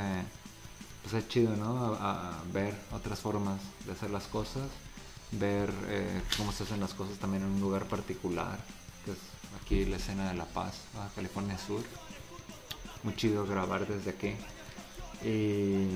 pues 1.03 1.15
es 1.15 1.29
chido, 1.29 1.57
¿no? 1.57 1.95
A, 1.95 2.39
a 2.39 2.43
ver 2.53 2.73
otras 2.93 3.19
formas 3.19 3.59
de 3.85 3.91
hacer 3.93 4.11
las 4.11 4.27
cosas, 4.29 4.69
ver 5.33 5.73
eh, 5.89 6.23
cómo 6.37 6.53
se 6.53 6.65
hacen 6.65 6.81
las 6.81 6.95
cosas 6.95 7.19
también 7.19 7.43
en 7.43 7.51
un 7.51 7.61
lugar 7.61 7.85
particular, 7.87 8.59
que 9.05 9.13
es 9.13 9.19
aquí 9.63 9.85
la 9.85 9.97
escena 9.97 10.29
de 10.29 10.35
La 10.35 10.45
Paz, 10.47 10.75
Baja 10.95 11.11
California 11.15 11.59
Sur. 11.59 11.83
Muy 13.03 13.15
chido 13.17 13.47
grabar 13.47 13.87
desde 13.87 14.11
aquí. 14.11 14.35
Y 15.25 15.87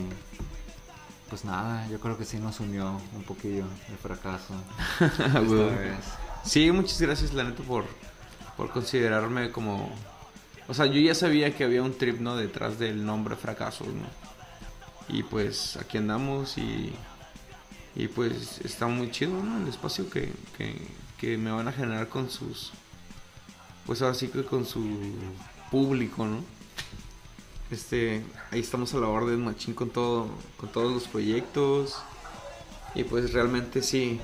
pues 1.29 1.45
nada, 1.45 1.87
yo 1.89 2.01
creo 2.01 2.19
que 2.19 2.25
sí 2.25 2.39
nos 2.39 2.61
unió 2.61 3.01
un 3.15 3.23
poquillo 3.23 3.65
el 3.89 3.97
fracaso. 3.99 4.55
esta 5.01 5.41
Güey. 5.41 5.71
vez. 5.71 6.05
Sí, 6.45 6.71
muchas 6.73 7.01
gracias, 7.01 7.33
la 7.33 7.45
neta, 7.45 7.63
por, 7.63 7.85
por 8.57 8.71
considerarme 8.71 9.51
como... 9.53 9.91
O 10.69 10.75
sea, 10.75 10.87
yo 10.87 11.01
ya 11.01 11.15
sabía 11.15 11.55
que 11.57 11.65
había 11.65 11.83
un 11.83 11.97
trip, 11.97 12.21
¿no? 12.21 12.37
Detrás 12.37 12.79
del 12.79 13.05
nombre 13.05 13.37
fracaso, 13.37 13.85
¿no? 13.85 14.07
Y 15.15 15.23
pues 15.25 15.77
aquí 15.77 15.99
andamos 15.99 16.57
y... 16.59 16.93
Y 17.95 18.07
pues 18.09 18.61
está 18.65 18.87
muy 18.87 19.11
chido, 19.11 19.33
¿no? 19.43 19.63
El 19.63 19.69
espacio 19.69 20.09
que, 20.09 20.33
que, 20.57 20.75
que 21.19 21.37
me 21.37 21.51
van 21.51 21.69
a 21.69 21.73
generar 21.73 22.09
con 22.09 22.31
sus... 22.31 22.73
Pues 23.87 24.01
ahora 24.03 24.15
sí 24.15 24.29
que 24.29 24.45
con 24.45 24.65
su 24.65 24.85
público, 25.71 26.25
¿no? 26.27 26.39
Este, 27.71 28.23
ahí 28.51 28.61
estamos 28.61 28.95
a 28.95 28.99
la 28.99 29.09
orden, 29.09 29.45
machín, 29.45 29.75
con 29.75 29.91
todo, 29.91 30.29
con 30.57 30.71
todos 30.71 30.93
los 30.93 31.09
proyectos. 31.09 31.97
Y 32.95 33.05
pues 33.05 33.33
realmente 33.33 33.83
sí, 33.83 34.21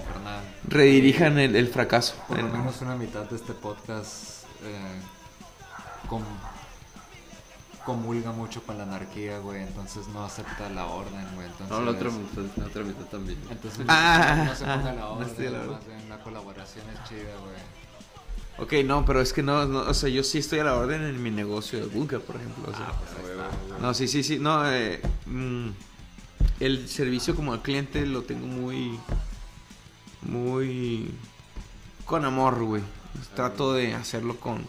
redirijan 0.69 1.39
el, 1.39 1.55
el 1.55 1.69
fracaso. 1.69 2.17
Por 2.27 2.39
lo 2.39 2.47
En- 2.47 2.53
menos 2.53 2.81
una 2.83 2.97
mitad 2.97 3.23
de 3.29 3.37
este 3.37 3.53
podcast 3.53 4.45
eh, 4.65 5.01
com- 6.09 6.23
comulga 7.87 8.33
mucho 8.33 8.63
con 8.65 8.77
la 8.77 8.83
anarquía, 8.85 9.39
güey. 9.39 9.63
Entonces 9.63 10.09
no 10.09 10.25
acepta 10.25 10.69
la 10.69 10.87
orden, 10.87 11.25
güey. 11.35 11.47
Entonces, 11.47 11.71
No, 11.71 11.81
la 11.83 11.93
otra 11.93 12.11
mitad, 12.11 12.43
la 12.57 12.67
otra 12.67 12.83
mitad 12.83 13.05
también. 13.07 13.39
Entonces 13.49 13.87
Ah, 13.89 14.45
no 14.49 14.55
se 14.55 14.65
ponga 14.65 14.75
ah, 14.91 14.93
la 14.93 14.93
no 15.01 15.13
orden, 15.13 15.47
a 15.47 15.51
la 15.51 15.67
más 15.73 15.87
bien 15.87 16.09
la 16.09 16.19
colaboración 16.19 16.85
es 16.93 17.09
chida, 17.09 17.33
güey. 17.43 17.77
Ok, 18.59 18.87
no, 18.87 19.05
pero 19.05 19.21
es 19.21 19.33
que 19.33 19.43
no, 19.43 19.67
no, 19.67 19.81
o 19.81 19.95
sea, 19.95 20.09
yo 20.09 20.25
sí 20.25 20.39
estoy 20.39 20.59
a 20.59 20.65
la 20.65 20.75
orden 20.75 21.03
en 21.03 21.23
mi 21.23 21.31
negocio 21.31 21.79
de 21.79 21.87
Vulca, 21.87 22.19
por 22.19 22.37
ejemplo. 22.37 22.65
o 22.73 22.77
sea. 22.77 22.87
Ah, 22.89 22.95
pues 22.99 23.11
ahí 23.25 23.33
está. 23.69 23.79
No, 23.79 23.95
sí, 23.95 24.09
sí, 24.09 24.23
sí. 24.23 24.39
No, 24.39 24.69
eh, 24.71 25.01
mm, 25.27 25.69
el 26.61 26.89
servicio 26.89 27.37
como 27.37 27.53
al 27.53 27.63
cliente 27.63 28.05
lo 28.05 28.23
tengo 28.23 28.47
muy. 28.47 28.99
Muy. 30.23 31.15
Con 32.05 32.25
amor, 32.25 32.63
güey. 32.65 32.83
Trato 33.35 33.75
de 33.75 33.95
hacerlo 33.95 34.41
con. 34.41 34.65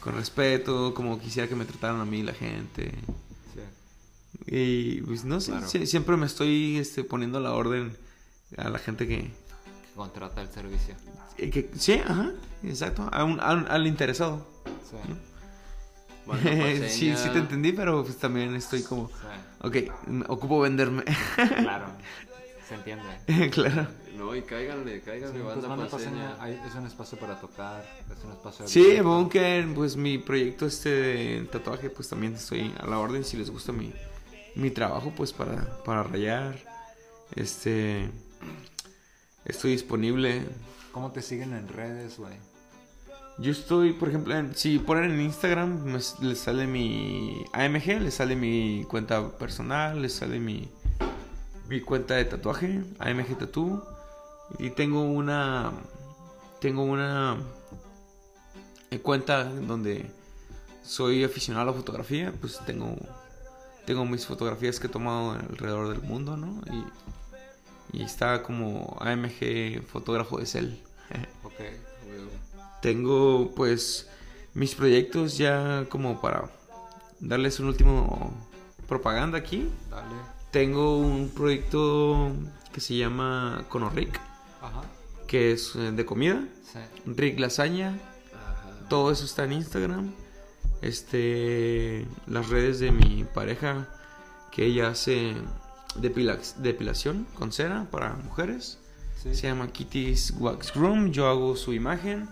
Con 0.00 0.14
respeto, 0.14 0.94
como 0.94 1.18
quisiera 1.20 1.48
que 1.48 1.54
me 1.56 1.64
trataran 1.64 2.00
a 2.00 2.04
mí 2.04 2.22
la 2.22 2.32
gente. 2.32 2.92
Sí. 3.54 3.60
Y 4.46 5.00
pues 5.02 5.24
no 5.24 5.40
sé, 5.40 5.52
Claro. 5.52 5.68
siempre 5.68 6.16
me 6.16 6.26
estoy 6.26 6.78
este, 6.78 7.04
poniendo 7.04 7.38
a 7.38 7.40
la 7.40 7.52
orden 7.52 7.96
a 8.56 8.68
la 8.68 8.78
gente 8.78 9.06
que. 9.08 9.18
Que 9.22 9.32
contrata 9.96 10.40
el 10.42 10.48
servicio. 10.48 10.94
eh, 11.38 11.50
que 11.50 11.70
sí, 11.76 11.94
ajá, 11.94 12.32
exacto. 12.64 13.08
a 13.12 13.24
un- 13.24 13.40
a 13.40 13.52
un- 13.54 13.66
al 13.68 13.86
interesado. 13.86 14.46
Sí. 14.88 14.96
Manda 16.26 16.42
pa' 16.82 16.88
sí, 16.88 17.14
sí 17.16 17.28
te 17.30 17.38
entendí, 17.38 17.72
pero 17.72 18.04
pues 18.04 18.16
también 18.18 18.54
estoy 18.54 18.82
como. 18.82 19.08
Sí. 19.08 19.14
Ok, 19.62 19.76
me 20.08 20.24
ocupo 20.28 20.60
venderme. 20.60 21.02
Claro. 21.36 21.86
Se 22.68 22.74
entiende. 22.74 23.50
claro. 23.50 23.88
No, 24.18 24.34
y 24.34 24.42
cáiganle, 24.42 25.00
cáiganle, 25.00 25.38
Sí, 25.38 25.42
pues 25.44 25.54
banda 25.54 25.68
banda 25.68 25.88
paseña. 25.88 26.30
paseña, 26.30 26.42
hay- 26.42 26.60
es 26.68 26.74
un 26.74 26.86
espacio 26.86 27.18
para 27.18 27.40
tocar, 27.40 27.84
es 28.10 28.24
un 28.24 28.32
espacio 28.32 28.66
Sí, 28.66 28.82
abierto. 28.84 29.04
Bunker, 29.08 29.74
pues 29.74 29.96
mi 29.96 30.18
proyecto 30.18 30.66
este 30.66 30.88
de 30.90 31.48
tatuaje, 31.52 31.88
pues 31.88 32.08
también 32.08 32.34
estoy 32.34 32.74
a 32.80 32.86
la 32.86 32.98
orden 32.98 33.22
si 33.24 33.36
les 33.36 33.48
gusta 33.50 33.70
mi, 33.72 33.92
mi 34.56 34.70
trabajo, 34.72 35.12
pues 35.16 35.32
para, 35.32 35.82
para 35.84 36.02
rayar. 36.02 36.58
Este. 37.36 38.10
Estoy 39.44 39.72
disponible. 39.72 40.42
¿Cómo 40.92 41.12
te 41.12 41.22
siguen 41.22 41.52
en 41.54 41.68
redes, 41.68 42.18
güey? 42.18 42.34
Yo 43.38 43.52
estoy, 43.52 43.92
por 43.92 44.08
ejemplo, 44.08 44.36
en- 44.36 44.54
si 44.56 44.80
ponen 44.80 45.12
en 45.12 45.20
Instagram, 45.20 45.84
me 45.84 46.00
les 46.22 46.38
sale 46.38 46.66
mi 46.66 47.44
AMG, 47.52 48.00
les 48.00 48.14
sale 48.14 48.34
mi 48.34 48.84
cuenta 48.90 49.30
personal, 49.38 50.02
les 50.02 50.12
sale 50.14 50.40
mi, 50.40 50.68
mi 51.68 51.80
cuenta 51.82 52.14
de 52.14 52.24
tatuaje, 52.24 52.82
AMG 52.98 53.38
Tattoo. 53.38 53.86
Y 54.58 54.70
tengo 54.70 55.02
una. 55.02 55.72
Tengo 56.60 56.82
una. 56.82 57.36
eh, 58.90 58.98
cuenta 59.00 59.44
donde 59.44 60.10
soy 60.82 61.24
aficionado 61.24 61.68
a 61.68 61.72
la 61.72 61.78
fotografía, 61.78 62.32
pues 62.40 62.58
tengo. 62.66 62.96
Tengo 63.86 64.04
mis 64.04 64.26
fotografías 64.26 64.78
que 64.80 64.86
he 64.86 64.90
tomado 64.90 65.32
alrededor 65.32 65.88
del 65.88 66.02
mundo, 66.02 66.36
¿no? 66.36 66.60
Y, 67.92 67.98
y 67.98 68.02
está 68.02 68.42
como 68.42 68.96
AMG 69.00 69.82
fotógrafo 69.86 70.38
de 70.38 70.46
cel. 70.46 70.82
Ok. 71.44 71.54
Tengo 72.82 73.52
pues 73.56 74.08
mis 74.54 74.74
proyectos 74.74 75.38
ya 75.38 75.86
como 75.88 76.20
para 76.20 76.50
darles 77.20 77.58
un 77.60 77.66
último 77.68 78.32
propaganda 78.86 79.38
aquí. 79.38 79.68
Dale. 79.90 80.14
Tengo 80.50 80.98
un 80.98 81.28
proyecto 81.30 82.30
que 82.72 82.80
se 82.80 82.96
llama 82.96 83.64
Conorric, 83.68 84.20
Ajá. 84.60 84.82
que 85.26 85.52
es 85.52 85.74
eh, 85.76 85.92
de 85.92 86.04
comida. 86.06 86.46
Sí. 86.72 86.78
Rick 87.06 87.38
Lasaña, 87.38 87.98
Ajá. 88.34 88.88
todo 88.88 89.10
eso 89.12 89.24
está 89.24 89.44
en 89.44 89.52
Instagram. 89.52 90.12
Este, 90.82 92.06
las 92.26 92.48
redes 92.48 92.78
de 92.78 92.92
mi 92.92 93.24
pareja, 93.24 93.88
que 94.52 94.64
ella 94.66 94.88
hace 94.88 95.34
depila- 95.96 96.38
depilación 96.56 97.26
con 97.34 97.52
cera 97.52 97.88
para 97.90 98.14
mujeres. 98.14 98.78
Sí. 99.22 99.34
Se 99.34 99.48
llama 99.48 99.72
Kitty's 99.72 100.32
Wax 100.38 100.74
Room. 100.74 101.10
Yo 101.10 101.26
hago 101.28 101.56
su 101.56 101.72
imagen. 101.74 102.28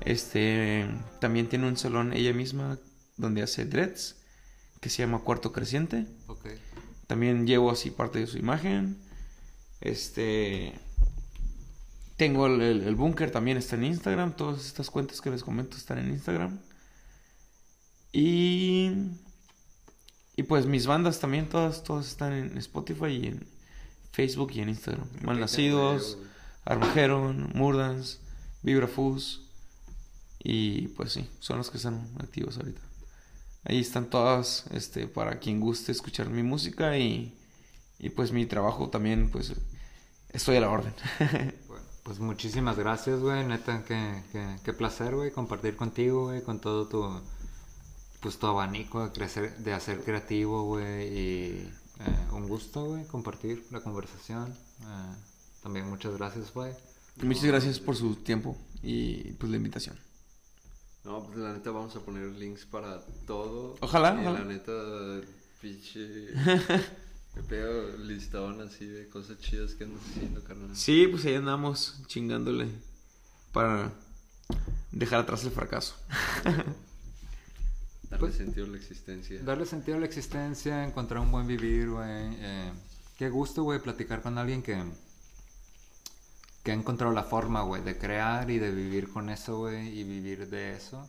Este 0.00 0.88
también 1.20 1.48
tiene 1.48 1.66
un 1.68 1.76
salón 1.76 2.12
ella 2.12 2.32
misma 2.32 2.78
donde 3.16 3.42
hace 3.42 3.64
dreads 3.64 4.16
que 4.80 4.88
se 4.88 5.02
llama 5.02 5.20
Cuarto 5.20 5.52
Creciente. 5.52 6.06
También 7.08 7.46
llevo 7.46 7.70
así 7.70 7.90
parte 7.90 8.20
de 8.20 8.26
su 8.26 8.38
imagen. 8.38 8.96
Este 9.80 10.72
tengo 12.16 12.46
el, 12.46 12.60
el- 12.62 12.82
el 12.82 12.94
búnker 12.96 13.30
también 13.30 13.56
está 13.58 13.76
en 13.76 13.84
Instagram. 13.84 14.34
Todas 14.36 14.66
estas 14.66 14.90
cuentas 14.90 15.20
que 15.20 15.30
les 15.30 15.42
comento 15.44 15.76
están 15.76 15.98
en 15.98 16.10
Instagram. 16.10 16.60
Y 18.12 18.90
y 20.36 20.44
pues 20.44 20.66
mis 20.66 20.86
bandas 20.86 21.20
también 21.20 21.48
todas 21.48 21.84
todas 21.84 22.06
están 22.08 22.32
en 22.32 22.58
Spotify 22.58 23.06
y 23.08 23.26
en 23.28 23.46
Facebook 24.12 24.52
y 24.54 24.60
en 24.60 24.68
Instagram. 24.70 25.08
Malnacidos. 25.22 26.16
Huevo. 26.18 26.32
Armageddon, 26.64 27.50
Murdance, 27.54 28.18
Vibrafus 28.62 29.42
y 30.38 30.88
pues 30.88 31.12
sí, 31.12 31.28
son 31.40 31.58
los 31.58 31.70
que 31.70 31.78
están 31.78 32.08
activos 32.20 32.56
ahorita. 32.58 32.80
Ahí 33.64 33.80
están 33.80 34.10
todas, 34.10 34.64
este, 34.72 35.08
para 35.08 35.38
quien 35.40 35.60
guste 35.60 35.92
escuchar 35.92 36.30
mi 36.30 36.42
música 36.44 36.98
y, 36.98 37.36
y 37.98 38.10
pues 38.10 38.32
mi 38.32 38.46
trabajo 38.46 38.90
también, 38.90 39.30
pues 39.30 39.54
estoy 40.30 40.56
a 40.56 40.60
la 40.62 40.70
orden. 40.70 40.94
Pues 42.02 42.18
muchísimas 42.18 42.76
gracias, 42.76 43.20
güey. 43.20 43.44
Neta, 43.44 43.84
qué, 43.84 44.22
qué, 44.32 44.56
qué 44.64 44.72
placer, 44.72 45.14
güey, 45.14 45.30
compartir 45.30 45.76
contigo, 45.76 46.24
güey, 46.24 46.42
con 46.42 46.60
todo 46.60 46.88
tu, 46.88 47.20
pues, 48.20 48.38
tu 48.38 48.46
abanico 48.46 49.04
de, 49.06 49.12
crecer, 49.12 49.56
de 49.58 49.72
hacer 49.72 50.02
creativo, 50.02 50.64
güey. 50.64 51.06
Y 51.16 51.70
eh, 52.00 52.26
un 52.32 52.48
gusto, 52.48 52.84
güey, 52.86 53.06
compartir 53.06 53.64
la 53.70 53.80
conversación. 53.80 54.50
Eh, 54.80 55.14
también 55.62 55.88
muchas 55.88 56.16
gracias, 56.16 56.52
güey. 56.52 56.72
Muchas 57.22 57.44
gracias 57.44 57.78
por 57.78 57.94
su 57.94 58.16
tiempo 58.16 58.56
y 58.82 59.32
pues 59.34 59.50
la 59.50 59.58
invitación. 59.58 59.96
No, 61.04 61.22
pues 61.24 61.38
la 61.38 61.52
neta 61.52 61.70
vamos 61.70 61.94
a 61.94 62.00
poner 62.00 62.26
links 62.32 62.64
para 62.64 63.00
todo. 63.26 63.76
Ojalá, 63.80 64.14
Y 64.14 64.26
ojalá. 64.26 64.40
la 64.40 64.44
neta, 64.44 64.72
pinche. 65.60 66.28
Me 67.34 67.42
pego 67.42 67.96
listón 67.98 68.60
así 68.60 68.86
de 68.86 69.08
cosas 69.08 69.38
chidas 69.40 69.74
que 69.74 69.84
andas 69.84 70.02
haciendo, 70.10 70.42
carnal. 70.44 70.76
Sí, 70.76 71.06
pues 71.08 71.24
ahí 71.24 71.34
andamos 71.34 72.02
chingándole 72.06 72.68
para 73.52 73.90
dejar 74.90 75.20
atrás 75.20 75.42
el 75.44 75.50
fracaso. 75.50 75.94
Darle 78.10 78.18
Pues- 78.18 78.34
sentido 78.36 78.66
a 78.66 78.68
la 78.70 78.76
existencia. 78.76 79.42
Darle 79.42 79.64
sentido 79.64 79.96
a 79.96 80.00
la 80.00 80.06
existencia, 80.06 80.84
encontrar 80.84 81.20
un 81.20 81.30
buen 81.32 81.46
vivir, 81.46 81.88
güey. 81.90 82.06
Eh, 82.38 82.70
qué 83.16 83.30
gusto, 83.30 83.62
güey, 83.62 83.80
platicar 83.80 84.20
con 84.20 84.36
alguien 84.36 84.62
que, 84.62 84.82
que 86.62 86.70
ha 86.72 86.74
encontrado 86.74 87.14
la 87.14 87.24
forma, 87.24 87.62
güey, 87.62 87.82
de 87.82 87.96
crear 87.96 88.50
y 88.50 88.58
de 88.58 88.70
vivir 88.70 89.08
con 89.10 89.30
eso, 89.30 89.56
güey, 89.60 89.98
y 89.98 90.04
vivir 90.04 90.50
de 90.50 90.76
eso. 90.76 91.08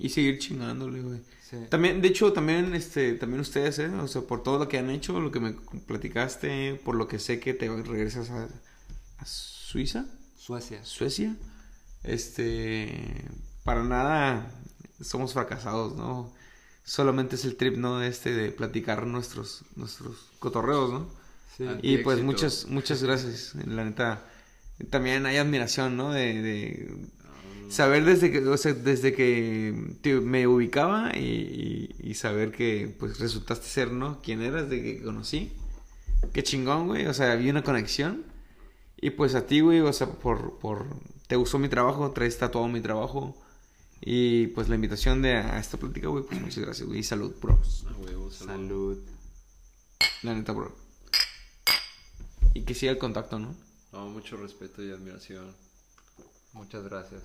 Y 0.00 0.08
seguir 0.08 0.38
chingándole, 0.38 1.02
güey. 1.02 1.20
Sí. 1.48 1.56
También, 1.68 2.00
de 2.00 2.08
hecho, 2.08 2.32
también, 2.32 2.74
este, 2.74 3.12
también 3.14 3.40
ustedes, 3.40 3.78
¿eh? 3.80 3.88
O 3.88 4.08
sea, 4.08 4.22
por 4.22 4.42
todo 4.42 4.58
lo 4.58 4.66
que 4.66 4.78
han 4.78 4.88
hecho, 4.88 5.20
lo 5.20 5.30
que 5.30 5.40
me 5.40 5.52
platicaste, 5.86 6.80
por 6.82 6.94
lo 6.94 7.06
que 7.06 7.18
sé 7.18 7.38
que 7.38 7.52
te 7.52 7.68
regresas 7.68 8.30
a, 8.30 8.48
a 9.18 9.26
Suiza, 9.26 10.06
Suecia. 10.38 10.82
Suecia, 10.84 11.36
este, 12.02 13.26
para 13.62 13.84
nada 13.84 14.50
somos 15.02 15.34
fracasados, 15.34 15.94
¿no? 15.96 16.32
Solamente 16.82 17.36
es 17.36 17.44
el 17.44 17.56
trip, 17.56 17.76
¿no? 17.76 18.02
Este, 18.02 18.32
de 18.32 18.52
platicar 18.52 19.06
nuestros, 19.06 19.64
nuestros 19.76 20.30
cotorreos, 20.38 20.90
¿no? 20.90 21.10
Sí. 21.58 21.64
Y 21.82 21.98
pues 21.98 22.18
éxito. 22.18 22.32
muchas, 22.32 22.66
muchas 22.68 23.02
gracias, 23.02 23.54
la 23.66 23.84
neta. 23.84 24.24
También 24.88 25.26
hay 25.26 25.36
admiración, 25.36 25.98
¿no? 25.98 26.10
De, 26.10 26.40
de 26.40 26.96
saber 27.70 28.04
desde 28.04 28.30
que, 28.30 28.38
o 28.46 28.56
sea, 28.56 28.74
desde 28.74 29.12
que 29.14 29.96
te- 30.02 30.20
me 30.20 30.46
ubicaba 30.46 31.16
y, 31.16 31.20
y- 31.98 32.10
y 32.10 32.14
saber 32.14 32.52
que 32.52 32.94
pues 32.98 33.18
resultaste 33.18 33.66
ser, 33.66 33.92
¿no? 33.92 34.20
Quién 34.22 34.42
eras, 34.42 34.68
de 34.68 34.82
que 34.82 35.02
conocí. 35.02 35.52
Qué 36.32 36.42
chingón, 36.42 36.86
güey. 36.88 37.06
O 37.06 37.14
sea, 37.14 37.32
había 37.32 37.50
una 37.50 37.62
conexión. 37.64 38.24
Y 39.00 39.10
pues 39.10 39.34
a 39.34 39.46
ti, 39.46 39.60
güey, 39.60 39.80
o 39.80 39.92
sea, 39.92 40.08
por, 40.08 40.58
por... 40.58 40.86
Te 41.26 41.36
gustó 41.36 41.58
mi 41.58 41.68
trabajo, 41.70 42.10
traes 42.10 42.36
tatuado 42.36 42.68
mi 42.68 42.80
trabajo. 42.82 43.34
Y 44.02 44.48
pues 44.48 44.68
la 44.68 44.74
invitación 44.74 45.22
de 45.22 45.36
a 45.36 45.58
esta 45.58 45.76
plática, 45.78 46.08
güey, 46.08 46.24
pues 46.24 46.40
muchas 46.40 46.64
gracias, 46.64 46.86
güey. 46.86 47.00
Y 47.00 47.02
salud, 47.02 47.34
bro. 47.40 47.58
Huevo, 48.04 48.30
salud. 48.30 48.52
Salud. 48.52 48.98
La 50.22 50.34
neta, 50.34 50.52
bro. 50.52 50.74
Y 52.54 52.62
que 52.62 52.74
siga 52.74 52.92
el 52.92 52.98
contacto, 52.98 53.38
¿no? 53.38 53.54
No, 53.92 54.08
mucho 54.08 54.36
respeto 54.36 54.82
y 54.84 54.90
admiración. 54.90 55.54
Muchas 56.52 56.84
gracias. 56.84 57.22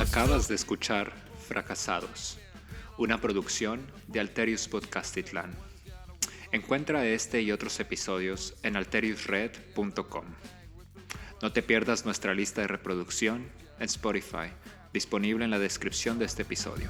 Acabas 0.00 0.46
de 0.46 0.54
escuchar 0.54 1.10
Fracasados 1.48 2.41
una 2.98 3.20
producción 3.20 3.86
de 4.08 4.20
Alterius 4.20 4.68
Podcastitlán. 4.68 5.54
Encuentra 6.52 7.06
este 7.06 7.40
y 7.40 7.50
otros 7.50 7.80
episodios 7.80 8.54
en 8.62 8.76
alteriusred.com. 8.76 10.24
No 11.40 11.52
te 11.52 11.62
pierdas 11.62 12.04
nuestra 12.04 12.34
lista 12.34 12.60
de 12.60 12.68
reproducción 12.68 13.48
en 13.78 13.84
Spotify, 13.86 14.52
disponible 14.92 15.44
en 15.44 15.50
la 15.50 15.58
descripción 15.58 16.18
de 16.18 16.26
este 16.26 16.42
episodio. 16.42 16.88